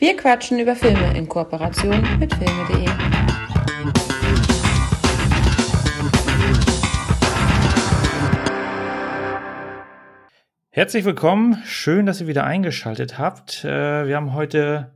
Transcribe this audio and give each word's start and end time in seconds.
Wir 0.00 0.16
quatschen 0.16 0.58
über 0.58 0.74
Filme 0.74 1.14
in 1.14 1.28
Kooperation 1.28 2.00
mit 2.18 2.32
filme.de. 2.32 2.88
Herzlich 10.70 11.04
willkommen, 11.04 11.58
schön, 11.66 12.06
dass 12.06 12.22
ihr 12.22 12.28
wieder 12.28 12.44
eingeschaltet 12.44 13.18
habt. 13.18 13.62
Äh, 13.62 14.06
wir 14.06 14.16
haben 14.16 14.32
heute 14.32 14.94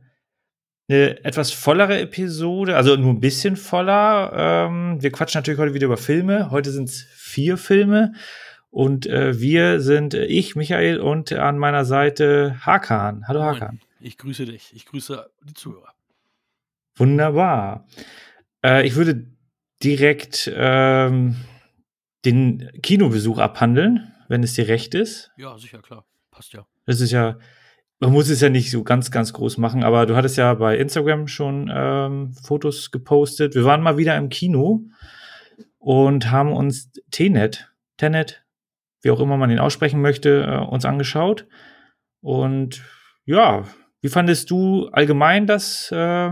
eine 0.89 1.23
etwas 1.23 1.51
vollere 1.51 1.99
Episode, 1.99 2.75
also 2.75 2.95
nur 2.95 3.13
ein 3.13 3.19
bisschen 3.19 3.57
voller. 3.57 4.31
Ähm, 4.35 5.03
wir 5.03 5.11
quatschen 5.11 5.37
natürlich 5.37 5.59
heute 5.59 5.75
wieder 5.75 5.85
über 5.85 5.97
Filme. 5.97 6.49
Heute 6.49 6.71
sind 6.71 6.89
es 6.89 7.05
vier 7.13 7.57
Filme. 7.57 8.13
Und 8.71 9.05
äh, 9.05 9.39
wir 9.39 9.81
sind 9.81 10.15
äh, 10.15 10.25
ich, 10.25 10.55
Michael, 10.55 10.99
und 10.99 11.31
an 11.31 11.59
meiner 11.59 11.85
Seite 11.85 12.55
Hakan. 12.65 13.27
Hallo 13.27 13.43
Hakan. 13.43 13.81
Ich 14.05 14.19
grüße 14.19 14.45
dich. 14.45 14.71
Ich 14.75 14.85
grüße 14.85 15.31
die 15.41 15.55
Zuhörer. 15.55 15.91
Wunderbar. 16.95 17.87
Äh, 18.63 18.85
ich 18.85 18.95
würde 18.95 19.25
direkt 19.81 20.51
ähm, 20.55 21.37
den 22.23 22.69
Kinobesuch 22.83 23.39
abhandeln, 23.39 24.13
wenn 24.27 24.43
es 24.43 24.53
dir 24.53 24.67
recht 24.67 24.93
ist. 24.93 25.31
Ja, 25.37 25.57
sicher, 25.57 25.81
klar. 25.81 26.05
Passt 26.29 26.53
ja. 26.53 26.67
Das 26.85 27.01
ist 27.01 27.11
ja 27.11 27.39
man 27.99 28.11
muss 28.11 28.29
es 28.29 28.41
ja 28.41 28.49
nicht 28.49 28.69
so 28.69 28.83
ganz, 28.83 29.09
ganz 29.09 29.33
groß 29.33 29.57
machen, 29.57 29.83
aber 29.83 30.05
du 30.05 30.15
hattest 30.15 30.37
ja 30.37 30.53
bei 30.53 30.77
Instagram 30.77 31.27
schon 31.27 31.71
ähm, 31.73 32.33
Fotos 32.33 32.91
gepostet. 32.91 33.55
Wir 33.55 33.63
waren 33.63 33.81
mal 33.81 33.97
wieder 33.97 34.15
im 34.17 34.29
Kino 34.29 34.83
und 35.79 36.29
haben 36.29 36.53
uns 36.53 36.91
Tenet, 37.09 37.73
Tenet, 37.97 38.45
wie 39.01 39.09
auch 39.09 39.19
immer 39.19 39.37
man 39.37 39.49
ihn 39.49 39.59
aussprechen 39.59 40.01
möchte, 40.01 40.43
äh, 40.43 40.57
uns 40.57 40.85
angeschaut. 40.85 41.47
Und 42.21 42.83
ja, 43.23 43.65
wie 44.05 44.09
fandest 44.09 44.51
du 44.51 44.87
allgemein 44.89 45.47
das, 45.47 45.91
äh, 45.91 46.29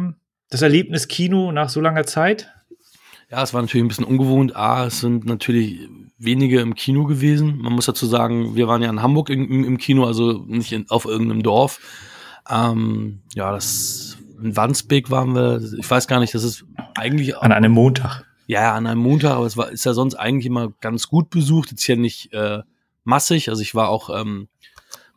das 0.51 0.61
Erlebnis 0.61 1.07
Kino 1.07 1.51
nach 1.51 1.69
so 1.69 1.81
langer 1.81 2.05
Zeit? 2.05 2.53
Ja, 3.31 3.41
es 3.41 3.51
war 3.51 3.63
natürlich 3.63 3.83
ein 3.83 3.87
bisschen 3.87 4.05
ungewohnt. 4.05 4.55
A, 4.55 4.85
es 4.85 4.99
sind 4.99 5.25
natürlich 5.25 5.79
wenige 6.19 6.59
im 6.59 6.75
Kino 6.75 7.05
gewesen. 7.05 7.57
Man 7.57 7.73
muss 7.73 7.87
dazu 7.87 8.05
sagen, 8.05 8.55
wir 8.55 8.67
waren 8.67 8.83
ja 8.83 8.91
in 8.91 9.01
Hamburg 9.01 9.31
im, 9.31 9.63
im 9.63 9.79
Kino, 9.79 10.05
also 10.05 10.45
nicht 10.45 10.71
in, 10.71 10.87
auf 10.91 11.05
irgendeinem 11.05 11.41
Dorf. 11.41 11.79
Ähm, 12.47 13.23
ja, 13.33 13.51
das 13.51 14.19
in 14.39 14.55
Wandsbek 14.55 15.09
waren 15.09 15.33
wir. 15.33 15.59
Ich 15.79 15.89
weiß 15.89 16.07
gar 16.07 16.19
nicht, 16.19 16.35
das 16.35 16.43
ist 16.43 16.65
eigentlich 16.93 17.35
an 17.37 17.51
einem 17.51 17.71
Montag. 17.71 18.23
Ja, 18.45 18.75
an 18.75 18.85
einem 18.85 19.01
Montag, 19.01 19.31
aber 19.31 19.47
es 19.47 19.57
war 19.57 19.71
ist 19.71 19.83
ja 19.83 19.93
sonst 19.93 20.13
eigentlich 20.13 20.45
immer 20.45 20.73
ganz 20.79 21.07
gut 21.07 21.31
besucht. 21.31 21.71
Jetzt 21.71 21.81
hier 21.81 21.97
nicht 21.97 22.31
äh, 22.33 22.61
massig. 23.03 23.49
Also 23.49 23.63
ich 23.63 23.73
war 23.73 23.89
auch 23.89 24.11
ähm, 24.15 24.47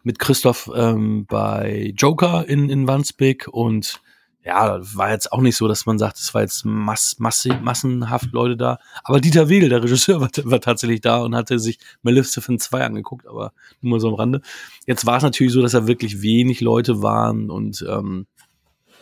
mit 0.06 0.20
Christoph 0.20 0.70
ähm, 0.72 1.26
bei 1.26 1.92
Joker 1.96 2.48
in 2.48 2.70
in 2.70 2.86
Wandsbek 2.86 3.48
und 3.48 4.00
ja, 4.44 4.78
war 4.94 5.10
jetzt 5.10 5.32
auch 5.32 5.40
nicht 5.40 5.56
so, 5.56 5.66
dass 5.66 5.84
man 5.84 5.98
sagt, 5.98 6.18
es 6.18 6.32
war 6.32 6.42
jetzt 6.42 6.64
mass, 6.64 7.16
mass, 7.18 7.48
massenhaft 7.62 8.30
Leute 8.30 8.56
da. 8.56 8.78
Aber 9.02 9.20
Dieter 9.20 9.48
Wedel, 9.48 9.68
der 9.68 9.82
Regisseur, 9.82 10.20
war, 10.20 10.30
war 10.44 10.60
tatsächlich 10.60 11.00
da 11.00 11.18
und 11.18 11.34
hatte 11.34 11.58
sich 11.58 11.80
Maleficent 12.02 12.62
2 12.62 12.84
angeguckt, 12.84 13.26
aber 13.26 13.52
nur 13.80 13.90
mal 13.90 14.00
so 14.00 14.06
am 14.06 14.14
Rande. 14.14 14.42
Jetzt 14.86 15.04
war 15.06 15.16
es 15.16 15.24
natürlich 15.24 15.52
so, 15.52 15.60
dass 15.60 15.72
da 15.72 15.88
wirklich 15.88 16.22
wenig 16.22 16.60
Leute 16.60 17.02
waren 17.02 17.50
und 17.50 17.84
ähm, 17.88 18.28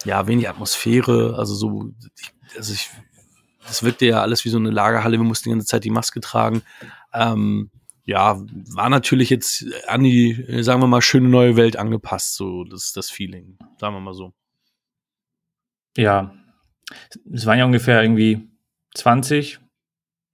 ja, 0.07 0.27
wenig 0.27 0.49
Atmosphäre. 0.49 1.35
Also 1.37 1.55
so, 1.55 1.91
also 2.57 2.73
ich, 2.73 2.89
das 3.67 3.83
wirkte 3.83 4.07
ja 4.07 4.23
alles 4.23 4.47
wie 4.47 4.51
so 4.51 4.57
eine 4.57 4.71
Lagerhalle. 4.71 5.19
Wir 5.19 5.25
mussten 5.25 5.51
die 5.51 5.55
ganze 5.55 5.67
Zeit 5.67 5.85
die 5.85 5.91
Maske 5.91 6.21
tragen. 6.21 6.63
Ähm, 7.13 7.71
ja, 8.05 8.41
war 8.75 8.91
natürlich 8.91 9.31
jetzt 9.31 9.65
an 9.87 10.03
die, 10.03 10.63
sagen 10.63 10.81
wir 10.81 10.87
mal, 10.87 11.03
schöne 11.03 11.29
neue 11.29 11.57
Welt 11.57 11.77
angepasst, 11.77 12.35
so 12.35 12.65
das, 12.65 12.93
das 12.93 13.11
Feeling, 13.11 13.59
sagen 13.79 13.95
wir 13.95 14.01
mal 14.01 14.15
so 14.15 14.35
ja, 15.97 16.35
es 17.33 17.47
waren 17.47 17.59
ja 17.59 17.65
ungefähr 17.65 18.03
irgendwie 18.03 18.49
20, 18.95 19.61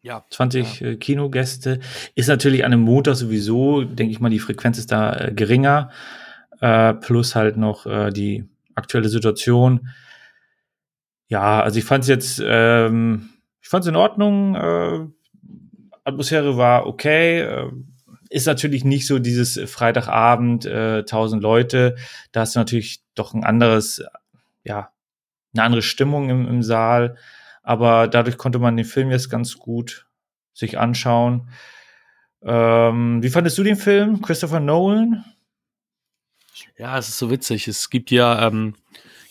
ja, 0.02 0.24
20 0.30 0.80
ja. 0.80 0.86
Äh, 0.88 0.96
Kinogäste. 0.96 1.80
Ist 2.14 2.28
natürlich 2.28 2.64
an 2.64 2.72
einem 2.72 2.82
Montag 2.82 3.16
sowieso, 3.16 3.84
denke 3.84 4.12
ich 4.12 4.20
mal, 4.20 4.30
die 4.30 4.38
Frequenz 4.38 4.78
ist 4.78 4.92
da 4.92 5.14
äh, 5.16 5.32
geringer. 5.32 5.90
Äh, 6.60 6.94
plus 6.94 7.34
halt 7.34 7.56
noch 7.56 7.86
äh, 7.86 8.10
die 8.10 8.44
aktuelle 8.74 9.08
Situation. 9.08 9.88
Ja, 11.28 11.62
also 11.62 11.78
ich 11.78 11.84
fand 11.84 12.04
es 12.04 12.08
jetzt, 12.08 12.42
ähm, 12.44 13.30
ich 13.60 13.68
fand 13.68 13.84
es 13.84 13.88
in 13.88 13.96
Ordnung. 13.96 15.12
Atmosphäre 16.04 16.56
war 16.56 16.86
okay. 16.86 17.40
Äh, 17.40 17.70
ist 18.30 18.46
natürlich 18.46 18.84
nicht 18.84 19.06
so 19.06 19.18
dieses 19.18 19.60
Freitagabend, 19.68 20.64
äh, 20.64 20.98
1000 20.98 21.42
Leute. 21.42 21.96
Da 22.32 22.44
du 22.44 22.58
natürlich 22.58 23.00
doch 23.14 23.34
ein 23.34 23.44
anderes, 23.44 24.04
ja, 24.62 24.90
eine 25.52 25.64
andere 25.64 25.82
Stimmung 25.82 26.30
im, 26.30 26.46
im 26.46 26.62
Saal. 26.62 27.16
Aber 27.62 28.06
dadurch 28.06 28.38
konnte 28.38 28.60
man 28.60 28.76
den 28.76 28.86
Film 28.86 29.10
jetzt 29.10 29.30
ganz 29.30 29.58
gut 29.58 30.06
sich 30.54 30.78
anschauen. 30.78 31.48
Ähm, 32.42 33.22
wie 33.22 33.28
fandest 33.28 33.58
du 33.58 33.64
den 33.64 33.76
Film, 33.76 34.22
Christopher 34.22 34.60
Nolan? 34.60 35.24
Ja, 36.78 36.98
es 36.98 37.08
ist 37.08 37.18
so 37.18 37.30
witzig. 37.30 37.68
Es 37.68 37.90
gibt 37.90 38.10
ja, 38.10 38.46
ähm, 38.46 38.74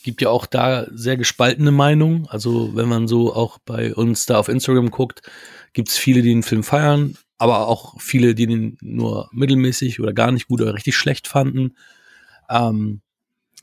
gibt 0.03 0.21
ja 0.21 0.29
auch 0.29 0.45
da 0.45 0.85
sehr 0.91 1.17
gespaltene 1.17 1.71
Meinungen. 1.71 2.27
Also 2.29 2.75
wenn 2.75 2.89
man 2.89 3.07
so 3.07 3.33
auch 3.33 3.57
bei 3.59 3.93
uns 3.95 4.25
da 4.25 4.37
auf 4.37 4.49
Instagram 4.49 4.91
guckt, 4.91 5.21
gibt 5.73 5.89
es 5.89 5.97
viele, 5.97 6.21
die 6.21 6.29
den 6.29 6.43
Film 6.43 6.63
feiern, 6.63 7.17
aber 7.37 7.67
auch 7.67 7.99
viele, 8.01 8.35
die 8.35 8.47
den 8.47 8.77
nur 8.81 9.29
mittelmäßig 9.31 9.99
oder 9.99 10.13
gar 10.13 10.31
nicht 10.31 10.47
gut 10.47 10.61
oder 10.61 10.73
richtig 10.73 10.95
schlecht 10.95 11.27
fanden. 11.27 11.75
Ähm, 12.49 13.01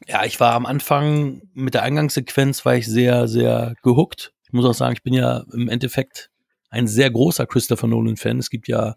ja, 0.07 0.25
ich 0.25 0.41
war 0.41 0.55
am 0.55 0.67
Anfang 0.67 1.43
mit 1.55 1.75
der 1.75 1.83
Eingangssequenz 1.83 2.65
war 2.65 2.77
ich 2.77 2.87
sehr, 2.87 3.29
sehr 3.29 3.75
gehuckt. 3.83 4.33
Ich 4.45 4.53
muss 4.53 4.65
auch 4.65 4.75
sagen, 4.75 4.95
ich 4.95 5.03
bin 5.03 5.15
ja 5.15 5.45
im 5.53 5.69
Endeffekt 5.69 6.31
ein 6.71 6.87
sehr 6.87 7.11
großer 7.11 7.47
Christopher 7.47 7.87
Nolan-Fan. 7.87 8.39
Es 8.39 8.51
gibt 8.51 8.69
ja 8.69 8.97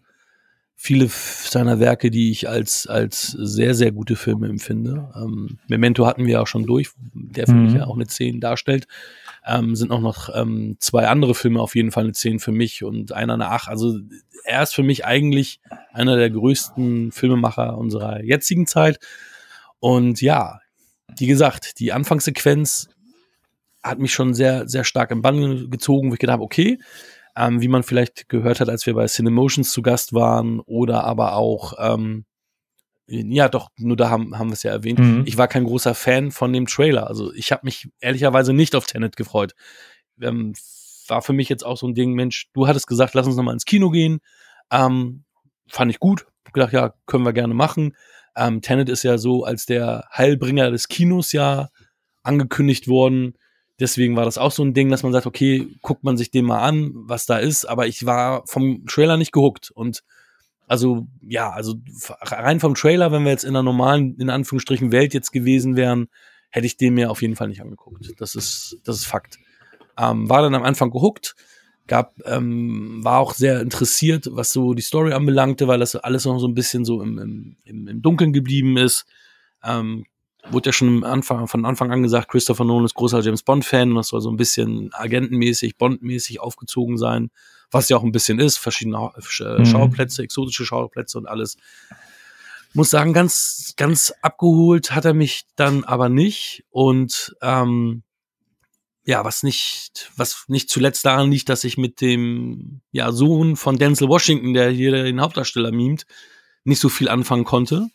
viele 0.76 1.08
seiner 1.08 1.78
Werke, 1.78 2.10
die 2.10 2.30
ich 2.30 2.48
als, 2.48 2.86
als 2.86 3.32
sehr, 3.32 3.74
sehr 3.74 3.92
gute 3.92 4.16
Filme 4.16 4.48
empfinde. 4.48 5.10
Ähm, 5.14 5.58
Memento 5.68 6.06
hatten 6.06 6.24
wir 6.24 6.34
ja 6.34 6.40
auch 6.40 6.46
schon 6.46 6.64
durch, 6.64 6.90
der 7.12 7.46
für 7.46 7.52
mhm. 7.52 7.64
mich 7.64 7.74
ja 7.74 7.86
auch 7.86 7.96
eine 7.96 8.06
10 8.06 8.40
darstellt. 8.40 8.86
Ähm, 9.46 9.74
sind 9.74 9.90
auch 9.90 10.00
noch 10.00 10.28
ähm, 10.34 10.76
zwei 10.80 11.08
andere 11.08 11.34
Filme 11.34 11.60
auf 11.60 11.74
jeden 11.74 11.90
Fall 11.90 12.04
eine 12.04 12.12
10 12.12 12.40
für 12.40 12.52
mich 12.52 12.84
und 12.84 13.12
einer 13.12 13.34
eine 13.34 13.48
8. 13.48 13.68
Also 13.68 13.98
er 14.44 14.62
ist 14.62 14.74
für 14.74 14.82
mich 14.82 15.04
eigentlich 15.04 15.60
einer 15.92 16.16
der 16.16 16.30
größten 16.30 17.12
Filmemacher 17.12 17.76
unserer 17.78 18.22
jetzigen 18.22 18.66
Zeit. 18.66 18.98
Und 19.78 20.20
ja, 20.20 20.60
wie 21.16 21.26
gesagt, 21.26 21.78
die 21.80 21.92
Anfangssequenz 21.92 22.88
hat 23.82 23.98
mich 23.98 24.12
schon 24.12 24.34
sehr, 24.34 24.68
sehr 24.68 24.84
stark 24.84 25.10
im 25.10 25.22
Bann 25.22 25.70
gezogen, 25.70 26.10
wo 26.10 26.14
ich 26.14 26.20
gedacht 26.20 26.34
habe, 26.34 26.44
okay, 26.44 26.78
ähm, 27.36 27.60
wie 27.60 27.68
man 27.68 27.82
vielleicht 27.82 28.28
gehört 28.28 28.60
hat, 28.60 28.68
als 28.68 28.86
wir 28.86 28.94
bei 28.94 29.06
Cinemotions 29.06 29.70
zu 29.70 29.82
Gast 29.82 30.12
waren 30.12 30.60
oder 30.60 31.04
aber 31.04 31.34
auch, 31.34 31.74
ähm, 31.78 32.24
ja 33.10 33.48
doch, 33.48 33.70
nur 33.76 33.96
da 33.96 34.08
haben, 34.08 34.38
haben 34.38 34.48
wir 34.48 34.54
es 34.54 34.62
ja 34.62 34.70
erwähnt, 34.70 35.00
mhm. 35.00 35.24
ich 35.26 35.36
war 35.36 35.48
kein 35.48 35.64
großer 35.64 35.94
Fan 35.94 36.30
von 36.30 36.52
dem 36.52 36.66
Trailer. 36.66 37.08
Also 37.08 37.32
ich 37.34 37.50
habe 37.52 37.62
mich 37.64 37.88
ehrlicherweise 38.00 38.52
nicht 38.52 38.74
auf 38.74 38.86
Tenet 38.86 39.16
gefreut. 39.16 39.54
Ähm, 40.20 40.54
war 41.08 41.22
für 41.22 41.32
mich 41.32 41.48
jetzt 41.48 41.66
auch 41.66 41.76
so 41.76 41.88
ein 41.88 41.94
Ding, 41.94 42.14
Mensch, 42.14 42.48
du 42.52 42.68
hattest 42.68 42.86
gesagt, 42.86 43.14
lass 43.14 43.26
uns 43.26 43.36
nochmal 43.36 43.54
ins 43.54 43.64
Kino 43.64 43.90
gehen. 43.90 44.20
Ähm, 44.70 45.24
fand 45.68 45.90
ich 45.90 45.98
gut. 45.98 46.26
Hab 46.44 46.52
gedacht, 46.52 46.72
ja, 46.72 46.94
können 47.06 47.24
wir 47.24 47.32
gerne 47.32 47.54
machen. 47.54 47.96
Ähm, 48.36 48.62
Tenet 48.62 48.88
ist 48.88 49.02
ja 49.02 49.18
so 49.18 49.44
als 49.44 49.66
der 49.66 50.04
Heilbringer 50.16 50.70
des 50.70 50.88
Kinos 50.88 51.32
ja 51.32 51.68
angekündigt 52.22 52.86
worden. 52.86 53.34
Deswegen 53.80 54.14
war 54.14 54.24
das 54.24 54.38
auch 54.38 54.52
so 54.52 54.62
ein 54.62 54.74
Ding, 54.74 54.90
dass 54.90 55.02
man 55.02 55.12
sagt, 55.12 55.26
okay, 55.26 55.66
guckt 55.82 56.04
man 56.04 56.16
sich 56.16 56.30
den 56.30 56.44
mal 56.44 56.60
an, 56.60 56.92
was 56.94 57.26
da 57.26 57.38
ist. 57.38 57.64
Aber 57.64 57.86
ich 57.86 58.06
war 58.06 58.44
vom 58.46 58.86
Trailer 58.86 59.16
nicht 59.16 59.32
gehuckt. 59.32 59.70
Und 59.70 60.02
also, 60.70 61.08
ja, 61.20 61.50
also 61.50 61.74
rein 62.22 62.60
vom 62.60 62.74
Trailer, 62.74 63.10
wenn 63.10 63.24
wir 63.24 63.32
jetzt 63.32 63.42
in 63.42 63.50
einer 63.50 63.64
normalen, 63.64 64.16
in 64.20 64.30
Anführungsstrichen, 64.30 64.92
Welt 64.92 65.14
jetzt 65.14 65.32
gewesen 65.32 65.74
wären, 65.74 66.06
hätte 66.48 66.66
ich 66.66 66.76
den 66.76 66.94
mir 66.94 67.10
auf 67.10 67.22
jeden 67.22 67.34
Fall 67.34 67.48
nicht 67.48 67.60
angeguckt. 67.60 68.12
Das 68.18 68.36
ist, 68.36 68.78
das 68.84 68.98
ist 68.98 69.06
Fakt. 69.06 69.38
Ähm, 69.98 70.28
war 70.28 70.42
dann 70.42 70.54
am 70.54 70.62
Anfang 70.62 70.92
gehuckt 70.92 71.34
gab, 71.88 72.14
ähm, 72.24 73.00
war 73.02 73.18
auch 73.18 73.34
sehr 73.34 73.60
interessiert, 73.60 74.28
was 74.30 74.52
so 74.52 74.74
die 74.74 74.82
Story 74.82 75.12
anbelangte, 75.12 75.66
weil 75.66 75.80
das 75.80 75.96
alles 75.96 76.24
noch 76.24 76.38
so 76.38 76.46
ein 76.46 76.54
bisschen 76.54 76.84
so 76.84 77.02
im, 77.02 77.56
im, 77.64 77.88
im 77.88 78.00
Dunkeln 78.00 78.32
geblieben 78.32 78.76
ist. 78.76 79.06
Ähm, 79.64 80.04
wurde 80.50 80.68
ja 80.68 80.72
schon 80.72 81.02
Anfang, 81.02 81.48
von 81.48 81.64
Anfang 81.64 81.90
an 81.90 82.04
gesagt, 82.04 82.28
Christopher 82.28 82.64
Nolan 82.64 82.84
ist 82.84 82.94
großer 82.94 83.22
James 83.22 83.42
Bond-Fan 83.42 83.90
und 83.90 83.96
das 83.96 84.06
soll 84.06 84.20
so 84.20 84.30
ein 84.30 84.36
bisschen 84.36 84.90
agentenmäßig, 84.92 85.78
Bond-mäßig 85.78 86.38
aufgezogen 86.38 86.96
sein, 86.96 87.32
was 87.70 87.88
ja 87.88 87.96
auch 87.96 88.02
ein 88.02 88.12
bisschen 88.12 88.38
ist, 88.38 88.58
verschiedene 88.58 89.12
äh, 89.16 89.58
mhm. 89.58 89.66
Schauplätze, 89.66 90.22
exotische 90.22 90.64
Schauplätze 90.64 91.18
und 91.18 91.26
alles. 91.26 91.56
Muss 92.72 92.90
sagen, 92.90 93.12
ganz, 93.12 93.74
ganz 93.76 94.12
abgeholt 94.22 94.92
hat 94.92 95.04
er 95.04 95.14
mich 95.14 95.46
dann 95.56 95.82
aber 95.84 96.08
nicht 96.08 96.64
und 96.70 97.34
ähm, 97.42 98.04
ja, 99.04 99.24
was 99.24 99.42
nicht, 99.42 100.12
was 100.16 100.44
nicht 100.46 100.70
zuletzt 100.70 101.04
daran 101.04 101.32
liegt, 101.32 101.48
dass 101.48 101.64
ich 101.64 101.76
mit 101.76 102.00
dem 102.00 102.80
ja, 102.92 103.10
Sohn 103.10 103.56
von 103.56 103.76
Denzel 103.76 104.08
Washington, 104.08 104.54
der 104.54 104.70
hier 104.70 104.92
den 104.92 105.20
Hauptdarsteller 105.20 105.72
mimt, 105.72 106.06
nicht 106.62 106.80
so 106.80 106.88
viel 106.88 107.08
anfangen 107.08 107.44
konnte. 107.44 107.88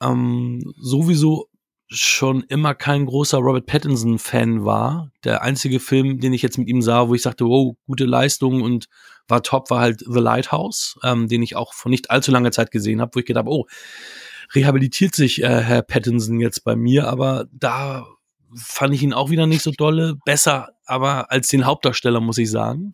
Ähm, 0.00 0.72
sowieso 0.78 1.49
schon 1.90 2.44
immer 2.44 2.74
kein 2.74 3.04
großer 3.06 3.38
Robert 3.38 3.66
Pattinson-Fan 3.66 4.64
war. 4.64 5.10
Der 5.24 5.42
einzige 5.42 5.80
Film, 5.80 6.20
den 6.20 6.32
ich 6.32 6.42
jetzt 6.42 6.56
mit 6.56 6.68
ihm 6.68 6.82
sah, 6.82 7.08
wo 7.08 7.14
ich 7.14 7.22
sagte, 7.22 7.44
wow, 7.44 7.76
gute 7.86 8.04
Leistung 8.04 8.62
und 8.62 8.86
war 9.26 9.42
top, 9.42 9.70
war 9.70 9.80
halt 9.80 10.04
The 10.06 10.20
Lighthouse, 10.20 10.98
ähm, 11.02 11.28
den 11.28 11.42
ich 11.42 11.56
auch 11.56 11.74
vor 11.74 11.90
nicht 11.90 12.10
allzu 12.10 12.30
langer 12.30 12.52
Zeit 12.52 12.70
gesehen 12.70 13.00
habe, 13.00 13.10
wo 13.14 13.20
ich 13.20 13.26
gedacht 13.26 13.46
habe, 13.46 13.50
oh, 13.50 13.66
rehabilitiert 14.54 15.14
sich 15.14 15.42
äh, 15.42 15.62
Herr 15.62 15.82
Pattinson 15.82 16.40
jetzt 16.40 16.64
bei 16.64 16.76
mir, 16.76 17.08
aber 17.08 17.46
da 17.52 18.06
fand 18.54 18.94
ich 18.94 19.02
ihn 19.02 19.12
auch 19.12 19.30
wieder 19.30 19.46
nicht 19.46 19.62
so 19.62 19.72
dolle. 19.72 20.16
Besser, 20.24 20.70
aber 20.84 21.30
als 21.30 21.48
den 21.48 21.66
Hauptdarsteller, 21.66 22.20
muss 22.20 22.38
ich 22.38 22.50
sagen. 22.50 22.92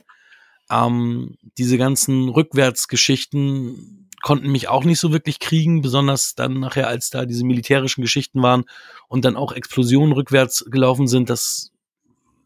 Ähm, 0.70 1.36
diese 1.58 1.78
ganzen 1.78 2.28
Rückwärtsgeschichten 2.28 4.05
konnten 4.26 4.50
mich 4.50 4.66
auch 4.66 4.82
nicht 4.82 4.98
so 4.98 5.12
wirklich 5.12 5.38
kriegen, 5.38 5.82
besonders 5.82 6.34
dann 6.34 6.58
nachher, 6.58 6.88
als 6.88 7.10
da 7.10 7.26
diese 7.26 7.44
militärischen 7.44 8.00
Geschichten 8.00 8.42
waren 8.42 8.64
und 9.06 9.24
dann 9.24 9.36
auch 9.36 9.52
Explosionen 9.52 10.10
rückwärts 10.10 10.64
gelaufen 10.68 11.06
sind, 11.06 11.30
das 11.30 11.70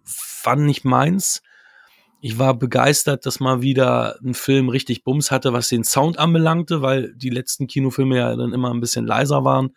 fand 0.05 0.67
nicht 0.67 0.85
meins. 0.85 1.41
Ich 2.21 2.39
war 2.39 2.53
begeistert, 2.53 3.25
dass 3.25 3.41
mal 3.41 3.63
wieder 3.63 4.19
ein 4.23 4.35
Film 4.35 4.69
richtig 4.69 5.05
Bums 5.05 5.31
hatte, 5.31 5.55
was 5.55 5.69
den 5.69 5.83
Sound 5.83 6.19
anbelangte, 6.19 6.83
weil 6.83 7.15
die 7.15 7.31
letzten 7.31 7.67
Kinofilme 7.67 8.19
ja 8.19 8.37
dann 8.37 8.53
immer 8.53 8.75
ein 8.75 8.81
bisschen 8.81 9.07
leiser 9.07 9.45
waren. 9.45 9.75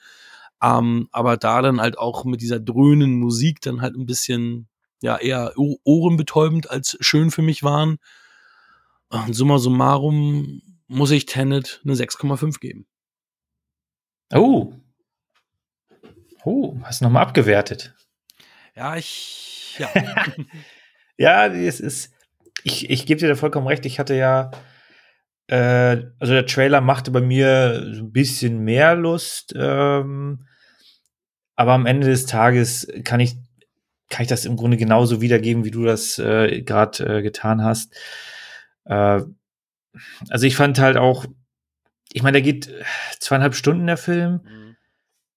Ähm, 0.61 1.07
aber 1.13 1.37
da 1.37 1.61
dann 1.61 1.79
halt 1.79 1.97
auch 1.97 2.25
mit 2.25 2.41
dieser 2.41 2.59
dröhnen 2.59 3.17
Musik 3.17 3.61
dann 3.61 3.79
halt 3.79 3.95
ein 3.95 4.05
bisschen, 4.05 4.67
ja, 5.01 5.15
eher 5.15 5.53
ohrenbetäubend 5.55 6.69
als 6.69 6.97
schön 6.99 7.31
für 7.31 7.43
mich 7.43 7.63
waren. 7.63 7.95
Und 9.07 9.33
summa 9.33 9.57
summarum 9.57 10.61
muss 10.93 11.11
ich 11.11 11.25
Tenet 11.25 11.81
eine 11.83 11.93
6,5 11.93 12.59
geben. 12.59 12.87
Oh. 14.33 14.73
Oh, 16.43 16.77
hast 16.83 17.01
du 17.01 17.05
nochmal 17.05 17.23
abgewertet. 17.23 17.95
Ja, 18.75 18.95
ich. 18.95 19.75
Ja. 19.77 19.89
ja, 21.17 21.47
es 21.47 21.79
ist. 21.79 22.13
Ich, 22.63 22.89
ich 22.89 23.05
gebe 23.05 23.19
dir 23.19 23.29
da 23.29 23.35
vollkommen 23.35 23.67
recht. 23.67 23.85
Ich 23.85 23.99
hatte 23.99 24.15
ja. 24.15 24.51
Äh, 25.47 26.05
also 26.19 26.33
der 26.33 26.45
Trailer 26.45 26.81
machte 26.81 27.11
bei 27.11 27.21
mir 27.21 27.91
so 27.93 28.03
ein 28.03 28.11
bisschen 28.11 28.59
mehr 28.59 28.95
Lust. 28.95 29.53
Ähm, 29.55 30.47
aber 31.55 31.73
am 31.73 31.85
Ende 31.85 32.07
des 32.07 32.25
Tages 32.25 32.87
kann 33.03 33.19
ich, 33.19 33.35
kann 34.09 34.23
ich 34.23 34.29
das 34.29 34.45
im 34.45 34.55
Grunde 34.55 34.77
genauso 34.77 35.21
wiedergeben, 35.21 35.65
wie 35.65 35.71
du 35.71 35.83
das 35.83 36.17
äh, 36.17 36.61
gerade 36.61 37.17
äh, 37.17 37.21
getan 37.21 37.63
hast. 37.63 37.95
Äh, 38.85 39.21
also 40.29 40.45
ich 40.45 40.55
fand 40.55 40.79
halt 40.79 40.97
auch, 40.97 41.25
ich 42.11 42.23
meine, 42.23 42.41
der 42.41 42.41
geht 42.41 42.69
zweieinhalb 43.19 43.55
Stunden 43.55 43.87
der 43.87 43.97
Film. 43.97 44.41
Mhm. 44.43 44.75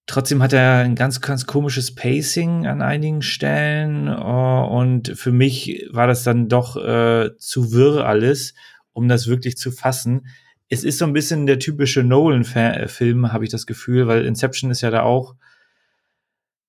Trotzdem 0.06 0.40
hat 0.42 0.52
er 0.52 0.78
ein 0.78 0.94
ganz, 0.94 1.20
ganz 1.20 1.46
komisches 1.46 1.94
Pacing 1.94 2.66
an 2.66 2.80
einigen 2.80 3.22
Stellen. 3.22 4.08
Uh, 4.08 4.64
und 4.64 5.16
für 5.16 5.32
mich 5.32 5.88
war 5.90 6.06
das 6.06 6.22
dann 6.22 6.48
doch 6.48 6.76
äh, 6.76 7.36
zu 7.38 7.72
wirr 7.72 8.06
alles, 8.06 8.54
um 8.92 9.08
das 9.08 9.26
wirklich 9.26 9.56
zu 9.56 9.72
fassen. 9.72 10.26
Es 10.68 10.84
ist 10.84 10.98
so 10.98 11.04
ein 11.04 11.12
bisschen 11.12 11.46
der 11.46 11.58
typische 11.58 12.02
Nolan-Film, 12.02 13.32
habe 13.32 13.44
ich 13.44 13.50
das 13.50 13.66
Gefühl, 13.66 14.06
weil 14.06 14.24
Inception 14.24 14.70
ist 14.70 14.80
ja 14.80 14.90
da 14.90 15.02
auch, 15.02 15.34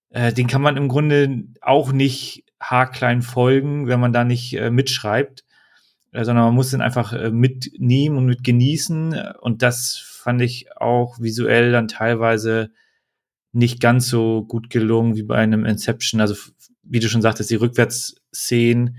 äh, 0.09 0.33
den 0.33 0.47
kann 0.47 0.61
man 0.61 0.77
im 0.77 0.87
Grunde 0.87 1.45
auch 1.61 1.91
nicht 1.91 2.43
haarklein 2.59 3.21
folgen, 3.21 3.87
wenn 3.87 3.99
man 3.99 4.13
da 4.13 4.23
nicht 4.23 4.53
äh, 4.55 4.71
mitschreibt. 4.71 5.45
Äh, 6.11 6.23
sondern 6.25 6.45
man 6.45 6.55
muss 6.55 6.71
den 6.71 6.81
einfach 6.81 7.13
äh, 7.13 7.31
mitnehmen 7.31 8.17
und 8.17 8.25
mit 8.25 8.43
genießen. 8.43 9.33
Und 9.41 9.61
das 9.61 9.97
fand 9.97 10.41
ich 10.41 10.67
auch 10.77 11.19
visuell 11.19 11.71
dann 11.71 11.87
teilweise 11.87 12.71
nicht 13.51 13.79
ganz 13.79 14.07
so 14.07 14.43
gut 14.43 14.69
gelungen 14.69 15.15
wie 15.15 15.23
bei 15.23 15.37
einem 15.37 15.65
Inception. 15.65 16.21
Also, 16.21 16.35
wie 16.83 16.99
du 16.99 17.09
schon 17.09 17.21
sagtest, 17.21 17.49
die 17.49 17.55
Rückwärtsszenen 17.55 18.97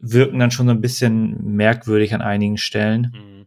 wirken 0.00 0.38
dann 0.38 0.50
schon 0.50 0.66
so 0.66 0.72
ein 0.72 0.80
bisschen 0.80 1.56
merkwürdig 1.56 2.14
an 2.14 2.22
einigen 2.22 2.56
Stellen. 2.56 3.12
Mhm. 3.14 3.46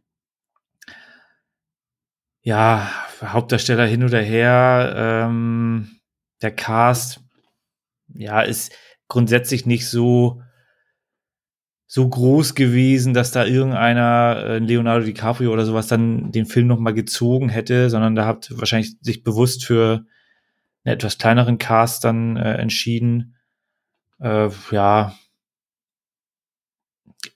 Ja, 2.42 2.92
Hauptdarsteller 3.22 3.86
hin 3.86 4.04
oder 4.04 4.22
her, 4.22 4.94
ähm, 4.98 6.00
der 6.42 6.52
Cast, 6.52 7.22
ja, 8.14 8.42
ist 8.42 8.74
grundsätzlich 9.08 9.66
nicht 9.66 9.88
so 9.88 10.43
so 11.94 12.10
groß 12.10 12.56
gewesen, 12.56 13.14
dass 13.14 13.30
da 13.30 13.46
irgendeiner, 13.46 14.44
äh, 14.44 14.58
Leonardo 14.58 15.06
DiCaprio 15.06 15.54
oder 15.54 15.64
sowas, 15.64 15.86
dann 15.86 16.32
den 16.32 16.48
Film 16.48 16.66
noch 16.66 16.80
mal 16.80 16.96
gezogen 16.96 17.50
hätte, 17.50 17.92
sondern 17.92 18.16
da 18.16 18.26
habt 18.26 18.50
wahrscheinlich 18.58 18.96
sich 19.02 19.22
bewusst 19.22 19.64
für 19.64 20.04
einen 20.84 20.96
etwas 20.96 21.20
kleineren 21.20 21.60
Cast 21.60 22.04
dann 22.04 22.36
äh, 22.36 22.56
entschieden. 22.56 23.36
Äh, 24.20 24.50
ja, 24.72 25.14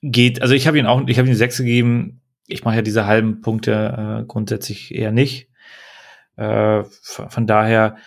geht. 0.01 0.41
Also 0.41 0.55
ich 0.55 0.65
habe 0.65 0.79
ihn 0.79 0.87
auch, 0.87 1.07
ich 1.07 1.19
habe 1.19 1.27
ihm 1.27 1.35
sechs 1.35 1.57
gegeben. 1.57 2.23
Ich 2.47 2.63
mache 2.63 2.77
ja 2.77 2.81
diese 2.81 3.05
halben 3.05 3.41
Punkte 3.41 4.23
äh, 4.23 4.25
grundsätzlich 4.25 4.91
eher 4.91 5.11
nicht. 5.11 5.51
Äh, 6.35 6.83
von 6.83 7.45
daher, 7.45 7.97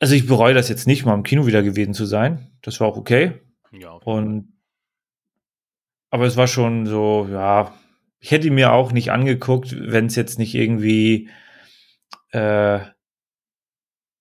also 0.00 0.16
ich 0.16 0.26
bereue 0.26 0.54
das 0.54 0.68
jetzt 0.68 0.88
nicht, 0.88 1.04
mal 1.04 1.14
im 1.14 1.22
Kino 1.22 1.46
wieder 1.46 1.62
gewesen 1.62 1.94
zu 1.94 2.06
sein. 2.06 2.50
Das 2.62 2.80
war 2.80 2.88
auch 2.88 2.96
okay. 2.96 3.40
Ja, 3.70 3.92
und 3.92 4.49
aber 6.10 6.26
es 6.26 6.36
war 6.36 6.46
schon 6.46 6.86
so, 6.86 7.28
ja, 7.30 7.74
ich 8.18 8.30
hätte 8.30 8.48
ihn 8.48 8.54
mir 8.54 8.72
auch 8.72 8.92
nicht 8.92 9.10
angeguckt, 9.10 9.74
wenn 9.78 10.06
es 10.06 10.16
jetzt 10.16 10.38
nicht 10.38 10.54
irgendwie, 10.54 11.30
äh, 12.32 12.80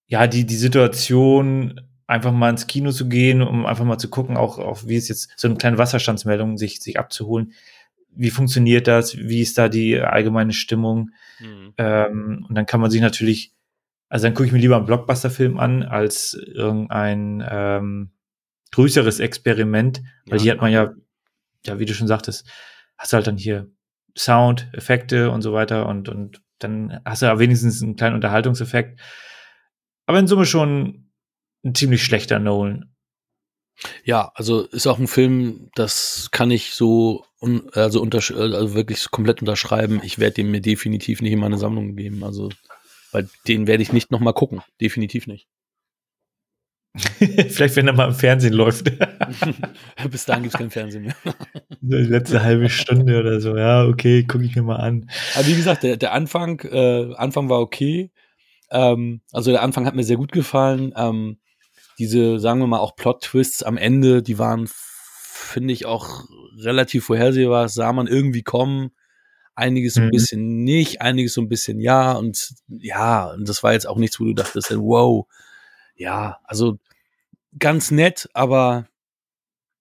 ja, 0.07 0.27
die, 0.27 0.45
die 0.45 0.55
Situation, 0.55 1.81
einfach 2.07 2.31
mal 2.31 2.49
ins 2.49 2.65
Kino 2.65 2.91
zu 2.91 3.07
gehen, 3.07 3.43
um 3.43 3.67
einfach 3.67 3.85
mal 3.85 3.99
zu 3.99 4.09
gucken, 4.09 4.35
auch, 4.35 4.57
auch 4.57 4.87
wie 4.87 4.95
es 4.95 5.09
jetzt, 5.09 5.31
so 5.37 5.47
eine 5.47 5.57
kleine 5.57 5.77
Wasserstandsmeldung 5.77 6.57
sich, 6.57 6.79
sich 6.81 6.97
abzuholen. 6.97 7.53
Wie 8.15 8.31
funktioniert 8.31 8.87
das? 8.87 9.15
Wie 9.15 9.41
ist 9.41 9.59
da 9.59 9.69
die 9.69 9.99
allgemeine 9.99 10.53
Stimmung? 10.53 11.11
Mhm. 11.39 11.73
Ähm, 11.77 12.45
und 12.49 12.55
dann 12.55 12.65
kann 12.65 12.81
man 12.81 12.89
sich 12.89 13.01
natürlich, 13.01 13.53
also 14.07 14.25
dann 14.25 14.33
gucke 14.33 14.47
ich 14.47 14.51
mir 14.51 14.57
lieber 14.57 14.77
einen 14.77 14.87
Blockbuster-Film 14.87 15.59
an, 15.59 15.83
als 15.83 16.33
irgendein 16.33 17.45
ähm, 17.47 18.09
größeres 18.71 19.19
Experiment, 19.19 20.01
weil 20.25 20.39
ja, 20.39 20.43
die 20.43 20.51
hat 20.51 20.61
man 20.61 20.71
ja 20.71 20.93
ja, 21.65 21.79
wie 21.79 21.85
du 21.85 21.93
schon 21.93 22.07
sagtest, 22.07 22.47
hast 22.97 23.13
du 23.13 23.15
halt 23.17 23.27
dann 23.27 23.37
hier 23.37 23.71
Sound, 24.17 24.69
Effekte 24.73 25.31
und 25.31 25.41
so 25.41 25.53
weiter 25.53 25.87
und, 25.87 26.09
und 26.09 26.41
dann 26.59 26.99
hast 27.05 27.21
du 27.21 27.27
ja 27.27 27.39
wenigstens 27.39 27.81
einen 27.81 27.95
kleinen 27.95 28.15
Unterhaltungseffekt. 28.15 28.99
Aber 30.05 30.19
in 30.19 30.27
Summe 30.27 30.45
schon 30.45 31.11
ein 31.63 31.75
ziemlich 31.75 32.03
schlechter 32.03 32.39
Nolan. 32.39 32.93
Ja, 34.03 34.31
also 34.35 34.63
ist 34.63 34.87
auch 34.87 34.99
ein 34.99 35.07
Film, 35.07 35.69
das 35.75 36.29
kann 36.31 36.51
ich 36.51 36.73
so 36.73 37.25
un, 37.39 37.69
also, 37.73 38.03
also 38.03 38.73
wirklich 38.73 39.09
komplett 39.11 39.41
unterschreiben. 39.41 40.01
Ich 40.03 40.19
werde 40.19 40.35
den 40.35 40.51
mir 40.51 40.61
definitiv 40.61 41.21
nicht 41.21 41.31
in 41.31 41.39
meine 41.39 41.57
Sammlung 41.57 41.95
geben. 41.95 42.23
Also, 42.23 42.49
weil 43.11 43.29
den 43.47 43.67
werde 43.67 43.83
ich 43.83 43.93
nicht 43.93 44.11
nochmal 44.11 44.33
gucken. 44.33 44.61
Definitiv 44.81 45.27
nicht. 45.27 45.47
Vielleicht, 47.49 47.75
wenn 47.75 47.87
er 47.87 47.93
mal 47.93 48.07
im 48.07 48.13
Fernsehen 48.13 48.53
läuft. 48.53 48.85
Bis 50.09 50.25
dahin 50.25 50.43
gibt 50.43 50.55
es 50.55 50.59
kein 50.59 50.69
Fernsehen 50.69 51.03
mehr. 51.03 51.15
Die 51.81 51.95
letzte 51.95 52.41
halbe 52.41 52.69
Stunde 52.69 53.19
oder 53.19 53.41
so. 53.41 53.57
Ja, 53.57 53.85
okay, 53.85 54.23
gucke 54.23 54.45
ich 54.45 54.55
mir 54.55 54.61
mal 54.61 54.77
an. 54.77 55.09
Aber 55.35 55.47
wie 55.47 55.55
gesagt, 55.55 55.83
der, 55.83 55.97
der 55.97 56.13
Anfang, 56.13 56.59
äh, 56.61 57.13
Anfang 57.15 57.49
war 57.49 57.59
okay. 57.59 58.11
Ähm, 58.71 59.21
also 59.31 59.51
der 59.51 59.63
Anfang 59.63 59.85
hat 59.85 59.95
mir 59.95 60.03
sehr 60.03 60.17
gut 60.17 60.31
gefallen. 60.31 60.93
Ähm, 60.95 61.39
diese, 61.97 62.39
sagen 62.39 62.59
wir 62.59 62.67
mal, 62.67 62.79
auch 62.79 62.95
Plot-Twists 62.95 63.63
am 63.63 63.77
Ende, 63.77 64.23
die 64.23 64.39
waren, 64.39 64.69
finde 64.69 65.73
ich, 65.73 65.85
auch 65.85 66.23
relativ 66.57 67.05
vorhersehbar. 67.05 67.63
Das 67.63 67.73
sah 67.73 67.91
man 67.91 68.07
irgendwie 68.07 68.43
kommen. 68.43 68.91
Einiges 69.55 69.95
so 69.95 70.01
ein 70.01 70.07
mhm. 70.07 70.11
bisschen 70.11 70.63
nicht, 70.63 71.01
einiges 71.01 71.33
so 71.33 71.41
ein 71.41 71.49
bisschen 71.49 71.81
ja. 71.81 72.13
Und 72.13 72.53
ja, 72.69 73.31
und 73.31 73.49
das 73.49 73.61
war 73.61 73.73
jetzt 73.73 73.87
auch 73.87 73.97
nichts, 73.97 74.19
wo 74.21 74.23
du 74.23 74.33
dachtest, 74.33 74.73
wow, 74.77 75.27
ja, 75.97 76.39
also 76.45 76.79
ganz 77.57 77.91
nett, 77.91 78.29
aber 78.33 78.87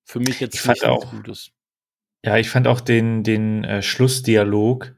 für 0.04 0.20
mich 0.20 0.40
jetzt 0.40 0.54
ich 0.54 0.60
fand 0.60 0.84
auch, 0.84 1.10
Gutes. 1.10 1.50
Ja, 2.24 2.36
ich 2.36 2.50
fand 2.50 2.66
auch 2.66 2.80
den, 2.80 3.22
den 3.22 3.64
äh, 3.64 3.82
Schlussdialog. 3.82 4.94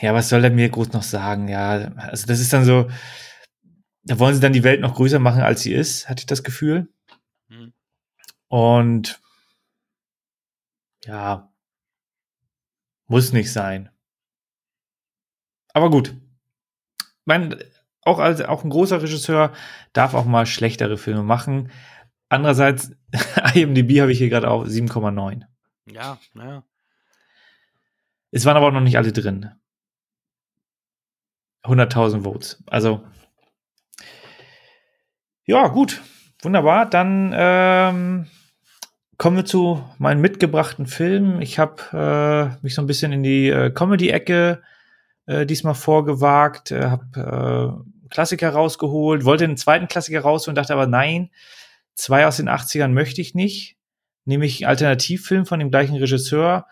Ja, 0.00 0.14
was 0.14 0.28
soll 0.28 0.44
er 0.44 0.50
mir 0.50 0.68
groß 0.68 0.92
noch 0.92 1.02
sagen? 1.02 1.48
Ja, 1.48 1.92
also 1.96 2.26
das 2.26 2.40
ist 2.40 2.52
dann 2.52 2.64
so, 2.64 2.88
da 4.04 4.18
wollen 4.18 4.34
sie 4.34 4.40
dann 4.40 4.52
die 4.52 4.62
Welt 4.64 4.80
noch 4.80 4.94
größer 4.94 5.18
machen, 5.18 5.42
als 5.42 5.62
sie 5.62 5.72
ist, 5.72 6.08
hatte 6.08 6.20
ich 6.20 6.26
das 6.26 6.44
Gefühl. 6.44 6.88
Mhm. 7.48 7.72
Und 8.48 9.20
ja, 11.04 11.52
muss 13.06 13.32
nicht 13.32 13.52
sein. 13.52 13.90
Aber 15.72 15.90
gut. 15.90 16.14
Mein, 17.24 17.58
auch 18.04 18.18
als 18.18 18.42
auch 18.42 18.64
ein 18.64 18.70
großer 18.70 19.02
Regisseur 19.02 19.52
darf 19.92 20.14
auch 20.14 20.24
mal 20.24 20.46
schlechtere 20.46 20.98
Filme 20.98 21.22
machen. 21.22 21.70
Andererseits, 22.28 22.92
IMDb 23.54 24.00
habe 24.00 24.12
ich 24.12 24.18
hier 24.18 24.28
gerade 24.28 24.50
auch 24.50 24.64
7,9. 24.66 25.42
Ja, 25.90 26.18
naja. 26.34 26.64
Es 28.30 28.44
waren 28.44 28.56
aber 28.56 28.68
auch 28.68 28.72
noch 28.72 28.80
nicht 28.80 28.96
alle 28.96 29.12
drin. 29.12 29.50
100.000 31.64 32.22
Votes. 32.24 32.62
Also, 32.66 33.04
Ja, 35.46 35.68
gut. 35.68 36.02
Wunderbar. 36.42 36.86
Dann 36.86 37.32
ähm, 37.34 38.26
kommen 39.16 39.36
wir 39.36 39.44
zu 39.44 39.82
meinen 39.98 40.20
mitgebrachten 40.20 40.86
Filmen. 40.86 41.40
Ich 41.40 41.58
habe 41.58 42.56
äh, 42.60 42.62
mich 42.62 42.74
so 42.74 42.82
ein 42.82 42.86
bisschen 42.86 43.12
in 43.12 43.22
die 43.22 43.48
äh, 43.48 43.70
Comedy-Ecke 43.70 44.62
äh, 45.26 45.46
diesmal 45.46 45.74
vorgewagt, 45.74 46.70
äh, 46.70 46.84
habe 46.86 47.84
äh, 47.84 47.93
Klassiker 48.14 48.50
rausgeholt, 48.50 49.24
wollte 49.24 49.42
einen 49.42 49.56
zweiten 49.56 49.88
Klassiker 49.88 50.20
rausholen, 50.20 50.54
dachte 50.54 50.72
aber 50.72 50.86
nein, 50.86 51.30
zwei 51.94 52.28
aus 52.28 52.36
den 52.36 52.48
80ern 52.48 52.88
möchte 52.88 53.20
ich 53.20 53.34
nicht. 53.34 53.76
Nämlich 54.24 54.64
einen 54.64 54.70
Alternativfilm 54.70 55.46
von 55.46 55.58
dem 55.58 55.72
gleichen 55.72 55.96
Regisseur 55.96 56.66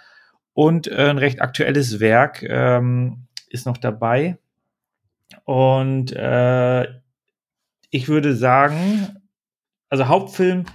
und 0.52 0.86
äh, 0.86 1.10
ein 1.10 1.18
recht 1.18 1.42
aktuelles 1.42 1.98
Werk 1.98 2.44
ähm, 2.44 3.26
ist 3.48 3.66
noch 3.66 3.76
dabei. 3.76 4.38
Und 5.44 6.12
äh, 6.12 6.84
ich 7.90 8.06
würde 8.06 8.36
sagen, 8.36 9.16
also 9.88 10.06
Hauptfilm, 10.06 10.66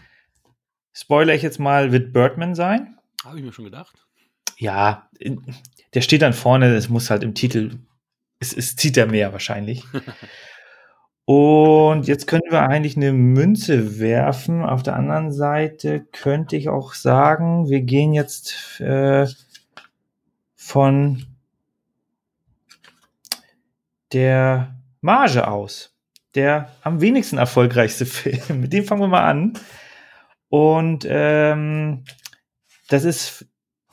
spoiler 0.91 1.33
ich 1.33 1.43
jetzt 1.43 1.59
mal, 1.59 1.93
wird 1.93 2.11
Birdman 2.11 2.55
sein. 2.55 2.97
Habe 3.23 3.39
ich 3.39 3.45
mir 3.45 3.53
schon 3.53 3.65
gedacht. 3.65 3.95
Ja, 4.57 5.09
der 5.93 6.01
steht 6.01 6.21
dann 6.21 6.33
vorne, 6.33 6.75
es 6.75 6.89
muss 6.89 7.09
halt 7.09 7.23
im 7.23 7.35
Titel, 7.35 7.79
es, 8.39 8.51
es 8.51 8.75
zieht 8.75 8.97
er 8.97 9.07
mehr 9.07 9.31
wahrscheinlich. 9.31 9.85
Und 11.29 12.07
jetzt 12.07 12.25
können 12.25 12.49
wir 12.49 12.61
eigentlich 12.61 12.95
eine 12.95 13.11
Münze 13.11 13.99
werfen. 13.99 14.63
Auf 14.63 14.81
der 14.81 14.95
anderen 14.95 15.33
Seite 15.33 16.05
könnte 16.13 16.55
ich 16.55 16.69
auch 16.69 16.93
sagen, 16.93 17.67
wir 17.67 17.81
gehen 17.81 18.13
jetzt 18.13 18.79
äh, 18.79 19.27
von 20.55 21.25
der 24.13 24.77
Marge 25.01 25.49
aus. 25.49 25.93
Der 26.33 26.71
am 26.81 27.01
wenigsten 27.01 27.37
erfolgreichste 27.37 28.05
Film. 28.05 28.61
Mit 28.61 28.71
dem 28.71 28.85
fangen 28.85 29.01
wir 29.01 29.09
mal 29.09 29.29
an. 29.29 29.59
Und 30.47 31.05
ähm, 31.09 32.05
das 32.87 33.03
ist 33.03 33.45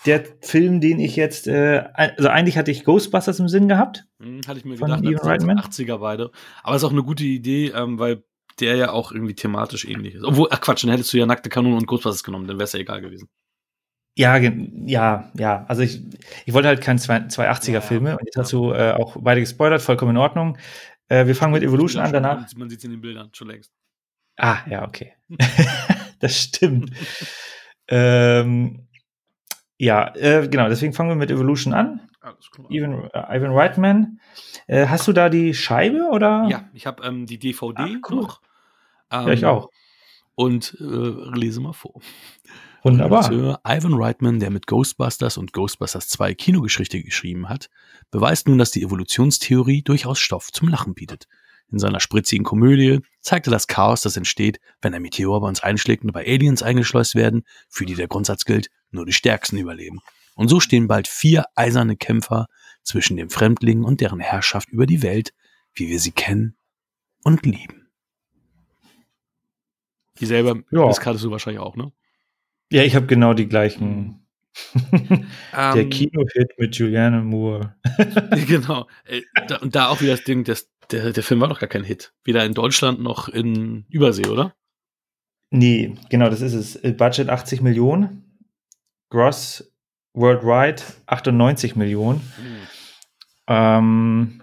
der 0.07 0.23
Film, 0.41 0.81
den 0.81 1.01
ich 1.01 1.17
jetzt, 1.17 1.49
äh, 1.49 1.83
also 1.95 2.29
eigentlich 2.29 2.57
hatte 2.57 2.71
ich 2.71 2.85
Ghostbusters 2.85 3.41
im 3.41 3.49
Sinn 3.49 3.67
gehabt. 3.67 4.07
Hm, 4.25 4.41
hatte 4.47 4.59
ich 4.59 4.65
mir 4.65 4.77
gedacht, 4.77 5.05
Ivan 5.05 5.27
Reitman. 5.27 5.59
80er 5.59 5.99
beide. 5.99 6.31
Aber 6.63 6.77
ist 6.77 6.85
auch 6.85 6.93
eine 6.93 7.03
gute 7.03 7.25
Idee, 7.25 7.69
ähm, 7.69 7.99
weil 7.99 8.25
der 8.61 8.77
ja 8.77 8.91
auch 8.91 9.13
irgendwie 9.13 9.35
thematisch 9.35 9.85
ähnlich 9.85 10.15
ist. 10.15 10.25
Obwohl, 10.25 10.49
ach 10.51 10.61
Quatsch, 10.61 10.85
dann 10.85 10.91
hättest 10.91 11.13
du 11.13 11.19
ja 11.19 11.27
nackte 11.27 11.51
Kanone 11.51 11.77
und 11.77 11.87
Ghostbusters 11.87 12.25
genommen, 12.25 12.47
dann 12.47 12.57
wäre 12.57 12.65
es 12.65 12.73
ja 12.73 12.81
egal 12.81 13.01
gewesen. 13.01 13.29
Ja, 14.17 14.37
ja, 14.37 15.33
ja. 15.37 15.65
Also 15.67 15.83
ich, 15.83 16.01
ich 16.47 16.55
wollte 16.55 16.69
halt 16.69 16.81
keine 16.81 17.01
280er-Filme 17.01 18.11
ja, 18.11 18.17
und 18.17 18.25
jetzt 18.25 18.37
ja. 18.37 18.43
hast 18.43 18.53
du 18.53 18.73
äh, 18.73 18.93
auch 18.93 19.17
beide 19.21 19.41
gespoilert, 19.41 19.83
vollkommen 19.83 20.13
in 20.13 20.19
Ordnung. 20.19 20.57
Äh, 21.09 21.27
wir 21.27 21.35
fangen 21.35 21.53
mit 21.53 21.65
Evolution 21.65 22.01
an, 22.01 22.13
danach. 22.13 22.47
Man 22.57 22.71
sieht 22.71 22.79
es 22.79 22.85
in 22.85 22.93
den 22.93 23.01
Bildern 23.01 23.31
schon 23.33 23.49
längst. 23.49 23.73
Ah, 24.37 24.59
ja, 24.71 24.87
okay. 24.87 25.15
das 26.21 26.41
stimmt. 26.41 26.93
ähm, 27.89 28.87
ja, 29.79 30.15
äh, 30.15 30.49
genau, 30.49 30.69
deswegen 30.69 30.93
fangen 30.93 31.11
wir 31.11 31.17
mit 31.17 31.31
Evolution 31.33 31.75
an. 31.75 32.09
Alles 32.25 32.51
klar. 32.51 32.71
Ivan, 32.71 33.11
äh, 33.13 33.37
Ivan 33.37 33.53
Reitman. 33.53 34.21
Äh, 34.67 34.87
hast 34.87 35.07
du 35.07 35.13
da 35.13 35.29
die 35.29 35.53
Scheibe 35.53 36.09
oder? 36.11 36.47
Ja, 36.49 36.71
ich 36.73 36.87
habe 36.87 37.05
ähm, 37.05 37.27
die 37.27 37.39
DVD 37.39 37.83
Ach, 37.83 38.11
cool. 38.11 38.17
noch. 38.17 38.41
Ähm, 39.11 39.27
ja, 39.27 39.33
ich 39.35 39.45
auch. 39.45 39.69
Und 40.35 40.75
äh, 40.81 40.85
lese 40.85 41.61
mal 41.61 41.75
vor. 41.75 42.01
Wunderbar. 42.83 43.61
Ivan 43.67 43.95
Reitman, 43.95 44.41
der 44.41 44.51
mit 44.51 44.67
Ghostbusters 44.67 45.37
und 45.37 45.53
Ghostbusters 45.53 46.09
2 46.09 46.35
Kinogeschichte 46.35 47.03
geschrieben 47.03 47.49
hat, 47.49 47.69
beweist 48.11 48.49
nun, 48.49 48.59
dass 48.59 48.71
die 48.71 48.83
Evolutionstheorie 48.83 49.83
durchaus 49.83 50.19
Stoff 50.19 50.51
zum 50.51 50.69
Lachen 50.69 50.95
bietet. 50.95 51.27
In 51.71 51.79
seiner 51.79 52.01
spritzigen 52.01 52.45
Komödie 52.45 53.01
zeigt 53.21 53.49
er 53.49 53.51
das 53.51 53.67
Chaos, 53.67 54.03
das 54.03 54.17
entsteht, 54.17 54.61
wenn 54.81 54.95
ein 54.95 55.03
Meteor 55.03 55.41
bei 55.41 55.49
uns 55.49 55.63
einschlägt 55.63 56.05
und 56.05 56.13
bei 56.13 56.27
Aliens 56.27 56.63
eingeschleust 56.63 57.15
werden, 57.15 57.45
für 57.69 57.85
die 57.85 57.95
der 57.95 58.09
Grundsatz 58.09 58.45
gilt, 58.45 58.69
nur 58.91 59.07
die 59.07 59.13
Stärksten 59.13 59.59
überleben. 59.59 60.01
Und 60.35 60.49
so 60.49 60.61
stehen 60.61 60.89
bald 60.89 61.09
vier 61.09 61.45
eiserne 61.55 61.97
Kämpfer 61.97 62.49
zwischen 62.83 63.17
den 63.17 63.31
Fremdlingen 63.31 63.85
und 63.85 64.01
deren 64.01 64.21
Herrschaft 64.21 64.69
über 64.69 64.87
die 64.87 65.03
Welt, 65.03 65.33
wie 65.75 65.89
wir 65.89 66.01
sie 66.01 66.13
kennen 66.13 66.57
und 67.23 67.47
lieben. 67.47 67.89
Dieselbe 70.21 70.65
ja. 70.71 70.87
das 70.87 71.05
hattest 71.05 71.25
du 71.25 71.31
wahrscheinlich 71.31 71.61
auch, 71.61 71.77
ne? 71.77 71.93
Ja, 72.71 72.83
ich 72.83 72.95
habe 72.95 73.07
genau 73.07 73.35
die 73.35 73.49
gleichen. 73.49 74.27
der 75.53 75.75
um, 75.75 75.81
ähm. 75.81 75.91
Kino-Hit 75.91 76.53
mit 76.59 76.77
Julianne 76.77 77.23
Moore. 77.23 77.75
genau. 78.47 78.87
Äh, 79.05 79.23
da, 79.49 79.57
und 79.57 79.75
da 79.75 79.89
auch 79.89 80.01
wieder 80.01 80.13
das 80.13 80.25
Ding, 80.25 80.45
das, 80.45 80.71
der, 80.91 81.13
der 81.13 81.23
Film 81.23 81.41
war 81.41 81.49
doch 81.49 81.59
gar 81.59 81.69
kein 81.69 81.85
Hit. 81.85 82.13
Weder 82.25 82.45
in 82.45 82.55
Deutschland 82.55 83.01
noch 83.01 83.29
in 83.29 83.87
Übersee, 83.91 84.27
oder? 84.27 84.55
Nee, 85.51 85.95
genau, 86.09 86.31
das 86.31 86.41
ist 86.41 86.55
es. 86.55 86.97
Budget 86.97 87.29
80 87.29 87.61
Millionen. 87.61 88.39
Gross 89.11 89.73
worldwide 90.15 90.83
98 91.07 91.77
Millionen. 91.77 92.21
Hm. 92.37 92.57
Ähm, 93.47 94.43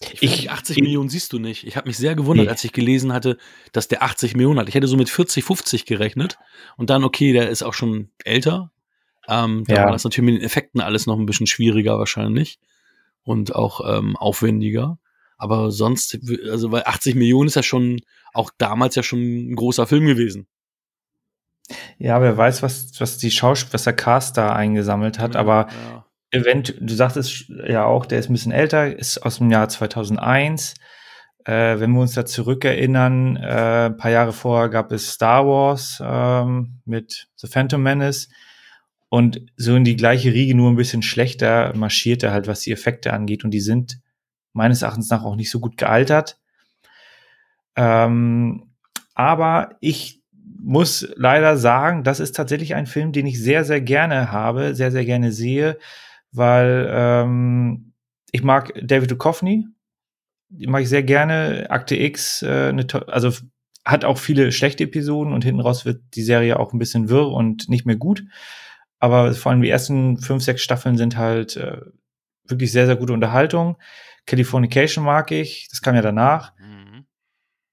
ich, 0.00 0.22
ich 0.22 0.50
80 0.50 0.76
ich, 0.76 0.82
Millionen 0.82 1.08
siehst 1.08 1.32
du 1.32 1.38
nicht. 1.38 1.66
Ich 1.66 1.76
habe 1.76 1.88
mich 1.88 1.96
sehr 1.96 2.14
gewundert, 2.14 2.46
nee. 2.46 2.50
als 2.50 2.64
ich 2.64 2.72
gelesen 2.72 3.12
hatte, 3.12 3.36
dass 3.72 3.88
der 3.88 4.02
80 4.02 4.34
Millionen 4.34 4.58
hat. 4.60 4.68
Ich 4.68 4.74
hätte 4.74 4.86
so 4.86 4.96
mit 4.96 5.08
40, 5.08 5.44
50 5.44 5.86
gerechnet 5.86 6.38
und 6.76 6.90
dann, 6.90 7.04
okay, 7.04 7.32
der 7.32 7.50
ist 7.50 7.62
auch 7.62 7.74
schon 7.74 8.10
älter. 8.24 8.70
Ähm, 9.28 9.64
da 9.66 9.74
ja. 9.74 9.84
war 9.84 9.92
das 9.92 10.04
natürlich 10.04 10.32
mit 10.32 10.40
den 10.40 10.46
Effekten 10.46 10.80
alles 10.80 11.06
noch 11.06 11.18
ein 11.18 11.26
bisschen 11.26 11.46
schwieriger 11.46 11.98
wahrscheinlich 11.98 12.58
und 13.22 13.54
auch 13.54 13.80
ähm, 13.98 14.16
aufwendiger. 14.16 14.98
Aber 15.36 15.70
sonst, 15.70 16.18
also 16.50 16.70
weil 16.70 16.84
80 16.84 17.14
Millionen 17.14 17.48
ist 17.48 17.56
ja 17.56 17.62
schon 17.62 18.00
auch 18.32 18.50
damals 18.58 18.94
ja 18.94 19.02
schon 19.02 19.20
ein 19.20 19.56
großer 19.56 19.86
Film 19.86 20.06
gewesen. 20.06 20.46
Ja, 21.98 22.20
wer 22.20 22.36
weiß, 22.36 22.62
was, 22.62 22.92
was 22.98 23.18
die 23.18 23.30
Schauspieler, 23.30 23.74
was 23.74 23.84
der 23.84 23.94
Cast 23.94 24.36
da 24.36 24.52
eingesammelt 24.52 25.18
hat, 25.18 25.34
ja, 25.34 25.40
aber 25.40 25.68
ja. 25.70 26.04
Event, 26.30 26.74
du 26.80 26.94
sagtest 26.94 27.46
ja 27.66 27.84
auch, 27.84 28.06
der 28.06 28.18
ist 28.18 28.28
ein 28.28 28.32
bisschen 28.32 28.52
älter, 28.52 28.94
ist 28.96 29.18
aus 29.18 29.38
dem 29.38 29.50
Jahr 29.50 29.68
2001. 29.68 30.74
Äh, 31.44 31.78
wenn 31.78 31.92
wir 31.92 32.00
uns 32.00 32.14
da 32.14 32.26
zurückerinnern, 32.26 33.36
äh, 33.36 33.86
ein 33.86 33.96
paar 33.96 34.10
Jahre 34.10 34.32
vorher 34.32 34.68
gab 34.68 34.90
es 34.92 35.12
Star 35.12 35.46
Wars 35.46 36.02
ähm, 36.04 36.80
mit 36.84 37.28
The 37.36 37.46
Phantom 37.46 37.82
Menace 37.82 38.28
und 39.10 39.46
so 39.56 39.76
in 39.76 39.84
die 39.84 39.96
gleiche 39.96 40.32
Riege, 40.32 40.56
nur 40.56 40.70
ein 40.70 40.76
bisschen 40.76 41.02
schlechter 41.02 41.72
marschiert 41.76 42.22
er 42.22 42.32
halt, 42.32 42.48
was 42.48 42.60
die 42.60 42.72
Effekte 42.72 43.12
angeht 43.12 43.44
und 43.44 43.52
die 43.52 43.60
sind 43.60 44.00
meines 44.52 44.82
Erachtens 44.82 45.10
nach 45.10 45.22
auch 45.22 45.36
nicht 45.36 45.50
so 45.50 45.60
gut 45.60 45.76
gealtert. 45.76 46.38
Ähm, 47.76 48.72
aber 49.14 49.76
ich 49.80 50.23
muss 50.64 51.08
leider 51.16 51.56
sagen, 51.56 52.04
das 52.04 52.20
ist 52.20 52.34
tatsächlich 52.34 52.74
ein 52.74 52.86
Film, 52.86 53.12
den 53.12 53.26
ich 53.26 53.40
sehr, 53.42 53.64
sehr 53.64 53.80
gerne 53.80 54.32
habe, 54.32 54.74
sehr, 54.74 54.90
sehr 54.90 55.04
gerne 55.04 55.30
sehe 55.32 55.78
weil 56.34 56.88
ähm, 56.90 57.92
ich 58.32 58.42
mag 58.42 58.72
David 58.82 59.10
Duchovny, 59.10 59.66
die 60.48 60.66
mag 60.66 60.82
ich 60.82 60.88
sehr 60.88 61.04
gerne. 61.04 61.66
Akte 61.70 61.96
X, 61.96 62.42
äh, 62.42 62.74
also 63.06 63.32
hat 63.84 64.04
auch 64.04 64.18
viele 64.18 64.50
schlechte 64.50 64.84
Episoden 64.84 65.32
und 65.32 65.44
hinten 65.44 65.60
raus 65.60 65.84
wird 65.84 66.02
die 66.14 66.22
Serie 66.22 66.58
auch 66.58 66.72
ein 66.72 66.78
bisschen 66.78 67.08
wirr 67.08 67.28
und 67.28 67.68
nicht 67.68 67.86
mehr 67.86 67.96
gut. 67.96 68.24
Aber 68.98 69.32
vor 69.34 69.52
allem 69.52 69.62
die 69.62 69.68
ersten 69.68 70.18
fünf, 70.18 70.42
sechs 70.42 70.62
Staffeln 70.62 70.96
sind 70.96 71.16
halt 71.16 71.56
äh, 71.56 71.80
wirklich 72.46 72.72
sehr, 72.72 72.86
sehr 72.86 72.96
gute 72.96 73.12
Unterhaltung. 73.12 73.76
Californication 74.26 75.04
mag 75.04 75.30
ich, 75.30 75.68
das 75.70 75.82
kam 75.82 75.94
ja 75.94 76.02
danach. 76.02 76.53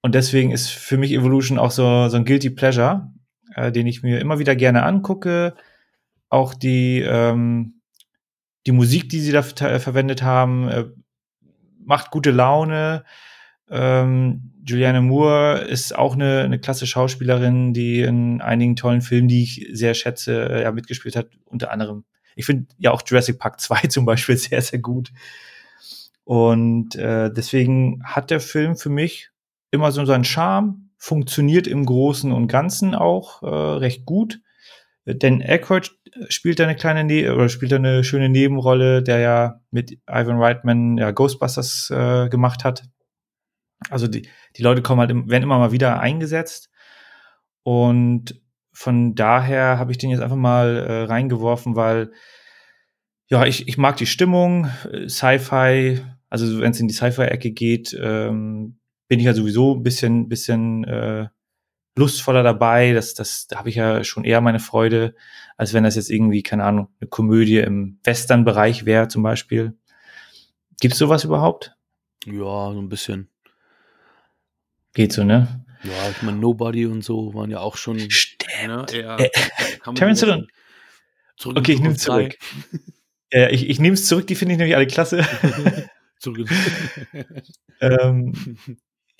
Und 0.02 0.16
deswegen 0.16 0.52
ist 0.52 0.70
für 0.70 0.98
mich 0.98 1.14
Evolution 1.14 1.60
auch 1.60 1.72
so, 1.72 2.08
so 2.10 2.18
ein 2.18 2.26
Guilty 2.26 2.50
Pleasure, 2.50 3.12
äh, 3.56 3.72
den 3.72 3.88
ich 3.88 4.04
mir 4.04 4.20
immer 4.20 4.40
wieder 4.40 4.56
gerne 4.56 4.84
angucke. 4.84 5.56
Auch 6.30 6.54
die, 6.54 7.02
ähm, 7.02 7.82
die 8.66 8.72
Musik, 8.72 9.10
die 9.10 9.20
sie 9.20 9.32
da 9.32 9.44
verwendet 9.44 10.24
haben, 10.24 10.68
äh, 10.70 10.86
macht 11.84 12.12
gute 12.12 12.32
Laune. 12.32 13.04
Ähm, 13.70 14.52
Julianne 14.66 15.02
Moore 15.02 15.60
ist 15.62 15.96
auch 15.96 16.14
eine, 16.14 16.42
eine 16.42 16.60
klasse 16.60 16.86
Schauspielerin, 16.86 17.74
die 17.74 18.02
in 18.02 18.42
einigen 18.42 18.76
tollen 18.76 19.02
Filmen, 19.02 19.28
die 19.28 19.44
ich 19.44 19.68
sehr 19.72 19.94
schätze, 19.94 20.50
äh, 20.50 20.64
ja, 20.64 20.72
mitgespielt 20.72 21.16
hat. 21.16 21.30
Unter 21.46 21.72
anderem, 21.72 22.06
ich 22.36 22.46
finde 22.46 22.68
ja 22.78 22.92
auch 22.92 23.02
Jurassic 23.06 23.40
Park 23.40 23.60
2 23.62 23.88
zum 23.88 24.06
Beispiel 24.06 24.38
sehr, 24.38 24.62
sehr 24.62 24.80
gut. 24.80 25.12
Und 26.24 26.96
äh, 26.96 27.32
deswegen 27.32 28.04
hat 28.04 28.30
der 28.30 28.40
Film 28.40 28.78
für 28.78 28.90
mich 28.90 29.31
immer 29.72 29.92
so 29.92 30.06
seinen 30.06 30.24
Charme, 30.24 30.90
funktioniert 30.98 31.66
im 31.66 31.86
Großen 31.86 32.32
und 32.32 32.48
Ganzen 32.48 32.94
auch 32.94 33.42
äh, 33.42 33.48
recht 33.48 34.06
gut. 34.06 34.40
Denn 35.06 35.42
Aykroyd 35.42 35.92
spielt 36.30 36.60
da 36.60 36.66
eine 36.66 36.76
kleine 36.76 37.04
ne 37.04 37.34
oder 37.34 37.50
spielt 37.50 37.72
da 37.72 37.78
eine 37.78 38.04
schöne 38.04 38.30
Nebenrolle, 38.30 39.02
der 39.02 39.20
ja 39.20 39.62
mit 39.72 39.98
Ivan 40.08 40.38
Reitman 40.38 40.98
ja 40.98 41.10
Ghostbusters 41.10 41.90
äh, 41.90 42.30
gemacht 42.30 42.64
hat. 42.64 42.84
Also 43.90 44.08
die, 44.08 44.28
die 44.58 44.62
Leute 44.62 44.84
kommen 44.84 45.00
halt, 45.00 45.10
werden 45.10 45.44
immer 45.44 45.58
mal 45.58 45.72
wieder 45.72 46.00
eingesetzt. 46.00 46.70
Und 47.64 48.40
von 48.72 49.16
daher 49.16 49.80
habe 49.80 49.92
ich 49.92 49.98
den 49.98 50.12
jetzt 50.12 50.22
einfach 50.22 50.36
mal 50.36 50.78
äh, 50.78 51.04
reingeworfen, 51.04 51.76
weil 51.76 52.12
ja, 53.28 53.46
ich, 53.46 53.68
ich 53.68 53.78
mag 53.78 53.96
die 53.98 54.06
Stimmung, 54.06 54.70
Sci-Fi, 55.08 56.02
also 56.30 56.60
wenn 56.60 56.72
es 56.72 56.80
in 56.80 56.88
die 56.88 56.94
Sci-Fi-Ecke 56.94 57.52
geht, 57.52 57.98
ähm, 58.00 58.78
bin 59.12 59.20
ich 59.20 59.26
ja 59.26 59.34
sowieso 59.34 59.76
ein 59.76 59.84
bisschen, 59.84 60.30
bisschen 60.30 60.86
äh, 60.86 61.28
lustvoller 61.98 62.44
dabei. 62.44 62.94
Das, 62.94 63.14
das, 63.14 63.46
da 63.46 63.58
habe 63.58 63.68
ich 63.68 63.76
ja 63.76 64.06
schon 64.06 64.24
eher 64.24 64.40
meine 64.40 64.62
Freude, 64.62 65.16
als 65.58 65.74
wenn 65.74 65.84
das 65.84 65.98
jetzt 65.98 66.10
irgendwie, 66.10 66.44
keine 66.44 66.64
Ahnung, 66.64 66.88
eine 67.02 67.10
Komödie 67.10 67.58
im 67.58 68.00
Western-Bereich 68.06 68.86
wäre 68.86 69.10
zum 69.10 69.22
Beispiel. 69.22 69.78
Gibt's 70.80 70.98
sowas 70.98 71.26
überhaupt? 71.26 71.76
Ja, 72.26 72.72
so 72.72 72.80
ein 72.80 72.88
bisschen. 72.88 73.30
Geht 74.94 75.12
so, 75.12 75.26
ne? 75.26 75.66
Ja, 75.84 76.10
ich 76.10 76.22
meine, 76.22 76.38
Nobody 76.38 76.86
und 76.86 77.04
so 77.04 77.34
waren 77.34 77.52
ja 77.52 77.60
auch 77.60 77.76
schon. 77.76 78.00
Stimmt. 78.10 78.66
Ne, 78.66 78.86
Äh, 78.94 79.30
Terence 79.94 80.22
Hill. 80.22 80.48
Zurück 81.36 81.58
in 81.58 81.62
Okay, 81.62 81.74
ich 81.74 81.82
nehme 81.82 81.96
Zukunft 81.98 82.40
zurück. 82.40 82.82
Ja, 83.34 83.50
ich, 83.50 83.70
ich 83.70 83.78
nehme 83.78 83.96
es 83.96 84.08
zurück, 84.08 84.28
die 84.28 84.36
finde 84.36 84.54
ich 84.54 84.58
nämlich 84.58 84.78
alle 84.78 84.88
klasse. 84.88 85.28
Zurück 86.18 86.48
ähm, 87.82 88.34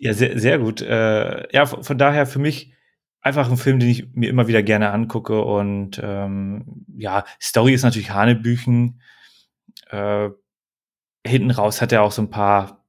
ja, 0.02 0.14
sehr, 0.16 0.40
sehr 0.40 0.58
gut. 0.58 0.82
Äh, 0.82 1.48
ja, 1.54 1.68
von, 1.68 1.98
daher 2.00 2.26
für 2.26 2.40
mich 2.40 2.74
einfach 3.22 3.50
ein 3.50 3.58
Film, 3.58 3.78
den 3.78 3.90
ich 3.90 4.08
mir 4.14 4.30
immer 4.32 4.48
wieder 4.48 4.64
gerne 4.64 4.92
angucke. 4.92 5.44
Und 5.44 6.02
ähm, 6.04 6.86
ja, 6.98 7.24
Story 7.40 7.74
ist 7.74 7.84
natürlich 7.84 8.10
Hanebüchen. 8.10 9.00
Äh, 9.92 10.30
hinten 11.26 11.52
raus 11.52 11.84
hat 11.84 11.92
er 11.92 12.02
auch 12.02 12.12
so 12.12 12.24
ein 12.24 12.32
paar, 12.32 12.84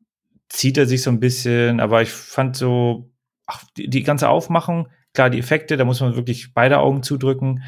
zieht 0.48 0.78
er 0.78 0.86
sich 0.86 1.02
so 1.02 1.10
ein 1.10 1.20
bisschen, 1.20 1.80
aber 1.80 2.00
ich 2.00 2.10
fand 2.10 2.56
so, 2.56 3.10
ach, 3.46 3.62
die, 3.76 3.90
die 3.90 4.02
ganze 4.04 4.30
Aufmachung, 4.30 4.88
klar, 5.12 5.28
die 5.28 5.38
Effekte, 5.38 5.76
da 5.76 5.84
muss 5.84 6.00
man 6.00 6.16
wirklich 6.16 6.54
beide 6.54 6.78
Augen 6.78 7.02
zudrücken. 7.02 7.62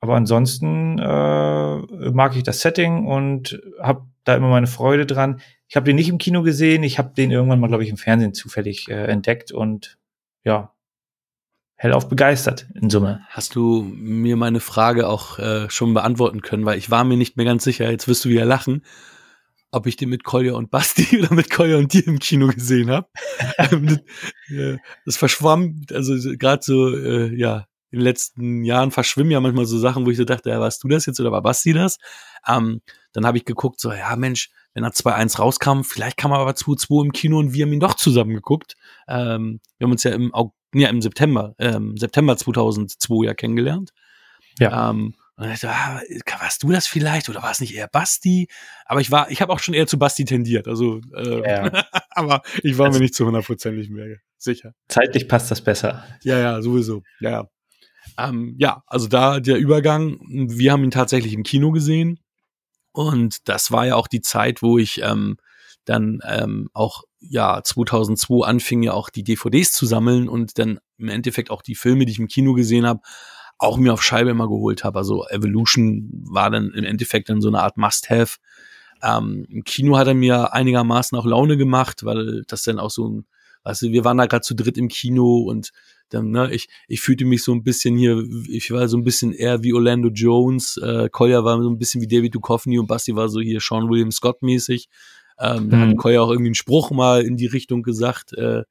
Aber 0.00 0.16
ansonsten 0.16 0.98
äh, 0.98 1.78
mag 2.10 2.34
ich 2.34 2.42
das 2.42 2.60
Setting 2.60 3.06
und 3.06 3.60
habe 3.80 4.04
da 4.24 4.34
immer 4.34 4.48
meine 4.48 4.66
Freude 4.66 5.06
dran. 5.06 5.40
Ich 5.74 5.76
habe 5.76 5.86
den 5.86 5.96
nicht 5.96 6.08
im 6.08 6.18
Kino 6.18 6.44
gesehen, 6.44 6.84
ich 6.84 7.00
habe 7.00 7.14
den 7.16 7.32
irgendwann 7.32 7.58
mal, 7.58 7.66
glaube 7.66 7.82
ich, 7.82 7.90
im 7.90 7.96
Fernsehen 7.96 8.32
zufällig 8.32 8.88
äh, 8.88 9.06
entdeckt 9.06 9.50
und 9.50 9.98
ja, 10.44 10.72
hellauf 11.74 12.08
begeistert 12.08 12.68
in 12.80 12.90
Summe. 12.90 13.22
Hast 13.28 13.56
du 13.56 13.82
mir 13.82 14.36
meine 14.36 14.60
Frage 14.60 15.08
auch 15.08 15.40
äh, 15.40 15.68
schon 15.70 15.92
beantworten 15.92 16.42
können, 16.42 16.64
weil 16.64 16.78
ich 16.78 16.92
war 16.92 17.02
mir 17.02 17.16
nicht 17.16 17.36
mehr 17.36 17.44
ganz 17.44 17.64
sicher, 17.64 17.90
jetzt 17.90 18.06
wirst 18.06 18.24
du 18.24 18.28
wieder 18.28 18.44
lachen, 18.44 18.84
ob 19.72 19.88
ich 19.88 19.96
den 19.96 20.10
mit 20.10 20.22
Kolja 20.22 20.54
und 20.54 20.70
Basti 20.70 21.18
oder 21.24 21.34
mit 21.34 21.50
Kolja 21.50 21.76
und 21.78 21.92
dir 21.92 22.06
im 22.06 22.20
Kino 22.20 22.46
gesehen 22.46 22.88
habe. 22.92 23.08
das, 23.58 23.98
äh, 24.50 24.78
das 25.04 25.16
verschwamm, 25.16 25.84
also 25.90 26.14
gerade 26.38 26.62
so, 26.62 26.96
äh, 26.96 27.34
ja, 27.34 27.66
in 27.90 27.98
den 27.98 28.04
letzten 28.04 28.62
Jahren 28.62 28.92
verschwimmen 28.92 29.32
ja 29.32 29.40
manchmal 29.40 29.66
so 29.66 29.78
Sachen, 29.80 30.06
wo 30.06 30.10
ich 30.10 30.18
so 30.18 30.24
dachte, 30.24 30.50
ja, 30.50 30.60
warst 30.60 30.84
du 30.84 30.88
das 30.88 31.06
jetzt 31.06 31.18
oder 31.18 31.32
war 31.32 31.42
Basti 31.42 31.72
das? 31.72 31.98
Ähm, 32.46 32.80
dann 33.12 33.26
habe 33.26 33.38
ich 33.38 33.44
geguckt, 33.44 33.80
so, 33.80 33.92
ja, 33.92 34.14
Mensch, 34.14 34.50
wenn 34.74 34.84
er 34.84 34.90
2-1 34.92 35.38
rauskam, 35.38 35.82
vielleicht 35.82 36.16
kam 36.16 36.32
er 36.32 36.38
aber 36.38 36.52
2-2 36.52 37.04
im 37.06 37.12
Kino 37.12 37.38
und 37.38 37.52
wir 37.54 37.64
haben 37.64 37.72
ihn 37.72 37.80
doch 37.80 37.94
zusammen 37.94 38.34
geguckt. 38.34 38.74
Ähm, 39.08 39.60
wir 39.78 39.86
haben 39.86 39.92
uns 39.92 40.02
ja 40.04 40.10
im, 40.12 40.32
ja, 40.74 40.88
im 40.88 41.00
September, 41.00 41.54
ähm, 41.58 41.96
September 41.96 42.36
2002 42.36 43.24
ja 43.26 43.34
kennengelernt. 43.34 43.90
Ja. 44.58 44.90
Ähm, 44.90 45.14
und 45.36 45.42
dann 45.46 45.50
dachte 45.52 45.66
ich, 46.08 46.22
ah, 46.32 46.40
warst 46.40 46.62
du 46.62 46.70
das 46.70 46.86
vielleicht 46.86 47.28
oder 47.28 47.42
war 47.42 47.50
es 47.50 47.58
nicht 47.60 47.74
eher 47.74 47.88
Basti? 47.88 48.46
Aber 48.86 49.00
ich 49.00 49.10
war, 49.10 49.30
ich 49.32 49.42
habe 49.42 49.52
auch 49.52 49.58
schon 49.58 49.74
eher 49.74 49.86
zu 49.88 49.98
Basti 49.98 50.24
tendiert. 50.24 50.68
Also, 50.68 51.00
äh, 51.16 51.40
Ja. 51.50 51.84
aber 52.10 52.42
ich 52.62 52.78
war 52.78 52.86
Also- 52.86 52.98
mir 52.98 53.02
nicht 53.04 53.14
zu 53.16 53.26
hundertprozentig 53.26 53.90
mehr 53.90 54.16
sicher. 54.38 54.74
Zeitlich 54.88 55.26
passt 55.28 55.50
das 55.50 55.60
besser. 55.62 56.04
Ja, 56.22 56.38
ja, 56.38 56.62
sowieso. 56.62 57.02
Ja, 57.20 57.30
ja. 57.30 57.48
Ähm, 58.18 58.54
ja, 58.58 58.82
also 58.86 59.08
da 59.08 59.40
der 59.40 59.56
Übergang, 59.56 60.18
wir 60.28 60.70
haben 60.70 60.84
ihn 60.84 60.90
tatsächlich 60.92 61.32
im 61.32 61.42
Kino 61.42 61.72
gesehen. 61.72 62.20
Und 62.94 63.48
das 63.48 63.72
war 63.72 63.86
ja 63.86 63.96
auch 63.96 64.06
die 64.06 64.20
Zeit, 64.20 64.62
wo 64.62 64.78
ich 64.78 65.02
ähm, 65.02 65.36
dann 65.84 66.20
ähm, 66.24 66.70
auch 66.72 67.02
ja 67.18 67.60
2002 67.60 68.46
anfing 68.46 68.84
ja 68.84 68.92
auch 68.92 69.10
die 69.10 69.24
DVDs 69.24 69.72
zu 69.72 69.84
sammeln 69.84 70.28
und 70.28 70.58
dann 70.58 70.78
im 70.96 71.08
Endeffekt 71.08 71.50
auch 71.50 71.60
die 71.60 71.74
Filme, 71.74 72.04
die 72.04 72.12
ich 72.12 72.20
im 72.20 72.28
Kino 72.28 72.54
gesehen 72.54 72.86
habe, 72.86 73.00
auch 73.58 73.78
mir 73.78 73.92
auf 73.92 74.02
Scheibe 74.02 74.30
immer 74.30 74.46
geholt 74.46 74.84
habe. 74.84 74.96
Also 74.96 75.26
Evolution 75.26 76.08
war 76.24 76.50
dann 76.50 76.70
im 76.70 76.84
Endeffekt 76.84 77.28
dann 77.28 77.40
so 77.40 77.48
eine 77.48 77.60
Art 77.62 77.76
Must-Have. 77.76 78.36
Ähm, 79.02 79.44
Im 79.48 79.64
Kino 79.64 79.98
hat 79.98 80.06
er 80.06 80.14
mir 80.14 80.52
einigermaßen 80.52 81.18
auch 81.18 81.26
Laune 81.26 81.56
gemacht, 81.56 82.04
weil 82.04 82.44
das 82.46 82.62
dann 82.62 82.78
auch 82.78 82.90
so 82.90 83.08
ein, 83.08 83.26
du, 83.64 83.90
wir 83.90 84.04
waren 84.04 84.18
da 84.18 84.26
gerade 84.26 84.42
zu 84.42 84.54
dritt 84.54 84.78
im 84.78 84.86
Kino 84.86 85.38
und 85.38 85.72
dann, 86.10 86.30
ne, 86.30 86.52
ich, 86.52 86.68
ich 86.88 87.00
fühlte 87.00 87.24
mich 87.24 87.42
so 87.42 87.52
ein 87.52 87.62
bisschen 87.64 87.96
hier, 87.96 88.22
ich 88.48 88.70
war 88.70 88.86
so 88.88 88.96
ein 88.96 89.04
bisschen 89.04 89.32
eher 89.32 89.62
wie 89.62 89.72
Orlando 89.72 90.08
Jones, 90.10 90.76
äh, 90.76 91.08
Collier 91.10 91.44
war 91.44 91.60
so 91.62 91.68
ein 91.70 91.78
bisschen 91.78 92.00
wie 92.02 92.06
David 92.06 92.34
Duchovny 92.34 92.78
und 92.78 92.86
Basti 92.86 93.16
war 93.16 93.28
so 93.28 93.40
hier 93.40 93.60
Sean 93.60 93.88
William 93.88 94.12
Scott 94.12 94.42
mäßig. 94.42 94.88
Ähm, 95.40 95.70
Da 95.70 95.76
Mhm. 95.78 95.80
hat 95.90 95.96
Collier 95.96 96.22
auch 96.22 96.30
irgendwie 96.30 96.48
einen 96.50 96.54
Spruch 96.54 96.90
mal 96.90 97.22
in 97.22 97.36
die 97.36 97.46
Richtung 97.46 97.82
gesagt, 97.82 98.32
äh, 98.34 98.62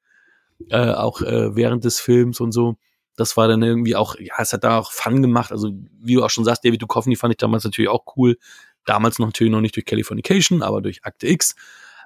äh, 0.70 0.90
auch 0.92 1.20
äh, 1.20 1.54
während 1.56 1.84
des 1.84 2.00
Films 2.00 2.40
und 2.40 2.52
so. 2.52 2.76
Das 3.16 3.36
war 3.36 3.46
dann 3.48 3.62
irgendwie 3.62 3.94
auch, 3.96 4.16
ja, 4.18 4.34
es 4.38 4.52
hat 4.52 4.64
da 4.64 4.78
auch 4.78 4.90
Fun 4.92 5.22
gemacht. 5.22 5.52
Also, 5.52 5.70
wie 6.00 6.14
du 6.14 6.24
auch 6.24 6.30
schon 6.30 6.44
sagst, 6.44 6.64
David 6.64 6.82
Duchovny 6.82 7.16
fand 7.16 7.32
ich 7.34 7.38
damals 7.38 7.64
natürlich 7.64 7.88
auch 7.88 8.04
cool. 8.16 8.36
Damals 8.86 9.18
noch 9.18 9.26
natürlich 9.26 9.52
noch 9.52 9.60
nicht 9.60 9.76
durch 9.76 9.84
Californication, 9.84 10.62
aber 10.62 10.80
durch 10.82 11.04
Akte 11.04 11.28
X. 11.28 11.54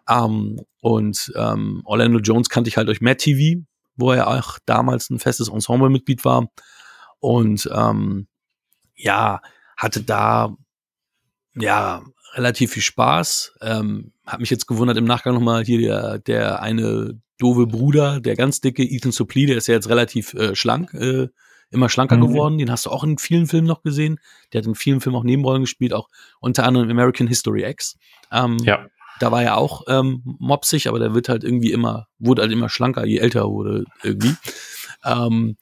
Ähm, 0.09 0.61
und 0.81 1.33
ähm, 1.37 1.83
Orlando 1.85 2.19
Jones 2.19 2.49
kannte 2.49 2.69
ich 2.69 2.77
halt 2.77 2.89
durch 2.89 3.01
Matt 3.01 3.19
TV, 3.19 3.63
wo 3.99 4.13
er 4.13 4.29
auch 4.29 4.59
damals 4.65 5.11
ein 5.11 5.19
festes 5.19 5.49
Ensemble-Mitglied 5.49 6.25
war. 6.25 6.49
Und 7.21 7.69
ähm, 7.73 8.27
ja, 8.95 9.41
hatte 9.77 10.03
da 10.03 10.55
ja 11.55 12.03
relativ 12.35 12.73
viel 12.73 12.83
Spaß. 12.83 13.55
Ähm, 13.61 14.13
hat 14.27 14.41
mich 14.41 14.51
jetzt 14.51 14.67
gewundert 14.67 14.97
im 14.97 15.05
Nachgang 15.05 15.35
nochmal 15.35 15.65
hier 15.65 15.81
der, 15.81 16.19
der 16.19 16.63
eine 16.63 17.21
doofe 17.39 17.67
Bruder, 17.67 18.21
der 18.21 18.37
ganz 18.37 18.61
dicke 18.61 18.83
Ethan 18.83 19.13
Suplee, 19.13 19.47
der 19.47 19.57
ist 19.57 19.67
ja 19.69 19.75
jetzt 19.75 19.89
relativ 19.89 20.35
äh, 20.35 20.55
schlank, 20.57 20.93
äh, 20.95 21.29
immer 21.71 21.89
schlanker 21.89 22.17
Mhm. 22.17 22.21
geworden. 22.23 22.59
Den 22.59 22.71
hast 22.71 22.87
du 22.87 22.91
auch 22.91 23.05
in 23.05 23.19
vielen 23.19 23.47
Filmen 23.47 23.67
noch 23.67 23.83
gesehen. 23.83 24.19
Der 24.53 24.61
hat 24.61 24.67
in 24.67 24.75
vielen 24.75 25.01
Filmen 25.01 25.17
auch 25.19 25.25
Nebenrollen 25.25 25.63
gespielt, 25.63 25.93
auch 25.93 26.09
unter 26.41 26.65
anderem 26.65 26.91
American 26.91 27.27
History 27.27 27.65
X. 27.65 27.97
Ähm, 28.33 28.59
Ja. 28.59 28.87
Da 29.21 29.31
war 29.33 29.43
er 29.43 29.57
auch 29.57 29.83
ähm, 29.89 30.23
mopsig, 30.25 30.89
aber 30.89 30.99
der 30.99 31.15
wird 31.15 31.29
halt 31.29 31.45
irgendwie 31.45 31.73
immer, 31.73 32.09
wurde 32.19 32.43
halt 32.43 32.53
immer 32.53 32.69
schlanker, 32.69 33.05
je 33.07 33.19
älter 33.19 33.41
er 33.41 33.51
wurde 33.51 33.85
irgendwie. 34.03 34.35
Ähm, 35.05 35.57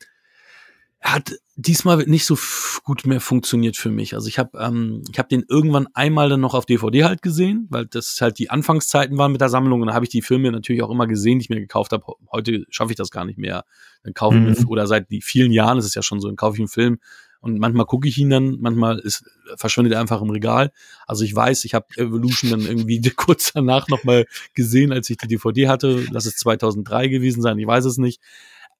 hat 1.02 1.34
diesmal 1.54 1.98
nicht 2.06 2.24
so 2.26 2.36
gut 2.82 3.06
mehr 3.06 3.20
funktioniert 3.20 3.76
für 3.76 3.90
mich. 3.90 4.14
Also 4.14 4.28
ich 4.28 4.38
habe 4.38 4.58
ähm, 4.58 5.02
ich 5.12 5.18
habe 5.18 5.28
den 5.28 5.44
irgendwann 5.48 5.86
einmal 5.94 6.28
dann 6.28 6.40
noch 6.40 6.54
auf 6.54 6.66
DVD 6.66 7.04
halt 7.04 7.22
gesehen, 7.22 7.66
weil 7.70 7.86
das 7.86 8.18
halt 8.20 8.38
die 8.38 8.50
Anfangszeiten 8.50 9.16
waren 9.16 9.30
mit 9.30 9.40
der 9.40 9.48
Sammlung 9.48 9.82
und 9.82 9.88
da 9.88 9.94
habe 9.94 10.04
ich 10.04 10.10
die 10.10 10.22
Filme 10.22 10.50
natürlich 10.50 10.82
auch 10.82 10.90
immer 10.90 11.06
gesehen, 11.06 11.38
die 11.38 11.44
ich 11.44 11.48
mir 11.50 11.60
gekauft 11.60 11.92
habe. 11.92 12.04
Heute 12.32 12.64
schaffe 12.70 12.90
ich 12.90 12.96
das 12.96 13.10
gar 13.10 13.24
nicht 13.24 13.38
mehr. 13.38 13.64
Dann 14.02 14.14
kaufe 14.14 14.36
ich 14.36 14.42
Mhm. 14.42 14.62
mir, 14.64 14.68
oder 14.68 14.86
seit 14.86 15.06
vielen 15.22 15.52
Jahren 15.52 15.78
ist 15.78 15.84
es 15.84 15.94
ja 15.94 16.02
schon 16.02 16.20
so, 16.20 16.26
dann 16.28 16.36
kaufe 16.36 16.56
ich 16.56 16.60
einen 16.60 16.68
Film 16.68 16.98
und 17.46 17.58
manchmal 17.58 17.86
gucke 17.86 18.08
ich 18.08 18.18
ihn 18.18 18.30
dann, 18.30 18.58
manchmal 18.60 18.98
ist, 18.98 19.24
verschwindet 19.56 19.94
er 19.94 20.00
einfach 20.00 20.20
im 20.20 20.30
Regal. 20.30 20.72
Also 21.06 21.24
ich 21.24 21.34
weiß, 21.34 21.64
ich 21.64 21.74
habe 21.74 21.86
Evolution 21.96 22.50
dann 22.50 22.62
irgendwie 22.62 23.00
kurz 23.16 23.52
danach 23.52 23.88
nochmal 23.88 24.26
gesehen, 24.54 24.92
als 24.92 25.08
ich 25.10 25.16
die 25.16 25.28
DVD 25.28 25.68
hatte. 25.68 26.06
Lass 26.10 26.26
es 26.26 26.36
2003 26.36 27.08
gewesen 27.08 27.42
sein, 27.42 27.58
ich 27.58 27.66
weiß 27.66 27.84
es 27.84 27.98
nicht. 27.98 28.20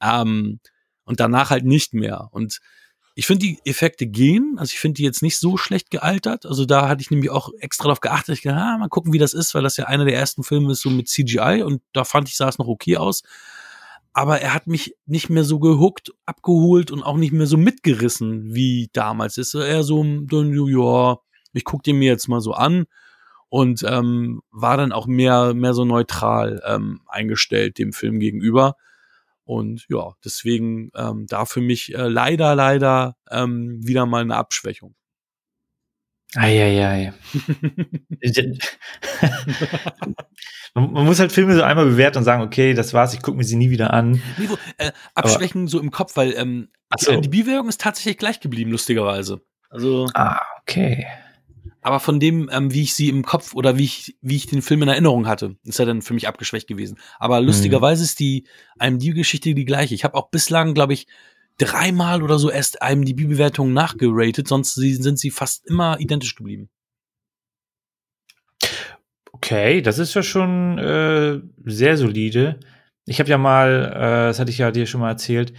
Ähm, 0.02 0.60
und 1.04 1.20
danach 1.20 1.50
halt 1.50 1.64
nicht 1.64 1.94
mehr. 1.94 2.28
Und 2.32 2.60
ich 3.18 3.26
finde, 3.26 3.46
die 3.46 3.58
Effekte 3.64 4.06
gehen. 4.06 4.56
Also 4.58 4.72
ich 4.72 4.78
finde 4.78 4.98
die 4.98 5.02
jetzt 5.02 5.22
nicht 5.22 5.38
so 5.38 5.56
schlecht 5.56 5.90
gealtert. 5.90 6.44
Also 6.44 6.66
da 6.66 6.86
hatte 6.86 7.00
ich 7.00 7.10
nämlich 7.10 7.30
auch 7.30 7.48
extra 7.60 7.84
darauf 7.84 8.00
geachtet. 8.00 8.36
Ich 8.36 8.42
dachte, 8.42 8.58
ah, 8.58 8.76
mal 8.76 8.88
gucken, 8.88 9.14
wie 9.14 9.18
das 9.18 9.32
ist, 9.32 9.54
weil 9.54 9.62
das 9.62 9.78
ja 9.78 9.86
einer 9.86 10.04
der 10.04 10.14
ersten 10.14 10.42
Filme 10.42 10.72
ist 10.72 10.82
so 10.82 10.90
mit 10.90 11.08
CGI 11.08 11.62
und 11.64 11.80
da 11.94 12.04
fand 12.04 12.28
ich, 12.28 12.36
sah 12.36 12.48
es 12.48 12.58
noch 12.58 12.68
okay 12.68 12.98
aus. 12.98 13.22
Aber 14.16 14.40
er 14.40 14.54
hat 14.54 14.66
mich 14.66 14.96
nicht 15.04 15.28
mehr 15.28 15.44
so 15.44 15.58
gehuckt, 15.58 16.14
abgeholt 16.24 16.90
und 16.90 17.02
auch 17.02 17.18
nicht 17.18 17.34
mehr 17.34 17.46
so 17.46 17.58
mitgerissen 17.58 18.54
wie 18.54 18.88
damals. 18.94 19.36
Ist 19.36 19.54
eher 19.54 19.82
so, 19.82 20.02
ja, 20.02 21.18
ich 21.52 21.64
guck 21.64 21.82
den 21.82 21.98
mir 21.98 22.12
jetzt 22.12 22.26
mal 22.26 22.40
so 22.40 22.52
an 22.52 22.86
und 23.50 23.84
ähm, 23.86 24.40
war 24.50 24.78
dann 24.78 24.92
auch 24.92 25.06
mehr, 25.06 25.52
mehr 25.52 25.74
so 25.74 25.84
neutral 25.84 26.62
ähm, 26.64 27.02
eingestellt 27.06 27.76
dem 27.76 27.92
Film 27.92 28.18
gegenüber. 28.18 28.76
Und 29.44 29.84
ja, 29.90 30.14
deswegen 30.24 30.90
ähm, 30.94 31.26
da 31.28 31.44
für 31.44 31.60
mich 31.60 31.94
äh, 31.94 32.08
leider, 32.08 32.54
leider 32.54 33.16
ähm, 33.30 33.86
wieder 33.86 34.06
mal 34.06 34.22
eine 34.22 34.36
Abschwächung. 34.36 34.94
Eieiei. 36.34 37.12
man, 40.74 40.92
man 40.92 41.04
muss 41.06 41.20
halt 41.20 41.32
Filme 41.32 41.54
so 41.54 41.62
einmal 41.62 41.86
bewerten 41.86 42.18
und 42.18 42.24
sagen, 42.24 42.42
okay, 42.42 42.74
das 42.74 42.92
war's, 42.92 43.14
ich 43.14 43.22
gucke 43.22 43.36
mir 43.38 43.44
sie 43.44 43.56
nie 43.56 43.70
wieder 43.70 43.92
an. 43.92 44.20
Nee, 44.36 44.48
wo, 44.48 44.58
äh, 44.78 44.92
Abschwächen 45.14 45.68
so 45.68 45.78
im 45.80 45.90
Kopf, 45.90 46.16
weil 46.16 46.34
ähm, 46.36 46.68
Ach 46.90 46.96
die 46.96 47.04
so. 47.04 47.12
IMDb-Bewertung 47.12 47.68
ist 47.68 47.80
tatsächlich 47.80 48.18
gleich 48.18 48.40
geblieben, 48.40 48.70
lustigerweise. 48.70 49.40
Also, 49.70 50.08
Ah, 50.14 50.40
okay. 50.62 51.06
aber 51.82 52.00
von 52.00 52.20
dem, 52.20 52.48
ähm, 52.52 52.72
wie 52.72 52.82
ich 52.82 52.94
sie 52.94 53.08
im 53.08 53.24
Kopf 53.24 53.54
oder 53.54 53.78
wie 53.78 53.84
ich, 53.84 54.16
wie 54.20 54.36
ich 54.36 54.46
den 54.46 54.62
Film 54.62 54.82
in 54.82 54.88
Erinnerung 54.88 55.26
hatte, 55.26 55.56
ist 55.64 55.78
er 55.78 55.86
dann 55.86 56.02
für 56.02 56.14
mich 56.14 56.28
abgeschwächt 56.28 56.68
gewesen. 56.68 56.98
Aber 57.18 57.40
lustigerweise 57.40 58.02
ist 58.04 58.20
die 58.20 58.46
IMDb-Geschichte 58.80 59.54
die 59.54 59.64
gleiche. 59.64 59.94
Ich 59.94 60.04
habe 60.04 60.14
auch 60.14 60.30
bislang, 60.30 60.74
glaube 60.74 60.92
ich, 60.92 61.06
dreimal 61.58 62.22
oder 62.22 62.38
so 62.38 62.50
erst 62.50 62.78
IMDb-Bewertungen 62.82 63.72
nachgeratet, 63.72 64.48
sonst 64.48 64.74
sind 64.74 65.18
sie 65.18 65.30
fast 65.30 65.66
immer 65.66 65.98
identisch 66.00 66.34
geblieben. 66.34 66.68
Okay, 69.32 69.82
das 69.82 69.98
ist 69.98 70.14
ja 70.14 70.22
schon 70.22 70.78
äh, 70.78 71.40
sehr 71.64 71.96
solide. 71.96 72.58
Ich 73.04 73.20
habe 73.20 73.30
ja 73.30 73.38
mal, 73.38 73.92
äh, 73.94 74.28
das 74.28 74.38
hatte 74.38 74.50
ich 74.50 74.58
ja 74.58 74.70
dir 74.70 74.86
schon 74.86 75.00
mal 75.00 75.10
erzählt, 75.10 75.52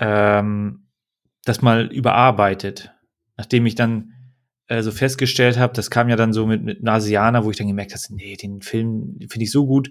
ähm, 0.00 0.88
das 1.44 1.62
mal 1.62 1.86
überarbeitet. 1.92 2.92
Nachdem 3.36 3.66
ich 3.66 3.74
dann 3.74 4.14
äh, 4.68 4.82
so 4.82 4.90
festgestellt 4.90 5.58
habe, 5.58 5.74
das 5.74 5.90
kam 5.90 6.08
ja 6.08 6.16
dann 6.16 6.32
so 6.32 6.46
mit, 6.46 6.62
mit 6.62 6.82
Nasianer, 6.82 7.44
wo 7.44 7.50
ich 7.50 7.56
dann 7.56 7.68
gemerkt 7.68 7.92
habe, 7.92 8.02
nee, 8.14 8.36
den 8.36 8.62
Film 8.62 9.16
finde 9.28 9.44
ich 9.44 9.50
so 9.50 9.66
gut, 9.66 9.90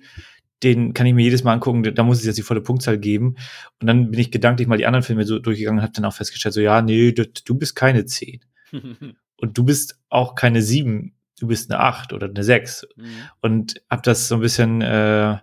den 0.64 0.94
kann 0.94 1.06
ich 1.06 1.14
mir 1.14 1.24
jedes 1.24 1.44
Mal 1.44 1.54
angucken, 1.54 1.84
da 1.84 2.04
muss 2.04 2.20
ich 2.20 2.26
jetzt 2.26 2.38
die 2.38 2.44
volle 2.44 2.62
Punktzahl 2.62 2.98
geben. 2.98 3.36
Und 3.80 3.88
dann 3.88 4.12
bin 4.12 4.20
ich 4.20 4.32
gedanklich 4.32 4.68
mal 4.68 4.78
die 4.78 4.86
anderen 4.86 5.04
Filme 5.04 5.24
so 5.24 5.40
durchgegangen 5.40 5.80
und 5.80 5.84
habe 5.84 5.94
dann 5.94 6.06
auch 6.06 6.14
festgestellt, 6.14 6.54
so 6.54 6.62
ja, 6.62 6.82
nee, 6.82 7.12
du, 7.12 7.28
du 7.28 7.56
bist 7.56 7.76
keine 7.76 8.06
10. 8.06 8.42
und 9.38 9.58
du 9.58 9.64
bist 9.64 10.00
auch 10.10 10.36
keine 10.36 10.62
7, 10.62 11.14
du 11.40 11.48
bist 11.48 11.72
eine 11.72 11.80
8 11.80 12.14
oder 12.14 12.28
eine 12.28 12.44
6. 12.44 12.88
Mhm. 12.96 13.06
Und 13.42 13.82
hab 13.90 14.04
das 14.04 14.28
so 14.28 14.36
ein 14.36 14.42
bisschen 14.42 14.82
äh, 14.82 15.38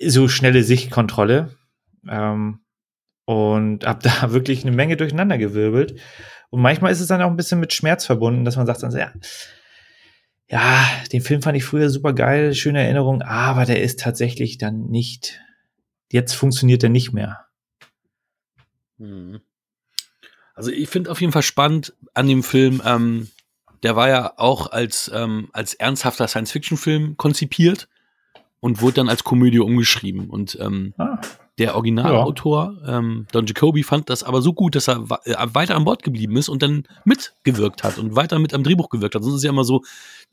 so 0.00 0.28
schnelle 0.28 0.62
Sichtkontrolle. 0.62 1.56
Ähm, 2.08 2.60
und 3.24 3.84
hab 3.84 4.02
da 4.02 4.32
wirklich 4.32 4.64
eine 4.64 4.74
Menge 4.74 4.96
durcheinander 4.96 5.36
gewirbelt. 5.36 6.00
Und 6.50 6.62
manchmal 6.62 6.92
ist 6.92 7.00
es 7.00 7.08
dann 7.08 7.22
auch 7.22 7.30
ein 7.30 7.36
bisschen 7.36 7.60
mit 7.60 7.72
Schmerz 7.72 8.06
verbunden, 8.06 8.44
dass 8.44 8.56
man 8.56 8.66
sagt 8.66 8.82
dann 8.82 8.92
so, 8.92 8.98
ja, 8.98 9.12
ja, 10.48 10.86
den 11.12 11.20
Film 11.20 11.42
fand 11.42 11.56
ich 11.56 11.64
früher 11.64 11.90
super 11.90 12.12
geil, 12.12 12.54
schöne 12.54 12.82
Erinnerung, 12.82 13.22
aber 13.22 13.64
der 13.64 13.82
ist 13.82 14.00
tatsächlich 14.00 14.58
dann 14.58 14.86
nicht, 14.86 15.40
jetzt 16.10 16.34
funktioniert 16.34 16.82
er 16.82 16.88
nicht 16.88 17.12
mehr. 17.12 17.46
Hm. 18.98 19.40
Also 20.54 20.70
ich 20.70 20.88
finde 20.88 21.10
auf 21.10 21.20
jeden 21.20 21.32
Fall 21.32 21.42
spannend 21.42 21.94
an 22.14 22.28
dem 22.28 22.42
Film, 22.42 22.80
ähm, 22.84 23.28
der 23.82 23.96
war 23.96 24.08
ja 24.08 24.32
auch 24.36 24.70
als, 24.70 25.10
ähm, 25.14 25.48
als 25.52 25.74
ernsthafter 25.74 26.28
Science-Fiction-Film 26.28 27.16
konzipiert 27.16 27.88
und 28.60 28.80
wurde 28.80 28.94
dann 28.94 29.08
als 29.08 29.22
Komödie 29.22 29.58
umgeschrieben. 29.58 30.30
Und 30.30 30.58
ähm, 30.60 30.94
ah. 30.96 31.20
Der 31.58 31.74
Originalautor, 31.74 32.76
ja. 32.84 32.98
ähm, 32.98 33.26
Don 33.32 33.46
Jacoby, 33.46 33.82
fand 33.82 34.10
das 34.10 34.22
aber 34.22 34.42
so 34.42 34.52
gut, 34.52 34.74
dass 34.74 34.88
er 34.88 35.04
äh, 35.24 35.34
weiter 35.54 35.74
an 35.74 35.84
Bord 35.84 36.02
geblieben 36.02 36.36
ist 36.36 36.50
und 36.50 36.62
dann 36.62 36.86
mitgewirkt 37.04 37.82
hat 37.82 37.96
und 37.96 38.14
weiter 38.14 38.38
mit 38.38 38.52
am 38.52 38.62
Drehbuch 38.62 38.90
gewirkt 38.90 39.14
hat. 39.14 39.22
Sonst 39.22 39.36
ist 39.36 39.38
es 39.38 39.44
ja 39.44 39.50
immer 39.50 39.64
so, 39.64 39.82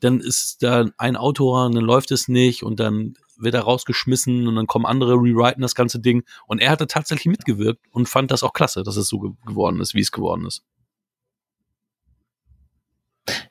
dann 0.00 0.20
ist 0.20 0.62
da 0.62 0.86
ein 0.98 1.16
Autor, 1.16 1.70
dann 1.70 1.82
läuft 1.82 2.10
es 2.10 2.28
nicht 2.28 2.62
und 2.62 2.78
dann 2.78 3.14
wird 3.38 3.54
er 3.54 3.62
rausgeschmissen 3.62 4.46
und 4.46 4.54
dann 4.54 4.66
kommen 4.66 4.84
andere, 4.86 5.14
rewriten 5.14 5.62
das 5.62 5.74
ganze 5.74 5.98
Ding. 5.98 6.24
Und 6.46 6.60
er 6.60 6.70
hatte 6.70 6.86
tatsächlich 6.86 7.26
mitgewirkt 7.26 7.80
und 7.90 8.08
fand 8.08 8.30
das 8.30 8.42
auch 8.42 8.52
klasse, 8.52 8.82
dass 8.82 8.96
es 8.96 9.08
so 9.08 9.18
ge 9.18 9.30
geworden 9.46 9.80
ist, 9.80 9.94
wie 9.94 10.00
es 10.00 10.12
geworden 10.12 10.46
ist. 10.46 10.62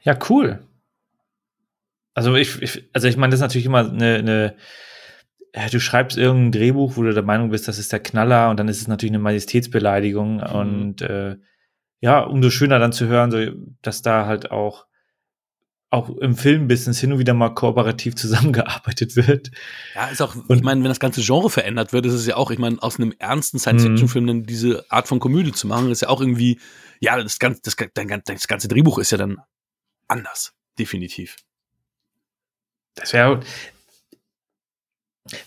Ja, 0.01 0.17
cool. 0.29 0.63
Also 2.13 2.35
ich, 2.35 2.61
ich 2.61 2.89
also 2.93 3.07
ich 3.07 3.17
meine, 3.17 3.31
das 3.31 3.39
ist 3.39 3.43
natürlich 3.43 3.65
immer 3.65 3.89
eine, 3.89 4.15
eine 4.15 4.55
du 5.71 5.79
schreibst 5.79 6.17
irgendein 6.17 6.51
Drehbuch, 6.51 6.97
wo 6.97 7.03
du 7.03 7.13
der 7.13 7.23
Meinung 7.23 7.49
bist, 7.49 7.67
das 7.67 7.77
ist 7.77 7.91
der 7.91 7.99
Knaller 7.99 8.49
und 8.49 8.59
dann 8.59 8.67
ist 8.67 8.81
es 8.81 8.87
natürlich 8.87 9.11
eine 9.11 9.19
Majestätsbeleidigung 9.19 10.37
mhm. 10.37 10.43
und 10.43 11.01
äh, 11.01 11.37
ja, 12.01 12.21
umso 12.21 12.49
schöner 12.49 12.79
dann 12.79 12.91
zu 12.91 13.07
hören, 13.07 13.31
so, 13.31 13.37
dass 13.81 14.01
da 14.01 14.25
halt 14.25 14.51
auch 14.51 14.87
auch 15.93 16.09
im 16.09 16.35
Filmbusiness 16.35 16.99
hin 16.99 17.13
und 17.13 17.19
wieder 17.19 17.35
mal 17.35 17.53
kooperativ 17.53 18.15
zusammengearbeitet 18.17 19.15
wird. 19.15 19.51
Ja, 19.93 20.07
ist 20.07 20.21
auch, 20.21 20.35
und, 20.35 20.57
ich 20.57 20.63
meine, 20.63 20.81
wenn 20.81 20.89
das 20.89 20.99
ganze 20.99 21.21
Genre 21.21 21.51
verändert 21.51 21.93
wird, 21.93 22.07
ist 22.07 22.13
es 22.13 22.25
ja 22.25 22.35
auch, 22.35 22.49
ich 22.49 22.57
meine, 22.57 22.81
aus 22.81 22.97
einem 22.97 23.13
ernsten 23.19 23.59
Science-Fiction-Film 23.59 24.25
dann 24.25 24.43
diese 24.43 24.89
Art 24.89 25.07
von 25.07 25.19
Komödie 25.19 25.51
zu 25.51 25.67
machen, 25.67 25.91
ist 25.91 26.01
ja 26.01 26.09
auch 26.09 26.19
irgendwie, 26.19 26.59
ja, 26.99 27.21
das 27.21 27.37
ganze, 27.37 27.61
das, 27.61 27.75
das 27.75 28.47
ganze 28.47 28.67
Drehbuch 28.67 28.97
ist 28.97 29.11
ja 29.11 29.19
dann 29.19 29.37
anders, 30.07 30.55
definitiv. 30.79 31.37
Das 32.95 33.13
wäre, 33.13 33.41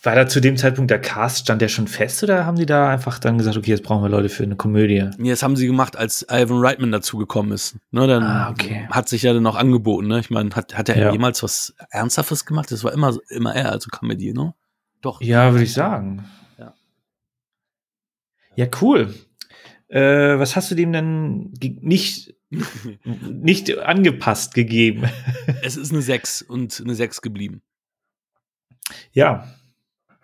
war 0.03 0.15
da 0.15 0.27
zu 0.27 0.41
dem 0.41 0.57
Zeitpunkt 0.57 0.91
der 0.91 1.01
Cast, 1.01 1.41
stand 1.41 1.63
der 1.63 1.69
schon 1.69 1.89
fest 1.89 2.23
oder 2.23 2.47
haben 2.47 2.57
die 2.57 2.67
da 2.67 2.91
einfach 2.91 3.19
dann 3.19 3.39
gesagt, 3.39 3.57
okay, 3.57 3.71
jetzt 3.71 3.83
brauchen 3.83 4.03
wir 4.03 4.09
Leute 4.09 4.29
für 4.29 4.43
eine 4.43 4.57
Komödie? 4.57 5.11
Nee, 5.19 5.31
das 5.31 5.43
haben 5.43 5.57
sie 5.57 5.67
gemacht, 5.67 5.97
als 5.97 6.27
Ivan 6.31 6.59
Reitman 6.59 6.93
dazugekommen 6.93 7.53
ist. 7.53 7.77
Ne, 7.91 8.07
dann 8.07 8.23
ah, 8.23 8.51
okay. 8.51 8.89
hat 8.91 9.09
sich 9.09 9.23
ja 9.23 9.33
dann 9.33 9.47
auch 9.47 9.57
angeboten. 9.57 10.09
Ne? 10.09 10.21
Ich 10.21 10.31
meine, 10.31 10.51
hat, 10.55 10.77
hat 10.77 10.89
er 10.89 10.99
ja. 10.99 11.13
jemals 11.13 11.43
was 11.43 11.75
Ernsthaftes 11.91 12.47
gemacht? 12.47 12.71
Das 12.71 12.85
war 12.85 12.93
immer, 12.93 13.17
immer 13.29 13.55
er, 13.55 13.73
also 13.73 13.89
Comedy, 13.91 14.33
ne? 14.33 14.55
Doch. 15.01 15.21
Ja, 15.21 15.53
würde 15.53 15.65
ich 15.65 15.73
sagen. 15.73 16.25
Ja, 16.59 16.75
ja 18.57 18.67
cool. 18.81 19.15
Äh, 19.89 20.39
was 20.39 20.57
hast 20.57 20.71
du 20.71 20.75
dem 20.75 20.93
denn 20.93 21.53
nicht, 21.61 22.35
nicht 23.05 23.79
angepasst 23.79 24.55
gegeben? 24.55 25.05
es 25.63 25.77
ist 25.77 25.93
eine 25.93 26.03
6 26.03 26.43
und 26.43 26.81
eine 26.85 26.95
6 26.95 27.23
geblieben. 27.23 27.63
Ja, 29.13 29.47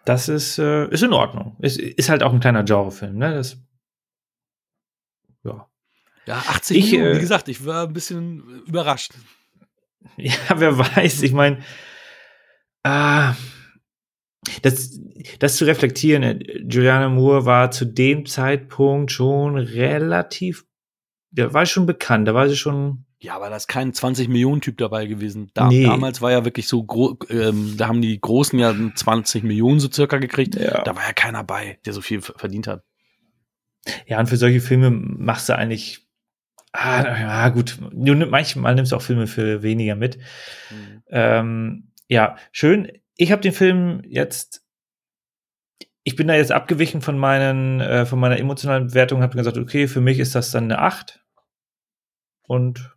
das 0.05 0.29
ist, 0.29 0.59
äh, 0.59 0.89
ist 0.89 1.03
in 1.03 1.13
Ordnung. 1.13 1.57
Ist, 1.61 1.79
ist 1.79 2.09
halt 2.09 2.23
auch 2.23 2.33
ein 2.33 2.41
kleiner 2.41 2.65
Genrefilm, 2.65 3.17
ne? 3.17 3.35
Das, 3.35 3.57
ja. 5.45 5.69
Ja, 6.27 6.37
80 6.37 6.77
ich, 6.77 6.93
Minuten, 6.93 7.11
äh, 7.11 7.17
wie 7.17 7.21
gesagt, 7.21 7.49
ich 7.49 7.65
war 7.65 7.87
ein 7.87 7.93
bisschen 7.93 8.63
überrascht. 8.67 9.13
Ja, 10.17 10.35
wer 10.57 10.77
weiß, 10.77 11.23
ich 11.23 11.33
meine, 11.33 11.59
äh, 12.83 13.33
das, 14.63 15.01
das 15.39 15.57
zu 15.57 15.65
reflektieren, 15.65 16.23
äh, 16.25 16.59
Juliana 16.69 17.09
Moore 17.09 17.47
war 17.47 17.71
zu 17.71 17.85
dem 17.85 18.27
Zeitpunkt 18.27 19.13
schon 19.13 19.57
relativ, 19.57 20.65
der 21.33 21.53
war 21.53 21.67
schon 21.67 21.87
bekannt, 21.87 22.29
da 22.29 22.35
war 22.35 22.49
sie 22.49 22.57
schon 22.57 23.05
ja, 23.23 23.37
aber 23.37 23.51
da 23.51 23.57
ist 23.57 23.69
kein 23.69 23.93
20 23.93 24.29
Millionen 24.29 24.61
Typ 24.61 24.79
dabei 24.79 25.07
gewesen. 25.07 25.53
Da, 25.55 25.69
nee. 25.69 25.85
Damals 25.85 26.21
war 26.21 26.33
ja 26.33 26.45
wirklich 26.45 26.67
so, 26.67 26.85
ähm, 27.31 27.77
da 27.77 27.87
haben 27.87 28.03
die 28.03 28.21
Großen 28.21 28.59
ja 28.59 28.75
20 28.97 29.45
Millionen 29.45 29.79
so 29.79 29.89
circa 29.89 30.19
gekriegt. 30.19 30.57
Ja. 30.57 30.83
Da 30.83 30.97
war 30.97 31.07
ja 31.07 31.13
keiner 31.13 31.45
bei, 31.45 31.79
der 31.87 31.93
so 31.93 32.01
viel 32.01 32.21
verdient 32.21 32.67
hat. 32.67 32.83
Ja, 34.07 34.19
und 34.19 34.29
für 34.29 34.37
solche 34.37 34.61
Filme 34.61 34.91
machst 34.91 35.49
du 35.49 35.57
eigentlich, 35.57 36.05
ah, 36.73 37.05
ja 37.05 37.49
gut, 37.51 37.79
manchmal 37.93 38.75
nimmst 38.75 38.91
du 38.91 38.97
auch 38.97 39.03
Filme 39.03 39.29
für 39.29 39.63
weniger 39.63 39.95
mit. 39.95 40.19
Mhm. 40.71 41.03
Ähm, 41.09 41.93
ja, 42.09 42.37
schön. 42.51 42.91
Ich 43.17 43.31
habe 43.31 43.43
den 43.43 43.53
Film 43.53 44.03
jetzt, 44.05 44.65
ich 46.03 46.17
bin 46.17 46.27
da 46.27 46.35
jetzt 46.35 46.51
abgewichen 46.51 47.03
von 47.03 47.17
meinen, 47.17 47.81
äh, 47.81 48.05
von 48.05 48.19
meiner 48.19 48.41
emotionalen 48.41 48.89
Bewertung, 48.89 49.23
habe 49.23 49.37
gesagt, 49.37 49.59
okay, 49.59 49.87
für 49.87 50.01
mich 50.01 50.19
ist 50.19 50.35
das 50.35 50.51
dann 50.51 50.65
eine 50.65 50.81
8. 50.81 51.22
Und 52.47 52.95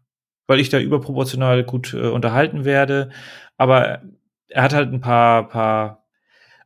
weil 0.48 0.60
ich 0.60 0.70
da 0.70 0.80
überproportional 0.80 1.64
gut 1.64 1.94
äh, 1.94 2.08
unterhalten 2.08 2.66
werde. 2.66 3.10
Aber 3.58 4.02
er 4.48 4.64
hat 4.64 4.74
halt 4.74 4.94
ein 4.94 5.02
paar, 5.02 5.48
paar 5.48 6.06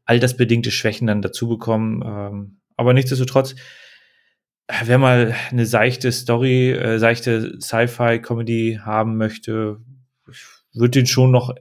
altersbedingte 0.05 0.71
Schwächen 0.71 1.07
dann 1.07 1.21
dazu 1.21 1.47
bekommen. 1.47 2.03
Ähm, 2.05 2.61
aber 2.75 2.93
nichtsdestotrotz, 2.93 3.55
wer 4.83 4.97
mal 4.97 5.35
eine 5.49 5.65
seichte 5.65 6.11
Story, 6.11 6.71
äh, 6.71 6.99
seichte 6.99 7.59
Sci-Fi-Comedy 7.59 8.79
haben 8.83 9.17
möchte, 9.17 9.79
würde 10.73 10.91
den 10.91 11.07
schon 11.07 11.31
noch, 11.31 11.55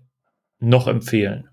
noch 0.58 0.88
empfehlen. 0.88 1.48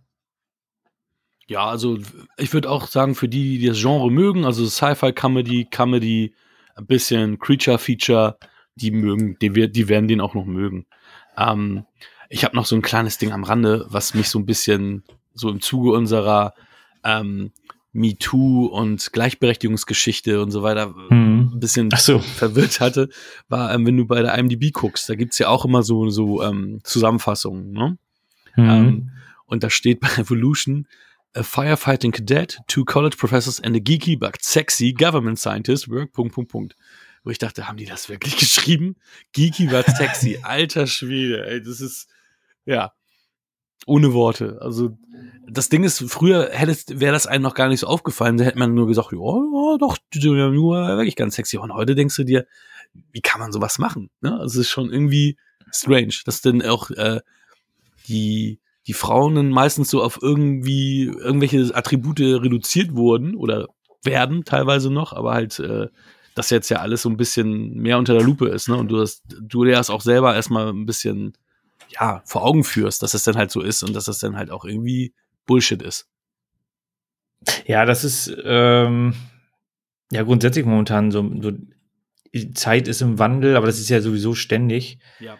Ja, 1.47 1.67
also 1.67 1.99
ich 2.38 2.54
würde 2.54 2.69
auch 2.69 2.88
sagen, 2.88 3.13
für 3.13 3.30
die, 3.30 3.60
die 3.60 3.67
das 3.67 3.80
Genre 3.80 4.10
mögen, 4.10 4.45
also 4.45 4.65
Sci-Fi-Comedy, 4.65 5.67
Comedy, 5.69 6.34
ein 6.75 6.88
bisschen 6.88 7.38
Creature-Feature, 7.38 8.38
die 8.76 8.92
mögen, 8.92 9.38
die, 9.40 9.72
die 9.72 9.90
werden 9.90 10.08
den 10.08 10.22
auch 10.22 10.34
noch 10.34 10.46
mögen. 10.46 10.86
Ähm, 11.38 11.86
ich 12.30 12.44
habe 12.44 12.56
noch 12.56 12.66
so 12.66 12.76
ein 12.76 12.82
kleines 12.82 13.18
Ding 13.18 13.32
am 13.32 13.44
Rande, 13.44 13.86
was 13.90 14.14
mich 14.14 14.30
so 14.30 14.40
ein 14.40 14.46
bisschen 14.46 15.04
so 15.34 15.50
im 15.50 15.62
Zuge 15.62 15.92
unserer 15.92 16.54
ähm, 17.04 17.52
MeToo 17.94 18.66
und 18.66 19.14
Gleichberechtigungsgeschichte 19.14 20.42
und 20.42 20.52
so 20.52 20.64
weiter 20.64 20.94
mhm. 21.10 21.52
ein 21.54 21.60
bisschen 21.60 21.90
so. 21.98 22.20
verwirrt 22.20 22.80
hatte, 22.80 23.10
war, 23.48 23.74
ähm, 23.74 23.86
wenn 23.86 23.98
du 23.98 24.06
bei 24.06 24.22
der 24.22 24.38
IMDb 24.38 24.74
guckst, 24.74 25.10
da 25.10 25.16
gibt's 25.16 25.40
ja 25.40 25.48
auch 25.48 25.66
immer 25.66 25.82
so, 25.84 26.10
so 26.10 26.44
ähm, 26.44 26.82
Zusammenfassungen. 26.84 27.72
Ne? 27.72 27.98
Mhm. 28.58 28.70
Ähm, 28.70 29.12
und 29.46 29.64
da 29.64 29.70
steht 29.70 30.02
bei 30.02 30.10
Evolution, 30.18 30.88
a 31.34 31.44
firefighting 31.44 32.12
cadet, 32.12 32.60
two 32.68 32.84
college 32.84 33.16
professors 33.18 33.62
and 33.62 33.76
a 33.76 33.80
geeky 33.80 34.18
but 34.18 34.42
sexy 34.42 34.92
government 34.94 35.40
scientist 35.40 35.90
work, 35.90 36.12
Punkt, 36.12 36.34
Punkt, 36.34 36.52
Punkt 36.52 36.76
wo 37.26 37.32
ich 37.32 37.40
dachte, 37.40 37.68
haben 37.68 37.78
die 37.78 37.86
das 37.86 38.08
wirklich 38.08 38.38
geschrieben? 38.40 38.96
Geeky 39.34 39.72
war 39.72 39.84
sexy, 39.84 40.40
alter 40.44 40.88
Schwede, 40.88 41.46
ey, 41.46 41.62
das 41.62 41.82
ist, 41.82 42.08
ja, 42.66 42.94
ohne 43.88 44.14
Worte. 44.14 44.60
Also, 44.62 44.98
das 45.48 45.70
Ding 45.70 45.84
ist, 45.84 46.04
früher 46.08 46.50
hättest, 46.52 47.00
wäre 47.00 47.14
das 47.14 47.28
einem 47.28 47.44
noch 47.44 47.56
gar 47.56 47.68
nicht 47.68 47.82
so 47.82 47.88
aufgefallen, 47.88 48.38
da 48.38 48.46
hätte 48.46 48.58
man 48.58 48.74
nur 48.74 48.88
gesagt, 48.88 49.12
ja, 49.12 49.18
ja 49.18 49.78
doch, 49.78 49.98
nur 50.14 50.88
wirklich 50.88 51.16
ganz 51.16 51.36
sexy. 51.36 51.58
Und 51.58 51.74
heute 51.74 51.96
denkst 51.96 52.16
du 52.16 52.24
dir, 52.24 52.48
wie 53.12 53.22
kann 53.22 53.42
man 53.42 53.52
sowas 53.52 53.80
machen? 53.80 54.10
Ne? 54.22 54.32
Also, 54.40 54.60
es 54.60 54.68
ist 54.68 54.72
schon 54.72 54.92
irgendwie 54.92 55.38
strange, 55.72 56.14
dass 56.26 56.42
denn 56.42 56.62
auch 56.62 56.90
äh, 56.92 57.22
die, 58.08 58.60
die 58.88 58.94
Frauen 58.94 59.36
dann 59.36 59.50
meistens 59.50 59.90
so 59.90 60.02
auf 60.02 60.20
irgendwie 60.22 61.06
irgendwelche 61.06 61.76
Attribute 61.76 62.20
reduziert 62.20 62.96
wurden 62.96 63.36
oder 63.36 63.68
werden 64.04 64.46
teilweise 64.46 64.92
noch, 64.92 65.14
aber 65.14 65.34
halt 65.34 65.60
äh, 65.60 65.88
das 66.36 66.50
jetzt 66.50 66.69
ja 66.69 66.78
alles 66.78 67.02
so 67.02 67.10
ein 67.10 67.17
bisschen 67.17 67.76
mehr 67.76 67.98
unter 67.98 68.13
der 68.13 68.24
Lupe 68.24 68.48
ist, 68.50 68.67
ne? 68.67 68.76
Und 68.76 68.89
du 68.89 69.00
hast, 69.00 69.24
du 69.41 69.63
dir 69.63 69.76
das 69.76 69.89
auch 69.89 70.02
selber 70.02 70.36
erstmal 70.36 70.67
ein 70.67 70.86
bisschen, 70.86 71.34
ja, 71.89 72.21
vor 72.26 72.43
Augen 72.43 72.63
führst, 72.63 73.02
dass 73.02 73.13
es 73.13 73.24
dann 73.24 73.38
halt 73.38 73.52
so 73.52 73.62
ist 73.62 73.82
und 73.84 73.95
dass 73.95 74.06
das 74.06 74.19
dann 74.19 74.36
halt 74.36 74.52
auch 74.52 74.65
irgendwie 74.65 75.13
Bullshit 75.45 75.82
ist. 75.82 76.08
Ja, 77.65 77.86
das 77.86 78.04
ist 78.04 78.36
ähm, 78.43 79.13
ja 80.12 80.24
grundsätzlich 80.24 80.65
momentan 80.65 81.12
so, 81.12 81.24
so. 81.41 81.52
Die 82.34 82.52
Zeit 82.52 82.89
ist 82.89 83.02
im 83.02 83.17
Wandel, 83.17 83.56
aber 83.56 83.65
das 83.65 83.80
ist 83.80 83.88
ja 83.88 84.02
sowieso 84.02 84.36
ständig. 84.36 85.00
Ja. 85.21 85.38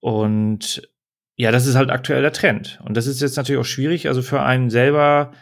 Und 0.00 0.86
ja, 1.36 1.50
das 1.52 1.66
ist 1.66 1.74
halt 1.74 1.88
aktueller 1.88 2.32
Trend. 2.32 2.78
Und 2.84 2.98
das 2.98 3.06
ist 3.06 3.22
jetzt 3.22 3.36
natürlich 3.36 3.60
auch 3.60 3.64
schwierig, 3.64 4.08
also 4.08 4.20
für 4.20 4.42
einen 4.42 4.68
selber, 4.68 5.32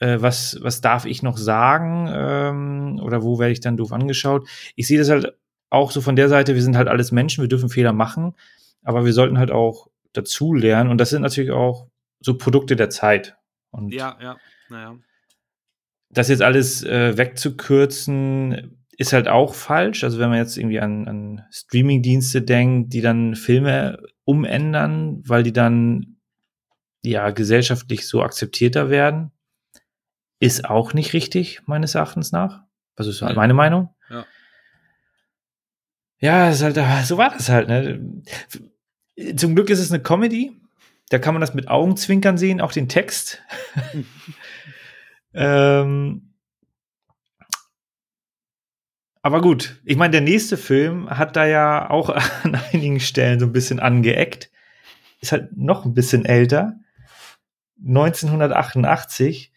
was, 0.00 0.58
was 0.62 0.80
darf 0.80 1.04
ich 1.04 1.22
noch 1.22 1.36
sagen 1.36 2.08
ähm, 2.10 3.00
oder 3.02 3.22
wo 3.22 3.38
werde 3.38 3.52
ich 3.52 3.60
dann 3.60 3.76
doof 3.76 3.92
angeschaut. 3.92 4.48
Ich 4.74 4.86
sehe 4.86 4.98
das 4.98 5.10
halt 5.10 5.34
auch 5.68 5.90
so 5.90 6.00
von 6.00 6.16
der 6.16 6.28
Seite, 6.28 6.54
wir 6.54 6.62
sind 6.62 6.76
halt 6.76 6.88
alles 6.88 7.12
Menschen, 7.12 7.42
wir 7.42 7.48
dürfen 7.48 7.68
Fehler 7.68 7.92
machen, 7.92 8.34
aber 8.82 9.04
wir 9.04 9.12
sollten 9.12 9.38
halt 9.38 9.50
auch 9.50 9.88
dazu 10.12 10.54
lernen. 10.54 10.90
Und 10.90 10.98
das 10.98 11.10
sind 11.10 11.22
natürlich 11.22 11.52
auch 11.52 11.86
so 12.20 12.36
Produkte 12.36 12.76
der 12.76 12.90
Zeit. 12.90 13.36
Und 13.70 13.94
Ja, 13.94 14.18
ja, 14.20 14.36
naja. 14.68 14.96
das 16.10 16.28
jetzt 16.28 16.42
alles 16.42 16.82
äh, 16.82 17.16
wegzukürzen, 17.16 18.76
ist 18.96 19.12
halt 19.12 19.28
auch 19.28 19.54
falsch. 19.54 20.04
Also 20.04 20.18
wenn 20.18 20.28
man 20.28 20.38
jetzt 20.38 20.58
irgendwie 20.58 20.80
an, 20.80 21.08
an 21.08 21.44
Streaming-Dienste 21.50 22.42
denkt, 22.42 22.92
die 22.92 23.00
dann 23.00 23.34
Filme 23.34 24.02
umändern, 24.24 25.22
weil 25.26 25.42
die 25.42 25.52
dann 25.52 26.16
ja 27.02 27.30
gesellschaftlich 27.30 28.06
so 28.06 28.22
akzeptierter 28.22 28.90
werden, 28.90 29.30
ist 30.40 30.64
auch 30.68 30.92
nicht 30.94 31.12
richtig, 31.12 31.62
meines 31.66 31.94
Erachtens 31.94 32.32
nach. 32.32 32.64
Das 32.96 33.06
ist 33.06 33.22
halt 33.22 33.32
Ja. 33.32 33.36
meine 33.36 33.54
Meinung. 33.54 33.94
Ja. 34.08 34.26
Ja, 36.18 36.52
halt, 36.58 36.76
aber 36.76 37.02
so 37.04 37.16
war 37.16 37.30
das 37.30 37.48
halt. 37.48 37.68
Ne? 37.68 38.22
Zum 39.36 39.54
Glück 39.54 39.70
ist 39.70 39.78
es 39.78 39.92
eine 39.92 40.02
Comedy. 40.02 40.52
Da 41.10 41.18
kann 41.18 41.34
man 41.34 41.40
das 41.40 41.54
mit 41.54 41.68
Augenzwinkern 41.68 42.36
sehen, 42.38 42.60
auch 42.60 42.72
den 42.72 42.88
Text. 42.88 43.42
ähm, 45.34 46.34
aber 49.22 49.40
gut, 49.40 49.80
ich 49.84 49.96
meine, 49.96 50.12
der 50.12 50.20
nächste 50.20 50.56
Film 50.56 51.10
hat 51.10 51.36
da 51.36 51.44
ja 51.46 51.90
auch 51.90 52.08
an 52.44 52.54
einigen 52.72 53.00
Stellen 53.00 53.40
so 53.40 53.46
ein 53.46 53.52
bisschen 53.52 53.80
angeeckt. 53.80 54.50
Ist 55.20 55.32
halt 55.32 55.56
noch 55.56 55.84
ein 55.84 55.94
bisschen 55.94 56.24
älter. 56.24 56.78
1988, 57.82 59.49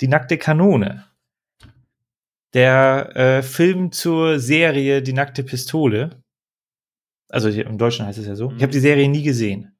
Die 0.00 0.08
nackte 0.08 0.38
Kanone. 0.38 1.04
Der 2.54 3.14
äh, 3.16 3.42
Film 3.42 3.92
zur 3.92 4.38
Serie 4.38 5.02
Die 5.02 5.12
nackte 5.12 5.42
Pistole. 5.42 6.22
Also 7.28 7.48
im 7.48 7.76
Deutschen 7.78 8.06
heißt 8.06 8.18
es 8.18 8.26
ja 8.26 8.36
so. 8.36 8.52
Ich 8.56 8.62
habe 8.62 8.72
die 8.72 8.80
Serie 8.80 9.08
nie 9.08 9.22
gesehen. 9.22 9.76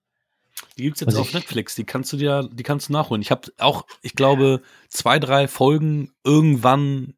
Die 0.77 0.83
gibt's 0.83 1.01
jetzt 1.01 1.09
Also 1.09 1.21
auf 1.21 1.29
ich- 1.29 1.35
Netflix. 1.35 1.75
Die 1.75 1.85
kannst 1.85 2.13
du 2.13 2.17
dir, 2.17 2.49
die 2.53 2.63
kannst 2.63 2.89
du 2.89 2.93
nachholen. 2.93 3.23
Ich 3.23 3.31
habe 3.31 3.51
auch, 3.59 3.87
ich 4.03 4.15
glaube, 4.15 4.63
zwei, 4.89 5.19
drei 5.19 5.49
Folgen 5.49 6.13
irgendwann 6.25 7.15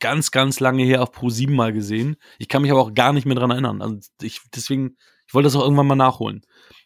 ganz, 0.00 0.30
ganz 0.30 0.60
lange 0.60 0.82
her 0.84 1.02
auf 1.02 1.12
Pro 1.12 1.28
7 1.30 1.54
mal 1.54 1.72
gesehen. 1.72 2.16
Ich 2.38 2.48
kann 2.48 2.62
mich 2.62 2.70
aber 2.70 2.80
auch 2.80 2.94
gar 2.94 3.12
nicht 3.12 3.26
mehr 3.26 3.36
dran 3.36 3.50
erinnern. 3.50 3.82
Also 3.82 3.98
ich, 4.22 4.40
deswegen, 4.54 4.96
ich 5.26 5.34
wollte 5.34 5.46
das 5.46 5.56
auch 5.56 5.62
irgendwann 5.62 5.86
mal 5.86 5.94
nachholen. 5.94 6.42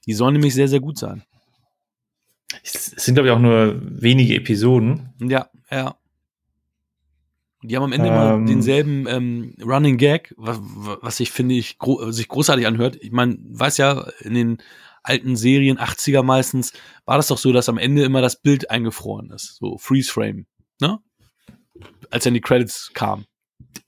Die 0.06 0.12
sollen 0.14 0.34
nämlich 0.34 0.52
sehr, 0.54 0.68
sehr 0.68 0.80
gut 0.80 0.98
sein. 0.98 1.22
Es 2.62 2.86
sind, 2.86 3.14
glaube 3.14 3.28
ich, 3.28 3.34
auch 3.34 3.40
nur 3.40 3.80
wenige 3.82 4.34
Episoden. 4.34 5.14
Ja, 5.20 5.48
ja. 5.70 5.96
Die 7.62 7.76
haben 7.76 7.84
am 7.84 7.92
Ende 7.92 8.08
immer 8.08 8.34
Ähm. 8.34 8.46
denselben 8.46 9.06
ähm, 9.08 9.54
Running 9.62 9.96
Gag, 9.96 10.34
was, 10.36 10.58
was 10.60 11.18
ich 11.20 11.30
finde 11.30 11.54
ich 11.54 11.78
gro 11.78 12.10
sich 12.10 12.28
großartig 12.28 12.66
anhört. 12.66 12.96
Ich 13.00 13.10
meine, 13.10 13.38
weiß 13.40 13.78
ja, 13.78 14.06
in 14.20 14.34
den 14.34 14.58
alten 15.02 15.34
Serien, 15.34 15.78
80er 15.78 16.22
meistens, 16.22 16.72
war 17.06 17.16
das 17.16 17.28
doch 17.28 17.38
so, 17.38 17.52
dass 17.52 17.70
am 17.70 17.78
Ende 17.78 18.04
immer 18.04 18.20
das 18.20 18.40
Bild 18.40 18.70
eingefroren 18.70 19.30
ist. 19.30 19.56
So 19.56 19.78
Freeze 19.78 20.12
Frame, 20.12 20.46
ne? 20.80 20.98
Als 22.10 22.24
dann 22.24 22.34
die 22.34 22.40
Credits 22.40 22.90
kamen. 22.92 23.24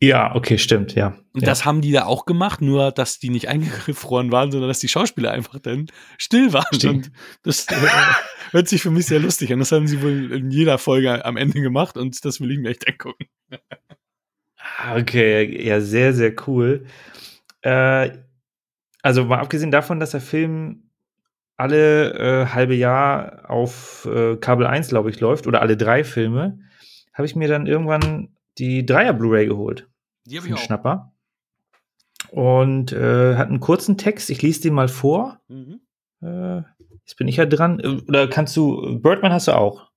Ja, 0.00 0.34
okay, 0.34 0.58
stimmt, 0.58 0.94
ja. 0.94 1.16
Und 1.32 1.42
ja. 1.42 1.46
das 1.46 1.64
haben 1.64 1.80
die 1.80 1.92
da 1.92 2.04
auch 2.04 2.26
gemacht, 2.26 2.60
nur 2.60 2.92
dass 2.92 3.18
die 3.18 3.30
nicht 3.30 3.48
eingefroren 3.48 4.30
waren, 4.30 4.50
sondern 4.50 4.68
dass 4.68 4.78
die 4.78 4.88
Schauspieler 4.88 5.30
einfach 5.30 5.58
dann 5.58 5.86
still 6.18 6.52
waren. 6.52 6.74
Stimmt. 6.74 7.06
Und 7.06 7.12
das 7.42 7.66
äh, 7.68 7.74
hört 8.50 8.68
sich 8.68 8.82
für 8.82 8.90
mich 8.90 9.06
sehr 9.06 9.20
lustig 9.20 9.52
an. 9.52 9.58
Das 9.58 9.72
haben 9.72 9.86
sie 9.86 10.02
wohl 10.02 10.32
in 10.32 10.50
jeder 10.50 10.78
Folge 10.78 11.24
am 11.24 11.36
Ende 11.36 11.60
gemacht 11.60 11.96
und 11.96 12.24
das 12.24 12.40
will 12.40 12.50
ich 12.50 12.58
mir 12.58 12.70
echt 12.70 12.86
angucken. 12.88 13.26
Ah, 14.58 14.96
Okay, 14.96 15.64
ja, 15.66 15.80
sehr, 15.80 16.12
sehr 16.12 16.34
cool. 16.46 16.86
Äh, 17.62 18.10
also 19.02 19.24
mal 19.24 19.38
abgesehen 19.38 19.70
davon, 19.70 20.00
dass 20.00 20.10
der 20.10 20.20
Film 20.20 20.90
alle 21.56 22.12
äh, 22.12 22.46
halbe 22.46 22.74
Jahr 22.74 23.48
auf 23.48 24.06
äh, 24.12 24.36
Kabel 24.36 24.66
1, 24.66 24.88
glaube 24.88 25.08
ich, 25.10 25.20
läuft, 25.20 25.46
oder 25.46 25.62
alle 25.62 25.76
drei 25.76 26.04
Filme, 26.04 26.58
habe 27.14 27.26
ich 27.26 27.34
mir 27.34 27.48
dann 27.48 27.66
irgendwann 27.66 28.35
die 28.58 28.84
Dreier 28.86 29.12
Blu-ray 29.12 29.46
geholt. 29.46 29.88
Die 30.26 30.38
Einen 30.38 30.56
Schnapper. 30.56 31.12
Und 32.30 32.92
äh, 32.92 33.36
hat 33.36 33.48
einen 33.48 33.60
kurzen 33.60 33.96
Text. 33.96 34.30
Ich 34.30 34.42
lese 34.42 34.62
den 34.62 34.74
mal 34.74 34.88
vor. 34.88 35.40
Mhm. 35.48 35.80
Äh, 36.22 36.62
jetzt 37.04 37.16
bin 37.16 37.28
ich 37.28 37.36
ja 37.36 37.46
dran. 37.46 37.78
Äh, 37.80 38.00
Oder 38.08 38.28
kannst 38.28 38.56
du, 38.56 38.98
Birdman 39.00 39.32
hast 39.32 39.48
du 39.48 39.52
auch. 39.52 39.90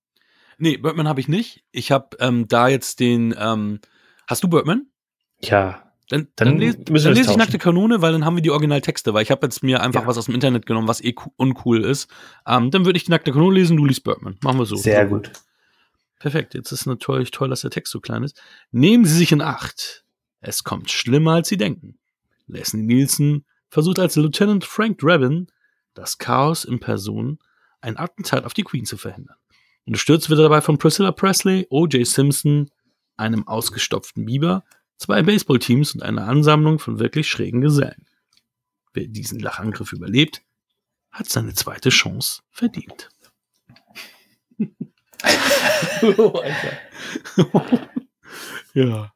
Nee, 0.58 0.78
Birdman 0.78 1.08
habe 1.08 1.20
ich 1.22 1.28
nicht. 1.28 1.64
Ich 1.72 1.92
habe 1.92 2.18
ähm, 2.20 2.48
da 2.48 2.68
jetzt 2.68 3.00
den. 3.00 3.34
Ähm, 3.40 3.80
hast 4.28 4.44
du 4.44 4.48
Birdman? 4.50 4.88
Ja. 5.42 5.84
Dann, 6.10 6.28
Dann 6.36 6.48
dann, 6.50 6.58
les, 6.58 6.76
dann 6.84 7.14
lese 7.14 7.32
ich 7.32 7.38
nackte 7.38 7.60
Kanone, 7.60 8.02
weil 8.02 8.12
dann 8.12 8.26
haben 8.26 8.36
wir 8.36 8.42
die 8.42 8.50
Originaltexte, 8.50 9.14
weil 9.14 9.22
ich 9.22 9.30
habe 9.30 9.46
jetzt 9.46 9.62
mir 9.62 9.82
einfach 9.82 10.02
Ja. 10.02 10.08
was 10.08 10.18
aus 10.18 10.26
dem 10.26 10.34
Internet 10.34 10.66
genommen, 10.66 10.88
was 10.88 11.04
eh 11.04 11.14
uncool 11.38 11.84
ist. 11.84 12.10
Ähm, 12.48 12.72
dann 12.72 12.86
würde 12.86 12.98
ich 12.98 13.06
die 13.06 13.12
nackte 13.12 13.32
Kanone 13.32 13.54
lesen, 13.56 13.78
du 13.78 13.86
liest 13.86 14.04
Birdman. 14.04 14.36
Machen 14.42 14.58
wir 14.58 14.66
so. 14.66 14.76
Sehr 14.76 15.06
gut. 15.06 15.32
Perfekt. 16.20 16.54
Jetzt 16.54 16.72
ist 16.72 16.86
natürlich 16.86 17.32
toll, 17.32 17.50
dass 17.50 17.62
der 17.62 17.72
Text 17.72 17.92
so 17.92 18.00
klein 18.00 18.24
ist. 18.24 18.42
Nehmen 18.72 19.06
Sie 19.06 19.16
sich 19.16 19.32
in 19.32 19.42
Acht. 19.42 20.04
Es 20.42 20.64
kommt 20.64 20.92
schlimmer, 20.92 21.34
als 21.34 21.50
Sie 21.50 21.58
denken. 21.58 21.98
Leslie 22.48 22.84
Nielsen 22.84 23.46
versucht 23.70 24.00
als 24.00 24.16
Lieutenant 24.16 24.66
Frank 24.66 25.00
Drabin 25.00 25.48
das 25.94 26.18
Chaos 26.18 26.66
in 26.66 26.80
Person, 26.80 27.40
ein 27.82 27.98
Attentat 27.98 28.46
auf 28.46 28.54
die 28.54 28.64
Queen 28.64 28.86
zu 28.86 28.98
verhindern. 28.98 29.38
Unterstützt 29.86 30.30
wird 30.30 30.40
er 30.40 30.44
dabei 30.44 30.62
von 30.62 30.78
Priscilla 30.78 31.12
Presley, 31.12 31.68
O.J. 31.70 32.06
Simpson, 32.06 32.70
einem 33.18 33.48
ausgestopften 33.48 34.26
Biber, 34.26 34.64
zwei 34.98 35.24
Baseballteams 35.24 35.96
und 35.96 36.04
einer 36.04 36.28
Ansammlung 36.28 36.80
von 36.80 37.00
wirklich 37.00 37.30
schrägen 37.30 37.62
Gesellen. 37.62 38.06
Wer 38.94 39.08
diesen 39.08 39.40
Lachangriff 39.40 39.94
überlebt, 39.94 40.42
hat 41.12 41.30
seine 41.30 41.54
zweite 41.54 41.90
Chance 41.90 42.42
verdient. 42.50 43.10
oh, 46.18 46.40
Alter. 46.40 47.90
ja. 48.74 49.12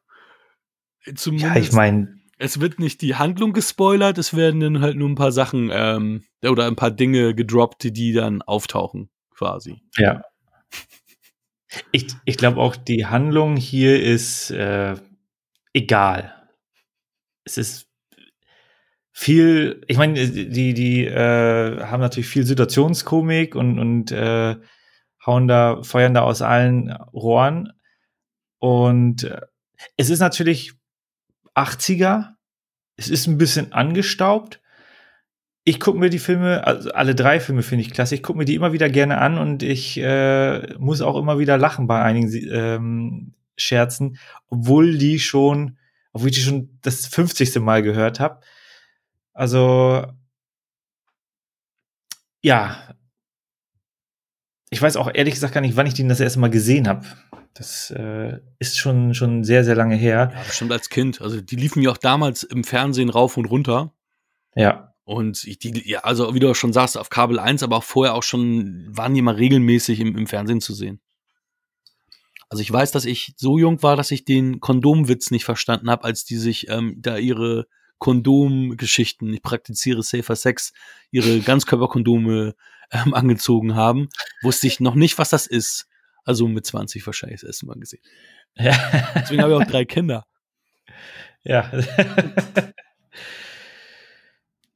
Zumindest, 1.15 1.55
Ja, 1.55 1.61
ich 1.61 1.71
meine, 1.71 2.19
es 2.37 2.59
wird 2.59 2.79
nicht 2.79 3.01
die 3.01 3.15
Handlung 3.15 3.53
gespoilert, 3.53 4.17
es 4.17 4.35
werden 4.35 4.59
dann 4.59 4.81
halt 4.81 4.97
nur 4.97 5.09
ein 5.09 5.15
paar 5.15 5.31
Sachen 5.31 5.69
ähm, 5.71 6.23
oder 6.43 6.67
ein 6.67 6.75
paar 6.75 6.91
Dinge 6.91 7.35
gedroppt, 7.35 7.95
die 7.95 8.13
dann 8.13 8.41
auftauchen, 8.41 9.09
quasi. 9.31 9.81
Ja. 9.97 10.23
Ich, 11.91 12.07
ich 12.25 12.37
glaube 12.37 12.59
auch, 12.59 12.75
die 12.75 13.05
Handlung 13.05 13.55
hier 13.55 14.01
ist 14.01 14.51
äh, 14.51 14.95
egal. 15.73 16.33
Es 17.45 17.57
ist 17.57 17.87
viel, 19.11 19.81
ich 19.87 19.97
meine, 19.97 20.27
die, 20.27 20.73
die 20.73 21.05
äh, 21.05 21.83
haben 21.85 22.01
natürlich 22.01 22.27
viel 22.27 22.45
Situationskomik 22.45 23.55
und, 23.55 23.79
und 23.79 24.11
äh, 24.11 24.55
hauen 25.25 25.47
da, 25.47 25.81
feuern 25.83 26.13
da 26.13 26.21
aus 26.21 26.41
allen 26.41 26.91
Rohren. 26.91 27.73
Und 28.59 29.23
äh, 29.23 29.41
es 29.97 30.09
ist 30.09 30.19
natürlich 30.19 30.73
80er. 31.55 32.35
Es 32.95 33.09
ist 33.09 33.27
ein 33.27 33.37
bisschen 33.37 33.73
angestaubt. 33.73 34.61
Ich 35.65 35.79
gucke 35.79 35.97
mir 35.97 36.09
die 36.09 36.19
Filme, 36.19 36.67
also 36.67 36.91
alle 36.91 37.15
drei 37.15 37.39
Filme 37.39 37.63
finde 37.63 37.83
ich 37.83 37.93
klasse. 37.93 38.15
Ich 38.15 38.23
gucke 38.23 38.37
mir 38.37 38.45
die 38.45 38.55
immer 38.55 38.73
wieder 38.73 38.89
gerne 38.89 39.19
an 39.19 39.37
und 39.37 39.63
ich 39.63 39.97
äh, 39.97 40.73
muss 40.77 41.01
auch 41.01 41.17
immer 41.17 41.39
wieder 41.39 41.57
lachen 41.57 41.87
bei 41.87 42.01
einigen 42.01 42.29
ähm, 42.51 43.33
Scherzen, 43.55 44.17
obwohl 44.47 44.97
die 44.97 45.19
schon, 45.19 45.77
obwohl 46.11 46.29
ich 46.29 46.35
die 46.35 46.41
schon 46.41 46.79
das 46.81 47.07
50. 47.07 47.55
Mal 47.61 47.81
gehört 47.81 48.19
habe. 48.19 48.41
Also 49.33 50.05
ja, 52.41 52.93
ich 54.73 54.81
weiß 54.81 54.97
auch 54.97 55.09
ehrlich 55.13 55.35
gesagt 55.35 55.53
gar 55.53 55.61
nicht, 55.61 55.75
wann 55.75 55.87
ich 55.87 55.93
den 55.93 56.09
das 56.09 56.19
erste 56.19 56.39
Mal 56.39 56.49
gesehen 56.49 56.87
habe. 56.87 57.05
Das 57.53 57.91
äh, 57.91 58.39
ist 58.59 58.77
schon 58.77 59.13
schon 59.13 59.43
sehr 59.43 59.63
sehr 59.63 59.75
lange 59.75 59.95
her. 59.95 60.31
Ja, 60.33 60.43
bestimmt 60.43 60.71
als 60.71 60.89
Kind. 60.89 61.21
Also 61.21 61.39
die 61.39 61.55
liefen 61.55 61.81
ja 61.81 61.91
auch 61.91 61.97
damals 61.97 62.43
im 62.43 62.63
Fernsehen 62.63 63.09
rauf 63.09 63.37
und 63.37 63.45
runter. 63.45 63.93
Ja, 64.55 64.93
Und 65.05 65.43
ich, 65.45 65.59
die, 65.59 65.89
ja, 65.89 65.99
also 65.99 66.33
wie 66.33 66.39
du 66.39 66.49
auch 66.49 66.55
schon 66.55 66.73
sagst, 66.73 66.97
auf 66.97 67.09
Kabel 67.09 67.39
1, 67.39 67.63
aber 67.63 67.77
auch 67.77 67.83
vorher 67.83 68.15
auch 68.15 68.23
schon, 68.23 68.87
waren 68.89 69.13
die 69.13 69.21
mal 69.21 69.35
regelmäßig 69.35 69.99
im, 69.99 70.17
im 70.17 70.27
Fernsehen 70.27 70.61
zu 70.61 70.73
sehen. 70.73 71.01
Also 72.49 72.61
ich 72.61 72.71
weiß, 72.71 72.91
dass 72.91 73.05
ich 73.05 73.33
so 73.37 73.57
jung 73.57 73.81
war, 73.81 73.95
dass 73.95 74.11
ich 74.11 74.25
den 74.25 74.59
Kondomwitz 74.59 75.31
nicht 75.31 75.45
verstanden 75.45 75.89
habe, 75.89 76.03
als 76.03 76.23
die 76.23 76.37
sich 76.37 76.69
ähm, 76.69 76.95
da 76.99 77.17
ihre 77.17 77.65
Kondomgeschichten, 77.97 79.33
ich 79.33 79.41
praktiziere 79.41 80.03
Safer 80.03 80.35
Sex, 80.35 80.71
ihre 81.09 81.39
Ganzkörperkondome 81.39 82.53
ähm, 82.93 83.13
angezogen 83.13 83.75
haben. 83.75 84.09
Wusste 84.41 84.67
ich 84.67 84.79
noch 84.79 84.95
nicht, 84.95 85.17
was 85.17 85.29
das 85.29 85.47
ist. 85.47 85.87
Also 86.25 86.47
mit 86.47 86.65
20 86.65 87.05
wahrscheinlich 87.05 87.41
das 87.41 87.47
erste 87.47 87.65
Mal 87.65 87.75
gesehen. 87.75 88.01
Ja. 88.55 88.73
Deswegen 89.15 89.41
habe 89.41 89.53
ich 89.53 89.61
auch 89.61 89.69
drei 89.69 89.85
Kinder. 89.85 90.25
Ja. 91.45 91.69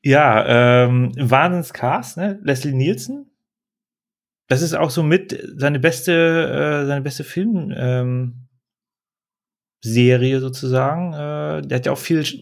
ja, 0.02 0.84
ähm, 0.84 1.14
Wahnsinnscast, 1.16 2.18
ne? 2.18 2.42
Leslie 2.44 2.74
Nielsen. 2.74 3.32
Das 4.50 4.62
ist 4.62 4.74
auch 4.74 4.90
so 4.90 5.02
mit 5.02 5.42
seine 5.56 5.80
beste, 5.80 6.12
äh, 6.12 6.86
seine 6.86 7.00
beste 7.04 7.24
Film, 7.24 7.74
ähm, 7.74 8.48
Serie 9.82 10.42
sozusagen. 10.42 11.14
Äh, 11.14 11.62
der 11.68 11.78
hat 11.78 11.86
ja 11.86 11.94
auch 11.94 11.98
viel 11.98 12.26
sch 12.26 12.36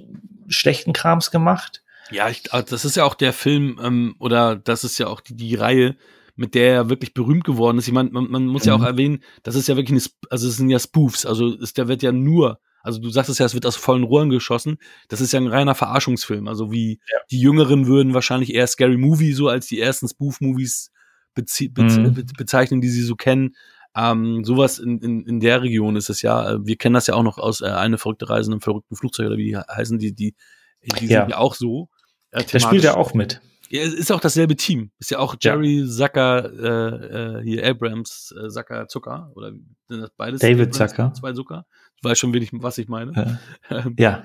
schlechten 0.47 0.93
Krams 0.93 1.29
gemacht. 1.29 1.83
Ja, 2.11 2.29
ich, 2.29 2.53
also 2.53 2.67
das 2.69 2.85
ist 2.85 2.95
ja 2.95 3.03
auch 3.03 3.15
der 3.15 3.33
Film, 3.33 3.79
ähm, 3.81 4.15
oder 4.19 4.55
das 4.55 4.83
ist 4.83 4.97
ja 4.97 5.07
auch 5.07 5.21
die, 5.21 5.35
die 5.35 5.55
Reihe, 5.55 5.97
mit 6.35 6.53
der 6.53 6.73
er 6.73 6.89
wirklich 6.89 7.13
berühmt 7.13 7.43
geworden 7.45 7.77
ist. 7.77 7.87
Ich 7.87 7.93
meine, 7.93 8.09
man, 8.11 8.29
man 8.29 8.45
muss 8.45 8.63
Mhm. 8.63 8.67
ja 8.69 8.75
auch 8.75 8.83
erwähnen, 8.83 9.23
das 9.43 9.55
ist 9.55 9.67
ja 9.67 9.75
wirklich 9.75 9.99
eine, 10.03 10.29
also 10.29 10.47
es 10.47 10.57
sind 10.57 10.69
ja 10.69 10.79
Spoofs, 10.79 11.25
also 11.25 11.55
ist, 11.55 11.77
der 11.77 11.87
wird 11.87 12.03
ja 12.03 12.11
nur, 12.11 12.59
also 12.83 12.99
du 12.99 13.09
sagtest 13.09 13.39
ja, 13.39 13.45
es 13.47 13.53
wird 13.55 13.65
aus 13.65 13.75
vollen 13.77 14.03
Rohren 14.03 14.29
geschossen. 14.29 14.77
Das 15.07 15.19
ist 15.21 15.33
ja 15.33 15.39
ein 15.39 15.47
reiner 15.47 15.73
Verarschungsfilm. 15.73 16.47
Also 16.47 16.71
wie 16.71 16.99
die 17.31 17.39
Jüngeren 17.39 17.87
würden 17.87 18.13
wahrscheinlich 18.13 18.53
eher 18.53 18.67
Scary 18.67 18.97
Movie 18.97 19.33
so 19.33 19.47
als 19.47 19.65
die 19.65 19.79
ersten 19.79 20.07
Spoof-Movies 20.07 20.91
bezi 21.33 21.69
bez 21.69 21.97
Mhm. 21.97 22.13
be 22.13 22.23
bezeichnen, 22.37 22.81
die 22.81 22.89
sie 22.89 23.01
so 23.01 23.15
kennen. 23.15 23.55
Ähm, 23.95 24.43
sowas 24.43 24.77
in, 24.77 24.99
in, 24.99 25.25
in 25.25 25.39
der 25.39 25.63
Region 25.63 25.95
ist 25.95 26.09
es 26.09 26.21
ja. 26.21 26.51
Äh, 26.51 26.65
Wir 26.65 26.75
kennen 26.77 26.93
das 26.93 27.07
ja 27.07 27.15
auch 27.15 27.23
noch 27.23 27.39
aus 27.39 27.61
äh, 27.61 27.65
eine 27.65 27.97
verrückte 27.97 28.29
Reise 28.29 28.49
in 28.49 28.53
einem 28.53 28.61
verrückten 28.61 28.95
Flugzeug 28.95 29.27
oder 29.27 29.37
wie 29.37 29.45
die 29.45 29.57
heißen, 29.57 29.97
die, 29.97 30.13
die, 30.13 30.35
die 30.83 31.07
Ja. 31.07 31.21
sind 31.21 31.29
ja 31.31 31.37
auch 31.37 31.55
so. 31.55 31.89
Äh, 32.35 32.43
Da 32.51 32.59
spielt 32.59 32.83
er 32.83 32.97
auch 32.97 33.13
mit. 33.13 33.41
Ja, 33.69 33.81
ist 33.81 34.11
auch 34.11 34.19
dasselbe 34.19 34.55
Team. 34.55 34.91
Ist 34.99 35.11
ja 35.11 35.19
auch 35.19 35.35
Ja. 35.41 35.53
Jerry 35.53 35.85
Zucker, 35.87 36.51
äh, 36.53 37.39
äh, 37.39 37.43
hier 37.43 37.65
Abrams, 37.67 38.33
äh, 38.39 38.49
Zucker, 38.49 38.87
Zucker. 38.87 39.31
Oder 39.35 39.53
sind 39.89 40.01
das 40.01 40.11
beides? 40.15 40.41
David 40.41 40.75
Abrams, 40.75 40.91
Zucker. 40.91 41.13
Zwei 41.13 41.33
Zucker. 41.33 41.65
Du 42.01 42.09
weißt 42.09 42.19
schon, 42.19 42.33
wen 42.33 42.43
ich, 42.43 42.51
was 42.53 42.77
ich 42.77 42.87
meine. 42.87 43.39
Ähm, 43.69 43.95
Ja. 43.97 44.23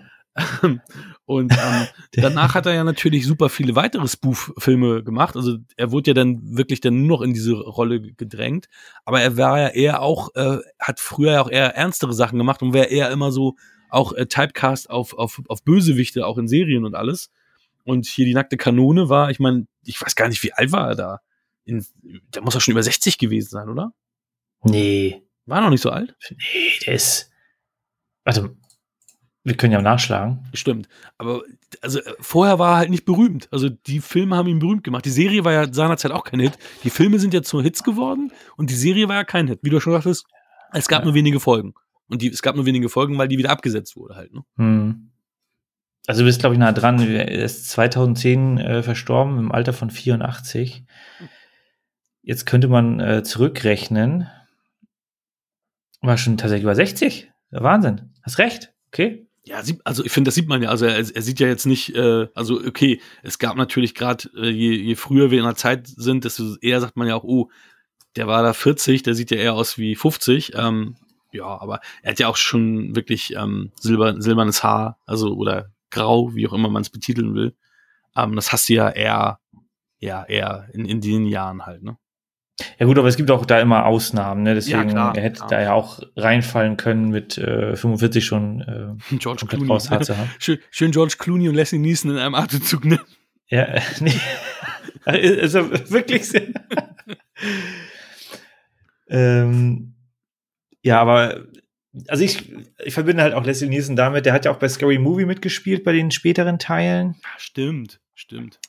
Und 1.25 1.53
ähm, 1.53 1.87
danach 2.13 2.55
hat 2.55 2.67
er 2.67 2.75
ja 2.75 2.85
natürlich 2.85 3.27
super 3.27 3.49
viele 3.49 3.75
weitere 3.75 4.07
Spoof-Filme 4.07 5.03
gemacht. 5.03 5.37
Also 5.37 5.57
er 5.77 5.91
wurde 5.91 6.11
ja 6.11 6.15
dann 6.15 6.41
wirklich 6.57 6.81
dann 6.81 7.01
nur 7.01 7.19
noch 7.19 7.23
in 7.23 7.35
diese 7.35 7.55
Rolle 7.55 8.01
gedrängt. 8.01 8.67
Aber 9.05 9.21
er 9.21 9.37
war 9.37 9.59
ja 9.59 9.69
eher 9.69 10.03
auch, 10.03 10.35
äh, 10.35 10.59
hat 10.79 11.01
früher 11.01 11.33
ja 11.33 11.43
auch 11.43 11.51
eher 11.51 11.75
ernstere 11.77 12.13
Sachen 12.13 12.39
gemacht 12.39 12.63
und 12.63 12.73
wäre 12.73 12.87
eher 12.87 13.11
immer 13.11 13.33
so 13.33 13.57
auch 13.89 14.13
äh, 14.13 14.27
Typecast 14.27 14.89
auf, 14.89 15.15
auf, 15.15 15.41
auf 15.49 15.65
Bösewichte, 15.65 16.27
auch 16.27 16.39
in 16.39 16.47
Serien 16.47 16.85
und 16.85 16.95
alles. 16.95 17.31
Und 17.85 18.07
hier 18.07 18.27
die 18.27 18.35
nackte 18.35 18.57
Kanone 18.57 19.09
war, 19.09 19.31
ich 19.31 19.41
meine, 19.41 19.67
ich 19.85 20.01
weiß 20.01 20.15
gar 20.17 20.29
nicht, 20.29 20.43
wie 20.43 20.53
alt 20.53 20.73
war 20.73 20.89
er 20.91 20.95
da. 20.97 21.21
In, 21.65 21.85
der 22.35 22.43
muss 22.43 22.55
ja 22.55 22.61
schon 22.61 22.73
über 22.73 22.83
60 22.83 23.19
gewesen 23.19 23.49
sein, 23.51 23.69
oder? 23.69 23.93
Nee. 24.65 25.23
War 25.47 25.59
er 25.59 25.63
noch 25.63 25.71
nicht 25.71 25.81
so 25.83 25.91
alt? 25.91 26.17
Nee, 26.31 26.79
der 26.87 26.95
ist. 26.95 27.31
Also, 28.25 28.51
wir 29.43 29.57
können 29.57 29.73
ja 29.73 29.81
nachschlagen. 29.81 30.47
Stimmt. 30.53 30.89
Aber 31.17 31.43
also 31.81 31.99
äh, 32.01 32.15
vorher 32.21 32.59
war 32.59 32.75
er 32.75 32.77
halt 32.79 32.91
nicht 32.91 33.07
berühmt. 33.07 33.49
Also 33.51 33.71
die 33.71 34.01
Filme 34.01 34.37
haben 34.37 34.49
ihn 34.49 34.59
berühmt 34.59 34.85
gemacht. 34.85 35.05
Die 35.07 35.11
Serie 35.11 35.45
war 35.45 35.53
ja 35.53 35.73
seinerzeit 35.73 36.11
auch 36.13 36.25
kein 36.25 36.41
Hit. 36.41 36.59
Die 36.85 36.91
Filme 36.91 37.19
sind 37.19 37.33
ja 37.33 37.43
zu 37.43 37.63
Hits 37.63 37.83
geworden 37.83 38.33
und 38.57 38.69
die 38.69 38.75
Serie 38.75 39.09
war 39.09 39.17
ja 39.17 39.25
kein 39.25 39.49
Hit. 39.49 39.61
Wie 39.63 39.71
du 39.71 39.81
schon 39.81 39.95
sagtest, 39.95 40.27
es 40.73 40.89
gab 40.89 41.01
Ja. 41.01 41.05
nur 41.07 41.15
wenige 41.15 41.41
Folgen. 41.41 41.73
Und 42.09 42.21
die, 42.23 42.29
es 42.29 42.43
gab 42.43 42.55
nur 42.57 42.67
wenige 42.67 42.89
Folgen, 42.91 43.17
weil 43.17 43.29
die 43.29 43.39
wieder 43.39 43.51
abgesetzt 43.51 43.97
wurde 43.97 44.17
halt. 44.17 44.33
Ne? 44.35 44.43
Hm. 44.57 45.10
Also, 46.11 46.23
du 46.23 46.27
bist, 46.27 46.41
glaube 46.41 46.57
ich, 46.57 46.59
nah 46.59 46.73
dran. 46.73 46.99
Er 46.99 47.31
ist 47.31 47.71
2010 47.71 48.59
äh, 48.59 48.83
verstorben 48.83 49.39
im 49.39 49.53
Alter 49.53 49.73
von 49.73 49.91
84. 49.91 50.83
Jetzt 52.21 52.47
könnte 52.47 52.67
man 52.67 52.99
äh, 52.99 53.23
zurückrechnen. 53.23 54.27
War 56.01 56.19
schon 56.19 56.37
tatsächlich 56.37 56.65
über 56.65 56.75
60. 56.75 57.31
Wahnsinn. 57.53 58.11
Hast 58.25 58.39
recht. 58.39 58.73
Okay. 58.89 59.29
Ja, 59.45 59.63
also 59.85 60.05
ich 60.05 60.11
finde, 60.11 60.31
das 60.31 60.35
sieht 60.35 60.49
man 60.49 60.61
ja. 60.61 60.71
Also 60.71 60.85
er, 60.85 60.97
er 60.97 61.23
sieht 61.23 61.39
ja 61.39 61.47
jetzt 61.47 61.67
nicht, 61.67 61.95
äh, 61.95 62.27
also 62.35 62.57
okay, 62.57 63.01
es 63.23 63.39
gab 63.39 63.55
natürlich 63.55 63.95
gerade, 63.95 64.29
äh, 64.37 64.51
je, 64.51 64.73
je 64.73 64.97
früher 64.97 65.31
wir 65.31 65.39
in 65.39 65.45
der 65.45 65.55
Zeit 65.55 65.87
sind, 65.87 66.25
desto 66.25 66.57
eher 66.61 66.81
sagt 66.81 66.97
man 66.97 67.07
ja 67.07 67.15
auch, 67.15 67.23
oh, 67.23 67.51
der 68.17 68.27
war 68.27 68.43
da 68.43 68.53
40, 68.53 69.05
der 69.05 69.15
sieht 69.15 69.31
ja 69.31 69.37
eher 69.37 69.55
aus 69.55 69.79
wie 69.79 69.95
50. 69.95 70.55
Ähm, 70.57 70.97
ja, 71.31 71.45
aber 71.45 71.79
er 72.03 72.11
hat 72.11 72.19
ja 72.19 72.27
auch 72.27 72.37
schon 72.37 72.97
wirklich 72.97 73.37
ähm, 73.37 73.71
silber, 73.79 74.21
silbernes 74.21 74.65
Haar, 74.65 74.99
also 75.07 75.37
oder 75.37 75.71
grau, 75.91 76.35
wie 76.35 76.47
auch 76.49 76.53
immer 76.53 76.69
man 76.69 76.83
es 76.83 76.91
betiteln 76.91 77.35
will. 77.35 77.55
Ähm, 78.17 78.37
das 78.37 78.53
hast 78.53 78.69
du 78.69 78.75
ja 78.75 78.91
eher, 78.91 79.41
ja, 79.99 80.25
eher 80.25 80.69
in, 80.73 80.85
in 80.85 81.01
den 81.01 81.27
Jahren 81.27 81.67
halt, 81.67 81.83
ne? 81.83 81.97
Ja 82.79 82.87
gut, 82.87 82.99
aber 82.99 83.09
es 83.09 83.17
gibt 83.17 83.31
auch 83.31 83.47
da 83.47 83.61
immer 83.61 83.87
Ausnahmen, 83.87 84.43
ne? 84.43 84.55
Deswegen, 84.55 84.89
klar, 84.89 85.17
er 85.17 85.23
hätte 85.23 85.39
klar. 85.39 85.49
da 85.49 85.61
ja 85.63 85.73
auch 85.73 86.01
reinfallen 86.17 86.77
können 86.77 87.09
mit 87.09 87.39
äh, 87.39 87.77
45 87.77 88.25
schon 88.25 88.61
äh, 88.61 89.17
George 89.17 89.47
Clooney. 89.47 89.69
raus. 89.69 89.91
Schön, 90.39 90.59
schön 90.71 90.91
George 90.91 91.15
Clooney 91.19 91.49
und 91.49 91.55
Leslie 91.55 91.79
Neeson 91.79 92.11
in 92.11 92.19
einem 92.19 92.35
Atemzug, 92.35 92.85
ne? 92.85 93.01
Ja, 93.49 93.63
äh, 93.63 93.81
nee. 94.01 94.21
Also 95.05 95.71
wirklich 95.71 96.29
sehr. 96.29 96.49
ähm, 99.09 99.95
ja, 100.83 101.01
aber 101.01 101.45
also 102.09 102.25
ich, 102.25 102.53
ich 102.85 102.95
verbinde 102.95 103.23
halt 103.23 103.35
auch 103.35 103.45
Leslie 103.45 103.69
Nielsen 103.69 103.97
damit, 103.97 104.27
der 104.27 104.33
hat 104.33 104.45
ja 104.45 104.53
auch 104.53 104.59
bei 104.59 104.69
Scary 104.69 104.99
Movie 104.99 105.25
mitgespielt, 105.25 105.85
bei 105.85 105.93
den 105.93 106.11
späteren 106.11 106.59
Teilen. 106.59 107.17
Ja, 107.23 107.29
stimmt, 107.39 108.01
stimmt. 108.15 108.61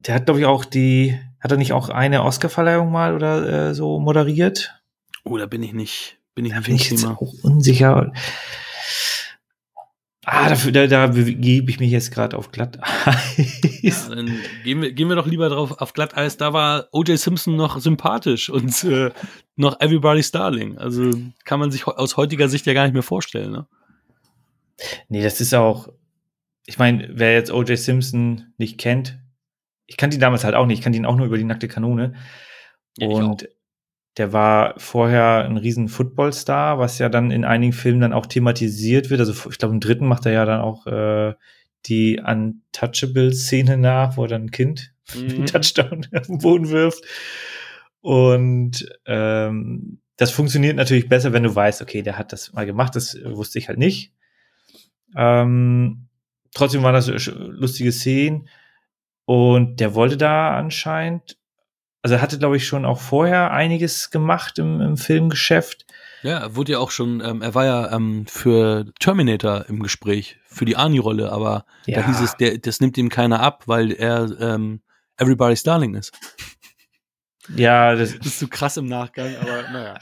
Der 0.00 0.14
hat, 0.14 0.26
glaube 0.26 0.40
ich, 0.40 0.46
auch 0.46 0.64
die, 0.64 1.18
hat 1.40 1.50
er 1.50 1.56
nicht 1.56 1.72
auch 1.72 1.88
eine 1.88 2.22
Oscarverleihung 2.22 2.92
mal 2.92 3.14
oder 3.14 3.70
äh, 3.70 3.74
so 3.74 3.98
moderiert? 3.98 4.74
Oh, 5.24 5.36
da 5.38 5.46
bin 5.46 5.62
ich 5.62 5.72
nicht, 5.72 6.18
bin 6.34 6.44
ich 6.44 6.52
Da 6.52 6.58
nicht 6.58 6.66
bin 6.66 6.76
ich 6.76 6.90
jetzt 6.90 7.04
auch 7.04 7.20
unsicher. 7.42 8.12
Ah, 10.30 10.50
dafür, 10.50 10.72
da, 10.72 10.86
da 10.86 11.06
begebe 11.06 11.70
ich 11.70 11.80
mich 11.80 11.90
jetzt 11.90 12.10
gerade 12.10 12.36
auf 12.36 12.52
glatt. 12.52 12.78
Ja, 13.80 13.94
dann 14.10 14.38
gehen 14.62 14.82
wir, 14.82 14.92
gehen 14.92 15.08
wir 15.08 15.16
doch 15.16 15.26
lieber 15.26 15.48
drauf 15.48 15.80
auf 15.80 15.94
Glatteis. 15.94 16.36
Da 16.36 16.52
war 16.52 16.88
O.J. 16.92 17.18
Simpson 17.18 17.56
noch 17.56 17.78
sympathisch 17.80 18.50
und 18.50 18.84
äh, 18.84 19.10
noch 19.56 19.80
Everybody's 19.80 20.30
Darling. 20.30 20.76
Also 20.76 21.12
kann 21.44 21.60
man 21.60 21.70
sich 21.70 21.86
aus 21.86 22.18
heutiger 22.18 22.48
Sicht 22.48 22.66
ja 22.66 22.74
gar 22.74 22.84
nicht 22.84 22.92
mehr 22.92 23.02
vorstellen. 23.02 23.52
Ne? 23.52 23.66
Nee, 25.08 25.22
das 25.22 25.40
ist 25.40 25.54
auch, 25.54 25.88
ich 26.66 26.78
meine, 26.78 27.08
wer 27.12 27.32
jetzt 27.32 27.50
O.J. 27.50 27.78
Simpson 27.78 28.52
nicht 28.58 28.76
kennt, 28.76 29.18
ich 29.86 29.96
kannte 29.96 30.18
ihn 30.18 30.20
damals 30.20 30.44
halt 30.44 30.54
auch 30.54 30.66
nicht, 30.66 30.80
ich 30.80 30.84
kannte 30.84 30.98
ihn 30.98 31.06
auch 31.06 31.16
nur 31.16 31.26
über 31.26 31.38
die 31.38 31.44
nackte 31.44 31.68
Kanone. 31.68 32.16
Ja, 32.98 33.08
und 33.08 33.48
der 34.18 34.32
war 34.32 34.74
vorher 34.78 35.44
ein 35.44 35.56
riesen 35.56 35.88
Footballstar, 35.88 36.78
was 36.78 36.98
ja 36.98 37.08
dann 37.08 37.30
in 37.30 37.44
einigen 37.44 37.72
Filmen 37.72 38.00
dann 38.00 38.12
auch 38.12 38.26
thematisiert 38.26 39.10
wird. 39.10 39.20
Also 39.20 39.50
ich 39.50 39.58
glaube, 39.58 39.74
im 39.74 39.80
dritten 39.80 40.06
macht 40.06 40.26
er 40.26 40.32
ja 40.32 40.44
dann 40.44 40.60
auch 40.60 40.86
äh, 40.86 41.34
die 41.86 42.20
Untouchable-Szene 42.20 43.76
nach, 43.76 44.16
wo 44.16 44.22
er 44.24 44.28
dann 44.28 44.42
ein 44.42 44.50
Kind 44.50 44.92
einen 45.14 45.40
Mhm. 45.40 45.46
Touchdown 45.46 46.06
auf 46.14 46.26
den 46.26 46.38
Boden 46.38 46.68
wirft. 46.68 47.02
Und 48.00 48.88
ähm, 49.06 50.00
das 50.16 50.30
funktioniert 50.30 50.76
natürlich 50.76 51.08
besser, 51.08 51.32
wenn 51.32 51.44
du 51.44 51.54
weißt, 51.54 51.80
okay, 51.80 52.02
der 52.02 52.18
hat 52.18 52.32
das 52.32 52.52
mal 52.52 52.66
gemacht, 52.66 52.96
das 52.96 53.16
wusste 53.24 53.58
ich 53.58 53.68
halt 53.68 53.78
nicht. 53.78 54.12
Ähm, 55.16 56.08
trotzdem 56.54 56.82
waren 56.82 56.94
das 56.94 57.08
lustige 57.08 57.92
Szenen. 57.92 58.48
Und 59.24 59.80
der 59.80 59.94
wollte 59.94 60.16
da 60.16 60.56
anscheinend, 60.56 61.38
also 62.02 62.14
er 62.14 62.22
hatte, 62.22 62.38
glaube 62.38 62.56
ich, 62.56 62.66
schon 62.66 62.84
auch 62.84 63.00
vorher 63.00 63.50
einiges 63.50 64.10
gemacht 64.10 64.58
im, 64.58 64.80
im 64.80 64.96
Filmgeschäft. 64.96 65.86
Ja, 66.22 66.38
er 66.38 66.56
wurde 66.56 66.72
ja 66.72 66.78
auch 66.78 66.90
schon, 66.90 67.20
ähm, 67.24 67.42
er 67.42 67.54
war 67.54 67.64
ja 67.64 67.92
ähm, 67.92 68.26
für 68.26 68.86
Terminator 68.98 69.66
im 69.68 69.82
Gespräch, 69.82 70.36
für 70.46 70.64
die 70.64 70.76
Arnie-Rolle, 70.76 71.30
aber 71.30 71.64
da 71.86 72.06
hieß 72.06 72.20
es, 72.20 72.36
der, 72.36 72.58
das 72.58 72.80
nimmt 72.80 72.98
ihm 72.98 73.08
keiner 73.08 73.40
ab, 73.40 73.64
weil 73.66 73.92
er 73.92 74.28
ähm, 74.40 74.80
Everybody's 75.16 75.62
Darling 75.62 75.94
ist. 75.94 76.12
Ja, 77.56 77.94
das, 77.94 78.16
Das 78.18 78.26
ist 78.26 78.38
so 78.40 78.48
krass 78.48 78.76
im 78.76 78.86
Nachgang, 78.86 79.34
aber 79.40 79.62
naja. 79.72 79.94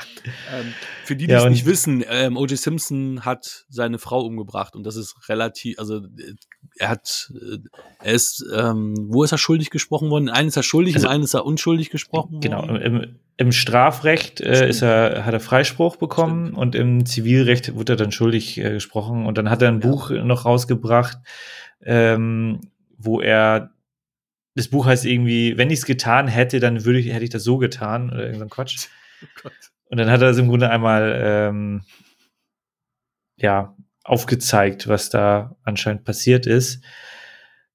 Ähm, 0.52 0.72
für 1.04 1.16
die, 1.16 1.26
die 1.26 1.32
Ja, 1.32 1.38
es 1.38 1.44
und- 1.44 1.52
nicht 1.52 1.66
wissen, 1.66 2.04
ähm, 2.08 2.36
O.J. 2.36 2.58
Simpson 2.58 3.24
hat 3.24 3.64
seine 3.68 3.98
Frau 3.98 4.20
umgebracht 4.22 4.74
und 4.74 4.84
das 4.84 4.96
ist 4.96 5.14
relativ, 5.28 5.78
also 5.78 5.98
äh, 5.98 6.34
er 6.78 6.88
hat, 6.88 7.32
äh, 7.34 7.58
er 8.02 8.12
ist, 8.12 8.44
ähm, 8.54 8.94
wo 9.08 9.22
ist 9.24 9.32
er 9.32 9.38
schuldig 9.38 9.70
gesprochen 9.70 10.10
worden? 10.10 10.28
In 10.28 10.34
einem 10.34 10.48
ist 10.48 10.56
er 10.56 10.62
schuldig, 10.62 10.94
Also- 10.96 11.06
in 11.06 11.12
einem 11.12 11.24
ist 11.24 11.34
er 11.34 11.44
unschuldig 11.46 11.90
gesprochen 11.90 12.40
Genau, 12.40 12.62
worden. 12.62 12.76
im, 12.82 13.16
im 13.38 13.52
Strafrecht 13.52 14.40
äh, 14.40 14.68
ist 14.68 14.82
er, 14.82 15.24
hat 15.26 15.34
er 15.34 15.40
Freispruch 15.40 15.96
bekommen 15.96 16.46
Stimmt. 16.46 16.58
und 16.58 16.74
im 16.74 17.06
Zivilrecht 17.06 17.74
wurde 17.74 17.92
er 17.92 17.96
dann 17.96 18.10
schuldig 18.12 18.58
äh, 18.58 18.70
gesprochen 18.72 19.26
und 19.26 19.36
dann 19.38 19.50
hat 19.50 19.62
er 19.62 19.68
ein 19.68 19.80
Ja. 19.80 19.88
Buch 19.88 20.10
noch 20.10 20.44
rausgebracht, 20.46 21.18
ähm, 21.84 22.60
wo 22.98 23.20
er 23.20 23.70
das 24.56 24.68
Buch 24.68 24.86
heißt 24.86 25.04
irgendwie, 25.04 25.56
wenn 25.58 25.70
ich 25.70 25.80
es 25.80 25.86
getan 25.86 26.26
hätte, 26.28 26.58
dann 26.60 26.84
würde 26.84 26.98
ich, 26.98 27.12
hätte 27.12 27.24
ich 27.24 27.30
das 27.30 27.44
so 27.44 27.58
getan 27.58 28.10
oder 28.10 28.24
irgendein 28.24 28.50
Quatsch. 28.50 28.88
Oh. 29.42 29.48
Und 29.86 29.96
dann 29.96 30.10
hat 30.10 30.20
er 30.20 30.28
es 30.28 30.36
im 30.36 30.48
Grunde 30.48 30.68
einmal 30.68 31.18
ähm, 31.24 31.82
ja 33.36 33.74
aufgezeigt, 34.04 34.88
was 34.88 35.08
da 35.08 35.56
anscheinend 35.62 36.04
passiert 36.04 36.44
ist. 36.46 36.84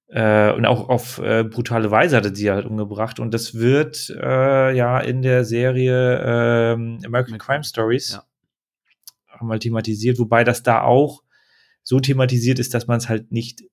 Äh, 0.07 0.51
und 0.51 0.67
auch 0.67 0.87
auf 0.87 1.17
äh, 1.17 1.43
brutale 1.43 1.89
Weise 1.89 2.17
hat 2.17 2.25
er 2.25 2.35
sie 2.35 2.51
halt 2.51 2.67
umgebracht. 2.67 3.19
Und 3.19 3.33
das 3.33 3.55
wird 3.55 4.11
äh, 4.11 4.75
ja 4.75 4.99
in 4.99 5.23
der 5.23 5.45
Serie 5.45 6.19
ähm, 6.23 6.99
American 7.03 7.39
Crime 7.39 7.63
Stories 7.63 8.19
Ja. 8.21 9.43
mal 9.43 9.57
thematisiert, 9.57 10.19
wobei 10.19 10.43
das 10.43 10.61
da 10.61 10.83
auch 10.83 11.23
so 11.81 11.99
thematisiert 11.99 12.59
ist, 12.59 12.75
dass 12.75 12.85
man 12.85 12.99
es 12.99 13.09
halt 13.09 13.31
nicht 13.31 13.63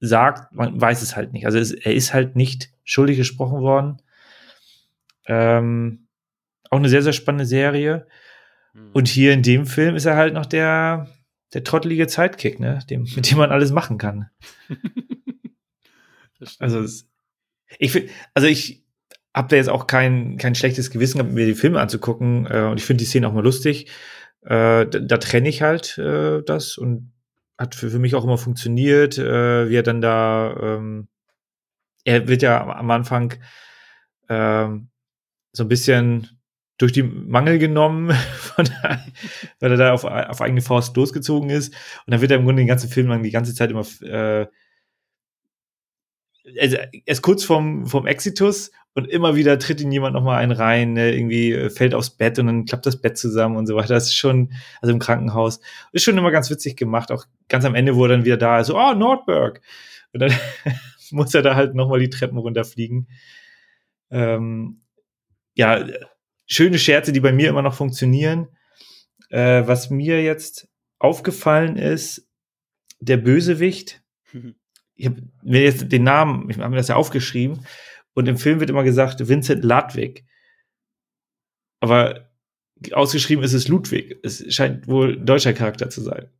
sagt, 0.00 0.52
man 0.52 0.80
weiß 0.80 1.02
es 1.02 1.16
halt 1.16 1.32
nicht. 1.32 1.46
Also 1.46 1.58
es, 1.58 1.72
er 1.72 1.94
ist 1.94 2.12
halt 2.12 2.36
nicht 2.36 2.70
schuldig 2.84 3.16
gesprochen 3.16 3.60
worden. 3.60 4.02
Ähm, 5.26 6.08
auch 6.70 6.78
eine 6.78 6.88
sehr, 6.88 7.02
sehr 7.02 7.12
spannende 7.12 7.46
Serie. 7.46 8.06
Mhm. 8.74 8.90
Und 8.92 9.08
hier 9.08 9.32
in 9.32 9.42
dem 9.42 9.66
Film 9.66 9.96
ist 9.96 10.04
er 10.04 10.16
halt 10.16 10.34
noch 10.34 10.46
der, 10.46 11.08
der 11.54 11.64
trottelige 11.64 12.08
Sidekick, 12.08 12.60
ne? 12.60 12.80
Dem, 12.90 13.06
mit 13.14 13.30
dem 13.30 13.38
man 13.38 13.50
alles 13.50 13.72
machen 13.72 13.98
kann. 13.98 14.30
Also, 16.58 16.80
es, 16.80 17.08
ich 17.78 17.92
finde, 17.92 18.10
also 18.34 18.46
ich 18.46 18.84
habe 19.34 19.48
da 19.48 19.56
jetzt 19.56 19.70
auch 19.70 19.86
kein, 19.86 20.36
kein 20.36 20.54
schlechtes 20.54 20.90
Gewissen 20.90 21.16
gehabt, 21.16 21.32
mir 21.32 21.46
die 21.46 21.54
Filme 21.54 21.80
anzugucken. 21.80 22.46
Äh, 22.46 22.64
und 22.64 22.78
ich 22.78 22.84
finde 22.84 23.02
die 23.02 23.08
Szene 23.08 23.26
auch 23.26 23.32
mal 23.32 23.42
lustig. 23.42 23.86
Äh, 24.42 24.86
da, 24.86 24.98
da 25.00 25.16
trenne 25.16 25.48
ich 25.48 25.62
halt 25.62 25.96
äh, 25.96 26.42
das 26.42 26.76
und 26.76 27.12
hat 27.58 27.74
für, 27.74 27.90
für 27.90 27.98
mich 27.98 28.14
auch 28.14 28.24
immer 28.24 28.38
funktioniert, 28.38 29.18
äh, 29.18 29.68
wie 29.68 29.76
er 29.76 29.82
dann 29.82 30.00
da, 30.00 30.56
ähm, 30.60 31.08
er 32.04 32.28
wird 32.28 32.42
ja 32.42 32.66
am- 32.66 32.90
Anfang 32.90 33.34
ähm, 34.28 34.88
so 35.52 35.64
ein 35.64 35.68
bisschen 35.68 36.28
durch 36.78 36.92
die 36.92 37.02
Mangel 37.02 37.58
genommen, 37.58 38.08
der, 38.58 39.04
weil 39.60 39.70
er 39.72 39.76
da 39.78 39.92
auf, 39.92 40.04
auf 40.04 40.40
eigene 40.42 40.60
Faust 40.60 40.96
losgezogen 40.96 41.48
ist. 41.50 41.74
Und 42.06 42.10
dann 42.12 42.20
wird 42.20 42.30
er 42.30 42.38
im 42.38 42.44
Grunde 42.44 42.60
den 42.62 42.68
ganzen 42.68 42.90
Film 42.90 43.08
lang 43.08 43.22
die 43.22 43.30
ganze 43.30 43.54
Zeit 43.54 43.70
immer 43.70 43.86
äh, 44.02 44.46
also 46.60 46.76
er 46.76 46.90
ist 47.04 47.22
kurz 47.22 47.44
vorm, 47.44 47.86
vorm 47.86 48.06
Exitus 48.06 48.70
und 48.94 49.06
immer 49.08 49.36
wieder 49.36 49.58
tritt 49.58 49.80
ihn 49.80 49.92
jemand 49.92 50.14
noch 50.14 50.22
mal 50.22 50.38
einen 50.38 50.52
rein, 50.52 50.94
ne, 50.94 51.14
irgendwie 51.14 51.52
äh, 51.52 51.70
fällt 51.70 51.94
aufs 51.94 52.10
Bett 52.10 52.38
und 52.38 52.46
dann 52.46 52.64
klappt 52.64 52.86
das 52.86 53.00
Bett 53.00 53.18
zusammen 53.18 53.56
und 53.56 53.66
so 53.66 53.76
weiter. 53.76 53.92
Das 53.92 54.06
ist 54.06 54.14
schon, 54.14 54.52
also 54.80 54.92
im 54.92 54.98
Krankenhaus, 54.98 55.60
ist 55.92 56.04
schon 56.04 56.16
immer 56.16 56.30
ganz 56.30 56.48
witzig 56.48 56.76
gemacht. 56.76 57.12
Auch 57.12 57.26
ganz 57.48 57.64
am 57.64 57.74
Ende, 57.74 57.94
wo 57.94 58.04
er 58.04 58.08
dann 58.08 58.24
wieder 58.24 58.38
da 58.38 58.60
ist, 58.60 58.68
so, 58.68 58.78
oh, 58.78 58.94
Nordberg. 58.94 59.60
Und 60.12 60.20
dann 60.20 60.32
muss 61.10 61.34
er 61.34 61.42
da 61.42 61.54
halt 61.54 61.74
noch 61.74 61.88
mal 61.88 62.00
die 62.00 62.08
Treppen 62.08 62.38
runterfliegen. 62.38 63.08
Ähm, 64.10 64.80
ja, 65.54 65.86
schöne 66.46 66.78
Scherze, 66.78 67.12
die 67.12 67.20
bei 67.20 67.32
mir 67.32 67.50
immer 67.50 67.62
noch 67.62 67.74
funktionieren. 67.74 68.48
Äh, 69.28 69.66
was 69.66 69.90
mir 69.90 70.22
jetzt 70.22 70.68
aufgefallen 70.98 71.76
ist, 71.76 72.26
der 73.00 73.18
Bösewicht, 73.18 74.02
ich 74.96 75.06
habe 75.06 75.22
mir 75.42 75.62
jetzt 75.62 75.92
den 75.92 76.04
Namen, 76.04 76.48
ich 76.50 76.58
habe 76.58 76.70
mir 76.70 76.76
das 76.76 76.88
ja 76.88 76.96
aufgeschrieben, 76.96 77.66
und 78.14 78.28
im 78.28 78.38
Film 78.38 78.60
wird 78.60 78.70
immer 78.70 78.82
gesagt 78.82 79.28
Vincent 79.28 79.62
Ludwig. 79.62 80.24
Aber 81.80 82.30
ausgeschrieben 82.92 83.44
ist 83.44 83.52
es 83.52 83.68
Ludwig. 83.68 84.18
Es 84.22 84.42
scheint 84.54 84.88
wohl 84.88 85.18
ein 85.18 85.26
deutscher 85.26 85.52
Charakter 85.52 85.90
zu 85.90 86.00
sein. 86.00 86.30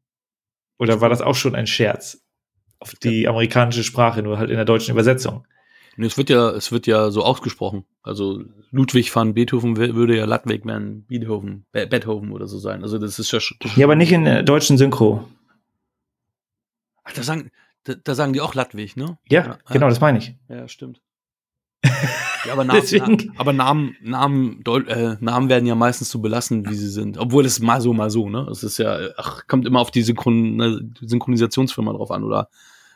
Oder 0.78 1.02
war 1.02 1.10
das 1.10 1.20
auch 1.20 1.34
schon 1.34 1.54
ein 1.54 1.66
Scherz 1.66 2.24
auf 2.78 2.94
die 2.94 3.28
amerikanische 3.28 3.84
Sprache, 3.84 4.22
nur 4.22 4.38
halt 4.38 4.50
in 4.50 4.56
der 4.56 4.64
deutschen 4.64 4.92
Übersetzung? 4.92 5.46
Es 5.98 6.18
wird 6.18 6.28
ja, 6.28 6.50
es 6.50 6.72
wird 6.72 6.86
ja 6.86 7.10
so 7.10 7.22
ausgesprochen. 7.24 7.84
Also 8.02 8.42
Ludwig 8.70 9.14
van 9.14 9.34
Beethoven 9.34 9.76
würde 9.76 10.16
ja 10.16 10.26
Ludwig 10.26 10.64
van 10.66 11.04
Beethoven, 11.04 11.64
Be 11.72 11.86
Beethoven 11.86 12.32
oder 12.32 12.46
so 12.46 12.58
sein. 12.58 12.82
Also 12.82 12.98
das 12.98 13.18
ist 13.18 13.32
ja 13.32 13.40
schon. 13.40 13.56
Ja, 13.76 13.86
aber 13.86 13.96
nicht 13.96 14.12
in 14.12 14.24
der 14.24 14.42
deutschen 14.42 14.76
Synchro. 14.76 15.26
Ach, 17.02 17.12
da 17.12 17.22
sagen, 17.22 17.50
da, 17.86 17.94
da 18.02 18.14
sagen 18.14 18.32
die 18.32 18.40
auch 18.40 18.54
Ludwig, 18.54 18.96
ne? 18.96 19.18
Ja, 19.28 19.46
Ja, 19.46 19.58
genau, 19.72 19.86
ja. 19.86 19.90
das 19.90 20.00
meine 20.00 20.18
ich. 20.18 20.34
Ja, 20.48 20.68
stimmt. 20.68 21.00
Ja, 21.84 22.52
aber, 22.52 22.64
Namen, 22.64 22.80
Deswegen- 22.80 23.32
aber 23.38 23.52
Namen, 23.52 23.96
Namen, 24.02 24.62
äh, 24.88 25.16
Namen 25.20 25.48
werden 25.48 25.66
ja 25.66 25.74
meistens 25.74 26.10
so 26.10 26.18
belassen, 26.20 26.68
wie 26.68 26.74
sie 26.74 26.88
sind. 26.88 27.18
Obwohl 27.18 27.44
es 27.44 27.60
mal 27.60 27.80
so, 27.80 27.92
mal 27.92 28.10
so, 28.10 28.28
ne? 28.28 28.46
Es 28.50 28.62
ist 28.62 28.78
ja, 28.78 28.98
ach, 29.16 29.46
kommt 29.46 29.66
immer 29.66 29.80
auf 29.80 29.90
die 29.90 30.02
Synchron 30.02 30.56
ne, 30.56 30.80
Synchronisationsfirma 31.00 31.92
drauf 31.92 32.10
an 32.10 32.24
oder 32.24 32.48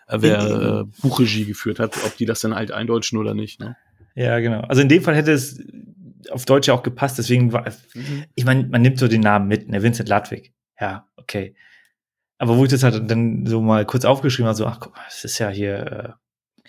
äh, 0.09 0.18
wer 0.20 0.41
äh, 0.80 0.84
Buchregie 1.03 1.45
geführt 1.45 1.78
hat, 1.78 1.97
ob 2.05 2.16
die 2.16 2.26
das 2.26 2.41
dann 2.41 2.55
halt 2.55 2.72
eindeutschen 2.72 3.18
oder 3.18 3.34
nicht, 3.34 3.61
ne? 3.61 3.76
Ja, 4.16 4.38
genau. 4.41 4.61
Also 4.62 4.82
in 4.82 4.88
dem 4.88 5.03
Fall 5.03 5.14
hätte 5.14 5.30
es 5.32 5.62
auf 6.30 6.45
Deutsch 6.45 6.68
ja 6.68 6.74
auch 6.74 6.82
gepasst, 6.82 7.16
deswegen 7.18 7.53
war, 7.53 7.64
ich 8.34 8.45
meine, 8.45 8.64
man 8.66 8.82
nimmt 8.82 8.99
so 8.99 9.09
den 9.09 9.20
Namen 9.20 9.47
mit, 9.49 9.68
ne, 9.68 9.82
Vincent 9.82 10.09
Ludwig. 10.09 10.53
Ja, 10.80 11.07
okay. 11.16 11.55
Aber 12.41 12.57
wo 12.57 12.64
ich 12.64 12.70
das 12.70 12.82
halt 12.82 13.11
dann 13.11 13.45
so 13.45 13.61
mal 13.61 13.84
kurz 13.84 14.07
aufgeschrieben 14.07 14.47
habe, 14.47 14.57
so, 14.57 14.64
ach 14.64 14.80
guck 14.80 14.97
mal, 14.97 15.05
das 15.05 15.24
ist 15.24 15.38
ja 15.38 15.51
hier, 15.51 16.16
äh, 16.57 16.62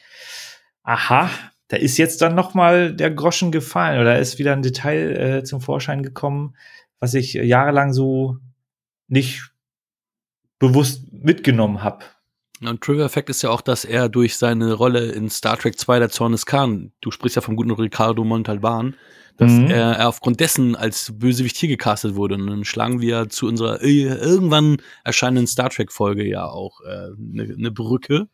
aha, 0.84 1.30
da 1.70 1.78
ist 1.78 1.98
jetzt 1.98 2.22
dann 2.22 2.36
noch 2.36 2.54
mal 2.54 2.94
der 2.94 3.10
Groschen 3.10 3.54
gefallen 3.54 4.02
oder 4.02 4.20
ist 4.20 4.38
wieder 4.38 4.52
ein 4.52 4.64
Detail 4.64 5.16
äh, 5.16 5.44
zum 5.46 5.62
Vorschein 5.62 6.04
gekommen, 6.04 6.58
was 7.00 7.14
ich 7.14 7.36
jahrelang 7.36 7.94
so 7.94 8.36
nicht 9.08 9.50
bewusst 10.60 11.06
mitgenommen 11.14 11.82
habe. 11.82 12.04
Und 12.60 12.82
Trivia 12.82 13.08
Fact 13.08 13.30
ist 13.30 13.42
ja 13.42 13.50
auch, 13.50 13.62
dass 13.62 13.86
er 13.86 14.10
durch 14.10 14.36
seine 14.36 14.74
Rolle 14.74 15.06
in 15.14 15.30
Star 15.30 15.58
Trek 15.58 15.80
2 15.80 16.00
der 16.00 16.10
Zorn 16.10 16.34
des 16.34 16.46
Khan, 16.46 16.92
du 17.00 17.12
sprichst 17.12 17.38
ja 17.38 17.42
vom 17.42 17.56
guten 17.56 17.72
Ricardo 17.72 18.26
Montalban, 18.26 18.98
dass 19.38 19.52
Mhm. 19.52 19.68
er, 19.72 19.92
er 19.94 20.10
aufgrund 20.10 20.40
dessen 20.40 20.76
als 20.76 21.12
Bösewicht 21.18 21.58
hier 21.58 21.70
gecastet 21.70 22.16
wurde. 22.16 22.36
Und 22.36 22.48
dann 22.48 22.64
schlagen 22.66 23.02
wir 23.02 23.30
zu 23.30 23.48
unserer 23.48 23.82
äh, 23.82 24.04
irgendwann 24.04 24.78
erscheinenden 25.04 25.48
Star 25.48 25.70
Trek 25.70 25.92
Folge 25.92 26.24
ja 26.28 26.46
auch 26.46 26.80
eine 26.82 27.44
äh, 27.44 27.56
ne 27.58 27.72
Brücke. 27.72 28.28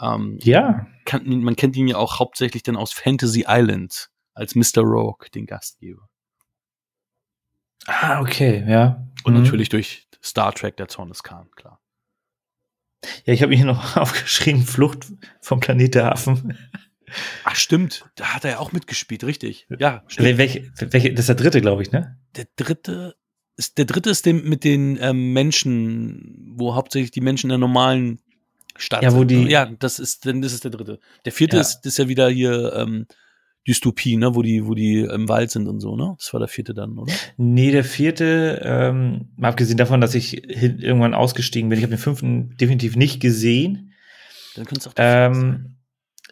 Ähm, 0.00 0.38
Ja, 0.42 0.86
kann, 1.04 1.26
man 1.40 1.56
kennt 1.56 1.76
ihn 1.76 1.88
ja 1.88 1.96
auch 1.96 2.18
hauptsächlich 2.18 2.62
dann 2.62 2.76
aus 2.76 2.92
Fantasy 2.92 3.44
Island 3.48 4.10
als 4.34 4.54
Mr. 4.54 4.82
Rogue, 4.82 5.28
den 5.34 5.46
Gastgeber. 5.46 6.08
ah, 7.86 8.20
okay, 8.20 8.64
ja. 8.68 9.06
Und 9.24 9.34
Mhm. 9.34 9.42
natürlich 9.42 9.68
durch 9.68 10.06
Star 10.22 10.52
Trek 10.52 10.76
der 10.76 10.88
Zorn 10.88 11.08
des 11.08 11.22
Khan, 11.22 11.48
klar. 11.56 11.80
Ja, 13.24 13.32
ich 13.32 13.42
habe 13.42 13.50
mir 13.50 13.56
hier 13.56 13.66
noch 13.66 13.96
aufgeschrieben, 13.96 14.62
Flucht 14.62 15.06
vom 15.40 15.60
Planet 15.60 15.94
der 15.94 16.12
Affen. 16.12 16.58
Ach, 17.44 17.54
stimmt. 17.56 18.04
Da 18.16 18.34
hat 18.34 18.44
er 18.44 18.52
ja 18.52 18.58
auch 18.58 18.72
mitgespielt, 18.72 19.24
richtig. 19.24 19.66
Ja, 19.78 20.02
stimmt. 20.08 20.28
Wel- 20.28 20.38
Welche, 20.38 20.70
welche, 20.90 21.10
das 21.12 21.20
ist 21.20 21.28
der 21.28 21.36
dritte, 21.36 21.60
glaube 21.60 21.82
ich, 21.82 21.92
ne? 21.92 22.18
Der 22.36 22.46
dritte 22.56 23.14
ist, 23.56 23.78
der 23.78 23.84
dritte 23.84 24.10
ist 24.10 24.26
dem, 24.26 24.48
mit 24.48 24.64
den 24.64 24.98
ähm, 25.00 25.32
Menschen, 25.32 26.52
wo 26.56 26.74
hauptsächlich 26.74 27.10
die 27.10 27.20
Menschen 27.20 27.46
in 27.46 27.50
der 27.50 27.58
normalen 27.58 28.18
Stadt 28.76 29.02
Ja, 29.02 29.12
wo 29.14 29.20
sind. 29.20 29.28
die- 29.28 29.48
ja, 29.48 29.66
das 29.66 29.98
ist, 29.98 30.26
dann 30.26 30.42
das 30.42 30.52
ist 30.52 30.64
der 30.64 30.70
dritte. 30.70 30.98
Der 31.24 31.32
vierte 31.32 31.56
Ja. 31.56 31.62
ist, 31.62 31.86
ist 31.86 31.96
ja 31.98 32.08
wieder 32.08 32.28
hier 32.28 32.72
ähm, 32.74 33.06
Dystopie, 33.66 34.16
ne, 34.16 34.34
wo 34.34 34.42
die, 34.42 34.64
wo 34.66 34.74
die 34.74 35.00
im 35.00 35.28
Wald 35.28 35.50
sind 35.50 35.66
und 35.66 35.80
so, 35.80 35.96
ne? 35.96 36.14
Das 36.18 36.32
war 36.32 36.38
der 36.40 36.48
vierte 36.48 36.72
dann, 36.74 36.98
oder? 36.98 37.12
Nee, 37.36 37.70
der 37.72 37.82
vierte, 37.84 38.60
ähm, 38.64 39.30
mal 39.36 39.48
abgesehen 39.48 39.76
davon, 39.76 40.00
dass 40.00 40.14
ich 40.14 40.44
irgendwann 40.48 41.14
ausgestiegen 41.14 41.68
bin, 41.68 41.78
ich 41.78 41.84
habe 41.84 41.94
den 41.94 41.98
fünften 42.00 42.56
definitiv 42.58 42.94
nicht 42.96 43.20
gesehen. 43.20 43.92
Dann 44.54 44.66
könnte 44.66 44.80
es 44.80 44.86
auch 44.88 44.92
der 44.92 45.32
vierte 45.32 45.40
sein. 45.40 45.75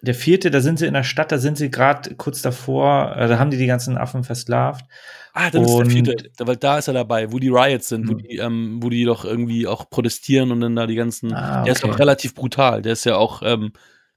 Der 0.05 0.15
vierte, 0.15 0.51
da 0.51 0.61
sind 0.61 0.79
sie 0.79 0.87
in 0.87 0.95
der 0.95 1.03
Stadt, 1.03 1.33
da 1.33 1.39
sind 1.39 1.57
sie 1.59 1.71
gerade 1.71 2.15
kurz 2.15 2.43
davor, 2.43 3.15
äh, 3.17 3.27
da 3.29 3.39
haben 3.39 3.51
die 3.51 3.57
die 3.57 3.67
ganzen 3.67 3.97
Affen 3.99 4.23
versklavt. 4.25 4.85
Ah, 5.33 5.51
dann 5.51 5.63
ist 5.65 5.71
der 5.71 5.79
und- 5.79 5.91
vierte, 5.91 6.31
da- 6.37 6.47
weil 6.47 6.57
da 6.57 6.79
ist 6.79 6.89
er 6.89 6.95
dabei, 6.95 7.33
wo 7.33 7.39
die 7.39 7.49
Riots 7.49 7.89
sind, 7.89 8.07
wo 8.09 8.13
Hm. 8.13 8.19
die, 8.19 8.37
ähm, 8.39 8.79
wo 8.83 8.89
die 8.91 9.05
doch 9.05 9.25
irgendwie 9.25 9.67
auch 9.67 9.91
protestieren 9.91 10.53
und 10.53 10.61
dann 10.61 10.77
da 10.77 10.87
die 10.87 10.95
ganzen. 10.95 11.33
Ah, 11.33 11.65
Der 11.65 11.73
ist 11.73 11.83
okay. 11.85 11.93
auch 11.93 11.99
relativ 11.99 12.35
brutal. 12.35 12.83
Der 12.83 12.93
ist 12.93 13.05
ja 13.05 13.17
auch 13.17 13.43
ähm, 13.45 13.73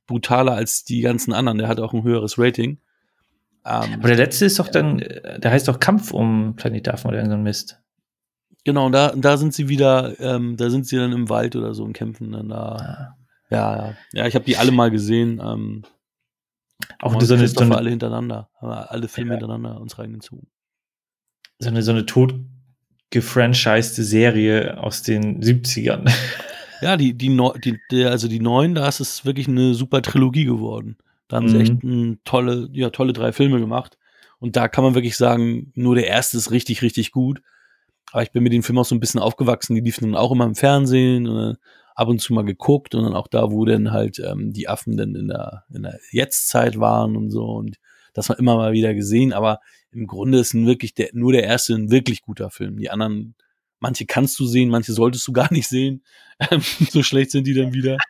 brutaler 0.05 0.53
als 0.53 0.83
die 0.83 1.01
ganzen 1.01 1.33
anderen. 1.33 1.57
Der 1.57 1.67
hat 1.67 1.79
auch 1.79 1.93
ein 1.93 2.03
höheres 2.03 2.37
Rating. 2.37 2.79
Ähm, 3.65 3.93
Aber 3.99 4.07
der 4.07 4.17
letzte 4.17 4.45
ist 4.45 4.59
doch 4.59 4.67
dann, 4.69 4.99
äh, 4.99 5.39
der 5.39 5.51
heißt 5.51 5.67
doch 5.67 5.79
Kampf 5.79 6.11
um 6.13 6.55
Planet 6.55 6.87
Affen 6.89 7.07
oder 7.09 7.17
irgendein 7.17 7.43
Mist. 7.43 7.79
Genau, 8.63 8.85
und 8.85 8.91
da, 8.93 9.13
da 9.15 9.37
sind 9.37 9.53
sie 9.53 9.67
wieder, 9.69 10.19
ähm, 10.19 10.55
da 10.57 10.69
sind 10.69 10.85
sie 10.87 10.97
dann 10.97 11.11
im 11.13 11.29
Wald 11.29 11.55
oder 11.55 11.73
so 11.73 11.83
und 11.83 11.93
kämpfen 11.93 12.31
dann 12.31 12.49
da. 12.49 12.57
Ah. 12.75 13.16
Ja, 13.49 13.75
ja. 13.87 13.93
Ja, 14.13 14.27
ich 14.27 14.35
habe 14.35 14.45
die 14.45 14.57
alle 14.57 14.71
mal 14.71 14.91
gesehen. 14.91 15.41
Ähm, 15.43 15.83
Auch 17.01 17.19
so 17.21 17.33
eine, 17.33 17.47
so 17.47 17.59
eine, 17.61 17.77
alle 17.77 17.89
hintereinander. 17.89 18.49
Alle 18.59 19.07
Filme 19.07 19.31
Ja. 19.33 19.39
hintereinander 19.39 19.79
uns 19.81 19.97
reingezogen. 19.97 20.47
so 21.59 21.69
eine, 21.69 21.81
so 21.81 21.91
eine 21.91 22.05
totgefranchised 22.05 23.95
Serie 23.95 24.77
aus 24.81 25.01
den 25.03 25.41
70ern. 25.41 26.11
Ja, 26.79 26.95
die, 26.95 27.15
die, 27.15 27.29
Neu- 27.29 27.57
die, 27.57 28.05
also 28.05 28.27
die 28.27 28.39
neuen, 28.39 28.75
da 28.75 28.87
ist 28.87 28.99
es 28.99 29.25
wirklich 29.25 29.47
eine 29.47 29.73
super 29.73 30.03
Trilogie 30.03 30.45
geworden. 30.45 30.95
Da 31.27 31.37
haben 31.37 31.49
sie 31.49 31.55
Mhm. 31.55 31.61
echt 31.61 31.83
ein 31.83 32.19
tolle, 32.23 32.69
ja, 32.71 32.91
tolle 32.91 33.13
drei 33.13 33.31
Filme 33.33 33.59
gemacht. 33.59 33.97
Und 34.37 34.55
da 34.55 34.67
kann 34.67 34.83
man 34.83 34.93
wirklich 34.93 35.17
sagen, 35.17 35.71
nur 35.73 35.95
der 35.95 36.05
erste 36.05 36.37
ist 36.37 36.51
richtig, 36.51 36.83
richtig 36.83 37.09
gut. 37.11 37.41
Aber 38.11 38.21
ich 38.21 38.31
bin 38.31 38.43
mit 38.43 38.53
den 38.53 38.61
Filmen 38.61 38.77
auch 38.77 38.85
so 38.85 38.93
ein 38.93 38.99
bisschen 38.99 39.19
aufgewachsen. 39.19 39.73
Die 39.73 39.81
liefen 39.81 40.03
dann 40.03 40.15
auch 40.15 40.31
immer 40.31 40.45
im 40.45 40.53
Fernsehen 40.53 41.25
und 41.27 41.35
dann 41.35 41.57
ab 41.97 42.07
und 42.09 42.19
zu 42.19 42.33
mal 42.33 42.45
geguckt 42.45 42.93
und 42.93 43.03
dann 43.03 43.15
auch 43.15 43.27
da, 43.27 43.51
wo 43.51 43.65
dann 43.65 43.91
halt 43.91 44.19
ähm, 44.19 44.53
die 44.53 44.69
Affen 44.69 44.97
dann 44.97 45.15
in 45.15 45.27
der, 45.29 45.65
in 45.73 45.83
der 45.83 45.99
Jetztzeit 46.11 46.79
waren 46.79 47.17
und 47.17 47.31
so. 47.31 47.43
Und 47.45 47.77
das 48.13 48.29
war 48.29 48.37
immer 48.37 48.55
mal 48.55 48.71
wieder 48.71 48.93
gesehen. 48.93 49.33
Aber 49.33 49.59
im 49.91 50.05
Grunde 50.05 50.37
ist 50.39 50.53
ein 50.53 50.67
wirklich 50.67 50.93
der, 50.93 51.09
nur 51.13 51.31
der 51.31 51.43
erste 51.43 51.73
ein 51.73 51.89
wirklich 51.89 52.21
guter 52.21 52.51
Film. 52.51 52.77
Die 52.77 52.91
anderen, 52.91 53.33
manche 53.79 54.05
kannst 54.05 54.39
du 54.39 54.45
sehen, 54.45 54.69
manche 54.69 54.93
solltest 54.93 55.27
du 55.27 55.33
gar 55.33 55.51
nicht 55.51 55.67
sehen. 55.67 56.03
Ähm, 56.51 56.61
so 56.91 57.01
schlecht 57.01 57.31
sind 57.31 57.47
die 57.47 57.55
dann 57.55 57.73
wieder. 57.73 57.97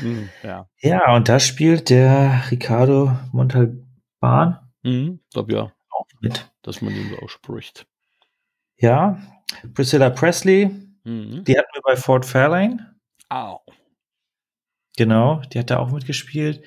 Mhm, 0.00 0.30
ja. 0.42 0.70
Ja, 0.80 1.14
und 1.14 1.28
da 1.28 1.38
spielt 1.38 1.90
der 1.90 2.44
Ricardo 2.50 3.14
Montalban 3.30 4.58
Mhm, 4.82 5.20
ich 5.22 5.34
glaube 5.34 5.52
ja, 5.52 5.62
auch 5.90 6.06
mit. 6.22 6.50
dass 6.62 6.80
man 6.80 6.94
den 6.94 7.10
so 7.10 7.18
ausspricht. 7.18 7.86
Ja, 8.78 9.20
Priscilla 9.74 10.08
Presley, 10.08 10.70
Mhm. 11.04 11.44
die 11.44 11.56
hatten 11.58 11.68
wir 11.74 11.82
bei 11.82 11.96
Fort 11.96 12.26
Fairlane. 12.26 12.94
Au. 13.28 13.60
Genau, 14.96 15.40
die 15.52 15.58
hat 15.58 15.70
da 15.70 15.78
auch 15.78 15.90
mitgespielt. 15.90 16.62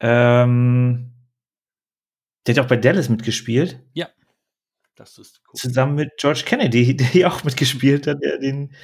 Ähm, 0.00 1.12
die 2.46 2.52
hat 2.52 2.58
auch 2.58 2.68
bei 2.68 2.76
Dallas 2.76 3.08
mitgespielt, 3.08 3.80
Das 4.96 5.16
ist 5.18 5.40
cool. 5.48 5.54
zusammen 5.54 5.94
mit 5.94 6.10
George 6.18 6.42
Kennedy, 6.44 6.94
der 6.96 7.06
hier 7.06 7.28
auch 7.32 7.44
mitgespielt 7.44 8.06
hat, 8.06 8.22
der 8.22 8.38
den, 8.38 8.74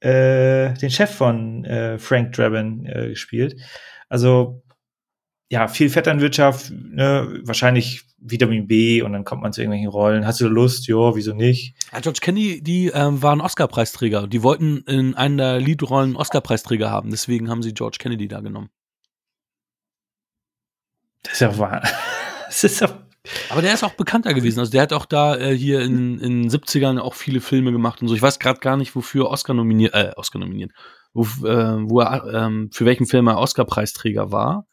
äh, 0.00 0.74
den 0.74 0.90
Chef 0.90 1.10
von 1.14 1.64
äh, 1.64 1.98
Frank 1.98 2.32
Drabin 2.32 2.86
äh, 2.86 3.08
gespielt. 3.08 3.60
Also, 4.08 4.62
ja, 5.52 5.68
viel 5.68 5.90
Vetternwirtschaft, 5.90 6.70
ne, 6.70 7.42
wahrscheinlich 7.44 8.04
Vitamin 8.16 8.66
B 8.66 9.02
und 9.02 9.12
dann 9.12 9.26
kommt 9.26 9.42
man 9.42 9.52
zu 9.52 9.60
irgendwelchen 9.60 9.90
Rollen. 9.90 10.26
Hast 10.26 10.40
du 10.40 10.48
Lust? 10.48 10.86
Ja, 10.88 11.14
wieso 11.14 11.34
nicht? 11.34 11.74
Ja, 11.92 12.00
George 12.00 12.20
Kennedy, 12.22 12.62
die 12.62 12.86
ähm, 12.86 13.20
waren 13.20 13.42
Oscar-Preisträger. 13.42 14.28
Die 14.28 14.42
wollten 14.42 14.78
in 14.86 15.14
einer 15.14 15.58
der 15.58 15.60
Leadrollen 15.60 16.12
einen 16.12 16.16
Oscar-Preisträger 16.16 16.90
haben. 16.90 17.10
Deswegen 17.10 17.50
haben 17.50 17.62
sie 17.62 17.74
George 17.74 17.98
Kennedy 18.00 18.28
da 18.28 18.40
genommen. 18.40 18.70
Das 21.22 21.34
ist 21.34 21.40
ja 21.40 21.58
wahr. 21.58 21.82
Das 22.46 22.64
ist 22.64 22.80
ja, 22.80 22.88
Aber 23.48 23.62
der 23.62 23.72
ist 23.72 23.82
auch 23.82 23.94
bekannter 23.94 24.34
gewesen. 24.34 24.58
Also 24.60 24.72
der 24.72 24.82
hat 24.82 24.92
auch 24.92 25.06
da 25.06 25.36
äh, 25.36 25.56
hier 25.56 25.80
in 25.80 26.18
den 26.18 26.50
70ern 26.50 26.98
auch 26.98 27.14
viele 27.14 27.40
Filme 27.40 27.72
gemacht 27.72 28.02
und 28.02 28.08
so. 28.08 28.14
Ich 28.14 28.20
weiß 28.20 28.38
gerade 28.38 28.60
gar 28.60 28.76
nicht, 28.76 28.94
wofür 28.94 29.30
Oscar 29.30 29.54
nominiert, 29.54 29.94
äh, 29.94 30.12
Oscar 30.16 30.38
nominiert, 30.38 30.70
wo, 31.14 31.22
äh, 31.46 31.88
wo 31.88 32.00
er, 32.00 32.26
ähm, 32.32 32.70
für 32.72 32.84
welchen 32.84 33.06
Film 33.06 33.26
er 33.26 33.38
Oscar-Preisträger 33.38 34.32
war. 34.32 34.66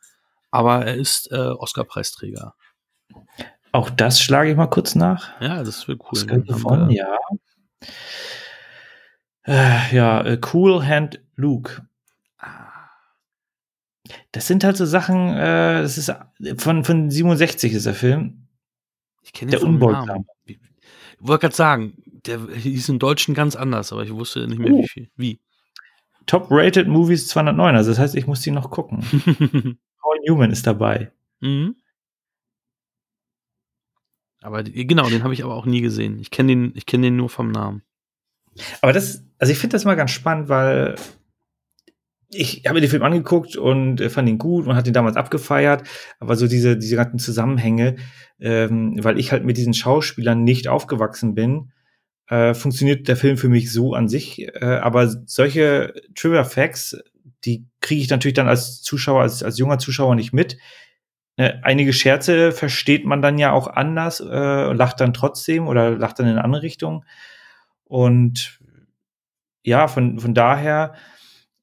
Aber 0.51 0.85
er 0.85 0.95
ist 0.95 1.31
äh, 1.31 1.35
Oscar-Preisträger. 1.35 2.55
auch 3.71 3.89
das 3.89 4.21
schlage 4.21 4.49
ich 4.51 4.57
mal 4.57 4.67
kurz 4.67 4.95
nach. 4.95 5.39
Ja, 5.41 5.63
das 5.63 5.87
wird 5.87 5.99
cool. 6.01 6.09
Oscar 6.11 6.39
gewonnen, 6.39 6.89
ja. 6.91 7.07
Äh, 9.45 9.95
ja, 9.95 10.21
äh, 10.21 10.39
Cool 10.53 10.85
Hand 10.85 11.21
Luke. 11.35 11.85
Ah, 12.37 12.71
Das 14.31 14.47
sind 14.47 14.63
halt 14.63 14.77
so 14.77 14.85
Sachen, 14.85 15.29
äh, 15.35 15.81
das 15.81 15.97
ist 15.97 16.13
von, 16.57 16.83
von 16.83 17.09
67 17.09 17.73
ist 17.73 17.85
der 17.85 17.93
Film. 17.93 18.47
Ich 19.21 19.33
kenne 19.33 19.51
Der 19.51 19.59
den 19.59 19.69
Unbeugsame. 19.69 20.07
Namen. 20.07 20.25
Ich 20.45 20.57
wollte 21.19 21.41
gerade 21.41 21.55
sagen, 21.55 21.93
der 22.25 22.39
hieß 22.47 22.89
im 22.89 22.99
Deutschen 22.99 23.33
ganz 23.33 23.55
anders, 23.55 23.91
aber 23.93 24.03
ich 24.03 24.13
wusste 24.13 24.47
nicht 24.47 24.59
mehr, 24.59 24.71
Oh. 24.73 24.81
wie 24.83 24.87
viel. 24.87 25.09
Wie? 25.15 25.39
Top-Rated 26.25 26.87
Movies 26.87 27.27
209, 27.27 27.75
also 27.75 27.91
das 27.91 27.99
heißt, 27.99 28.15
ich 28.15 28.27
muss 28.27 28.41
die 28.41 28.51
noch 28.51 28.69
gucken. 28.71 28.99
Newman 30.25 30.51
ist 30.51 30.67
dabei. 30.67 31.11
mhm. 31.41 31.75
Aber 34.41 34.63
genau, 34.63 35.09
den 35.09 35.23
habe 35.23 35.33
ich 35.33 35.43
aber 35.43 35.55
auch 35.55 35.65
nie 35.65 35.81
gesehen. 35.81 36.17
Ich 36.19 36.31
kenne 36.31 36.53
den, 36.53 36.71
ich 36.73 36.85
kenne 36.85 37.07
den 37.07 37.17
nur 37.17 37.29
vom 37.29 37.51
Namen. 37.51 37.83
Aber 38.81 38.93
das, 38.93 39.23
also 39.37 39.51
ich 39.51 39.59
finde 39.59 39.73
das 39.73 39.83
mal 39.83 39.95
ganz 39.95 40.11
spannend, 40.11 40.47
weil 40.47 40.95
ich 42.31 42.63
habe 42.65 42.75
mir 42.75 42.81
den 42.81 42.89
Film 42.89 43.03
angeguckt 43.03 43.55
und 43.55 44.01
äh, 44.01 44.09
fand 44.09 44.29
ihn 44.29 44.37
gut 44.37 44.67
und 44.67 44.75
hat 44.75 44.87
ihn 44.87 44.93
damals 44.93 45.17
abgefeiert. 45.17 45.83
Aber 46.19 46.35
so 46.35 46.47
diese, 46.47 46.77
diese 46.77 46.95
ganzen 46.95 47.19
Zusammenhänge, 47.19 47.95
ähm, 48.39 49.03
weil 49.03 49.19
ich 49.19 49.31
halt 49.31 49.43
mit 49.43 49.57
diesen 49.57 49.73
Schauspielern 49.73 50.43
nicht 50.43 50.67
aufgewachsen 50.67 51.33
bin, 51.33 51.71
äh, 52.27 52.53
funktioniert 52.53 53.07
der 53.07 53.15
Film 53.15 53.37
für 53.37 53.49
mich 53.49 53.71
so 53.71 53.93
an 53.93 54.07
sich. 54.07 54.47
Äh, 54.47 54.79
aber 54.81 55.07
solche 55.25 55.93
Trivia 56.15 56.43
Facts, 56.43 56.97
die 57.45 57.65
kriege 57.81 58.01
ich 58.01 58.09
natürlich 58.09 58.35
dann 58.35 58.47
als 58.47 58.81
Zuschauer, 58.81 59.21
als, 59.21 59.43
als 59.43 59.57
junger 59.57 59.79
Zuschauer 59.79 60.15
nicht 60.15 60.33
mit. 60.33 60.57
Äh, 61.37 61.53
einige 61.61 61.93
Scherze 61.93 62.51
versteht 62.51 63.05
man 63.05 63.21
dann 63.21 63.37
ja 63.37 63.51
auch 63.51 63.67
anders, 63.67 64.19
äh, 64.19 64.73
lacht 64.73 64.99
dann 64.99 65.13
trotzdem 65.13 65.67
oder 65.67 65.91
lacht 65.91 66.19
dann 66.19 66.25
in 66.25 66.33
eine 66.33 66.43
andere 66.43 66.63
Richtung. 66.63 67.05
Und 67.85 68.59
ja, 69.63 69.87
von, 69.87 70.19
von 70.19 70.33
daher 70.33 70.93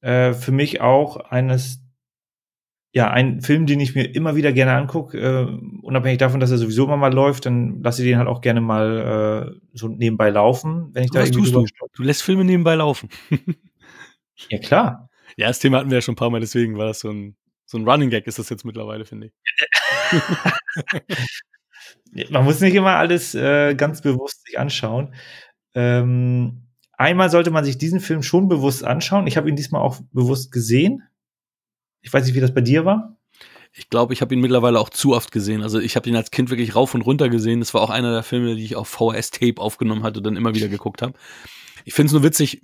äh, 0.01 0.33
für 0.33 0.51
mich 0.51 0.81
auch 0.81 1.17
eines, 1.17 1.83
ja, 2.91 3.11
ein 3.11 3.41
Film, 3.41 3.67
den 3.67 3.79
ich 3.79 3.93
mir 3.93 4.15
immer 4.15 4.35
wieder 4.35 4.51
gerne 4.51 4.73
angucke, 4.73 5.17
äh, 5.19 5.45
unabhängig 5.83 6.17
davon, 6.17 6.39
dass 6.39 6.51
er 6.51 6.57
sowieso 6.57 6.85
immer 6.85 6.97
mal 6.97 7.13
läuft, 7.13 7.45
dann 7.45 7.83
lasse 7.83 8.01
ich 8.01 8.09
den 8.09 8.17
halt 8.17 8.27
auch 8.27 8.41
gerne 8.41 8.61
mal 8.61 9.53
äh, 9.53 9.59
so 9.73 9.87
nebenbei 9.87 10.29
laufen, 10.31 10.89
wenn 10.93 11.03
ich 11.03 11.11
da 11.11 11.21
Was 11.21 11.29
irgendwie 11.29 11.51
tust 11.51 11.75
du? 11.79 11.85
Du 11.95 12.03
lässt 12.03 12.23
Filme 12.23 12.43
nebenbei 12.43 12.75
laufen. 12.75 13.09
Ja, 14.49 14.59
klar. 14.59 15.09
Ja, 15.37 15.47
das 15.47 15.59
Thema 15.59 15.77
hatten 15.77 15.91
wir 15.91 15.97
ja 15.97 16.01
schon 16.01 16.13
ein 16.13 16.17
paar 16.17 16.31
Mal, 16.31 16.41
deswegen 16.41 16.77
war 16.77 16.87
das 16.87 16.99
so 16.99 17.09
ein, 17.09 17.37
so 17.65 17.77
ein 17.77 17.87
Running 17.87 18.09
Gag 18.09 18.25
ist 18.27 18.39
das 18.39 18.49
jetzt 18.49 18.65
mittlerweile, 18.65 19.05
finde 19.05 19.27
ich. 19.27 19.33
Man 22.31 22.43
muss 22.43 22.59
nicht 22.59 22.73
immer 22.73 22.95
alles 22.95 23.35
äh, 23.35 23.75
ganz 23.75 24.01
bewusst 24.01 24.45
sich 24.45 24.57
anschauen. 24.57 25.13
Ähm, 25.75 26.67
einmal 26.93 27.29
sollte 27.29 27.51
man 27.51 27.63
sich 27.63 27.77
diesen 27.77 27.99
Film 27.99 28.23
schon 28.23 28.47
bewusst 28.47 28.83
anschauen. 28.83 29.27
Ich 29.27 29.37
habe 29.37 29.47
ihn 29.47 29.55
diesmal 29.55 29.81
auch 29.81 29.99
bewusst 30.11 30.51
gesehen. 30.51 31.03
Ich 32.01 32.11
weiß 32.11 32.25
nicht, 32.25 32.35
wie 32.35 32.41
das 32.41 32.53
bei 32.53 32.61
dir 32.61 32.85
war. 32.85 33.17
Ich 33.73 33.89
glaube, 33.89 34.13
ich 34.13 34.21
habe 34.21 34.33
ihn 34.33 34.41
mittlerweile 34.41 34.79
auch 34.79 34.89
zu 34.89 35.13
oft 35.13 35.31
gesehen. 35.31 35.61
Also 35.61 35.79
ich 35.79 35.95
habe 35.95 36.09
ihn 36.09 36.15
als 36.15 36.31
Kind 36.31 36.49
wirklich 36.49 36.73
rauf 36.75 36.95
und 36.95 37.01
runter 37.01 37.29
gesehen. 37.29 37.59
Das 37.59 37.75
war 37.75 37.81
auch 37.81 37.91
einer 37.91 38.11
der 38.11 38.23
Filme, 38.23 38.55
die 38.55 38.65
ich 38.65 38.75
auf 38.75 38.87
VHS-Tape 38.87 39.61
aufgenommen 39.61 40.01
hatte 40.01 40.19
und 40.19 40.25
dann 40.25 40.35
immer 40.35 40.55
wieder 40.55 40.67
geguckt 40.67 41.03
habe. 41.03 41.13
Ich 41.85 41.93
finde 41.93 42.07
es 42.07 42.13
nur 42.13 42.23
witzig, 42.23 42.61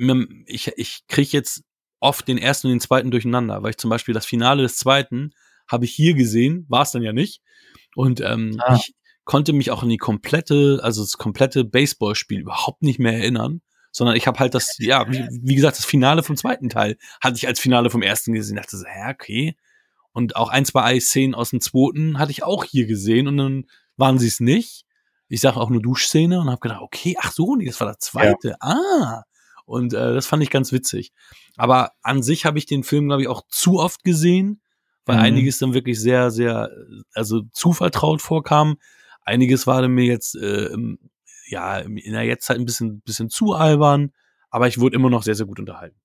ich, 0.47 0.71
ich 0.76 1.03
kriege 1.07 1.30
jetzt 1.32 1.63
oft 2.04 2.28
den 2.28 2.38
ersten 2.38 2.68
und 2.68 2.74
den 2.74 2.80
zweiten 2.80 3.12
durcheinander, 3.12 3.64
weil 3.64 3.72
ich 3.72 3.78
zum 3.78 3.89
Beispiel 3.89 4.14
das 4.14 4.26
Finale 4.26 4.62
des 4.64 4.78
zweiten 4.78 5.32
habe 5.68 5.86
ich 5.86 5.93
hier 5.93 6.14
gesehen, 6.14 6.66
war 6.70 6.84
es 6.84 6.91
dann 6.91 7.01
ja 7.04 7.14
nicht. 7.14 7.41
Und 7.95 8.20
ähm, 8.22 8.58
Ah. 8.60 8.76
ich 8.76 8.93
konnte 9.24 9.54
mich 9.54 9.72
auch 9.72 9.82
an 9.84 9.89
die 9.89 9.97
komplette, 9.97 10.80
also 10.84 11.01
das 11.01 11.14
komplette 11.18 11.64
Baseballspiel 11.64 12.41
überhaupt 12.41 12.82
nicht 12.84 12.99
mehr 12.99 13.14
erinnern, 13.14 13.62
sondern 13.91 14.16
ich 14.18 14.28
habe 14.28 14.39
halt 14.39 14.54
das, 14.54 14.76
ja, 14.80 15.10
wie, 15.10 15.26
wie 15.41 15.56
gesagt, 15.56 15.78
das 15.78 15.86
Finale 15.86 16.24
vom 16.24 16.36
zweiten 16.36 16.68
Teil 16.70 16.97
hatte 17.22 17.38
ich 17.38 17.47
als 17.47 17.60
Finale 17.60 17.89
vom 17.89 18.01
ersten 18.01 18.34
gesehen. 18.34 18.58
dachte 18.58 18.78
so, 18.78 18.86
hä, 18.86 19.12
okay. 19.12 19.56
Und 20.12 20.36
auch 20.36 20.49
ein, 20.49 20.66
zwei 20.66 20.99
Szenen 20.99 21.34
aus 21.36 21.51
dem 21.51 21.62
zweiten 21.62 22.20
hatte 22.20 22.32
ich 22.32 22.43
auch 22.43 22.66
hier 22.66 22.86
gesehen 22.86 23.28
und 23.28 23.38
dann 23.38 23.66
waren 23.95 24.20
sie 24.20 24.28
es 24.28 24.39
nicht. 24.39 24.86
Ich 25.30 25.41
sage 25.41 25.58
auch 25.58 25.70
nur 25.70 25.82
Duschszene 25.82 26.39
und 26.39 26.49
habe 26.49 26.60
gedacht, 26.60 26.82
okay, 26.82 27.16
ach 27.20 27.32
so, 27.32 27.56
nee, 27.56 27.66
das 27.66 27.80
war 27.80 27.88
der 27.88 27.99
zweite. 27.99 28.56
Ah. 28.62 29.24
Und 29.66 29.93
äh, 29.93 30.14
das 30.14 30.26
fand 30.26 30.43
ich 30.43 30.49
ganz 30.49 30.72
witzig. 30.72 31.14
Aber 31.55 31.93
an 32.01 32.22
sich 32.22 32.45
habe 32.45 32.57
ich 32.57 32.66
den 32.66 32.84
Film, 32.84 33.07
glaube 33.07 33.22
ich, 33.22 33.28
auch 33.28 33.43
zu 33.49 33.80
oft 33.80 34.03
gesehen, 34.03 34.61
weil 35.05 35.18
Mhm. 35.18 35.24
einiges 35.24 35.57
dann 35.57 35.74
wirklich 35.74 35.99
sehr, 35.99 36.32
sehr, 36.32 36.70
also 37.14 37.41
zu 37.53 37.74
vertraut 37.74 38.22
vorkam. 38.22 38.78
Einiges 39.22 39.68
war 39.68 39.82
dann 39.82 39.91
mir 39.91 40.05
jetzt, 40.05 40.36
äh, 40.36 40.70
ja, 41.47 41.78
in 41.80 42.14
der 42.14 42.24
Jetztzeit 42.24 42.57
ein 42.57 42.66
bisschen, 42.66 43.01
bisschen 43.01 43.30
zu 43.30 43.53
albern, 43.53 44.11
aber 44.49 44.68
ich 44.68 44.80
wurde 44.80 44.95
immer 44.95 45.09
noch 45.09 45.24
sehr, 45.24 45.36
sehr 45.36 45.45
gut 45.45 45.59
unterhalten. 45.59 45.97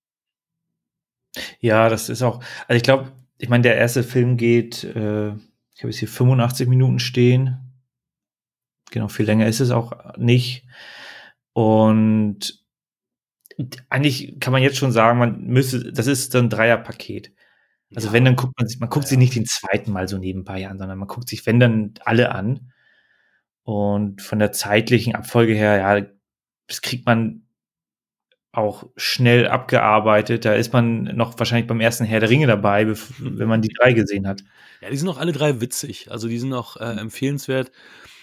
Ja, 1.60 1.88
das 1.88 2.08
ist 2.08 2.22
auch, 2.22 2.42
also 2.66 2.76
ich 2.76 2.82
glaube, 2.82 3.12
ich 3.38 3.48
meine, 3.48 3.62
der 3.62 3.76
erste 3.76 4.02
Film 4.02 4.36
geht, 4.36 4.82
äh, 4.84 5.28
ich 5.74 5.82
habe 5.82 5.90
jetzt 5.90 5.98
hier 5.98 6.08
85 6.08 6.68
Minuten 6.68 6.98
stehen. 6.98 7.58
Genau, 8.90 9.08
viel 9.08 9.26
länger 9.26 9.46
ist 9.46 9.60
es 9.60 9.70
auch 9.70 10.16
nicht. 10.16 10.64
Und 11.52 12.64
eigentlich 13.88 14.38
kann 14.40 14.52
man 14.52 14.62
jetzt 14.62 14.76
schon 14.78 14.92
sagen, 14.92 15.18
man 15.18 15.42
müsste, 15.44 15.92
das 15.92 16.06
ist 16.06 16.34
ein 16.36 16.50
Dreierpaket. 16.50 17.32
Also 17.94 18.08
Ja. 18.08 18.12
wenn, 18.12 18.24
dann 18.24 18.36
guckt 18.36 18.54
man 18.58 18.68
sich, 18.68 18.78
man 18.80 18.88
guckt 18.90 19.04
Ja, 19.06 19.10
sich 19.10 19.18
nicht 19.18 19.34
den 19.34 19.46
zweiten 19.46 19.92
Mal 19.92 20.08
so 20.08 20.18
nebenbei 20.18 20.68
an, 20.68 20.78
sondern 20.78 20.98
man 20.98 21.08
guckt 21.08 21.28
sich, 21.28 21.46
wenn 21.46 21.60
dann 21.60 21.94
alle 22.04 22.32
an. 22.34 22.72
Und 23.62 24.22
von 24.22 24.38
der 24.38 24.52
zeitlichen 24.52 25.14
Abfolge 25.14 25.54
her, 25.54 25.78
ja, 25.78 26.06
das 26.68 26.82
kriegt 26.82 27.06
man 27.06 27.42
auch 28.52 28.84
schnell 28.96 29.46
abgearbeitet. 29.48 30.44
Da 30.44 30.54
ist 30.54 30.72
man 30.72 31.04
noch 31.16 31.38
wahrscheinlich 31.38 31.66
beim 31.66 31.80
ersten 31.80 32.04
Herr 32.04 32.20
der 32.20 32.30
Ringe 32.30 32.46
dabei, 32.46 32.82
bef- 32.84 33.12
wenn 33.20 33.48
man 33.48 33.62
die 33.62 33.68
drei 33.78 33.92
gesehen 33.92 34.26
hat. 34.26 34.42
Ja, 34.80 34.90
die 34.90 34.96
sind 34.96 35.08
auch 35.08 35.18
alle 35.18 35.32
drei 35.32 35.60
witzig. 35.60 36.10
Also 36.10 36.28
die 36.28 36.38
sind 36.38 36.52
auch 36.54 36.76
äh, 36.76 36.84
empfehlenswert. 36.98 37.70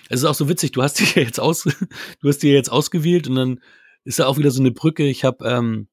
Es 0.10 0.20
ist 0.22 0.26
auch 0.26 0.34
so 0.36 0.50
witzig, 0.50 0.72
du 0.72 0.84
hast 0.84 1.00
die 1.00 1.20
jetzt 1.20 1.40
aus, 1.40 1.64
du 2.22 2.28
hast 2.28 2.40
die 2.44 2.50
jetzt 2.50 2.72
ausgewählt 2.72 3.28
und 3.28 3.36
dann 3.36 3.60
ist 4.06 4.20
da 4.20 4.28
auch 4.28 4.38
wieder 4.38 4.52
so 4.52 4.62
eine 4.62 4.72
Brücke. 4.72 5.04
Ich 5.04 5.24
habe 5.26 5.46
ähm, 5.46 5.88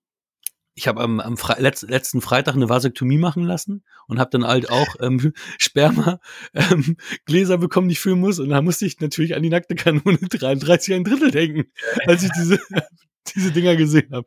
ich 0.75 0.89
habe 0.89 1.03
am, 1.03 1.21
am 1.21 1.37
Fre 1.37 1.61
letz, 1.61 1.83
letzten 1.83 2.21
Freitag 2.21 2.55
eine 2.55 2.69
Vasektomie 2.69 3.19
machen 3.19 3.45
lassen 3.45 3.85
und 4.07 4.19
habe 4.19 4.31
dann 4.31 4.47
halt 4.47 4.71
auch 4.71 4.97
ähm, 5.01 5.33
Sperma 5.59 6.21
ähm, 6.55 6.97
Gläser 7.27 7.59
bekommen, 7.59 7.89
die 7.89 7.93
ich 7.93 8.01
füllen 8.01 8.21
muss. 8.21 8.39
Und 8.39 8.49
da 8.51 8.63
musste 8.63 8.87
ich 8.87 9.01
natürlich 9.01 9.35
an 9.35 9.43
die 9.43 9.51
nackte 9.51 9.75
Kanone 9.75 10.19
33 10.31 10.95
ein 10.95 11.05
Drittel 11.05 11.31
denken, 11.31 11.65
als 12.07 12.23
ich 12.23 12.31
diese, 12.33 12.59
diese 13.35 13.53
Dinger 13.53 13.77
gesehen 13.77 14.11
habe. 14.13 14.27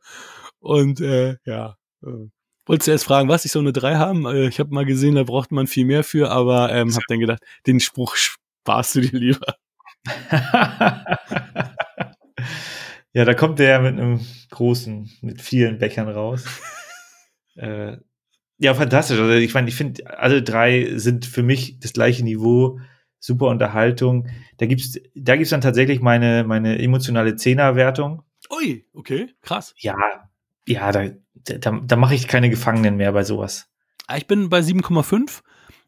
Und 0.59 1.01
äh, 1.01 1.37
ja, 1.45 1.77
äh, 2.03 2.29
Wolltest 2.67 2.87
du 2.87 2.91
erst 2.93 3.05
fragen, 3.05 3.29
was 3.29 3.45
ich 3.45 3.51
so 3.51 3.59
eine 3.59 3.73
3 3.73 3.95
haben? 3.97 4.25
Äh, 4.25 4.47
Ich 4.47 4.59
habe 4.59 4.73
mal 4.73 4.85
gesehen, 4.85 5.13
da 5.15 5.23
braucht 5.23 5.51
man 5.51 5.67
viel 5.67 5.85
mehr 5.85 6.03
für, 6.03 6.31
aber 6.31 6.71
ähm, 6.71 6.91
habe 6.91 7.05
dann 7.07 7.19
gedacht, 7.19 7.43
den 7.67 7.79
Spruch 7.79 8.15
sparst 8.15 8.95
du 8.95 9.01
dir 9.01 9.19
lieber. 9.19 9.55
Ja, 13.15 13.23
da 13.23 13.33
kommt 13.33 13.59
der 13.59 13.79
mit 13.79 13.93
einem 13.97 14.19
großen, 14.51 15.09
mit 15.21 15.41
vielen 15.41 15.77
Bechern 15.77 16.09
raus. 16.09 16.43
äh, 17.55 17.95
Ja, 18.57 18.73
fantastisch. 18.73 19.17
Also 19.17 19.31
ich 19.31 19.53
meine, 19.53 19.69
ich 19.69 19.75
finde, 19.75 20.19
alle 20.19 20.43
drei 20.43 20.97
sind 20.97 21.25
für 21.25 21.41
mich 21.41 21.79
das 21.79 21.93
gleiche 21.93 22.23
Niveau, 22.25 22.79
super 23.19 23.47
Unterhaltung. 23.47 24.27
Da 24.57 24.65
gibt's, 24.65 24.99
da 25.15 25.37
gibt's 25.37 25.51
dann 25.51 25.61
tatsächlich 25.61 26.01
meine, 26.01 26.43
meine 26.43 26.77
emotionale 26.77 27.37
Zehnerwertung. 27.37 28.23
Ui, 28.49 28.85
okay, 28.93 29.29
krass. 29.41 29.73
Ja, 29.77 29.95
ja, 30.67 30.91
da, 30.91 31.09
da, 31.35 31.71
da 31.71 31.95
mache 31.95 32.15
ich 32.15 32.27
keine 32.27 32.49
Gefangenen 32.49 32.97
mehr 32.97 33.13
bei 33.13 33.23
sowas. 33.23 33.69
Ah, 34.07 34.17
Ich 34.17 34.27
bin 34.27 34.49
bei 34.49 34.59
7,5 34.59 35.41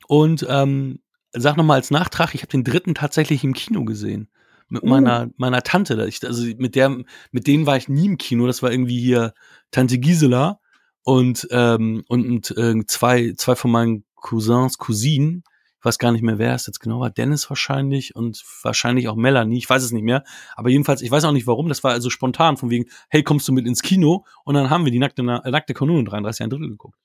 und 0.08 0.46
ähm, 0.50 1.00
sag 1.34 1.58
noch 1.58 1.66
mal 1.66 1.76
als 1.76 1.92
Nachtrag, 1.92 2.36
ich 2.36 2.42
habe 2.42 2.52
den 2.52 2.64
dritten 2.64 2.96
tatsächlich 2.96 3.44
im 3.44 3.54
Kino 3.54 3.84
gesehen. 3.84 4.30
Mit 4.70 4.84
Uh. 4.84 4.88
meiner, 4.88 5.30
meiner 5.38 5.62
Tante. 5.62 6.06
Ich, 6.08 6.26
also 6.26 6.46
mit 6.58 6.76
der, 6.76 6.96
mit 7.32 7.48
denen 7.48 7.66
war 7.66 7.78
ich 7.78 7.88
nie 7.88 8.06
im 8.06 8.18
Kino. 8.18 8.48
Das 8.48 8.62
war 8.62 8.72
irgendwie 8.72 9.00
hier 9.00 9.34
Tante 9.72 9.98
Gisela 9.98 10.60
und, 11.04 11.48
ähm, 11.52 12.04
und, 12.08 12.28
und 12.28 12.58
äh, 12.58 12.86
zwei, 12.86 13.34
zwei 13.38 13.56
von 13.56 13.72
meinen 13.72 14.04
Cousins, 14.16 14.78
Cousinen. 14.78 15.44
Ich 15.80 15.86
weiß 15.86 16.00
gar 16.00 16.12
nicht 16.12 16.24
mehr, 16.24 16.40
wer 16.40 16.56
es 16.56 16.66
jetzt 16.66 16.80
genau 16.80 17.00
war. 17.00 17.12
Dennis 17.12 17.50
wahrscheinlich 17.50 18.16
und 18.16 18.44
wahrscheinlich 18.64 19.08
auch 19.08 19.16
Melanie. 19.16 19.58
Ich 19.58 19.70
weiß 19.70 19.84
es 19.84 19.92
nicht 19.92 20.04
mehr. 20.04 20.24
Aber 20.56 20.70
jedenfalls, 20.70 21.02
ich 21.02 21.12
weiß 21.12 21.24
auch 21.24 21.32
nicht 21.32 21.48
warum. 21.48 21.70
Das 21.70 21.84
war 21.84 21.92
also 21.92 22.10
spontan 22.10 22.58
von 22.58 22.70
wegen, 22.70 22.90
hey, 23.10 23.24
kommst 23.24 23.48
du 23.48 23.54
mit 23.54 23.68
ins 23.68 23.84
Kino? 23.84 24.26
Und 24.44 24.56
dann 24.56 24.70
haben 24.70 24.86
wir 24.86 24.92
die 24.92 25.00
nackte, 25.00 25.24
nackte 25.24 25.74
Kanone 25.74 26.04
33 26.04 26.44
ein 26.44 26.50
Drittel 26.50 26.70
geguckt. 26.70 26.98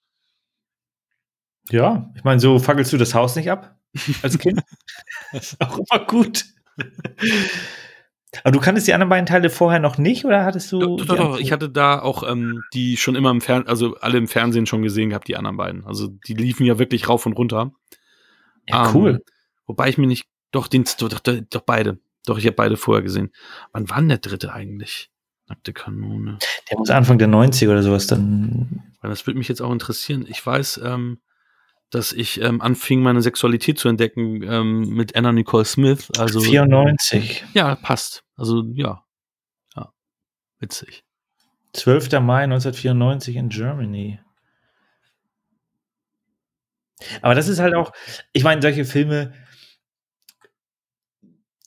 Ja, 1.71 2.11
ich 2.17 2.25
meine, 2.25 2.41
so 2.41 2.59
fackelst 2.59 2.93
du 2.93 2.97
das 2.97 3.15
Haus 3.15 3.37
nicht 3.37 3.51
ab 3.51 3.79
als 4.23 4.39
Kind. 4.39 4.63
das 5.33 5.53
ist 5.53 5.61
auch 5.61 5.79
immer 5.79 6.05
gut. 6.07 6.45
Aber 8.45 8.53
du 8.53 8.61
kanntest 8.61 8.87
die 8.87 8.95
anderen 8.95 9.11
beiden 9.11 9.27
Teile 9.27 9.51
vorher 9.51 9.79
noch 9.79 9.99
nicht 9.99 10.25
oder 10.25 10.45
hattest 10.45 10.73
du? 10.73 10.97
Doch, 10.97 11.05
doch, 11.05 11.17
doch, 11.17 11.39
ich 11.39 11.53
hatte 11.53 11.69
da 11.69 12.01
auch 12.01 12.29
ähm, 12.29 12.63
die 12.73 12.97
schon 12.97 13.15
immer 13.15 13.31
im 13.31 13.43
Fernsehen, 13.43 13.69
also 13.69 13.97
alle 14.01 14.19
im 14.19 14.27
Fernsehen 14.27 14.67
schon 14.67 14.83
gesehen 14.83 15.11
gehabt, 15.11 15.29
die 15.29 15.37
anderen 15.37 15.59
beiden. 15.59 15.85
Also 15.85 16.09
die 16.27 16.35
liefen 16.35 16.65
ja 16.65 16.79
wirklich 16.79 17.09
rauf 17.09 17.27
und 17.27 17.35
runter. 17.35 17.73
ja, 18.67 18.89
Ähm, 18.89 18.95
cool. 18.95 19.25
Wobei 19.67 19.89
ich 19.91 19.99
mir 19.99 20.07
nicht, 20.07 20.27
doch, 20.51 20.67
den, 20.67 20.85
doch, 20.99 21.09
doch, 21.09 21.21
doch 21.21 21.61
beide. 21.61 21.99
Doch, 22.25 22.39
ich 22.39 22.47
habe 22.47 22.57
beide 22.57 22.77
vorher 22.77 23.03
gesehen. 23.03 23.33
Wann 23.73 23.91
war 23.91 23.99
denn 23.99 24.09
der 24.09 24.19
dritte 24.19 24.53
eigentlich? 24.53 25.11
Nackte 25.49 25.73
Kanone. 25.73 26.39
Der 26.71 26.79
muss 26.79 26.91
Anfang 26.91 27.19
der 27.19 27.29
90er 27.29 27.71
oder 27.71 27.83
sowas 27.83 28.07
dann. 28.07 28.95
Das 29.03 29.27
würde 29.27 29.39
mich 29.39 29.49
jetzt 29.49 29.61
auch 29.61 29.73
interessieren. 29.73 30.25
Ich 30.29 30.45
weiß, 30.45 30.81
ähm, 30.85 31.19
dass 31.93 32.13
ich 32.13 32.41
ähm, 32.41 32.63
anfing, 32.63 33.01
meine 33.01 33.21
Sexualität 33.21 33.79
zu 33.79 33.89
entdecken 33.89 34.43
ähm, 34.43 34.89
mit 34.89 35.15
Anna 35.15 35.31
Nicole 35.31 35.67
Smith. 35.67 36.11
Also 36.19 36.41
94. 36.41 37.45
ja, 37.53 37.77
passt. 37.77 38.25
Also 38.35 38.65
ja, 38.73 39.05
ja, 39.77 39.93
witzig. 40.59 41.05
12. 41.75 42.11
Mai 42.21 42.45
1994 42.45 43.37
in 43.37 43.49
Germany. 43.51 44.21
Aber 47.21 47.35
das 47.35 47.49
ist 47.49 47.59
halt 47.59 47.75
auch, 47.75 47.93
ich 48.33 48.43
meine, 48.43 48.63
solche 48.63 48.87
Filme 48.87 49.35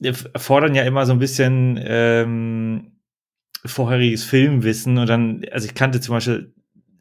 erfordern 0.02 0.74
ja 0.74 0.84
immer 0.84 1.06
so 1.06 1.14
ein 1.14 1.20
bisschen 1.20 1.80
ähm, 1.82 3.00
vorheriges 3.64 4.24
Filmwissen 4.24 4.98
und 4.98 5.08
dann, 5.08 5.46
also 5.52 5.68
ich 5.68 5.76
kannte 5.76 6.02
zum 6.02 6.16
Beispiel, 6.16 6.54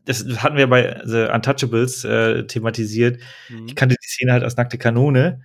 das 0.04 0.24
hatten 0.42 0.56
wir 0.56 0.66
bei 0.66 1.00
The 1.04 1.28
Untouchables 1.32 2.04
äh, 2.04 2.46
thematisiert, 2.46 3.20
Mhm. 3.48 3.66
ich 3.68 3.74
kannte 3.76 3.96
die 4.00 4.06
Szene 4.06 4.32
halt 4.32 4.44
aus 4.44 4.56
Nackte 4.56 4.78
Kanone 4.78 5.42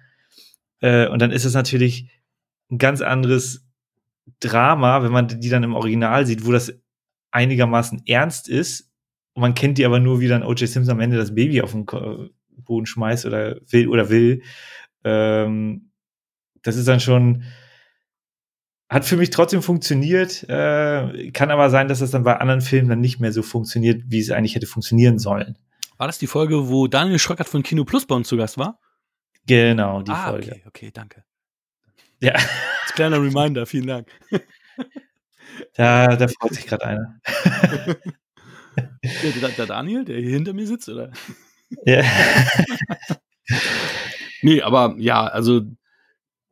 äh, 0.82 1.08
und 1.08 1.22
dann 1.22 1.32
ist 1.32 1.46
es 1.46 1.54
natürlich 1.54 2.10
ein 2.72 2.78
ganz 2.78 3.02
anderes 3.02 3.66
Drama, 4.40 5.02
wenn 5.04 5.12
man 5.12 5.28
die 5.28 5.50
dann 5.50 5.64
im 5.64 5.76
Original 5.76 6.26
sieht, 6.26 6.46
wo 6.46 6.52
das 6.52 6.74
einigermaßen 7.32 8.04
ernst 8.08 8.48
ist 8.48 8.92
und 9.34 9.42
man 9.42 9.54
kennt 9.56 9.78
die 9.78 9.86
aber 9.86 10.00
nur, 10.00 10.20
wie 10.20 10.28
dann 10.28 10.44
O.J. 10.44 10.68
Simpson 10.68 10.94
am 10.94 11.00
Ende 11.00 11.18
das 11.18 11.34
Baby 11.34 11.62
auf 11.62 11.72
den 11.72 11.86
Boden 11.86 12.86
schmeißt 12.86 13.26
oder 13.26 13.58
will 13.70 13.88
oder 13.88 14.10
will. 14.10 14.42
Ähm, 15.04 15.92
das 16.62 16.76
ist 16.76 16.88
dann 16.88 17.00
schon 17.00 17.44
hat 18.90 19.06
für 19.06 19.18
mich 19.18 19.30
trotzdem 19.30 19.62
funktioniert, 19.62 20.44
äh, 20.50 21.32
kann 21.32 21.52
aber 21.52 21.70
sein, 21.70 21.88
dass 21.88 22.00
das 22.00 22.12
dann 22.12 22.24
bei 22.24 22.38
anderen 22.38 22.62
Filmen 22.62 22.90
dann 22.90 23.00
nicht 23.02 23.20
mehr 23.20 23.32
so 23.32 23.44
funktioniert, 23.44 24.04
wie 24.08 24.20
es 24.20 24.32
eigentlich 24.32 24.56
hätte 24.56 24.68
funktionieren 24.68 25.20
sollen. 25.20 25.58
War 25.98 26.08
das 26.08 26.18
die 26.18 26.28
Folge, 26.28 26.70
wo 26.70 26.88
Daniel 26.88 27.20
Schröckert 27.20 27.48
von 27.48 27.62
Kino 27.62 27.86
Plus 27.86 28.06
bei 28.06 28.16
uns 28.16 28.28
zu 28.28 28.38
Gast 28.38 28.58
war? 28.58 28.80
Genau, 29.46 30.02
die 30.02 30.12
ah, 30.12 30.30
Folge. 30.30 30.52
okay, 30.52 30.64
okay, 30.66 30.92
danke. 30.94 31.24
Ja, 32.22 32.34
Als 32.34 32.94
kleiner 32.94 33.22
Reminder, 33.22 33.66
vielen 33.66 33.88
Dank. 33.88 34.08
da, 35.76 36.16
da 36.16 36.28
freut 36.28 36.54
sich 36.54 36.66
gerade 36.66 36.86
einer. 36.86 37.20
Der, 39.04 39.32
der, 39.32 39.50
der 39.50 39.66
Daniel, 39.66 40.06
der 40.06 40.20
hier 40.20 40.30
hinter 40.30 40.54
mir 40.54 40.66
sitzt, 40.66 40.88
oder? 40.88 41.12
Ja. 41.86 42.04
Nee, 44.42 44.62
aber 44.62 44.96
ja, 45.00 45.26
also 45.26 45.64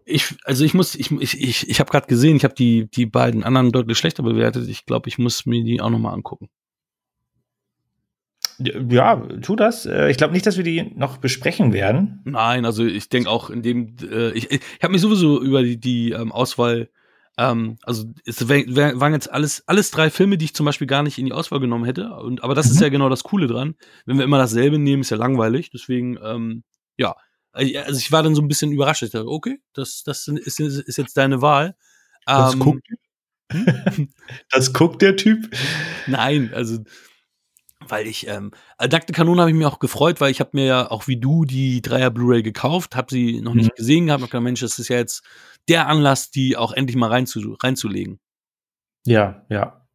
ich, 0.08 0.36
also 0.45 0.64
ich 0.64 0.74
muss, 0.74 0.95
ich, 0.95 1.12
ich, 1.12 1.41
ich, 1.41 1.70
ich 1.70 1.80
habe 1.80 1.91
gerade 1.91 2.08
gesehen, 2.08 2.38
ich 2.38 2.43
habe 2.43 2.55
die, 2.55 2.89
die 2.89 3.05
beiden 3.05 3.43
anderen 3.43 3.72
deutlich 3.72 3.97
schlechter 3.97 4.24
bewertet. 4.24 4.68
Ich 4.70 4.86
glaube, 4.86 5.10
ich 5.10 5.18
muss 5.18 5.45
mir 5.45 5.64
die 5.64 5.82
auch 5.82 5.89
noch 5.89 5.99
mal 5.99 6.14
angucken. 6.14 6.49
ja, 8.60 9.16
tu 9.41 9.55
das. 9.55 9.86
Äh, 9.86 10.10
Ich 10.10 10.18
glaube 10.18 10.34
nicht, 10.34 10.45
dass 10.45 10.58
wir 10.58 10.64
die 10.64 10.91
noch 10.95 11.18
besprechen 11.18 11.74
werden. 11.74 12.22
Nein, 12.26 12.66
also 12.66 12.86
ich 12.86 13.10
denke 13.10 13.30
auch 13.30 13.49
in 13.49 13.62
dem, 13.62 13.95
äh, 14.10 14.32
ich, 14.32 14.49
ich 14.51 14.62
habe 14.82 14.93
mich 14.93 15.01
sowieso 15.01 15.41
über 15.41 15.62
die, 15.62 15.78
die 15.80 16.12
ähm, 16.12 16.32
Auswahl, 16.32 16.89
ähm, 17.38 17.78
also 17.84 18.05
es 18.26 18.47
wär, 18.49 18.64
wär, 18.68 18.99
waren 18.99 19.14
jetzt 19.14 19.32
alles, 19.32 19.68
alles 19.68 19.91
drei 19.91 20.10
Filme, 20.10 20.38
die 20.38 20.45
ich 20.45 20.55
zum 20.55 20.66
Beispiel 20.66 20.88
gar 20.88 21.03
nicht 21.03 21.20
in 21.20 21.26
die 21.26 21.34
Auswahl 21.34 21.60
genommen 21.60 21.86
hätte. 21.86 22.10
Und, 22.16 22.43
aber 22.43 22.55
das 22.55 22.68
ist 22.68 22.78
Mhm. 22.78 22.84
ja 22.84 22.89
genau 22.89 23.10
das 23.10 23.24
Coole 23.24 23.47
dran. 23.47 23.76
Wenn 24.05 24.18
wir 24.18 24.24
immer 24.26 24.39
dasselbe 24.39 24.80
nehmen, 24.80 25.01
ist 25.01 25.12
ja 25.12 25.18
langweilig. 25.18 25.70
Deswegen, 25.70 26.18
ähm, 26.24 26.64
ja. 26.97 27.16
Also 27.58 27.99
ich 27.99 28.12
war 28.12 28.24
dann 28.24 28.36
so 28.36 28.41
ein 28.41 28.47
bisschen 28.47 28.72
überrascht. 28.72 29.03
Ich 29.03 29.12
dachte, 29.12 29.28
okay, 29.28 29.60
das, 29.74 30.03
das 30.03 30.28
ist, 30.28 30.60
ist 30.60 30.97
jetzt 30.97 31.18
deine 31.18 31.41
Wahl. 31.41 31.76
Das 32.26 32.53
Ähm, 32.53 32.60
guckt, 32.60 32.88
das 34.51 34.74
guckt 34.74 35.01
der 35.01 35.16
Typ. 35.16 35.49
Nein, 36.05 36.51
also 36.53 36.80
weil 37.89 38.08
ich 38.08 38.28
ähm, 38.28 38.51
äh, 38.80 38.88
Nackte 38.88 39.14
Kanone 39.14 39.41
habe 39.41 39.51
ich 39.51 39.55
mir 39.55 39.68
auch 39.68 39.80
gefreut, 39.80 40.20
weil 40.20 40.32
ich 40.32 40.39
habe 40.41 40.51
mir 40.53 40.66
ja 40.66 40.91
auch 40.91 41.08
wie 41.08 41.18
du 41.18 41.45
die 41.45 41.82
Dreier 41.82 42.10
Blu-ray 42.12 42.43
gekauft, 42.43 42.95
habe 42.95 43.08
sie 43.12 43.39
noch 43.39 43.53
nicht 43.53 43.72
Mhm. 43.72 43.76
gesehen 43.76 44.05
gehabt, 44.08 44.24
hab 44.24 44.30
gedacht, 44.30 44.43
Mensch, 44.43 44.60
das 44.60 44.78
ist 44.78 44.89
ja 44.89 44.97
jetzt 44.97 45.24
der 45.70 45.88
Anlass, 45.88 46.30
die 46.30 46.58
auch 46.58 46.74
endlich 46.74 46.97
mal 46.97 47.10
reinzu, 47.10 47.55
reinzulegen. 47.62 48.20
Ja, 49.05 49.45
ja. 49.49 49.88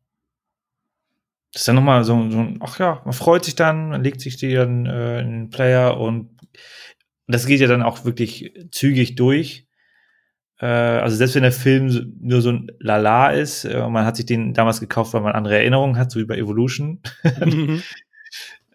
Das 1.53 1.63
ist 1.63 1.69
dann 1.69 1.77
nochmal 1.77 2.03
so, 2.05 2.31
so 2.31 2.39
ein, 2.39 2.61
ach 2.63 2.79
ja, 2.79 3.03
man 3.05 3.13
freut 3.13 3.45
sich 3.45 3.55
dann, 3.57 3.91
man 3.91 4.03
legt 4.03 4.23
sich 4.23 4.39
die 4.39 4.55
dann 4.55 4.87
äh, 4.87 5.21
in 5.21 5.31
den 5.31 5.51
Player 5.51 5.99
und 6.01 6.39
das 7.27 7.47
geht 7.47 7.61
ja 7.61 7.66
dann 7.66 7.83
auch 7.83 8.05
wirklich 8.05 8.53
zügig 8.70 9.14
durch. 9.14 9.66
Äh, 10.59 10.66
also 10.66 11.16
selbst 11.16 11.35
wenn 11.35 11.43
der 11.43 11.53
Film 11.53 12.16
nur 12.20 12.41
so 12.41 12.51
ein 12.51 12.70
Lala 12.79 13.31
ist, 13.31 13.64
äh, 13.64 13.89
man 13.89 14.05
hat 14.05 14.16
sich 14.16 14.27
den 14.27 14.55
damals 14.55 14.81
gekauft, 14.81 15.14
weil 15.14 15.23
man 15.23 15.33
andere 15.33 15.57
Erinnerungen 15.57 15.97
hat, 15.97 16.11
so 16.11 16.20
wie 16.20 16.25
bei 16.25 16.37
Evolution. 16.37 17.01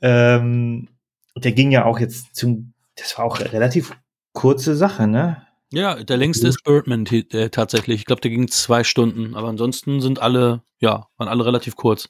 ähm, 0.02 0.88
der 1.36 1.52
ging 1.52 1.72
ja 1.72 1.86
auch 1.86 2.00
jetzt 2.00 2.36
zum, 2.36 2.74
das 2.96 3.18
war 3.18 3.26
auch 3.26 3.40
eine 3.40 3.52
relativ 3.52 3.92
kurze 4.34 4.76
Sache, 4.76 5.08
ne? 5.08 5.48
ja, 5.72 6.02
der 6.02 6.18
längste 6.18 6.48
ist 6.48 6.64
Birdman 6.64 7.06
äh, 7.06 7.50
tatsächlich. 7.50 8.00
Ich 8.00 8.06
glaube, 8.06 8.22
der 8.22 8.32
ging 8.32 8.48
zwei 8.48 8.84
Stunden, 8.84 9.36
aber 9.36 9.50
ansonsten 9.50 10.02
sind 10.02 10.20
alle, 10.20 10.64
ja, 10.80 11.08
waren 11.18 11.28
alle 11.28 11.46
relativ 11.46 11.76
kurz. 11.76 12.10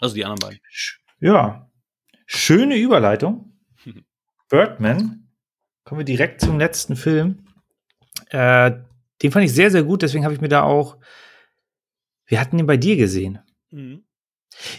Also 0.00 0.14
die 0.14 0.24
anderen 0.24 0.40
beiden. 0.40 0.60
Ja. 1.20 1.70
Schöne 2.26 2.76
Überleitung. 2.76 3.49
Birdman. 4.50 5.28
Kommen 5.84 6.00
wir 6.00 6.04
direkt 6.04 6.42
zum 6.42 6.58
letzten 6.58 6.96
Film. 6.96 7.46
Äh, 8.28 8.72
den 9.22 9.32
fand 9.32 9.46
ich 9.46 9.54
sehr, 9.54 9.70
sehr 9.70 9.84
gut, 9.84 10.02
deswegen 10.02 10.24
habe 10.24 10.34
ich 10.34 10.40
mir 10.40 10.48
da 10.48 10.62
auch. 10.62 10.98
Wir 12.26 12.40
hatten 12.40 12.58
den 12.58 12.66
bei 12.66 12.76
dir 12.76 12.96
gesehen. 12.96 13.38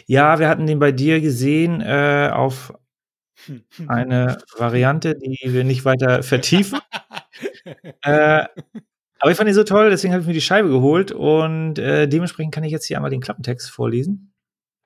Ja, 0.05 0.39
wir 0.39 0.47
hatten 0.47 0.67
den 0.67 0.80
bei 0.80 0.91
dir 0.91 1.22
gesehen 1.22 1.82
äh, 1.82 2.30
auf 2.32 2.74
eine 3.88 4.38
Variante, 4.57 5.15
die 5.15 5.53
wir 5.53 5.63
nicht 5.63 5.86
weiter 5.86 6.22
vertiefen. 6.24 6.80
äh, 8.03 8.45
aber 9.19 9.32
ich 9.32 9.38
fand 9.38 9.49
ihn 9.49 9.55
so 9.55 9.63
toll, 9.63 9.89
deswegen 9.89 10.13
habe 10.13 10.22
ich 10.22 10.28
mir 10.28 10.34
die 10.34 10.41
Scheibe 10.41 10.69
geholt 10.69 11.11
und 11.11 11.78
äh, 11.78 12.07
dementsprechend 12.07 12.53
kann 12.53 12.63
ich 12.63 12.72
jetzt 12.72 12.86
hier 12.86 12.97
einmal 12.97 13.11
den 13.11 13.22
Klappentext 13.22 13.69
vorlesen. 13.69 14.34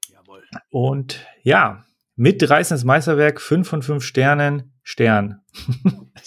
Jawohl. 0.09 0.43
Und 0.69 1.25
ja, 1.43 1.85
mitreißendes 2.15 2.83
Meisterwerk, 2.83 3.39
5 3.41 3.67
von 3.67 3.81
5 3.81 4.03
Sternen, 4.03 4.74
Stern. 4.85 5.41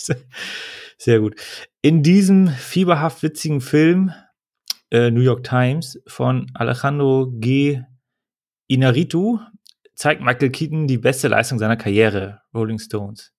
Sehr 0.98 1.20
gut. 1.20 1.36
In 1.80 2.02
diesem 2.02 2.48
fieberhaft 2.48 3.22
witzigen 3.22 3.60
Film, 3.60 4.12
äh, 4.90 5.10
New 5.10 5.20
York 5.20 5.44
Times, 5.44 6.02
von 6.06 6.50
Alejandro 6.54 7.32
G. 7.32 7.82
Inarritu, 8.66 9.38
zeigt 9.94 10.20
Michael 10.20 10.50
Keaton 10.50 10.86
die 10.88 10.98
beste 10.98 11.28
Leistung 11.28 11.58
seiner 11.58 11.76
Karriere, 11.76 12.42
Rolling 12.52 12.80
Stones. 12.80 13.32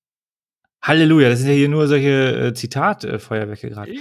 Halleluja, 0.82 1.30
das 1.30 1.40
sind 1.40 1.50
ja 1.50 1.56
hier 1.56 1.70
nur 1.70 1.88
solche 1.88 2.48
äh, 2.48 2.54
Zitatfeuerwerke 2.54 3.70
gerade. 3.70 3.94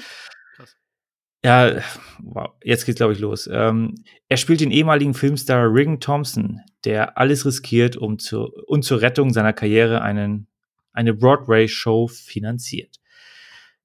Ja, 1.45 1.83
wow, 2.23 2.51
jetzt 2.63 2.87
geht's, 2.87 2.99
glaube 2.99 3.13
ich, 3.13 3.19
los. 3.19 3.49
Ähm, 3.53 3.95
er 4.29 4.37
spielt 4.37 4.61
den 4.61 4.71
ehemaligen 4.71 5.15
Filmstar 5.15 5.73
Regan 5.73 6.01
Thompson, 6.01 6.61
der 6.85 7.19
alles 7.19 7.45
riskiert, 7.45 7.97
um 7.97 8.19
zu, 8.19 8.51
und 8.67 8.85
zur 8.85 9.01
Rettung 9.01 9.33
seiner 9.33 9.53
Karriere 9.53 10.03
einen, 10.03 10.49
eine 10.99 11.15
Broadway-Show 11.15 12.09
finanziert. 12.09 12.97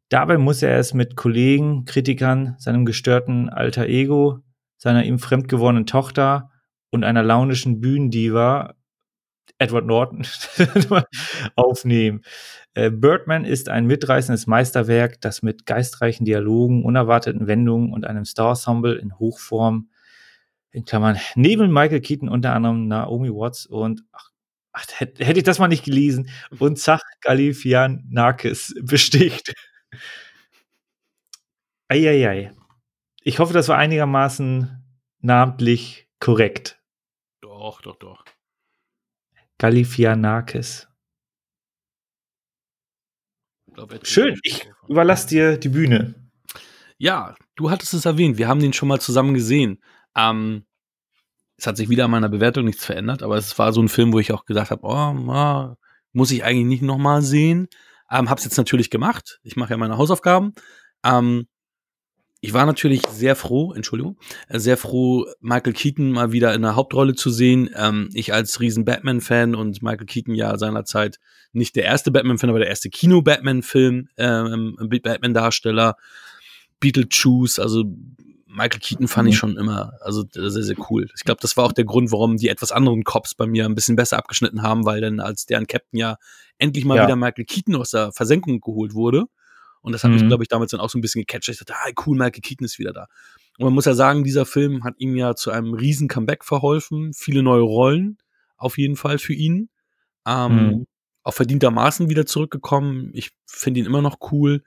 Dabei 0.09 0.39
muss 0.39 0.63
er 0.63 0.79
es 0.79 0.95
mit 0.95 1.15
Kollegen, 1.15 1.85
Kritikern, 1.85 2.55
seinem 2.57 2.85
gestörten 2.85 3.49
alter 3.49 3.87
Ego, 3.87 4.39
seiner 4.77 5.05
ihm 5.05 5.19
fremdgewordenen 5.19 5.85
Tochter 5.85 6.49
und 6.89 7.03
einer 7.03 7.21
launischen 7.21 7.79
Bühnendiva 7.81 8.73
Edward 9.59 9.85
Norton 9.85 10.25
aufnehmen. 11.55 12.23
Äh, 12.73 12.89
Birdman 12.89 13.45
ist 13.45 13.69
ein 13.69 13.85
mitreißendes 13.85 14.47
Meisterwerk, 14.47 15.21
das 15.21 15.43
mit 15.43 15.67
geistreichen 15.67 16.25
Dialogen, 16.25 16.83
unerwarteten 16.83 17.45
Wendungen 17.45 17.93
und 17.93 18.05
einem 18.05 18.25
Star-Ensemble 18.25 18.95
in 18.95 19.19
Hochform, 19.19 19.89
in 20.71 20.85
Klammern, 20.85 21.17
neben 21.35 21.71
Michael 21.71 22.01
Keaton 22.01 22.29
unter 22.29 22.53
anderem 22.53 22.87
Naomi 22.87 23.29
Watts 23.29 23.67
und, 23.67 24.03
ach, 24.11 24.32
ach 24.73 24.85
hätte, 24.97 25.23
hätte 25.23 25.39
ich 25.39 25.45
das 25.45 25.59
mal 25.59 25.67
nicht 25.67 25.85
gelesen, 25.85 26.29
und 26.59 26.77
Zach 26.77 27.01
Galifianakis 27.21 28.75
besticht. 28.81 29.53
Eieiei. 31.87 32.51
Ich 33.21 33.39
hoffe, 33.39 33.53
das 33.53 33.69
war 33.69 33.77
einigermaßen 33.77 34.83
namentlich 35.19 36.09
korrekt. 36.19 36.81
Doch, 37.41 37.81
doch, 37.81 37.95
doch. 37.95 38.25
Galifianakis. 39.59 40.87
Schön, 44.03 44.39
ich 44.43 44.69
überlasse 44.87 45.27
dir 45.27 45.57
die 45.57 45.69
Bühne. 45.69 46.15
Ja, 46.97 47.35
du 47.55 47.71
hattest 47.71 47.93
es 47.93 48.05
erwähnt, 48.05 48.37
wir 48.37 48.47
haben 48.47 48.59
den 48.59 48.73
schon 48.73 48.87
mal 48.87 48.99
zusammen 48.99 49.33
gesehen. 49.33 49.81
Ähm, 50.15 50.65
es 51.57 51.67
hat 51.67 51.77
sich 51.77 51.89
wieder 51.89 52.05
an 52.05 52.11
meiner 52.11 52.29
Bewertung 52.29 52.65
nichts 52.65 52.85
verändert, 52.85 53.23
aber 53.23 53.37
es 53.37 53.57
war 53.59 53.73
so 53.73 53.81
ein 53.81 53.89
Film, 53.89 54.13
wo 54.13 54.19
ich 54.19 54.31
auch 54.31 54.45
gesagt 54.45 54.71
habe, 54.71 54.81
oh, 54.83 55.15
oh, 55.27 55.75
muss 56.11 56.31
ich 56.31 56.43
eigentlich 56.43 56.67
nicht 56.67 56.81
nochmal 56.81 57.21
sehen. 57.21 57.67
Ähm, 58.11 58.29
hab's 58.29 58.43
jetzt 58.43 58.57
natürlich 58.57 58.89
gemacht. 58.89 59.39
Ich 59.43 59.55
mache 59.55 59.71
ja 59.71 59.77
meine 59.77 59.97
Hausaufgaben. 59.97 60.53
Ähm, 61.03 61.47
ich 62.45 62.53
war 62.53 62.65
natürlich 62.65 63.07
sehr 63.07 63.37
froh, 63.37 63.71
Entschuldigung, 63.71 64.17
äh, 64.49 64.59
sehr 64.59 64.75
froh, 64.75 65.25
Michael 65.39 65.71
Keaton 65.71 66.11
mal 66.11 66.33
wieder 66.33 66.53
in 66.53 66.61
der 66.61 66.75
Hauptrolle 66.75 67.15
zu 67.15 67.29
sehen. 67.29 67.69
Ähm, 67.73 68.09
ich 68.13 68.33
als 68.33 68.59
riesen 68.59 68.83
Batman-Fan 68.83 69.55
und 69.55 69.81
Michael 69.81 70.05
Keaton 70.05 70.35
ja 70.35 70.57
seinerzeit 70.57 71.19
nicht 71.53 71.75
der 71.77 71.85
erste 71.85 72.11
Batman-Fan, 72.11 72.49
aber 72.49 72.59
der 72.59 72.67
erste 72.67 72.89
Kino-Batman-Film, 72.89 74.09
ähm, 74.17 74.75
Batman-Darsteller, 74.77 75.95
Beetlejuice, 76.81 77.59
also 77.59 77.85
Michael 78.53 78.79
Keaton 78.79 79.07
fand 79.07 79.27
ich 79.29 79.35
mhm. 79.35 79.39
schon 79.39 79.57
immer, 79.57 79.93
also 80.01 80.23
sehr, 80.31 80.63
sehr 80.63 80.75
cool. 80.89 81.09
Ich 81.15 81.23
glaube, 81.23 81.41
das 81.41 81.57
war 81.57 81.65
auch 81.65 81.71
der 81.71 81.85
Grund, 81.85 82.11
warum 82.11 82.37
die 82.37 82.49
etwas 82.49 82.71
anderen 82.71 83.03
Cops 83.03 83.35
bei 83.35 83.47
mir 83.47 83.65
ein 83.65 83.75
bisschen 83.75 83.95
besser 83.95 84.17
abgeschnitten 84.17 84.61
haben, 84.61 84.85
weil 84.85 85.01
dann 85.01 85.19
als 85.19 85.45
deren 85.45 85.67
Captain 85.67 85.99
ja 85.99 86.17
endlich 86.57 86.85
mal 86.85 86.97
ja. 86.97 87.03
wieder 87.05 87.15
Michael 87.15 87.45
Keaton 87.45 87.75
aus 87.75 87.91
der 87.91 88.11
Versenkung 88.11 88.61
geholt 88.61 88.93
wurde 88.93 89.25
und 89.83 89.91
das 89.91 90.03
hat 90.03 90.11
mhm. 90.11 90.17
mich, 90.17 90.27
glaube 90.27 90.43
ich, 90.43 90.47
damals 90.47 90.71
dann 90.71 90.79
auch 90.79 90.89
so 90.89 90.97
ein 90.97 91.01
bisschen 91.01 91.21
gecatcht. 91.21 91.49
Ich 91.49 91.59
dachte, 91.59 91.75
ah, 91.75 91.91
cool, 92.05 92.17
Michael 92.17 92.41
Keaton 92.41 92.65
ist 92.65 92.79
wieder 92.79 92.93
da. 92.93 93.07
Und 93.59 93.65
man 93.65 93.73
muss 93.73 93.85
ja 93.85 93.93
sagen, 93.93 94.23
dieser 94.23 94.45
Film 94.45 94.85
hat 94.85 94.95
ihm 94.97 95.15
ja 95.17 95.35
zu 95.35 95.51
einem 95.51 95.73
riesen 95.73 96.07
Comeback 96.07 96.45
verholfen. 96.45 97.13
Viele 97.13 97.43
neue 97.43 97.61
Rollen, 97.61 98.17
auf 98.55 98.77
jeden 98.77 98.95
Fall 98.95 99.19
für 99.19 99.33
ihn. 99.33 99.69
Ähm, 100.25 100.55
mhm. 100.55 100.87
Auch 101.23 101.33
verdientermaßen 101.33 102.09
wieder 102.09 102.25
zurückgekommen. 102.25 103.11
Ich 103.13 103.31
finde 103.45 103.81
ihn 103.81 103.85
immer 103.85 104.01
noch 104.01 104.19
cool. 104.31 104.63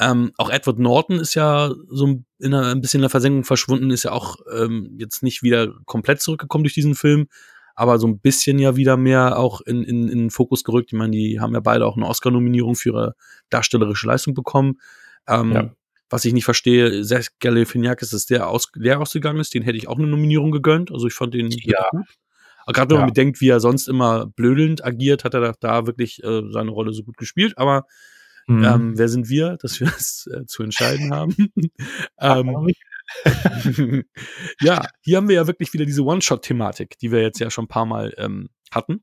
Ähm, 0.00 0.32
auch 0.36 0.50
Edward 0.50 0.78
Norton 0.78 1.18
ist 1.18 1.34
ja 1.34 1.72
so 1.88 2.06
ein, 2.06 2.26
in 2.38 2.54
einer, 2.54 2.68
ein 2.68 2.80
bisschen 2.80 2.98
in 2.98 3.02
der 3.02 3.10
Versenkung 3.10 3.44
verschwunden, 3.44 3.90
ist 3.90 4.04
ja 4.04 4.12
auch 4.12 4.36
ähm, 4.54 4.96
jetzt 4.98 5.22
nicht 5.22 5.42
wieder 5.42 5.74
komplett 5.86 6.20
zurückgekommen 6.20 6.64
durch 6.64 6.74
diesen 6.74 6.94
Film 6.94 7.28
aber 7.78 8.00
so 8.00 8.08
ein 8.08 8.18
bisschen 8.18 8.58
ja 8.58 8.74
wieder 8.74 8.96
mehr 8.96 9.38
auch 9.38 9.60
in, 9.60 9.84
in, 9.84 10.08
in 10.08 10.18
den 10.18 10.30
Fokus 10.30 10.64
gerückt. 10.64 10.92
Ich 10.92 10.98
meine, 10.98 11.12
die 11.12 11.38
haben 11.38 11.54
ja 11.54 11.60
beide 11.60 11.86
auch 11.86 11.96
eine 11.96 12.08
Oscar-Nominierung 12.08 12.74
für 12.74 12.88
ihre 12.88 13.14
darstellerische 13.50 14.08
Leistung 14.08 14.34
bekommen. 14.34 14.80
Ähm, 15.28 15.52
ja. 15.52 15.70
Was 16.10 16.24
ich 16.24 16.32
nicht 16.32 16.44
verstehe, 16.44 17.04
Zach 17.04 17.28
Galifianakis 17.38 18.12
ist 18.12 18.30
der 18.30 18.48
aus, 18.48 18.68
leer 18.74 19.00
ausgegangen 19.00 19.38
ist, 19.38 19.54
den 19.54 19.62
hätte 19.62 19.78
ich 19.78 19.86
auch 19.86 19.96
eine 19.96 20.08
Nominierung 20.08 20.50
gegönnt. 20.50 20.90
Also 20.90 21.06
ich 21.06 21.14
fand 21.14 21.34
den 21.34 21.52
ja. 21.52 21.86
gut. 21.92 22.06
Gerade 22.66 22.90
wenn 22.90 22.96
ja. 22.96 23.02
man 23.02 23.14
bedenkt, 23.14 23.40
wie 23.40 23.48
er 23.48 23.60
sonst 23.60 23.86
immer 23.86 24.26
blödelnd 24.26 24.84
agiert, 24.84 25.22
hat 25.22 25.34
er 25.34 25.54
da 25.60 25.86
wirklich 25.86 26.20
äh, 26.24 26.42
seine 26.50 26.72
Rolle 26.72 26.92
so 26.92 27.04
gut 27.04 27.16
gespielt. 27.16 27.56
Aber 27.58 27.86
mhm. 28.48 28.64
ähm, 28.64 28.98
wer 28.98 29.08
sind 29.08 29.28
wir, 29.28 29.56
dass 29.56 29.80
wir 29.80 29.86
es 29.96 30.28
äh, 30.32 30.46
zu 30.46 30.62
entscheiden 30.62 31.12
haben? 31.12 31.34
ähm, 32.20 32.68
ja, 34.60 34.86
hier 35.00 35.16
haben 35.16 35.28
wir 35.28 35.36
ja 35.36 35.46
wirklich 35.46 35.72
wieder 35.72 35.86
diese 35.86 36.04
One-Shot-Thematik, 36.04 36.98
die 36.98 37.10
wir 37.10 37.22
jetzt 37.22 37.40
ja 37.40 37.50
schon 37.50 37.64
ein 37.64 37.68
paar 37.68 37.86
Mal 37.86 38.14
ähm, 38.18 38.50
hatten. 38.70 39.02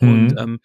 Und 0.00 0.32
mhm. 0.32 0.38
ähm, 0.38 0.60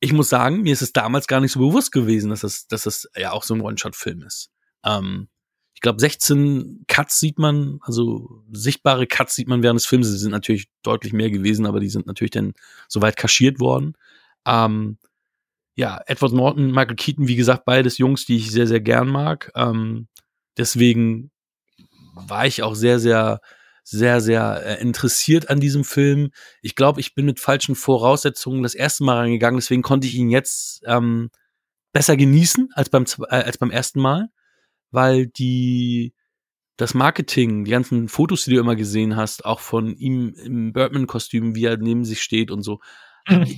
ich 0.00 0.12
muss 0.12 0.28
sagen, 0.28 0.62
mir 0.62 0.72
ist 0.72 0.82
es 0.82 0.92
damals 0.92 1.26
gar 1.26 1.40
nicht 1.40 1.52
so 1.52 1.60
bewusst 1.60 1.90
gewesen, 1.90 2.30
dass 2.30 2.44
es, 2.44 2.68
dass 2.68 2.86
es 2.86 3.08
ja 3.16 3.32
auch 3.32 3.42
so 3.42 3.54
ein 3.54 3.60
One-Shot-Film 3.60 4.22
ist. 4.22 4.50
Ähm, 4.84 5.28
ich 5.74 5.80
glaube, 5.80 6.00
16 6.00 6.84
Cuts 6.88 7.20
sieht 7.20 7.38
man, 7.38 7.80
also 7.82 8.42
sichtbare 8.50 9.06
Cuts 9.06 9.34
sieht 9.34 9.48
man 9.48 9.62
während 9.62 9.78
des 9.78 9.86
Films. 9.86 10.08
Sie 10.08 10.16
sind 10.16 10.30
natürlich 10.30 10.68
deutlich 10.82 11.12
mehr 11.12 11.30
gewesen, 11.30 11.66
aber 11.66 11.80
die 11.80 11.90
sind 11.90 12.06
natürlich 12.06 12.30
dann 12.30 12.54
soweit 12.88 13.16
kaschiert 13.16 13.60
worden. 13.60 13.94
Ähm, 14.46 14.98
ja, 15.76 16.00
Edward 16.06 16.32
Norton, 16.32 16.70
Michael 16.72 16.96
Keaton, 16.96 17.28
wie 17.28 17.36
gesagt, 17.36 17.66
beides 17.66 17.98
Jungs, 17.98 18.24
die 18.24 18.36
ich 18.36 18.50
sehr, 18.50 18.66
sehr 18.66 18.80
gern 18.80 19.08
mag. 19.08 19.52
Ähm, 19.54 20.08
deswegen 20.56 21.30
war 22.14 22.46
ich 22.46 22.62
auch 22.62 22.74
sehr, 22.74 22.98
sehr, 22.98 23.40
sehr, 23.84 24.22
sehr 24.22 24.62
äh, 24.64 24.80
interessiert 24.80 25.50
an 25.50 25.60
diesem 25.60 25.84
Film. 25.84 26.30
Ich 26.62 26.76
glaube, 26.76 27.00
ich 27.00 27.14
bin 27.14 27.26
mit 27.26 27.40
falschen 27.40 27.74
Voraussetzungen 27.74 28.62
das 28.62 28.74
erste 28.74 29.04
Mal 29.04 29.18
reingegangen, 29.18 29.58
deswegen 29.58 29.82
konnte 29.82 30.06
ich 30.06 30.14
ihn 30.14 30.30
jetzt 30.30 30.80
ähm, 30.86 31.30
besser 31.92 32.16
genießen 32.16 32.70
als 32.72 32.88
beim, 32.88 33.04
äh, 33.28 33.36
als 33.36 33.58
beim 33.58 33.70
ersten 33.70 34.00
Mal, 34.00 34.30
weil 34.90 35.26
die 35.26 36.14
das 36.78 36.94
Marketing, 36.94 37.64
die 37.64 37.70
ganzen 37.70 38.08
Fotos, 38.08 38.44
die 38.44 38.52
du 38.52 38.60
immer 38.60 38.76
gesehen 38.76 39.16
hast, 39.16 39.44
auch 39.44 39.60
von 39.60 39.94
ihm 39.96 40.34
im 40.42 40.72
Birdman-Kostüm, 40.72 41.54
wie 41.54 41.64
er 41.64 41.76
neben 41.76 42.04
sich 42.04 42.22
steht 42.22 42.50
und 42.50 42.62
so, 42.62 42.80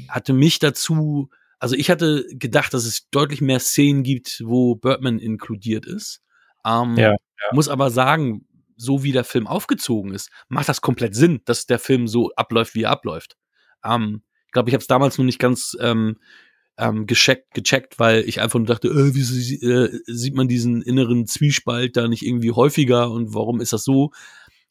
hatte 0.08 0.32
mich 0.32 0.58
dazu, 0.58 1.30
also 1.58 1.74
ich 1.74 1.90
hatte 1.90 2.24
gedacht, 2.30 2.72
dass 2.74 2.84
es 2.84 3.08
deutlich 3.10 3.40
mehr 3.40 3.60
Szenen 3.60 4.02
gibt, 4.02 4.42
wo 4.44 4.76
Birdman 4.76 5.18
inkludiert 5.18 5.86
ist. 5.86 6.22
Ähm, 6.64 6.96
ja, 6.96 7.10
ja. 7.12 7.16
Muss 7.52 7.68
aber 7.68 7.90
sagen, 7.90 8.46
so 8.76 9.02
wie 9.02 9.12
der 9.12 9.24
Film 9.24 9.46
aufgezogen 9.46 10.12
ist, 10.14 10.30
macht 10.48 10.68
das 10.68 10.80
komplett 10.80 11.14
Sinn, 11.14 11.40
dass 11.44 11.66
der 11.66 11.78
Film 11.78 12.06
so 12.06 12.30
abläuft, 12.36 12.74
wie 12.74 12.84
er 12.84 12.90
abläuft. 12.90 13.36
Ähm, 13.84 14.22
ich 14.46 14.52
glaube, 14.52 14.70
ich 14.70 14.74
habe 14.74 14.80
es 14.80 14.86
damals 14.86 15.18
noch 15.18 15.24
nicht 15.24 15.40
ganz 15.40 15.76
ähm, 15.80 16.18
ähm, 16.78 17.06
gecheckt, 17.06 17.54
gecheckt, 17.54 17.98
weil 17.98 18.22
ich 18.26 18.40
einfach 18.40 18.58
nur 18.58 18.66
dachte, 18.68 18.88
äh, 18.88 19.14
wieso 19.14 19.34
äh, 19.66 19.98
sieht 20.06 20.34
man 20.34 20.48
diesen 20.48 20.80
inneren 20.82 21.26
Zwiespalt 21.26 21.96
da 21.96 22.06
nicht 22.06 22.24
irgendwie 22.24 22.52
häufiger 22.52 23.10
und 23.10 23.34
warum 23.34 23.60
ist 23.60 23.72
das 23.72 23.84
so? 23.84 24.12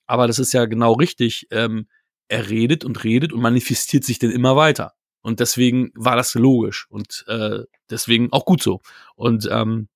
Aber 0.05 0.25
das 0.25 0.39
ist 0.39 0.53
ja 0.53 0.65
genau 0.65 0.93
richtig. 0.93 1.47
Ähm, 1.51 1.87
er 2.29 2.49
redet 2.49 2.85
und 2.85 3.03
redet 3.03 3.33
und 3.33 3.41
manifestiert 3.41 4.05
sich 4.05 4.19
dann 4.19 4.31
immer 4.31 4.55
weiter. 4.55 4.93
Und 5.21 5.39
deswegen 5.39 5.91
war 5.95 6.15
das 6.15 6.33
logisch 6.35 6.87
und 6.89 7.25
äh, 7.27 7.63
deswegen 7.89 8.31
auch 8.31 8.45
gut 8.45 8.61
so. 8.61 8.81
Und 9.15 9.47
ähm, 9.51 9.89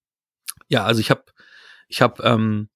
ja, 0.68 0.86
also 0.86 1.00
ich 1.00 1.10
habe 1.10 1.24
ich 1.88 2.02
habe 2.02 2.24
ähm, 2.24 2.70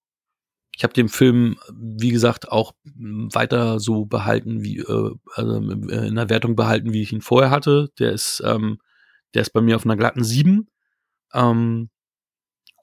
ich 0.75 0.85
den 0.87 1.09
Film, 1.09 1.57
wie 1.73 2.09
gesagt, 2.09 2.51
auch 2.51 2.73
weiter 2.83 3.79
so 3.79 4.05
behalten, 4.05 4.63
wie 4.63 4.79
äh, 4.79 5.11
also 5.33 5.57
in 5.57 6.15
der 6.15 6.29
Wertung 6.29 6.55
behalten, 6.55 6.91
wie 6.91 7.01
ich 7.01 7.13
ihn 7.13 7.21
vorher 7.21 7.49
hatte. 7.49 7.89
Der 7.97 8.11
ist, 8.11 8.43
ähm, 8.45 8.79
der 9.33 9.43
ist 9.43 9.51
bei 9.51 9.61
mir 9.61 9.77
auf 9.77 9.85
einer 9.85 9.95
glatten 9.95 10.23
7. 10.23 10.67
Ähm, 11.33 11.89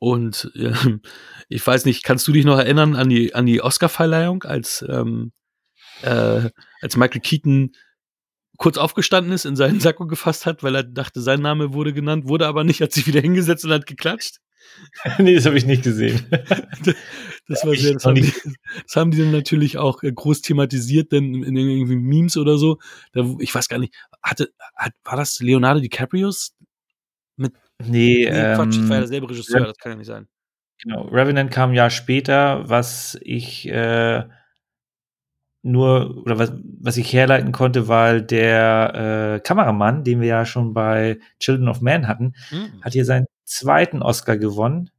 und 0.01 0.51
äh, 0.55 0.73
ich 1.49 1.67
weiß 1.67 1.85
nicht, 1.85 2.03
kannst 2.03 2.27
du 2.27 2.33
dich 2.33 2.45
noch 2.45 2.59
erinnern 2.59 2.97
an 2.97 3.09
die, 3.11 3.35
an 3.35 3.47
die 3.47 3.63
Oscar-Verleihung, 3.63 4.45
als, 4.45 4.85
ähm, 4.89 5.33
äh, 6.03 6.49
als 6.81 6.97
Michael 6.97 7.21
Keaton 7.21 7.73
kurz 8.59 8.77
aufgestanden 8.79 9.33
ist, 9.33 9.45
in 9.45 9.57
seinen 9.57 9.81
Sakko 9.81 10.07
gefasst 10.07 10.47
hat, 10.47 10.63
weil 10.63 10.75
er 10.75 10.83
dachte, 10.83 11.21
sein 11.21 11.41
Name 11.41 11.73
wurde 11.73 11.93
genannt, 11.93 12.29
wurde 12.29 12.47
aber 12.47 12.65
nicht, 12.65 12.81
hat 12.81 12.93
sich 12.93 13.07
wieder 13.07 13.21
hingesetzt 13.21 13.65
und 13.65 13.73
hat 13.73 13.87
geklatscht? 13.87 14.39
nee, 15.19 15.35
das 15.35 15.47
habe 15.47 15.59
ich 15.59 15.67
nicht 15.67 15.83
gesehen. 15.83 16.27
das 17.49 17.67
war 17.67 17.75
sehr, 17.75 17.95
das 17.95 18.05
haben, 18.05 18.15
die, 18.15 18.33
das 18.85 18.97
haben, 18.97 19.11
die, 19.11 19.19
dann 19.19 19.33
natürlich 19.33 19.79
auch 19.79 20.03
äh, 20.03 20.13
groß 20.13 20.43
thematisiert, 20.43 21.13
denn 21.13 21.35
in, 21.35 21.43
in 21.43 21.57
irgendwie 21.57 21.97
Memes 21.97 22.37
oder 22.37 22.59
so. 22.59 22.79
Da, 23.13 23.25
ich 23.39 23.55
weiß 23.55 23.69
gar 23.69 23.79
nicht, 23.79 23.95
hatte, 24.23 24.53
hat, 24.77 24.93
war 25.05 25.17
das 25.17 25.41
Leonardo 25.41 25.81
DiCaprios 25.81 26.55
mit? 27.37 27.55
Nee, 27.79 28.29
nee 28.31 28.55
Quatsch, 28.55 28.77
das 28.77 28.89
war 28.89 28.89
ja 28.89 28.95
ähm, 28.95 29.01
derselbe 29.01 29.31
Regisseur, 29.31 29.67
das 29.67 29.79
kann 29.79 29.93
ja 29.93 29.99
nicht 29.99 30.07
sein. 30.07 30.29
Genau, 30.83 31.03
Revenant 31.09 31.51
kam 31.51 31.71
ein 31.71 31.75
Jahr 31.75 31.91
später, 31.91 32.69
was 32.69 33.19
ich 33.23 33.69
äh, 33.69 34.25
nur, 35.63 36.23
oder 36.25 36.39
was, 36.39 36.53
was 36.81 36.97
ich 36.97 37.13
herleiten 37.13 37.53
konnte, 37.53 37.89
weil 37.89 38.23
der 38.23 39.37
äh, 39.37 39.41
Kameramann, 39.41 40.05
den 40.05 40.21
wir 40.21 40.29
ja 40.29 40.45
schon 40.45 40.75
bei 40.75 41.19
Children 41.39 41.69
of 41.69 41.81
Man 41.81 42.09
hatten, 42.09 42.35
mhm. 42.51 42.83
hat 42.83 42.93
hier 42.93 43.05
seinen 43.05 43.27
zweiten 43.45 44.03
Oscar 44.03 44.37
gewonnen 44.37 44.91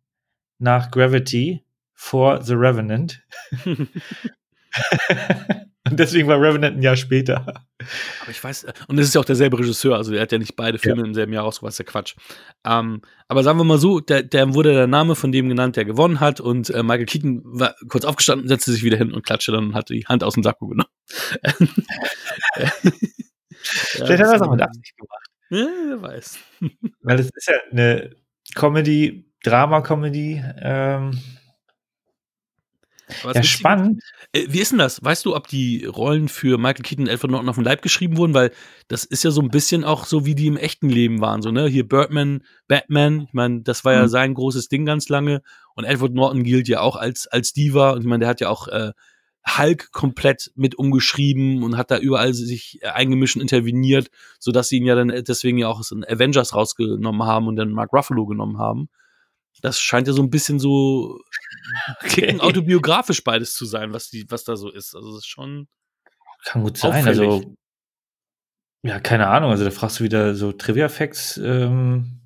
nach 0.60 0.92
Gravity 0.92 1.64
vor 1.94 2.42
The 2.42 2.54
Revenant. 2.54 3.22
und 5.90 6.00
deswegen 6.00 6.28
war 6.28 6.40
Revenant 6.40 6.78
ein 6.78 6.82
Jahr 6.82 6.96
später. 6.96 7.46
Aber 8.22 8.32
ich 8.32 8.44
weiß, 8.44 8.64
äh, 8.66 8.74
und 8.88 8.98
es 9.00 9.08
ist 9.08 9.16
ja 9.16 9.22
auch 9.22 9.26
derselbe 9.26 9.60
Regisseur, 9.60 9.96
also 9.98 10.14
er 10.14 10.22
hat 10.22 10.32
ja 10.32 10.38
nicht 10.38 10.56
beide 10.56 10.80
Filme 10.80 11.02
ja. 11.02 11.08
im 11.08 11.14
selben 11.14 11.34
Jahr 11.34 11.44
rausgebracht, 11.44 11.78
ja 11.78 11.86
Quatsch. 11.86 12.16
Ähm, 12.66 13.02
aber 13.28 13.44
sagen 13.44 13.60
wir 13.60 13.66
mal 13.66 13.78
so, 13.78 14.00
der, 14.00 14.24
der 14.24 14.54
wurde 14.54 14.74
der 14.74 14.88
Name 14.88 15.16
von 15.16 15.32
dem 15.32 15.50
genannt, 15.50 15.76
der 15.76 15.86
gewonnen 15.86 16.20
hat 16.20 16.40
und 16.40 16.70
äh, 16.70 16.84
Michael 16.84 17.06
Keaton 17.06 17.42
war 17.44 17.76
kurz 17.90 18.06
aufgestanden, 18.06 18.48
setzte 18.48 18.72
sich 18.72 18.84
wieder 18.84 18.98
hin 18.98 19.12
und 19.12 19.26
klatschte 19.26 19.52
dann 19.52 19.66
und 19.68 19.76
hat 19.76 19.90
die 19.90 20.06
Hand 20.06 20.24
aus 20.24 20.36
dem 20.36 20.44
Sakko 20.44 20.68
genommen. 20.68 20.90
Vielleicht 23.64 24.12
hat 24.12 24.20
er 24.20 24.32
das 24.34 24.42
auch 24.42 24.52
mit 24.52 24.62
Absicht 24.62 24.98
gemacht. 24.98 25.28
Ja, 25.50 25.68
wer 25.88 26.02
weiß. 26.02 26.40
Weil 27.02 27.20
es 27.20 27.30
ist 27.34 27.48
ja 27.48 27.56
eine 27.72 28.16
Comedy, 28.56 29.26
Drama-Comedy. 29.44 30.44
Ähm, 30.60 31.20
ja, 33.34 33.44
spannend. 33.44 34.02
Äh, 34.32 34.46
wie 34.50 34.60
ist 34.60 34.72
denn 34.72 34.80
das? 34.80 35.04
Weißt 35.04 35.26
du, 35.26 35.36
ob 35.36 35.48
die 35.48 35.86
Rollen 35.86 36.28
für 36.28 36.58
Michael 36.58 36.84
Keaton 36.84 37.06
und 37.06 37.12
Alfred 37.12 37.32
Norton 37.32 37.50
auf 37.50 37.56
dem 37.56 37.64
Leib 37.64 37.82
geschrieben 37.82 38.18
wurden? 38.18 38.34
Weil 38.34 38.52
das 38.88 39.04
ist 39.04 39.24
ja 39.24 39.32
so 39.32 39.42
ein 39.42 39.50
bisschen 39.50 39.84
auch 39.84 40.06
so, 40.06 40.26
wie 40.26 40.36
die 40.36 40.48
im 40.48 40.58
echten 40.58 40.90
Leben 40.90 41.22
waren. 41.22 41.42
So, 41.42 41.52
ne? 41.52 41.68
Hier 41.68 41.88
Birdman, 41.88 42.44
Batman, 42.68 43.26
ich 43.28 43.34
meine, 43.34 43.62
das 43.62 43.86
war 43.86 43.94
ja 43.94 44.04
mhm. 44.04 44.10
sein 44.10 44.34
großes 44.34 44.68
Ding 44.70 44.86
ganz 44.86 45.10
lange. 45.10 45.42
Und 45.76 45.86
Edward 45.86 46.14
Norton 46.14 46.44
gilt 46.44 46.68
ja 46.68 46.82
auch 46.82 46.96
als, 46.96 47.28
als 47.28 47.54
Diva. 47.54 47.92
Und 47.92 48.02
ich 48.02 48.08
meine, 48.08 48.22
der 48.22 48.30
hat 48.30 48.42
ja 48.42 48.50
auch 48.50 48.68
äh, 48.68 48.92
Hulk 49.46 49.92
komplett 49.92 50.52
mit 50.56 50.76
umgeschrieben 50.76 51.64
und 51.64 51.78
hat 51.78 51.92
da 51.92 51.98
überall 51.98 52.34
sich 52.34 52.80
eingemischt 52.84 53.36
und 53.36 53.42
interveniert, 53.42 54.10
sodass 54.40 54.70
sie 54.70 54.78
ihn 54.78 54.86
ja 54.86 54.96
dann 54.96 55.10
deswegen 55.28 55.58
ja 55.58 55.68
auch 55.68 55.80
aus 55.80 55.90
den 55.90 56.06
Avengers 56.06 56.56
rausgenommen 56.56 57.24
haben 57.24 57.48
und 57.48 57.58
dann 57.58 57.72
Mark 57.72 57.92
Ruffalo 57.92 58.26
genommen 58.26 58.58
haben. 58.58 58.90
Das 59.62 59.80
scheint 59.80 60.08
ja 60.08 60.14
so 60.14 60.22
ein 60.22 60.30
bisschen 60.30 60.60
so 60.60 61.20
okay. 62.04 62.40
autobiografisch 62.40 63.24
beides 63.24 63.54
zu 63.54 63.66
sein, 63.66 63.94
was 63.94 64.10
die, 64.10 64.26
was 64.30 64.44
da 64.44 64.56
so 64.56 64.70
ist. 64.70 64.96
Also 64.96 65.12
das 65.12 65.20
ist 65.20 65.28
schon. 65.30 65.68
Kann 66.46 66.64
gut 66.64 66.78
sein. 66.78 66.92
Auffällig. 66.92 67.08
Also 67.08 67.56
ja, 68.84 69.00
keine 69.00 69.28
Ahnung. 69.28 69.52
Also 69.52 69.64
da 69.64 69.72
fragst 69.72 70.00
du 70.00 70.04
wieder 70.04 70.36
so 70.36 70.52
Trivia 70.52 70.90
Facts. 70.90 71.38
Ähm, 71.38 72.20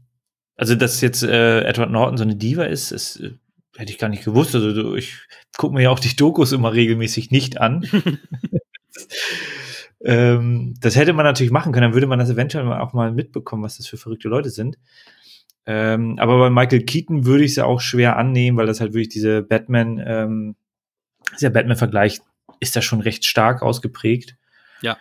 also 0.55 0.73
dass 0.73 1.01
jetzt 1.01 1.21
äh, 1.23 1.61
Edward 1.61 1.91
Norton 1.91 2.17
so 2.17 2.23
eine 2.23 2.35
Diva 2.35 2.63
ist, 2.63 2.91
ist 2.91 3.17
äh, 3.17 3.33
hätte 3.77 3.91
ich 3.91 3.99
gar 3.99 4.09
nicht 4.09 4.25
gewusst. 4.25 4.55
Also 4.55 4.95
ich 4.95 5.17
gucke 5.55 5.75
mir 5.75 5.83
ja 5.83 5.89
auch 5.91 5.99
die 5.99 6.15
Dokus 6.15 6.51
immer 6.51 6.73
regelmäßig 6.73 7.29
nicht 7.29 7.61
an. 7.61 7.87
ähm, 10.03 10.73
das 10.79 10.95
hätte 10.95 11.13
man 11.13 11.25
natürlich 11.25 11.51
machen 11.51 11.71
können, 11.71 11.83
dann 11.83 11.93
würde 11.93 12.07
man 12.07 12.19
das 12.19 12.31
eventuell 12.31 12.65
auch 12.73 12.93
mal 12.93 13.11
mitbekommen, 13.11 13.63
was 13.63 13.77
das 13.77 13.85
für 13.85 13.97
verrückte 13.97 14.29
Leute 14.29 14.49
sind. 14.49 14.77
Ähm, 15.69 16.17
aber 16.17 16.39
bei 16.39 16.49
Michael 16.49 16.83
Keaton 16.83 17.25
würde 17.25 17.43
ich 17.43 17.51
es 17.51 17.57
ja 17.57 17.65
auch 17.65 17.81
schwer 17.81 18.15
annehmen, 18.15 18.57
weil 18.57 18.67
das 18.67 18.79
halt 18.79 18.93
wirklich 18.93 19.09
diese 19.09 19.43
Batman, 19.43 20.01
ähm, 20.03 20.55
dieser 21.35 21.49
Batman-Vergleich 21.49 22.21
ist 22.61 22.75
da 22.77 22.81
schon 22.81 23.01
recht 23.01 23.25
stark 23.25 23.61
ausgeprägt. 23.61 24.37
Ja. 24.81 24.97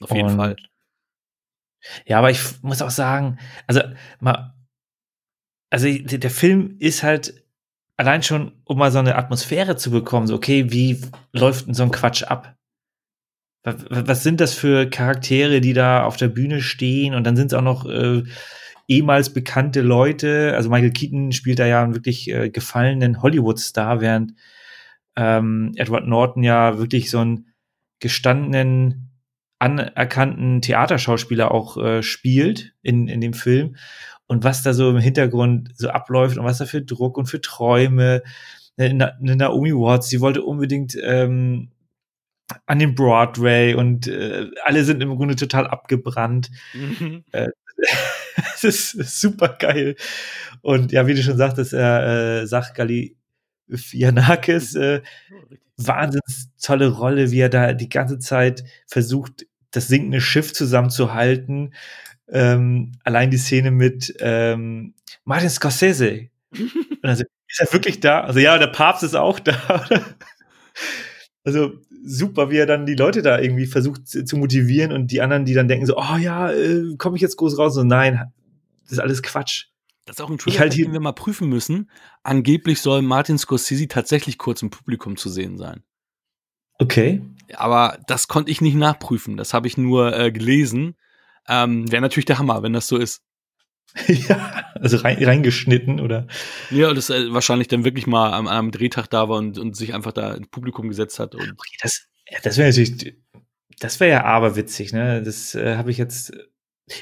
Auf 0.00 0.10
jeden 0.10 0.30
Und, 0.30 0.36
Fall. 0.36 0.56
Ja, 2.04 2.18
aber 2.18 2.30
ich 2.30 2.40
muss 2.62 2.82
auch 2.82 2.90
sagen, 2.90 3.38
also 3.68 3.80
mal, 4.18 4.54
also 5.70 5.86
der 5.88 6.30
Film 6.30 6.76
ist 6.80 7.04
halt 7.04 7.44
allein 7.96 8.24
schon, 8.24 8.60
um 8.64 8.78
mal 8.78 8.90
so 8.90 8.98
eine 8.98 9.14
Atmosphäre 9.14 9.76
zu 9.76 9.92
bekommen, 9.92 10.26
so 10.26 10.34
okay, 10.34 10.72
wie 10.72 11.00
läuft 11.32 11.66
denn 11.66 11.74
so 11.74 11.84
ein 11.84 11.92
Quatsch 11.92 12.24
ab? 12.24 12.56
Was 13.62 14.22
sind 14.22 14.40
das 14.40 14.52
für 14.52 14.90
Charaktere, 14.90 15.60
die 15.60 15.72
da 15.72 16.04
auf 16.04 16.16
der 16.16 16.28
Bühne 16.28 16.60
stehen? 16.60 17.14
Und 17.14 17.24
dann 17.24 17.36
sind 17.36 17.46
es 17.46 17.54
auch 17.54 17.62
noch 17.62 17.86
äh, 17.86 18.24
ehemals 18.88 19.32
bekannte 19.32 19.80
Leute. 19.80 20.54
Also 20.54 20.70
Michael 20.70 20.92
Keaton 20.92 21.32
spielt 21.32 21.58
da 21.58 21.66
ja 21.66 21.82
einen 21.82 21.94
wirklich 21.94 22.30
äh, 22.30 22.50
gefallenen 22.50 23.22
Hollywood-Star, 23.22 24.00
während 24.00 24.34
ähm, 25.16 25.72
Edward 25.76 26.06
Norton 26.06 26.42
ja 26.42 26.78
wirklich 26.78 27.10
so 27.10 27.18
einen 27.18 27.48
gestandenen, 28.00 29.10
anerkannten 29.58 30.60
Theaterschauspieler 30.60 31.50
auch 31.50 31.76
äh, 31.78 32.02
spielt 32.02 32.74
in, 32.82 33.08
in 33.08 33.20
dem 33.20 33.32
Film. 33.32 33.76
Und 34.26 34.44
was 34.44 34.62
da 34.62 34.72
so 34.72 34.90
im 34.90 34.98
Hintergrund 34.98 35.70
so 35.74 35.90
abläuft 35.90 36.38
und 36.38 36.44
was 36.44 36.58
da 36.58 36.66
für 36.66 36.82
Druck 36.82 37.16
und 37.18 37.26
für 37.26 37.40
Träume. 37.40 38.22
Eine 38.76 39.14
Naomi 39.20 39.72
Watts, 39.72 40.08
sie 40.08 40.20
wollte 40.20 40.42
unbedingt 40.42 40.96
ähm, 41.00 41.70
an 42.66 42.78
den 42.78 42.94
Broadway 42.94 43.74
und 43.74 44.08
äh, 44.08 44.50
alle 44.64 44.84
sind 44.84 45.02
im 45.02 45.16
Grunde 45.16 45.36
total 45.36 45.66
abgebrannt. 45.66 46.50
Mhm. 46.72 47.24
Äh, 47.32 47.48
ist 48.64 48.92
super 49.20 49.56
geil. 49.58 49.96
Und 50.62 50.92
ja, 50.92 51.06
wie 51.06 51.14
du 51.14 51.22
schon 51.22 51.36
sagtest, 51.36 51.72
äh, 51.72 52.42
äh 52.42 52.46
Sach 52.46 52.74
Galifianakis, 52.74 54.74
äh, 54.74 55.02
wahnsinns 55.76 56.50
tolle 56.60 56.88
Rolle, 56.88 57.30
wie 57.30 57.40
er 57.40 57.48
da 57.48 57.72
die 57.72 57.88
ganze 57.88 58.18
Zeit 58.18 58.64
versucht, 58.86 59.46
das 59.70 59.88
sinkende 59.88 60.20
Schiff 60.20 60.52
zusammenzuhalten. 60.52 61.74
Ähm, 62.28 62.92
allein 63.04 63.30
die 63.30 63.38
Szene 63.38 63.70
mit 63.70 64.14
ähm, 64.20 64.94
Martin 65.24 65.50
Scorsese. 65.50 66.28
also, 67.02 67.24
ist 67.48 67.60
er 67.60 67.72
wirklich 67.72 68.00
da? 68.00 68.22
Also 68.22 68.40
ja, 68.40 68.58
der 68.58 68.68
Papst 68.68 69.02
ist 69.02 69.14
auch 69.14 69.38
da. 69.38 69.86
also 71.44 71.74
super, 72.04 72.50
wie 72.50 72.58
er 72.58 72.66
dann 72.66 72.86
die 72.86 72.94
Leute 72.94 73.22
da 73.22 73.38
irgendwie 73.38 73.66
versucht 73.66 74.08
zu 74.08 74.36
motivieren 74.36 74.92
und 74.92 75.10
die 75.10 75.22
anderen, 75.22 75.44
die 75.44 75.54
dann 75.54 75.68
denken 75.68 75.86
so, 75.86 75.96
oh 75.96 76.16
ja, 76.18 76.50
äh, 76.50 76.96
komme 76.98 77.16
ich 77.16 77.22
jetzt 77.22 77.36
groß 77.36 77.58
raus? 77.58 77.76
Und 77.76 77.88
nein, 77.88 78.32
das 78.84 78.92
ist 78.92 78.98
alles 78.98 79.22
Quatsch. 79.22 79.66
Das 80.04 80.16
ist 80.16 80.20
auch 80.20 80.30
ein 80.30 80.38
Trailer, 80.38 80.60
halt 80.60 80.76
den 80.76 80.92
wir 80.92 81.00
mal 81.00 81.12
prüfen 81.12 81.48
müssen. 81.48 81.90
Angeblich 82.22 82.80
soll 82.80 83.02
Martin 83.02 83.38
Scorsese 83.38 83.88
tatsächlich 83.88 84.36
kurz 84.36 84.60
im 84.60 84.70
Publikum 84.70 85.16
zu 85.16 85.30
sehen 85.30 85.56
sein. 85.56 85.82
Okay. 86.78 87.22
Aber 87.54 87.98
das 88.06 88.28
konnte 88.28 88.50
ich 88.50 88.60
nicht 88.60 88.74
nachprüfen. 88.74 89.36
Das 89.36 89.54
habe 89.54 89.66
ich 89.66 89.78
nur 89.78 90.14
äh, 90.14 90.30
gelesen. 90.30 90.96
Ähm, 91.48 91.90
Wäre 91.90 92.02
natürlich 92.02 92.26
der 92.26 92.38
Hammer, 92.38 92.62
wenn 92.62 92.74
das 92.74 92.86
so 92.86 92.98
ist. 92.98 93.22
ja, 94.08 94.72
also 94.74 94.96
rein, 94.98 95.22
reingeschnitten, 95.22 96.00
oder? 96.00 96.26
Ja, 96.70 96.92
das 96.92 97.10
äh, 97.10 97.32
wahrscheinlich 97.32 97.68
dann 97.68 97.84
wirklich 97.84 98.06
mal 98.06 98.32
am, 98.32 98.48
am 98.48 98.72
Drehtag 98.72 99.08
da 99.08 99.28
war 99.28 99.38
und, 99.38 99.56
und 99.56 99.76
sich 99.76 99.94
einfach 99.94 100.12
da 100.12 100.34
ins 100.34 100.48
Publikum 100.48 100.88
gesetzt 100.88 101.18
hat. 101.18 101.34
Und 101.34 101.52
okay, 101.52 101.76
das 101.80 102.08
das 102.42 102.58
wäre 102.58 102.68
natürlich, 102.68 103.16
das 103.80 104.00
wäre 104.00 104.10
ja 104.10 104.24
aberwitzig, 104.24 104.92
ne? 104.92 105.22
Das 105.22 105.54
äh, 105.54 105.76
habe 105.76 105.90
ich 105.90 105.98
jetzt, 105.98 106.32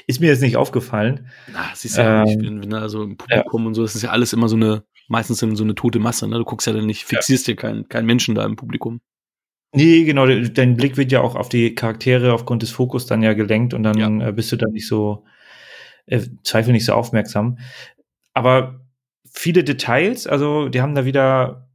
ist 0.07 0.19
mir 0.19 0.27
jetzt 0.27 0.41
nicht 0.41 0.57
aufgefallen. 0.57 1.27
Na, 1.51 1.71
siehst 1.73 1.97
ja, 1.97 2.23
ähm, 2.23 2.27
ich 2.27 2.37
bin, 2.37 2.61
bin 2.61 2.69
da 2.69 2.87
so 2.89 3.03
im 3.03 3.17
Publikum 3.17 3.63
ja. 3.63 3.67
und 3.67 3.73
so, 3.73 3.81
das 3.81 3.95
ist 3.95 4.03
ja 4.03 4.09
alles 4.11 4.33
immer 4.33 4.47
so 4.47 4.55
eine, 4.55 4.83
meistens 5.07 5.39
so 5.39 5.45
eine 5.45 5.75
tote 5.75 5.99
Masse, 5.99 6.27
ne? 6.27 6.37
Du 6.37 6.45
guckst 6.45 6.67
ja 6.67 6.73
dann 6.73 6.85
nicht, 6.85 7.05
fixierst 7.05 7.47
ja. 7.47 7.53
dir 7.53 7.57
keinen 7.57 7.89
kein 7.89 8.05
Menschen 8.05 8.35
da 8.35 8.45
im 8.45 8.55
Publikum. 8.55 9.01
Nee, 9.75 10.03
genau, 10.03 10.27
dein 10.27 10.77
Blick 10.77 10.97
wird 10.97 11.11
ja 11.11 11.21
auch 11.21 11.35
auf 11.35 11.49
die 11.49 11.73
Charaktere 11.73 12.33
aufgrund 12.33 12.61
des 12.61 12.69
Fokus 12.69 13.07
dann 13.07 13.23
ja 13.23 13.33
gelenkt 13.33 13.73
und 13.73 13.83
dann 13.83 13.97
ja. 13.97 14.27
Äh, 14.27 14.31
bist 14.31 14.51
du 14.51 14.55
da 14.55 14.67
nicht 14.67 14.87
so, 14.87 15.25
äh, 16.05 16.21
Zweifel 16.43 16.73
nicht 16.73 16.85
so 16.85 16.93
aufmerksam. 16.93 17.57
Aber 18.33 18.81
viele 19.25 19.63
Details, 19.63 20.27
also 20.27 20.69
die 20.69 20.81
haben 20.81 20.95
da 20.95 21.05
wieder, 21.05 21.69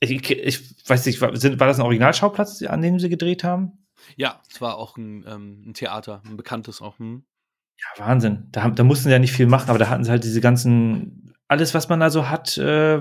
ich, 0.00 0.30
ich 0.30 0.88
weiß 0.88 1.06
nicht, 1.06 1.20
war, 1.20 1.34
sind, 1.36 1.58
war 1.58 1.66
das 1.66 1.78
ein 1.78 1.84
Originalschauplatz, 1.84 2.62
an 2.62 2.82
dem 2.82 3.00
sie 3.00 3.08
gedreht 3.08 3.42
haben? 3.42 3.72
Ja, 4.16 4.40
es 4.50 4.60
war 4.60 4.76
auch 4.76 4.96
ein, 4.96 5.24
ähm, 5.26 5.64
ein 5.68 5.74
Theater, 5.74 6.22
ein 6.24 6.36
bekanntes 6.36 6.82
auch. 6.82 6.98
Hm. 6.98 7.24
Ja, 7.78 8.06
Wahnsinn. 8.06 8.48
Da, 8.50 8.68
da 8.70 8.84
mussten 8.84 9.04
sie 9.04 9.12
ja 9.12 9.18
nicht 9.18 9.32
viel 9.32 9.46
machen, 9.46 9.70
aber 9.70 9.78
da 9.78 9.88
hatten 9.88 10.04
sie 10.04 10.10
halt 10.10 10.24
diese 10.24 10.40
ganzen, 10.40 11.34
alles, 11.46 11.74
was 11.74 11.88
man 11.88 12.00
da 12.00 12.10
so 12.10 12.28
hat, 12.28 12.58
äh, 12.58 13.00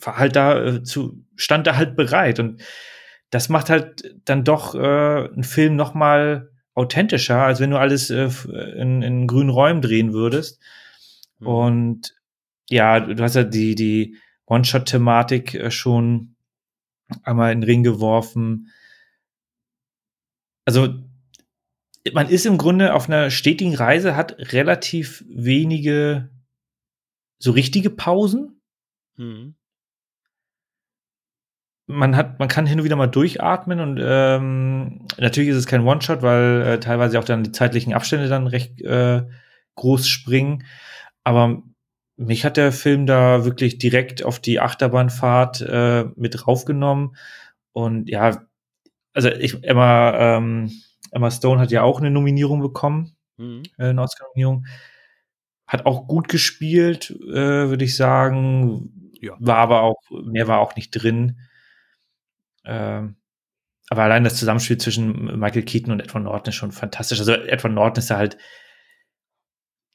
war 0.00 0.16
halt 0.16 0.36
da 0.36 0.62
äh, 0.62 0.82
zu, 0.82 1.24
stand 1.36 1.66
da 1.66 1.76
halt 1.76 1.96
bereit. 1.96 2.38
Und 2.38 2.62
das 3.30 3.48
macht 3.48 3.70
halt 3.70 4.16
dann 4.24 4.44
doch 4.44 4.74
äh, 4.74 4.78
einen 4.78 5.44
Film 5.44 5.76
noch 5.76 5.94
mal 5.94 6.50
authentischer, 6.74 7.42
als 7.42 7.60
wenn 7.60 7.70
du 7.70 7.78
alles 7.78 8.10
äh, 8.10 8.30
in, 8.76 9.02
in 9.02 9.26
grünen 9.26 9.50
Räumen 9.50 9.82
drehen 9.82 10.12
würdest. 10.12 10.60
Mhm. 11.38 11.46
Und 11.46 12.14
ja, 12.70 13.00
du 13.00 13.22
hast 13.22 13.36
ja 13.36 13.44
die, 13.44 13.74
die 13.74 14.16
One-Shot-Thematik 14.46 15.54
äh, 15.54 15.70
schon 15.70 16.36
einmal 17.22 17.52
in 17.52 17.60
den 17.60 17.68
Ring 17.68 17.82
geworfen. 17.82 18.70
Also, 20.68 20.94
man 22.12 22.28
ist 22.28 22.44
im 22.44 22.58
Grunde 22.58 22.92
auf 22.92 23.08
einer 23.08 23.30
stetigen 23.30 23.74
Reise, 23.74 24.16
hat 24.16 24.36
relativ 24.52 25.24
wenige 25.28 26.28
so 27.38 27.52
richtige 27.52 27.88
Pausen. 27.88 28.60
Mhm 29.16 29.54
man 31.88 32.14
hat, 32.16 32.38
man 32.38 32.48
kann 32.48 32.66
hin 32.66 32.78
und 32.78 32.84
wieder 32.84 32.96
mal 32.96 33.06
durchatmen 33.06 33.80
und 33.80 33.98
ähm, 34.00 35.06
natürlich 35.16 35.48
ist 35.48 35.56
es 35.56 35.66
kein 35.66 35.86
One-Shot, 35.86 36.20
weil 36.22 36.62
äh, 36.62 36.80
teilweise 36.80 37.18
auch 37.18 37.24
dann 37.24 37.42
die 37.42 37.52
zeitlichen 37.52 37.94
Abstände 37.94 38.28
dann 38.28 38.46
recht 38.46 38.82
äh, 38.82 39.22
groß 39.74 40.06
springen. 40.06 40.64
Aber 41.24 41.62
mich 42.16 42.44
hat 42.44 42.58
der 42.58 42.72
Film 42.72 43.06
da 43.06 43.46
wirklich 43.46 43.78
direkt 43.78 44.22
auf 44.22 44.38
die 44.38 44.60
Achterbahnfahrt 44.60 45.62
äh, 45.62 46.04
mit 46.14 46.46
raufgenommen. 46.46 47.16
Und 47.72 48.10
ja, 48.10 48.42
also 49.18 49.30
ich, 49.30 49.64
Emma, 49.64 50.36
ähm, 50.36 50.70
Emma 51.10 51.28
Stone 51.32 51.60
hat 51.60 51.72
ja 51.72 51.82
auch 51.82 51.98
eine 51.98 52.10
Nominierung 52.10 52.60
bekommen, 52.60 53.16
mhm. 53.36 53.64
äh, 53.76 53.86
eine 53.88 54.00
Oscar-Nominierung. 54.00 54.64
Hat 55.66 55.86
auch 55.86 56.06
gut 56.06 56.28
gespielt, 56.28 57.10
äh, 57.10 57.68
würde 57.68 57.84
ich 57.84 57.96
sagen 57.96 59.12
Ja. 59.20 59.34
War 59.40 59.56
aber 59.56 59.82
auch, 59.82 60.00
mehr 60.10 60.46
war 60.46 60.60
auch 60.60 60.76
nicht 60.76 60.92
drin. 60.92 61.40
Ähm, 62.64 63.16
aber 63.90 64.04
allein 64.04 64.22
das 64.22 64.36
Zusammenspiel 64.36 64.78
zwischen 64.78 65.40
Michael 65.40 65.64
Keaton 65.64 65.92
und 65.92 66.00
Edward 66.00 66.22
Norton 66.22 66.50
ist 66.50 66.54
schon 66.54 66.70
fantastisch. 66.70 67.18
Also 67.18 67.32
Edward 67.32 67.74
Norton 67.74 68.00
ist 68.00 68.10
da 68.10 68.18
halt, 68.18 68.38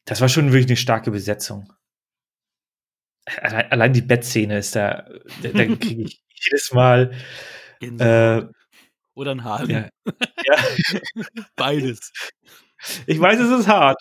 das 0.04 0.20
war 0.20 0.28
schon 0.28 0.52
wirklich 0.52 0.68
eine 0.68 0.76
starke 0.76 1.12
Besetzung. 1.12 1.72
Allein, 3.42 3.72
allein 3.72 3.94
die 3.94 4.02
Bettszene 4.02 4.58
ist 4.58 4.76
da, 4.76 5.08
da, 5.42 5.50
da 5.50 5.64
kriege 5.80 6.04
ich 6.04 6.22
jedes 6.44 6.74
Mal. 6.74 7.14
Äh, 7.80 8.44
Oder 9.16 9.32
ein 9.32 9.44
Hahn. 9.44 9.70
ja, 9.70 9.88
ja, 10.46 10.56
Beides. 11.56 12.12
ich 13.06 13.20
weiß, 13.20 13.40
es 13.40 13.60
ist 13.60 13.68
hart. 13.68 13.98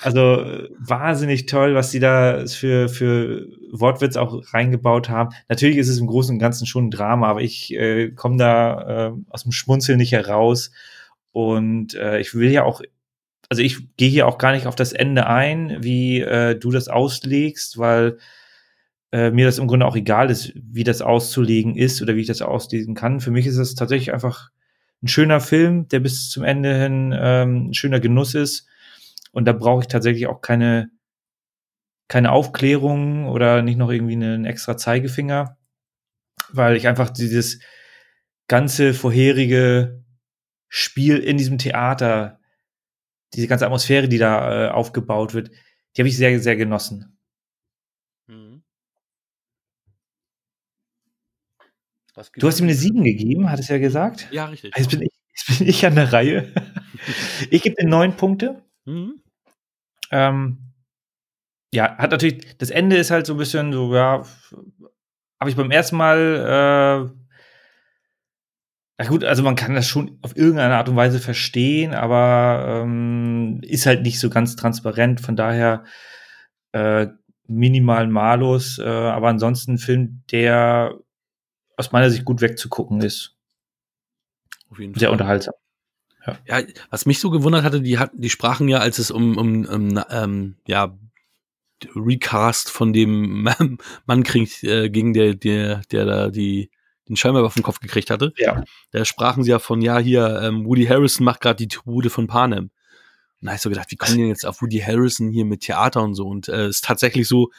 Also 0.00 0.40
äh, 0.40 0.68
wahnsinnig 0.78 1.46
toll, 1.46 1.74
was 1.74 1.90
sie 1.90 2.00
da 2.00 2.46
für, 2.46 2.88
für 2.88 3.46
Wortwitz 3.70 4.16
auch 4.16 4.42
reingebaut 4.54 5.10
haben. 5.10 5.34
Natürlich 5.48 5.76
ist 5.76 5.88
es 5.88 5.98
im 5.98 6.06
Großen 6.06 6.34
und 6.34 6.38
Ganzen 6.38 6.66
schon 6.66 6.86
ein 6.86 6.90
Drama, 6.90 7.28
aber 7.28 7.42
ich 7.42 7.72
äh, 7.74 8.10
komme 8.10 8.38
da 8.38 9.08
äh, 9.08 9.12
aus 9.28 9.42
dem 9.42 9.52
Schmunzeln 9.52 9.98
nicht 9.98 10.12
heraus. 10.12 10.70
Und 11.32 11.94
äh, 11.94 12.18
ich 12.20 12.34
will 12.34 12.50
ja 12.50 12.64
auch, 12.64 12.80
also 13.50 13.62
ich 13.62 13.94
gehe 13.96 14.08
hier 14.08 14.26
auch 14.26 14.38
gar 14.38 14.52
nicht 14.52 14.66
auf 14.66 14.76
das 14.76 14.92
Ende 14.92 15.26
ein, 15.26 15.82
wie 15.82 16.20
äh, 16.20 16.58
du 16.58 16.70
das 16.70 16.88
auslegst, 16.88 17.76
weil 17.76 18.18
äh, 19.14 19.30
mir 19.30 19.46
das 19.46 19.58
im 19.58 19.68
Grunde 19.68 19.86
auch 19.86 19.94
egal 19.94 20.28
ist, 20.28 20.52
wie 20.56 20.82
das 20.82 21.00
auszulegen 21.00 21.76
ist 21.76 22.02
oder 22.02 22.16
wie 22.16 22.22
ich 22.22 22.26
das 22.26 22.42
auslegen 22.42 22.96
kann. 22.96 23.20
Für 23.20 23.30
mich 23.30 23.46
ist 23.46 23.58
es 23.58 23.76
tatsächlich 23.76 24.12
einfach 24.12 24.50
ein 25.04 25.06
schöner 25.06 25.38
Film, 25.38 25.86
der 25.86 26.00
bis 26.00 26.30
zum 26.30 26.42
Ende 26.42 26.76
hin 26.76 27.14
ähm, 27.16 27.68
ein 27.68 27.74
schöner 27.74 28.00
Genuss 28.00 28.34
ist. 28.34 28.66
Und 29.30 29.44
da 29.44 29.52
brauche 29.52 29.82
ich 29.82 29.86
tatsächlich 29.86 30.26
auch 30.26 30.40
keine, 30.40 30.90
keine 32.08 32.32
Aufklärung 32.32 33.28
oder 33.28 33.62
nicht 33.62 33.78
noch 33.78 33.92
irgendwie 33.92 34.14
einen 34.14 34.46
extra 34.46 34.76
Zeigefinger, 34.76 35.58
weil 36.48 36.74
ich 36.74 36.88
einfach 36.88 37.10
dieses 37.10 37.60
ganze 38.48 38.94
vorherige 38.94 40.02
Spiel 40.68 41.18
in 41.18 41.36
diesem 41.36 41.58
Theater, 41.58 42.40
diese 43.32 43.46
ganze 43.46 43.66
Atmosphäre, 43.66 44.08
die 44.08 44.18
da 44.18 44.66
äh, 44.66 44.70
aufgebaut 44.70 45.34
wird, 45.34 45.50
die 45.96 46.02
habe 46.02 46.08
ich 46.08 46.16
sehr, 46.16 46.40
sehr 46.40 46.56
genossen. 46.56 47.16
Mhm. 48.26 48.64
Was 51.58 52.03
Du 52.36 52.46
hast 52.46 52.60
ihm 52.60 52.66
eine 52.66 52.74
7 52.74 53.02
gegeben, 53.02 53.50
hattest 53.50 53.70
du 53.70 53.74
ja 53.74 53.80
gesagt. 53.80 54.28
Ja, 54.30 54.46
richtig. 54.46 54.72
Jetzt 54.76 54.90
bin 54.90 55.02
ich, 55.02 55.12
jetzt 55.34 55.58
bin 55.58 55.68
ich 55.68 55.86
an 55.86 55.94
der 55.94 56.12
Reihe. 56.12 56.52
Ich 57.50 57.60
gebe 57.62 57.74
dir 57.74 57.86
neun 57.86 58.16
Punkte. 58.16 58.62
Mhm. 58.86 59.20
Ähm, 60.10 60.58
ja, 61.72 61.98
hat 61.98 62.12
natürlich, 62.12 62.56
das 62.56 62.70
Ende 62.70 62.96
ist 62.96 63.10
halt 63.10 63.26
so 63.26 63.34
ein 63.34 63.38
bisschen 63.38 63.72
so, 63.72 63.92
ja, 63.94 64.22
habe 65.40 65.50
ich 65.50 65.56
beim 65.56 65.72
ersten 65.72 65.96
Mal, 65.96 67.10
äh, 67.10 69.02
ja 69.02 69.08
gut, 69.08 69.24
also 69.24 69.42
man 69.42 69.56
kann 69.56 69.74
das 69.74 69.88
schon 69.88 70.18
auf 70.22 70.36
irgendeine 70.36 70.76
Art 70.76 70.88
und 70.88 70.96
Weise 70.96 71.18
verstehen, 71.18 71.94
aber 71.94 72.82
ähm, 72.84 73.60
ist 73.62 73.86
halt 73.86 74.02
nicht 74.02 74.20
so 74.20 74.30
ganz 74.30 74.54
transparent, 74.54 75.20
von 75.20 75.34
daher 75.34 75.84
äh, 76.72 77.08
minimal 77.48 78.06
Malus, 78.06 78.78
äh, 78.78 78.84
aber 78.84 79.28
ansonsten 79.28 79.72
ein 79.72 79.78
Film, 79.78 80.22
der 80.30 80.94
aus 81.76 81.92
meiner 81.92 82.10
Sicht 82.10 82.24
gut 82.24 82.40
wegzugucken 82.40 83.00
ist. 83.00 83.36
Auf 84.70 84.78
jeden 84.78 84.94
Sehr 84.94 85.08
Fall. 85.08 85.12
unterhaltsam. 85.12 85.54
Ja, 86.46 86.62
was 86.90 87.04
mich 87.04 87.20
so 87.20 87.30
gewundert 87.30 87.64
hatte, 87.64 87.82
die 87.82 87.98
hatten, 87.98 88.20
die 88.20 88.30
sprachen 88.30 88.68
ja, 88.68 88.78
als 88.78 88.98
es 88.98 89.10
um, 89.10 89.36
um, 89.36 89.66
um 89.66 90.04
ähm, 90.10 90.56
ja, 90.66 90.96
Recast 91.94 92.70
von 92.70 92.92
dem 92.92 93.46
Mann 94.06 94.22
kriegt, 94.22 94.64
äh, 94.64 94.88
ging, 94.88 95.12
der, 95.12 95.34
der, 95.34 95.82
der 95.92 96.04
da 96.06 96.30
die, 96.30 96.70
den 97.08 97.16
Scheinwerfer 97.16 97.46
auf 97.46 97.54
den 97.54 97.62
Kopf 97.62 97.80
gekriegt 97.80 98.10
hatte. 98.10 98.32
Ja. 98.38 98.64
Da 98.90 99.04
sprachen 99.04 99.44
sie 99.44 99.50
ja 99.50 99.58
von, 99.58 99.82
ja, 99.82 99.98
hier, 99.98 100.40
ähm, 100.42 100.64
Woody 100.64 100.86
Harrison 100.86 101.24
macht 101.24 101.40
gerade 101.40 101.56
die 101.56 101.68
Tribute 101.68 102.10
von 102.10 102.26
Panem. 102.26 102.64
Und 102.64 102.70
da 103.42 103.48
habe 103.48 103.56
ich 103.56 103.62
so 103.62 103.68
gedacht, 103.68 103.90
wie 103.90 103.96
kommen 103.96 104.16
die 104.16 104.22
denn 104.22 104.28
jetzt 104.28 104.46
auf 104.46 104.62
Woody 104.62 104.78
Harrison 104.78 105.28
hier 105.28 105.44
mit 105.44 105.60
Theater 105.60 106.02
und 106.02 106.14
so? 106.14 106.26
Und 106.26 106.48
es 106.48 106.54
äh, 106.54 106.68
ist 106.68 106.84
tatsächlich 106.84 107.28
so, 107.28 107.50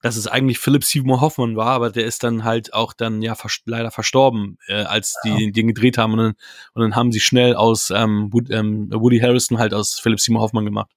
dass 0.00 0.16
es 0.16 0.26
eigentlich 0.26 0.58
Philip 0.58 0.84
Seymour 0.84 1.20
Hoffman 1.20 1.56
war, 1.56 1.70
aber 1.70 1.90
der 1.90 2.04
ist 2.04 2.22
dann 2.22 2.44
halt 2.44 2.72
auch 2.72 2.92
dann 2.92 3.20
ja 3.20 3.34
vers 3.34 3.60
leider 3.64 3.90
verstorben, 3.90 4.58
äh, 4.68 4.82
als 4.82 5.16
die 5.24 5.46
Ja. 5.46 5.50
den 5.50 5.66
gedreht 5.66 5.98
haben 5.98 6.12
und 6.12 6.18
dann, 6.18 6.34
und 6.74 6.82
dann 6.82 6.96
haben 6.96 7.10
sie 7.12 7.20
schnell 7.20 7.56
aus 7.56 7.90
ähm, 7.90 8.32
Wood, 8.32 8.50
ähm, 8.50 8.88
Woody 8.92 9.18
Harrison 9.18 9.58
halt 9.58 9.74
aus 9.74 9.98
Philip 9.98 10.20
Seymour 10.20 10.42
Hoffman 10.42 10.64
gemacht. 10.64 10.90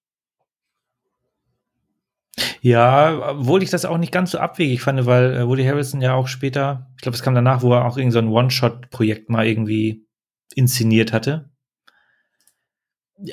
Ja, 2.62 3.32
obwohl 3.32 3.64
ich 3.64 3.72
das 3.72 3.86
auch 3.86 3.98
nicht 3.98 4.12
ganz 4.12 4.32
so 4.32 4.38
abwegig 4.38 4.82
fand, 4.82 5.06
weil 5.06 5.34
äh, 5.34 5.48
Woody 5.48 5.66
Harrison 5.66 6.00
ja 6.02 6.14
auch 6.14 6.28
später, 6.28 6.88
ich 6.96 7.02
glaube, 7.02 7.16
es 7.16 7.24
kam 7.24 7.36
danach, 7.36 7.62
wo 7.62 7.74
er 7.74 7.86
auch 7.86 7.98
irgend 7.98 8.14
so 8.14 8.20
ein 8.20 8.30
One-Shot-Projekt 8.30 9.30
mal 9.30 9.48
irgendwie 9.48 10.06
inszeniert 10.56 11.12
hatte. 11.12 11.50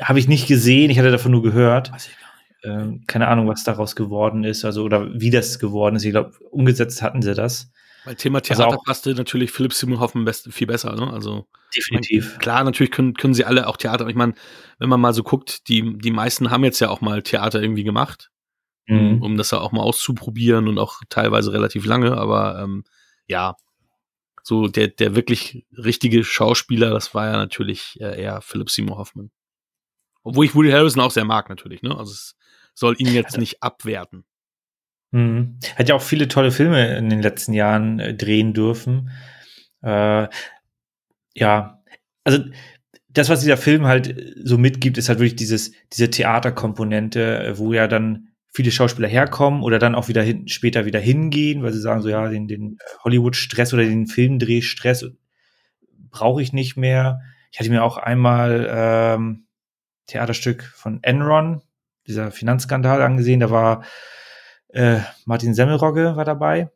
Habe 0.00 0.18
ich 0.18 0.28
nicht 0.28 0.48
gesehen, 0.48 0.90
ich 0.90 0.98
hatte 0.98 1.10
davon 1.10 1.32
nur 1.32 1.42
gehört. 1.42 1.92
Weiß 1.92 2.08
ich 2.08 2.18
gar. 2.18 2.27
Ähm, 2.64 3.04
keine 3.06 3.28
Ahnung, 3.28 3.46
was 3.48 3.62
daraus 3.64 3.94
geworden 3.94 4.42
ist, 4.44 4.64
also 4.64 4.82
oder 4.84 5.12
wie 5.20 5.30
das 5.30 5.58
geworden 5.58 5.96
ist. 5.96 6.04
Ich 6.04 6.10
glaube, 6.10 6.32
umgesetzt 6.50 7.02
hatten 7.02 7.22
sie 7.22 7.34
das. 7.34 7.70
Weil 8.04 8.16
Thema 8.16 8.38
Also 8.40 8.54
Theater 8.54 8.78
auch- 8.78 8.84
passte 8.84 9.14
natürlich 9.14 9.50
Philip 9.52 9.72
Seymour 9.72 10.00
Hoffman 10.00 10.24
best, 10.24 10.52
viel 10.52 10.66
besser, 10.66 10.94
ne? 10.94 11.12
Also 11.12 11.46
Definitiv. 11.76 12.38
Klar, 12.38 12.64
natürlich 12.64 12.90
können, 12.90 13.14
können 13.14 13.34
sie 13.34 13.44
alle 13.44 13.66
auch 13.68 13.76
Theater. 13.76 14.08
Ich 14.08 14.14
meine, 14.16 14.34
wenn 14.78 14.88
man 14.88 15.00
mal 15.00 15.12
so 15.14 15.22
guckt, 15.22 15.68
die, 15.68 15.98
die 15.98 16.10
meisten 16.10 16.50
haben 16.50 16.64
jetzt 16.64 16.80
ja 16.80 16.88
auch 16.90 17.00
mal 17.00 17.22
Theater 17.22 17.60
irgendwie 17.62 17.84
gemacht, 17.84 18.30
Mhm. 18.86 19.22
um 19.22 19.36
das 19.36 19.50
ja 19.50 19.60
auch 19.60 19.70
mal 19.72 19.82
auszuprobieren 19.82 20.66
und 20.66 20.78
auch 20.78 21.00
teilweise 21.10 21.52
relativ 21.52 21.84
lange, 21.84 22.16
aber 22.16 22.58
ähm, 22.62 22.84
ja, 23.26 23.54
so 24.42 24.66
der, 24.66 24.88
der 24.88 25.14
wirklich 25.14 25.66
richtige 25.76 26.24
Schauspieler, 26.24 26.88
das 26.90 27.12
war 27.14 27.26
ja 27.26 27.32
natürlich 27.32 27.98
äh, 28.00 28.18
eher 28.22 28.40
Philip 28.40 28.70
Seymour 28.70 28.96
Hoffman. 28.96 29.30
Obwohl 30.22 30.46
ich 30.46 30.54
Woody 30.54 30.70
Harrison 30.70 31.02
auch 31.02 31.10
sehr 31.10 31.26
mag, 31.26 31.50
natürlich, 31.50 31.82
ne? 31.82 31.90
Also 31.90 32.12
es 32.12 32.34
soll 32.78 32.94
ihn 32.98 33.12
jetzt 33.12 33.38
nicht 33.38 33.62
abwerten. 33.62 34.24
Mhm. 35.10 35.58
Hat 35.76 35.88
ja 35.88 35.94
auch 35.94 36.02
viele 36.02 36.28
tolle 36.28 36.52
Filme 36.52 36.96
in 36.96 37.10
den 37.10 37.22
letzten 37.22 37.52
Jahren 37.52 37.98
äh, 37.98 38.14
drehen 38.14 38.52
dürfen. 38.54 39.10
Äh, 39.82 40.28
ja, 41.34 41.82
also 42.24 42.44
das, 43.08 43.28
was 43.28 43.40
dieser 43.40 43.56
Film 43.56 43.86
halt 43.86 44.08
äh, 44.08 44.34
so 44.44 44.58
mitgibt, 44.58 44.96
ist 44.96 45.08
halt 45.08 45.18
wirklich 45.18 45.36
dieses, 45.36 45.72
diese 45.92 46.10
Theaterkomponente, 46.10 47.38
äh, 47.44 47.58
wo 47.58 47.72
ja 47.72 47.88
dann 47.88 48.28
viele 48.46 48.70
Schauspieler 48.70 49.08
herkommen 49.08 49.62
oder 49.62 49.78
dann 49.78 49.94
auch 49.94 50.08
wieder 50.08 50.22
hin, 50.22 50.46
später 50.46 50.84
wieder 50.84 51.00
hingehen, 51.00 51.62
weil 51.62 51.72
sie 51.72 51.80
sagen 51.80 52.02
so, 52.02 52.08
ja, 52.08 52.28
den, 52.28 52.46
den 52.46 52.78
Hollywood-Stress 53.02 53.74
oder 53.74 53.84
den 53.84 54.06
Filmdrehstress 54.06 55.10
brauche 56.10 56.42
ich 56.42 56.52
nicht 56.52 56.76
mehr. 56.76 57.20
Ich 57.50 57.58
hatte 57.58 57.70
mir 57.70 57.82
auch 57.82 57.96
einmal 57.96 58.68
ähm, 58.70 59.46
Theaterstück 60.06 60.62
von 60.62 61.02
Enron, 61.02 61.62
dieser 62.08 62.30
Finanzskandal 62.30 63.02
angesehen, 63.02 63.40
da 63.40 63.50
war 63.50 63.84
äh, 64.68 65.00
Martin 65.24 65.54
Semmelrogge 65.54 66.16
war 66.16 66.24
dabei. 66.24 66.70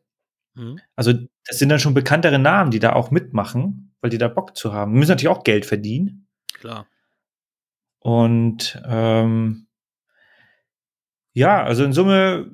Mhm. 0.55 0.79
Also 0.95 1.13
das 1.45 1.59
sind 1.59 1.69
dann 1.69 1.79
schon 1.79 1.93
bekanntere 1.93 2.39
Namen, 2.39 2.71
die 2.71 2.79
da 2.79 2.93
auch 2.93 3.11
mitmachen, 3.11 3.95
weil 4.01 4.09
die 4.09 4.17
da 4.17 4.27
Bock 4.27 4.55
zu 4.55 4.73
haben. 4.73 4.93
Die 4.93 4.99
müssen 4.99 5.11
natürlich 5.11 5.35
auch 5.35 5.43
Geld 5.43 5.65
verdienen. 5.65 6.27
Klar. 6.53 6.87
Und 7.99 8.81
ähm, 8.85 9.67
ja, 11.33 11.63
also 11.63 11.83
in 11.83 11.93
Summe 11.93 12.51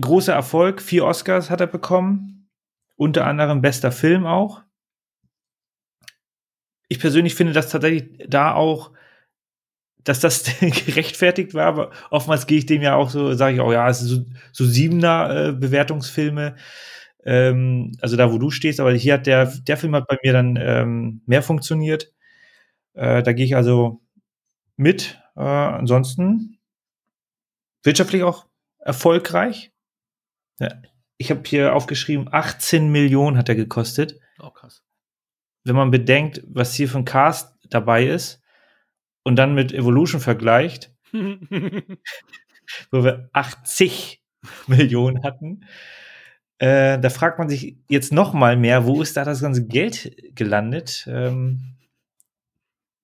großer 0.00 0.32
Erfolg. 0.32 0.80
Vier 0.80 1.04
Oscars 1.04 1.50
hat 1.50 1.60
er 1.60 1.66
bekommen. 1.66 2.50
Unter 2.96 3.26
anderem 3.26 3.62
bester 3.62 3.92
Film 3.92 4.26
auch. 4.26 4.62
Ich 6.88 6.98
persönlich 7.00 7.34
finde 7.34 7.52
das 7.52 7.70
tatsächlich 7.70 8.26
da 8.28 8.54
auch, 8.54 8.92
dass 10.04 10.20
das 10.20 10.44
gerechtfertigt 10.60 11.54
war, 11.54 11.66
aber 11.66 11.90
oftmals 12.10 12.46
gehe 12.46 12.58
ich 12.58 12.66
dem 12.66 12.82
ja 12.82 12.94
auch 12.94 13.10
so, 13.10 13.34
sage 13.34 13.54
ich 13.54 13.60
auch, 13.60 13.72
ja, 13.72 13.88
es 13.88 14.02
ist 14.02 14.08
so, 14.08 14.24
so 14.52 14.64
siebener 14.64 15.48
äh, 15.48 15.52
Bewertungsfilme, 15.52 16.56
ähm, 17.24 17.92
also 18.00 18.16
da, 18.16 18.32
wo 18.32 18.38
du 18.38 18.50
stehst, 18.50 18.80
aber 18.80 18.92
hier 18.92 19.14
hat 19.14 19.26
der, 19.26 19.46
der 19.46 19.76
Film 19.76 19.94
hat 19.94 20.08
bei 20.08 20.18
mir 20.22 20.32
dann 20.32 20.58
ähm, 20.60 21.22
mehr 21.26 21.42
funktioniert. 21.42 22.12
Äh, 22.94 23.22
da 23.22 23.32
gehe 23.32 23.44
ich 23.44 23.56
also 23.56 24.02
mit. 24.76 25.20
Äh, 25.36 25.40
ansonsten 25.40 26.58
wirtschaftlich 27.84 28.22
auch 28.22 28.46
erfolgreich. 28.78 29.72
Ja, 30.58 30.68
ich 31.16 31.30
habe 31.30 31.42
hier 31.46 31.74
aufgeschrieben, 31.74 32.28
18 32.30 32.90
Millionen 32.90 33.38
hat 33.38 33.48
er 33.48 33.54
gekostet. 33.54 34.18
Oh, 34.40 34.50
krass. 34.50 34.82
Wenn 35.64 35.76
man 35.76 35.92
bedenkt, 35.92 36.42
was 36.46 36.74
hier 36.74 36.88
für 36.88 36.98
ein 36.98 37.04
Cast 37.04 37.56
dabei 37.68 38.06
ist 38.06 38.41
und 39.24 39.36
dann 39.36 39.54
mit 39.54 39.72
Evolution 39.72 40.20
vergleicht, 40.20 40.94
wo 41.12 43.04
wir 43.04 43.30
80 43.32 44.22
Millionen 44.66 45.22
hatten, 45.24 45.64
äh, 46.58 46.98
da 47.00 47.10
fragt 47.10 47.38
man 47.38 47.48
sich 47.48 47.76
jetzt 47.88 48.12
noch 48.12 48.34
mal 48.34 48.56
mehr, 48.56 48.86
wo 48.86 49.02
ist 49.02 49.16
da 49.16 49.24
das 49.24 49.40
ganze 49.40 49.66
Geld 49.66 50.14
gelandet? 50.36 51.04
Ähm, 51.08 51.76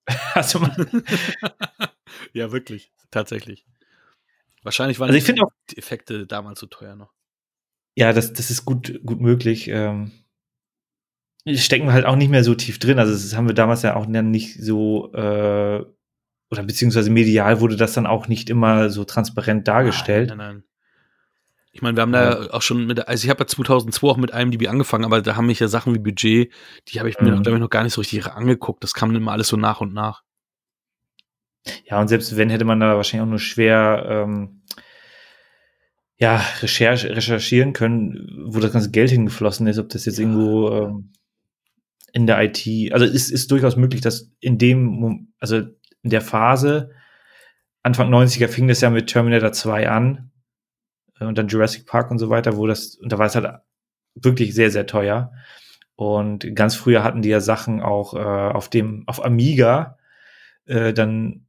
also 0.34 0.60
ja, 2.32 2.52
wirklich. 2.52 2.92
Tatsächlich. 3.10 3.66
Wahrscheinlich 4.62 5.00
waren 5.00 5.08
Also 5.08 5.18
ich 5.18 5.24
finde 5.24 5.42
auch, 5.42 5.52
die 5.70 5.78
Effekte 5.78 6.26
damals 6.26 6.60
so 6.60 6.66
teuer 6.66 6.94
noch. 6.94 7.12
ja, 7.96 8.12
das, 8.12 8.32
das 8.32 8.50
ist 8.50 8.64
gut, 8.64 9.00
gut 9.04 9.20
möglich. 9.20 9.68
Ähm, 9.68 10.12
stecken 11.46 11.86
wir 11.86 11.92
halt 11.92 12.04
auch 12.04 12.16
nicht 12.16 12.28
mehr 12.28 12.44
so 12.44 12.54
tief 12.54 12.78
drin. 12.78 12.98
Also 12.98 13.12
das 13.12 13.34
haben 13.34 13.48
wir 13.48 13.54
damals 13.54 13.82
ja 13.82 13.96
auch 13.96 14.06
nicht 14.06 14.62
so, 14.62 15.12
äh, 15.14 15.84
oder 16.50 16.62
beziehungsweise 16.62 17.10
medial 17.10 17.60
wurde 17.60 17.76
das 17.76 17.92
dann 17.92 18.06
auch 18.06 18.28
nicht 18.28 18.48
immer 18.50 18.90
so 18.90 19.04
transparent 19.04 19.68
dargestellt. 19.68 20.28
Nein, 20.30 20.38
nein, 20.38 20.54
nein. 20.56 20.64
Ich 21.70 21.82
meine, 21.82 21.96
wir 21.96 22.02
haben 22.02 22.12
da 22.12 22.48
auch 22.50 22.62
schon 22.62 22.86
mit, 22.86 23.06
also 23.06 23.24
ich 23.24 23.30
habe 23.30 23.40
ja 23.40 23.46
2002 23.46 24.08
auch 24.08 24.16
mit 24.16 24.30
IMDb 24.30 24.68
angefangen, 24.68 25.04
aber 25.04 25.20
da 25.22 25.36
haben 25.36 25.46
mich 25.46 25.60
ja 25.60 25.68
Sachen 25.68 25.94
wie 25.94 25.98
Budget, 26.00 26.50
die 26.88 26.98
habe 26.98 27.08
ich 27.08 27.20
mir 27.20 27.28
Mhm. 27.30 27.34
noch, 27.36 27.42
glaub 27.42 27.54
ich, 27.54 27.60
noch 27.60 27.70
gar 27.70 27.84
nicht 27.84 27.92
so 27.92 28.00
richtig 28.00 28.26
angeguckt. 28.26 28.82
Das 28.82 28.94
kam 28.94 29.14
immer 29.14 29.32
alles 29.32 29.48
so 29.48 29.56
nach 29.56 29.80
und 29.80 29.92
nach. 29.92 30.22
Ja, 31.84 32.00
und 32.00 32.08
selbst 32.08 32.36
wenn, 32.36 32.50
hätte 32.50 32.64
man 32.64 32.80
da 32.80 32.96
wahrscheinlich 32.96 33.26
auch 33.26 33.30
nur 33.30 33.38
schwer 33.38 34.06
ähm, 34.08 34.62
ja, 36.16 36.42
recherch 36.62 37.04
recherchieren 37.04 37.74
können, 37.74 38.46
wo 38.48 38.58
das 38.58 38.72
ganze 38.72 38.90
Geld 38.90 39.10
hingeflossen 39.10 39.66
ist, 39.66 39.78
ob 39.78 39.88
das 39.90 40.04
jetzt 40.04 40.18
Ja. 40.18 40.24
irgendwo 40.24 40.70
ähm, 40.70 41.12
in 42.12 42.26
der 42.26 42.42
IT, 42.42 42.92
also 42.92 43.04
es 43.04 43.30
ist 43.30 43.50
durchaus 43.52 43.76
möglich, 43.76 44.00
dass 44.00 44.32
in 44.40 44.58
dem, 44.58 45.28
also 45.38 45.62
der 46.02 46.20
Phase, 46.20 46.90
Anfang 47.82 48.12
90er 48.12 48.48
fing 48.48 48.68
das 48.68 48.80
ja 48.80 48.90
mit 48.90 49.08
Terminator 49.08 49.52
2 49.52 49.88
an 49.88 50.30
äh, 51.20 51.24
und 51.24 51.38
dann 51.38 51.48
Jurassic 51.48 51.86
Park 51.86 52.10
und 52.10 52.18
so 52.18 52.30
weiter, 52.30 52.56
wo 52.56 52.66
das, 52.66 52.94
und 52.96 53.12
da 53.12 53.18
war 53.18 53.26
es 53.26 53.34
halt 53.34 53.48
wirklich 54.14 54.54
sehr, 54.54 54.70
sehr 54.70 54.86
teuer. 54.86 55.32
Und 55.96 56.54
ganz 56.54 56.76
früher 56.76 57.02
hatten 57.02 57.22
die 57.22 57.28
ja 57.28 57.40
Sachen 57.40 57.80
auch 57.82 58.14
äh, 58.14 58.18
auf 58.18 58.68
dem, 58.68 59.04
auf 59.06 59.24
Amiga 59.24 59.98
äh, 60.66 60.92
dann 60.92 61.46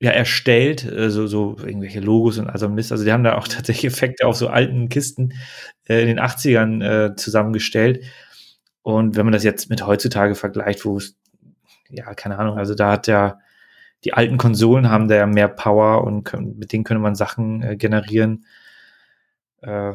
ja 0.00 0.10
erstellt, 0.10 0.84
äh, 0.84 1.10
so, 1.10 1.26
so 1.26 1.56
irgendwelche 1.58 2.00
Logos 2.00 2.38
und 2.38 2.48
also 2.48 2.68
Mist. 2.68 2.92
Also 2.92 3.04
die 3.04 3.12
haben 3.12 3.24
da 3.24 3.38
auch 3.38 3.48
tatsächlich 3.48 3.92
Effekte 3.92 4.26
auf 4.26 4.36
so 4.36 4.48
alten 4.48 4.88
Kisten 4.88 5.34
äh, 5.88 6.02
in 6.02 6.08
den 6.08 6.20
80ern 6.20 6.82
äh, 7.12 7.16
zusammengestellt. 7.16 8.04
Und 8.82 9.16
wenn 9.16 9.24
man 9.24 9.32
das 9.32 9.44
jetzt 9.44 9.70
mit 9.70 9.86
heutzutage 9.86 10.34
vergleicht, 10.34 10.84
wo 10.84 10.96
es, 10.96 11.16
ja, 11.92 12.14
keine 12.14 12.38
Ahnung, 12.38 12.58
also 12.58 12.74
da 12.74 12.92
hat 12.92 13.06
ja 13.06 13.38
die 14.04 14.14
alten 14.14 14.36
Konsolen 14.36 14.90
haben 14.90 15.08
da 15.08 15.14
ja 15.14 15.26
mehr 15.26 15.48
Power 15.48 16.04
und 16.04 16.24
können, 16.24 16.58
mit 16.58 16.72
denen 16.72 16.84
könnte 16.84 17.00
man 17.00 17.14
Sachen 17.14 17.62
äh, 17.62 17.76
generieren. 17.76 18.46
Äh, 19.60 19.92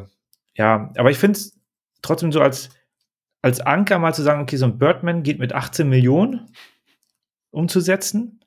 ja, 0.54 0.92
aber 0.96 1.10
ich 1.10 1.18
finde 1.18 1.38
es 1.38 1.58
trotzdem 2.00 2.32
so 2.32 2.40
als, 2.40 2.70
als 3.42 3.60
Anker 3.60 3.98
mal 3.98 4.14
zu 4.14 4.22
sagen, 4.22 4.40
okay, 4.40 4.56
so 4.56 4.64
ein 4.64 4.78
Birdman 4.78 5.22
geht 5.22 5.38
mit 5.38 5.52
18 5.52 5.88
Millionen 5.88 6.50
umzusetzen. 7.50 8.40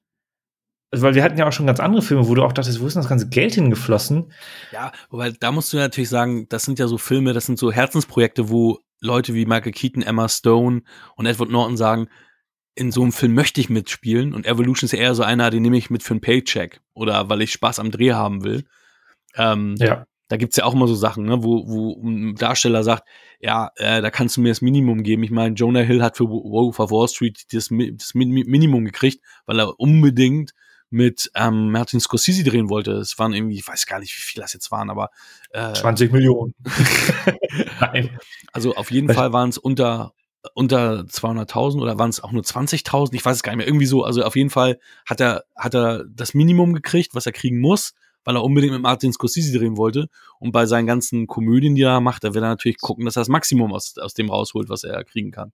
Also, 0.89 1.06
weil 1.06 1.16
wir 1.16 1.24
hatten 1.24 1.38
ja 1.38 1.47
auch 1.47 1.54
schon 1.54 1.68
ganz 1.68 1.80
andere 1.80 2.02
Filme, 2.02 2.28
wo 2.28 2.36
du 2.36 2.43
auch 2.43 2.52
dachtest, 2.52 2.82
wo 2.82 2.88
ist 2.88 2.95
denn 2.95 3.02
das 3.02 3.10
ganze 3.10 3.30
Geld 3.30 3.54
hingeflossen? 3.54 4.34
Ja, 4.72 4.91
wobei 5.10 5.32
da 5.32 5.52
musst 5.52 5.72
du 5.72 5.78
natürlich 5.78 6.10
sagen, 6.10 6.49
das 6.49 6.64
sind 6.64 6.80
ja 6.80 6.88
so 6.88 6.97
Filme, 6.97 7.34
das 7.34 7.45
sind 7.45 7.58
so 7.58 7.72
Herzensprojekte, 7.72 8.49
wo 8.49 8.80
Leute 8.99 9.34
wie 9.34 9.45
Michael 9.45 9.72
Keaton, 9.72 10.04
Emma 10.04 10.28
Stone 10.28 10.82
und 11.16 11.26
Edward 11.26 11.49
Norton 11.49 11.78
sagen, 11.78 12.08
in 12.76 12.91
so 12.91 13.01
einem 13.01 13.11
Film 13.11 13.34
möchte 13.34 13.59
ich 13.61 13.69
mitspielen 13.69 14.34
und 14.34 14.45
Evolution 14.45 14.86
ist 14.86 14.93
ja 14.93 14.99
eher 14.99 15.15
so 15.15 15.24
einer, 15.24 15.49
den 15.49 15.61
nehme 15.61 15.78
ich 15.78 15.89
mit 15.89 16.03
für 16.03 16.13
einen 16.13 16.22
Paycheck 16.22 16.82
oder 16.93 17.30
weil 17.30 17.41
ich 17.41 17.51
Spaß 17.51 17.80
am 17.80 17.91
Dreh 17.91 18.13
haben 18.13 18.43
will. 18.43 18.63
Ähm, 19.36 19.76
Ja. 19.80 20.05
Da 20.30 20.38
gibt's 20.38 20.55
ja 20.55 20.63
auch 20.63 20.74
immer 20.74 20.88
so 20.88 20.95
Sachen, 20.95 21.26
ne, 21.26 21.43
wo, 21.43 21.67
wo 21.67 22.01
ein 22.07 22.36
Darsteller 22.36 22.84
sagt, 22.86 23.03
ja, 23.41 23.69
äh, 23.76 24.01
da 24.01 24.09
kannst 24.09 24.38
du 24.38 24.41
mir 24.41 24.47
das 24.47 24.61
Minimum 24.61 25.03
geben. 25.03 25.24
Ich 25.24 25.32
meine, 25.32 25.55
Jonah 25.55 25.82
Hill 25.82 26.01
hat 26.01 26.15
für 26.15 26.24
Wolf 26.30 26.80
of 26.80 26.89
Wall 26.89 27.09
Street 27.09 27.43
das, 27.51 27.67
das 27.67 28.13
Mi- 28.15 28.45
Minimum 28.47 28.86
gekriegt, 28.86 29.22
weil 29.45 29.59
er 29.59 29.78
unbedingt 29.78 30.51
mit 30.89 31.30
ähm, 31.36 31.72
Martin 31.72 31.99
Scorsese 31.99 32.45
drehen 32.45 32.69
wollte. 32.69 32.93
Es 32.93 33.19
waren 33.19 33.34
irgendwie, 33.34 33.55
ich 33.55 33.67
weiß 33.67 33.86
gar 33.88 33.99
nicht, 33.99 34.15
wie 34.15 34.22
viel 34.22 34.41
das 34.41 34.53
jetzt 34.53 34.72
waren, 34.72 34.89
aber 34.89 35.09
äh, 35.49 35.74
20 35.74 36.13
Millionen. 36.13 36.53
Nein. 37.82 38.17
also 38.53 38.76
auf 38.76 38.89
jeden 38.89 39.13
Fall 39.13 39.34
waren 39.34 39.49
es 39.49 39.57
unter 39.57 40.13
unter 40.53 41.01
200.000 41.01 41.81
oder 41.81 41.99
waren 41.99 42.09
es 42.09 42.23
auch 42.23 42.31
nur 42.31 42.43
20.000? 42.43 43.13
Ich 43.13 43.23
weiß 43.23 43.37
es 43.37 43.43
gar 43.43 43.51
nicht 43.51 43.57
mehr. 43.57 43.67
Irgendwie 43.67 43.85
so. 43.85 44.03
Also 44.03 44.23
auf 44.23 44.35
jeden 44.35 44.49
Fall 44.49 44.79
hat 45.05 45.21
er 45.21 45.43
hat 45.55 45.75
er 45.75 46.05
das 46.05 46.33
Minimum 46.33 46.73
gekriegt, 46.73 47.13
was 47.13 47.25
er 47.25 47.31
kriegen 47.31 47.59
muss, 47.59 47.93
weil 48.23 48.35
er 48.35 48.43
unbedingt 48.43 48.73
mit 48.73 48.81
Martin 48.81 49.13
Scorsese 49.13 49.57
drehen 49.57 49.77
wollte. 49.77 50.07
Und 50.39 50.51
bei 50.51 50.65
seinen 50.65 50.87
ganzen 50.87 51.27
Komödien, 51.27 51.75
die 51.75 51.83
er 51.83 52.01
macht, 52.01 52.23
da 52.23 52.33
will 52.33 52.43
er 52.43 52.49
natürlich 52.49 52.79
gucken, 52.79 53.05
dass 53.05 53.15
er 53.15 53.21
das 53.21 53.29
Maximum 53.29 53.73
aus, 53.73 53.97
aus 53.97 54.13
dem 54.13 54.29
rausholt, 54.29 54.69
was 54.69 54.83
er 54.83 55.03
kriegen 55.03 55.31
kann. 55.31 55.51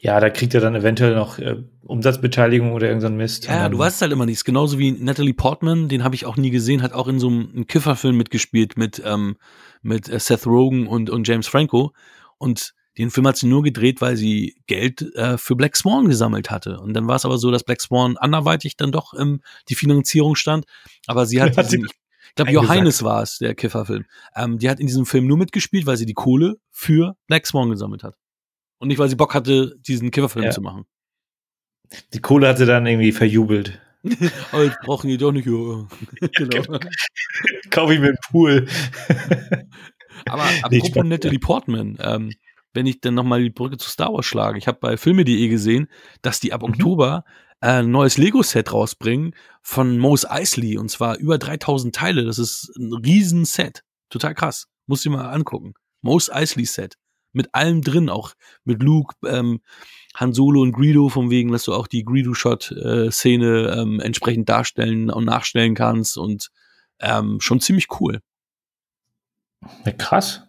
Ja, 0.00 0.18
da 0.18 0.30
kriegt 0.30 0.54
er 0.54 0.60
dann 0.60 0.74
eventuell 0.74 1.14
noch 1.14 1.38
äh, 1.38 1.56
Umsatzbeteiligung 1.82 2.72
oder 2.72 2.88
irgendein 2.88 3.16
Mist. 3.16 3.46
Ja, 3.46 3.66
Und 3.66 3.72
du 3.72 3.78
weißt 3.78 4.00
halt 4.02 4.12
immer 4.12 4.26
nicht. 4.26 4.36
Ist 4.36 4.44
genauso 4.44 4.78
wie 4.78 4.92
Natalie 4.92 5.34
Portman, 5.34 5.88
den 5.88 6.02
habe 6.04 6.14
ich 6.14 6.26
auch 6.26 6.36
nie 6.36 6.50
gesehen, 6.50 6.82
hat 6.82 6.92
auch 6.92 7.06
in 7.06 7.20
so 7.20 7.28
einem 7.28 7.50
einem 7.54 7.66
Kifferfilm 7.66 8.16
mitgespielt 8.16 8.76
mit, 8.76 9.00
ähm, 9.04 9.36
mit 9.82 10.08
äh, 10.08 10.18
Seth 10.18 10.46
Rogen 10.46 10.86
und, 10.86 11.10
und 11.10 11.28
James 11.28 11.46
Franco. 11.46 11.92
Und 12.38 12.74
den 12.98 13.10
Film 13.10 13.26
hat 13.26 13.36
sie 13.36 13.46
nur 13.46 13.62
gedreht, 13.62 14.00
weil 14.00 14.16
sie 14.16 14.56
Geld 14.66 15.02
äh, 15.14 15.38
für 15.38 15.56
Black 15.56 15.76
Swan 15.76 16.08
gesammelt 16.08 16.50
hatte. 16.50 16.80
Und 16.80 16.94
dann 16.94 17.06
war 17.06 17.16
es 17.16 17.24
aber 17.24 17.38
so, 17.38 17.50
dass 17.50 17.64
Black 17.64 17.80
Swan 17.80 18.16
anderweitig 18.16 18.76
dann 18.76 18.92
doch 18.92 19.14
ähm, 19.14 19.40
die 19.68 19.74
Finanzierung 19.74 20.34
stand. 20.34 20.66
Aber 21.06 21.26
sie 21.26 21.40
hat, 21.40 21.54
sie 21.68 21.78
diesen, 21.78 21.84
ich 21.84 22.34
glaube. 22.34 22.50
Johannes 22.52 23.02
war 23.02 23.22
es, 23.22 23.38
der 23.38 23.54
Kifferfilm. 23.54 24.04
Ähm, 24.34 24.58
die 24.58 24.68
hat 24.68 24.80
in 24.80 24.86
diesem 24.86 25.06
Film 25.06 25.26
nur 25.26 25.36
mitgespielt, 25.38 25.86
weil 25.86 25.96
sie 25.96 26.06
die 26.06 26.14
Kohle 26.14 26.56
für 26.70 27.16
Black 27.26 27.46
Swan 27.46 27.70
gesammelt 27.70 28.02
hat. 28.02 28.16
Und 28.78 28.88
nicht, 28.88 28.98
weil 28.98 29.08
sie 29.08 29.16
Bock 29.16 29.34
hatte, 29.34 29.76
diesen 29.86 30.10
Kifferfilm 30.10 30.46
Ja. 30.46 30.50
zu 30.50 30.60
machen. 30.60 30.84
Die 32.12 32.20
Kohle 32.20 32.48
hat 32.48 32.58
sie 32.58 32.66
dann 32.66 32.86
irgendwie 32.86 33.12
verjubelt. 33.12 33.80
Oh, 34.52 34.60
jetzt 34.62 34.78
brauchen 34.84 35.08
die 35.08 35.18
doch 35.18 35.32
nicht. 35.32 35.46
Ja. 35.46 35.52
genau. 36.36 36.78
Kaufe 37.70 37.94
ich 37.94 38.00
mir 38.00 38.08
einen 38.08 38.18
Pool. 38.30 38.68
Aber 40.26 40.44
apropos 40.62 41.04
Natalie 41.04 41.40
Portman, 41.40 41.98
ähm, 42.00 42.32
wenn 42.78 42.86
ich 42.86 43.00
dann 43.00 43.14
nochmal 43.14 43.42
die 43.42 43.50
Brücke 43.50 43.76
zu 43.76 43.90
Star 43.90 44.12
Wars 44.12 44.24
schlage, 44.24 44.56
ich 44.56 44.68
habe 44.68 44.78
bei 44.80 44.96
filme.de 44.96 45.48
gesehen, 45.48 45.88
dass 46.22 46.38
die 46.38 46.52
ab 46.52 46.62
Mhm. 46.62 46.68
Oktober 46.68 47.24
äh, 47.60 47.80
ein 47.80 47.90
neues 47.90 48.18
Lego-Set 48.18 48.72
rausbringen 48.72 49.34
von 49.62 49.98
Mos 49.98 50.24
Eisley 50.24 50.78
und 50.78 50.88
zwar 50.88 51.18
über 51.18 51.38
3000 51.38 51.92
Teile. 51.92 52.24
Das 52.24 52.38
ist 52.38 52.70
ein 52.76 52.92
riesen 52.92 53.44
Set. 53.44 53.82
Total 54.10 54.32
krass. 54.32 54.68
Muss 54.86 55.02
dir 55.02 55.10
mal 55.10 55.28
angucken. 55.28 55.74
Mos 56.02 56.30
Eisley 56.30 56.66
Set. 56.66 56.94
Mit 57.32 57.52
allem 57.52 57.82
drin, 57.82 58.10
auch 58.10 58.34
mit 58.62 58.80
Luke, 58.80 59.16
ähm, 59.26 59.60
Han 60.14 60.32
Solo 60.32 60.62
und 60.62 60.70
Greedo, 60.70 61.08
von 61.08 61.28
wegen, 61.30 61.50
dass 61.50 61.64
du 61.64 61.74
auch 61.74 61.88
die 61.88 62.04
Greedo-Shot-Szene 62.04 63.76
ähm, 63.76 63.98
entsprechend 63.98 64.48
darstellen 64.48 65.10
und 65.10 65.24
nachstellen 65.24 65.74
kannst 65.74 66.16
und 66.16 66.50
ähm, 67.00 67.40
schon 67.40 67.60
ziemlich 67.60 67.88
cool. 68.00 68.20
Ja, 69.84 69.90
krass. 69.92 70.47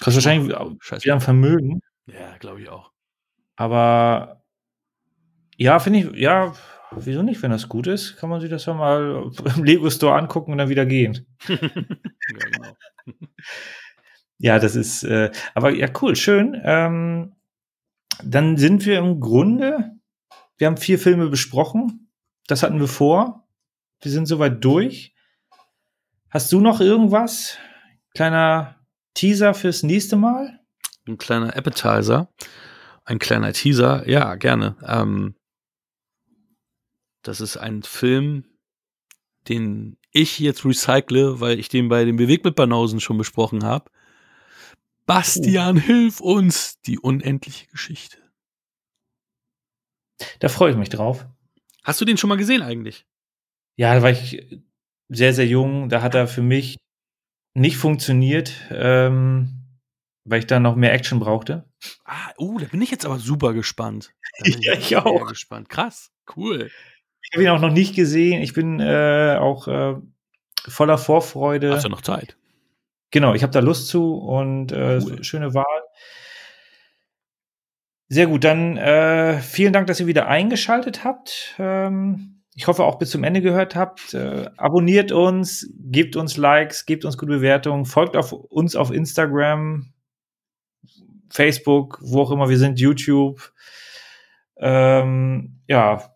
Krass 0.00 0.14
wahrscheinlich 0.14 0.54
Scheiße. 0.80 1.04
wieder 1.04 1.14
am 1.14 1.20
Vermögen. 1.20 1.80
Ja, 2.06 2.36
glaube 2.38 2.60
ich 2.60 2.68
auch. 2.68 2.92
Aber 3.56 4.42
ja, 5.56 5.78
finde 5.78 6.00
ich, 6.00 6.20
ja, 6.20 6.52
wieso 6.90 7.22
nicht, 7.22 7.42
wenn 7.42 7.50
das 7.50 7.68
gut 7.68 7.86
ist, 7.86 8.16
kann 8.16 8.28
man 8.28 8.40
sich 8.40 8.50
das 8.50 8.66
ja 8.66 8.74
mal 8.74 9.30
im 9.56 9.64
Lego 9.64 9.88
Store 9.90 10.16
angucken 10.16 10.52
und 10.52 10.58
dann 10.58 10.68
wieder 10.68 10.86
gehen. 10.86 11.26
ja, 11.48 11.56
genau. 11.58 12.76
Ja, 14.38 14.58
das 14.58 14.76
ist, 14.76 15.02
äh, 15.02 15.30
aber 15.54 15.70
ja, 15.70 15.88
cool, 16.02 16.14
schön. 16.14 16.60
Ähm, 16.62 17.36
dann 18.22 18.58
sind 18.58 18.84
wir 18.84 18.98
im 18.98 19.18
Grunde, 19.18 19.92
wir 20.58 20.66
haben 20.66 20.76
vier 20.76 20.98
Filme 20.98 21.28
besprochen. 21.28 22.10
Das 22.46 22.62
hatten 22.62 22.78
wir 22.78 22.88
vor. 22.88 23.48
Wir 24.02 24.10
sind 24.10 24.26
soweit 24.26 24.62
durch. 24.62 25.14
Hast 26.28 26.52
du 26.52 26.60
noch 26.60 26.80
irgendwas? 26.80 27.56
Kleiner 28.14 28.76
Teaser 29.16 29.54
fürs 29.54 29.82
nächste 29.82 30.16
Mal? 30.16 30.60
Ein 31.08 31.18
kleiner 31.18 31.56
Appetizer, 31.56 32.28
ein 33.04 33.18
kleiner 33.18 33.52
Teaser, 33.52 34.08
ja, 34.08 34.34
gerne. 34.36 34.76
Ähm, 34.86 35.34
das 37.22 37.40
ist 37.40 37.56
ein 37.56 37.82
Film, 37.82 38.44
den 39.48 39.96
ich 40.12 40.38
jetzt 40.38 40.64
recycle, 40.64 41.40
weil 41.40 41.58
ich 41.58 41.68
den 41.68 41.88
bei 41.88 42.04
den 42.04 42.16
Bewegtbildbanausen 42.16 43.00
schon 43.00 43.18
besprochen 43.18 43.64
habe. 43.64 43.90
Bastian, 45.06 45.76
hilf 45.76 46.20
uns! 46.20 46.80
Die 46.82 46.98
unendliche 46.98 47.66
Geschichte. 47.68 48.18
Da 50.40 50.48
freue 50.48 50.72
ich 50.72 50.76
mich 50.76 50.88
drauf. 50.88 51.26
Hast 51.84 52.00
du 52.00 52.04
den 52.04 52.16
schon 52.16 52.28
mal 52.28 52.36
gesehen 52.36 52.62
eigentlich? 52.62 53.06
Ja, 53.76 53.94
da 53.94 54.02
war 54.02 54.10
ich 54.10 54.44
sehr, 55.08 55.32
sehr 55.32 55.46
jung. 55.46 55.88
Da 55.88 56.02
hat 56.02 56.14
er 56.14 56.26
für 56.26 56.42
mich 56.42 56.76
nicht 57.56 57.76
funktioniert, 57.78 58.52
ähm, 58.70 59.62
weil 60.24 60.40
ich 60.40 60.46
da 60.46 60.60
noch 60.60 60.76
mehr 60.76 60.92
Action 60.92 61.18
brauchte. 61.18 61.64
Ah, 62.04 62.30
oh, 62.36 62.58
da 62.58 62.66
bin 62.66 62.82
ich 62.82 62.90
jetzt 62.90 63.06
aber 63.06 63.18
super 63.18 63.52
gespannt. 63.54 64.12
Ja, 64.44 64.74
ich 64.74 64.88
sehr 64.88 65.06
auch. 65.06 65.26
gespannt. 65.28 65.68
Krass, 65.70 66.12
cool. 66.36 66.70
Ich 67.22 67.30
habe 67.32 67.42
ihn 67.44 67.48
auch 67.48 67.60
noch 67.60 67.72
nicht 67.72 67.94
gesehen. 67.96 68.42
Ich 68.42 68.52
bin 68.52 68.80
äh, 68.80 69.36
auch 69.40 69.66
äh, 69.66 69.94
voller 70.68 70.98
Vorfreude. 70.98 71.72
Hast 71.72 71.86
du 71.86 71.88
noch 71.88 72.02
Zeit? 72.02 72.36
Genau, 73.10 73.32
ich 73.34 73.42
habe 73.42 73.52
da 73.52 73.60
Lust 73.60 73.88
zu 73.88 74.14
und 74.18 74.72
äh, 74.72 75.00
Cool. 75.02 75.24
schöne 75.24 75.54
Wahl. 75.54 75.64
Sehr 78.08 78.26
gut, 78.26 78.44
dann 78.44 78.76
äh, 78.76 79.40
vielen 79.40 79.72
Dank, 79.72 79.86
dass 79.86 79.98
ihr 79.98 80.06
wieder 80.06 80.28
eingeschaltet 80.28 81.02
habt. 81.02 81.54
Ähm, 81.58 82.35
ich 82.56 82.66
hoffe 82.66 82.84
auch 82.84 82.98
bis 82.98 83.10
zum 83.10 83.22
Ende 83.22 83.42
gehört 83.42 83.76
habt. 83.76 84.14
Äh, 84.14 84.48
abonniert 84.56 85.12
uns, 85.12 85.70
gebt 85.78 86.16
uns 86.16 86.38
Likes, 86.38 86.86
gebt 86.86 87.04
uns 87.04 87.18
gute 87.18 87.32
Bewertungen, 87.32 87.84
folgt 87.84 88.16
auf 88.16 88.32
uns 88.32 88.76
auf 88.76 88.90
Instagram, 88.90 89.92
Facebook, 91.28 91.98
wo 92.00 92.22
auch 92.22 92.30
immer 92.30 92.48
wir 92.48 92.56
sind, 92.56 92.80
YouTube. 92.80 93.52
Ähm, 94.56 95.60
ja. 95.68 96.10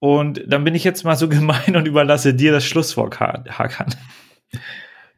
Und 0.00 0.44
dann 0.46 0.64
bin 0.64 0.74
ich 0.74 0.84
jetzt 0.84 1.04
mal 1.04 1.16
so 1.16 1.28
gemein 1.30 1.76
und 1.76 1.88
überlasse 1.88 2.34
dir 2.34 2.52
das 2.52 2.66
Schlusswort, 2.66 3.20
Hakan. 3.20 3.94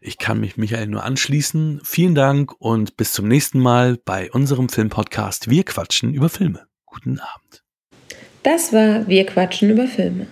Ich 0.00 0.18
kann 0.18 0.38
mich 0.38 0.56
Michael 0.56 0.86
nur 0.86 1.02
anschließen. 1.02 1.80
Vielen 1.82 2.14
Dank 2.14 2.52
und 2.60 2.96
bis 2.96 3.12
zum 3.12 3.26
nächsten 3.26 3.58
Mal 3.58 3.98
bei 4.04 4.30
unserem 4.30 4.68
Filmpodcast 4.68 5.50
Wir 5.50 5.64
quatschen 5.64 6.14
über 6.14 6.28
Filme. 6.28 6.66
Guten 6.86 7.18
Abend. 7.18 7.41
Das 8.42 8.72
war 8.72 9.06
Wir 9.06 9.24
quatschen 9.24 9.70
über 9.70 9.86
Filme. 9.86 10.26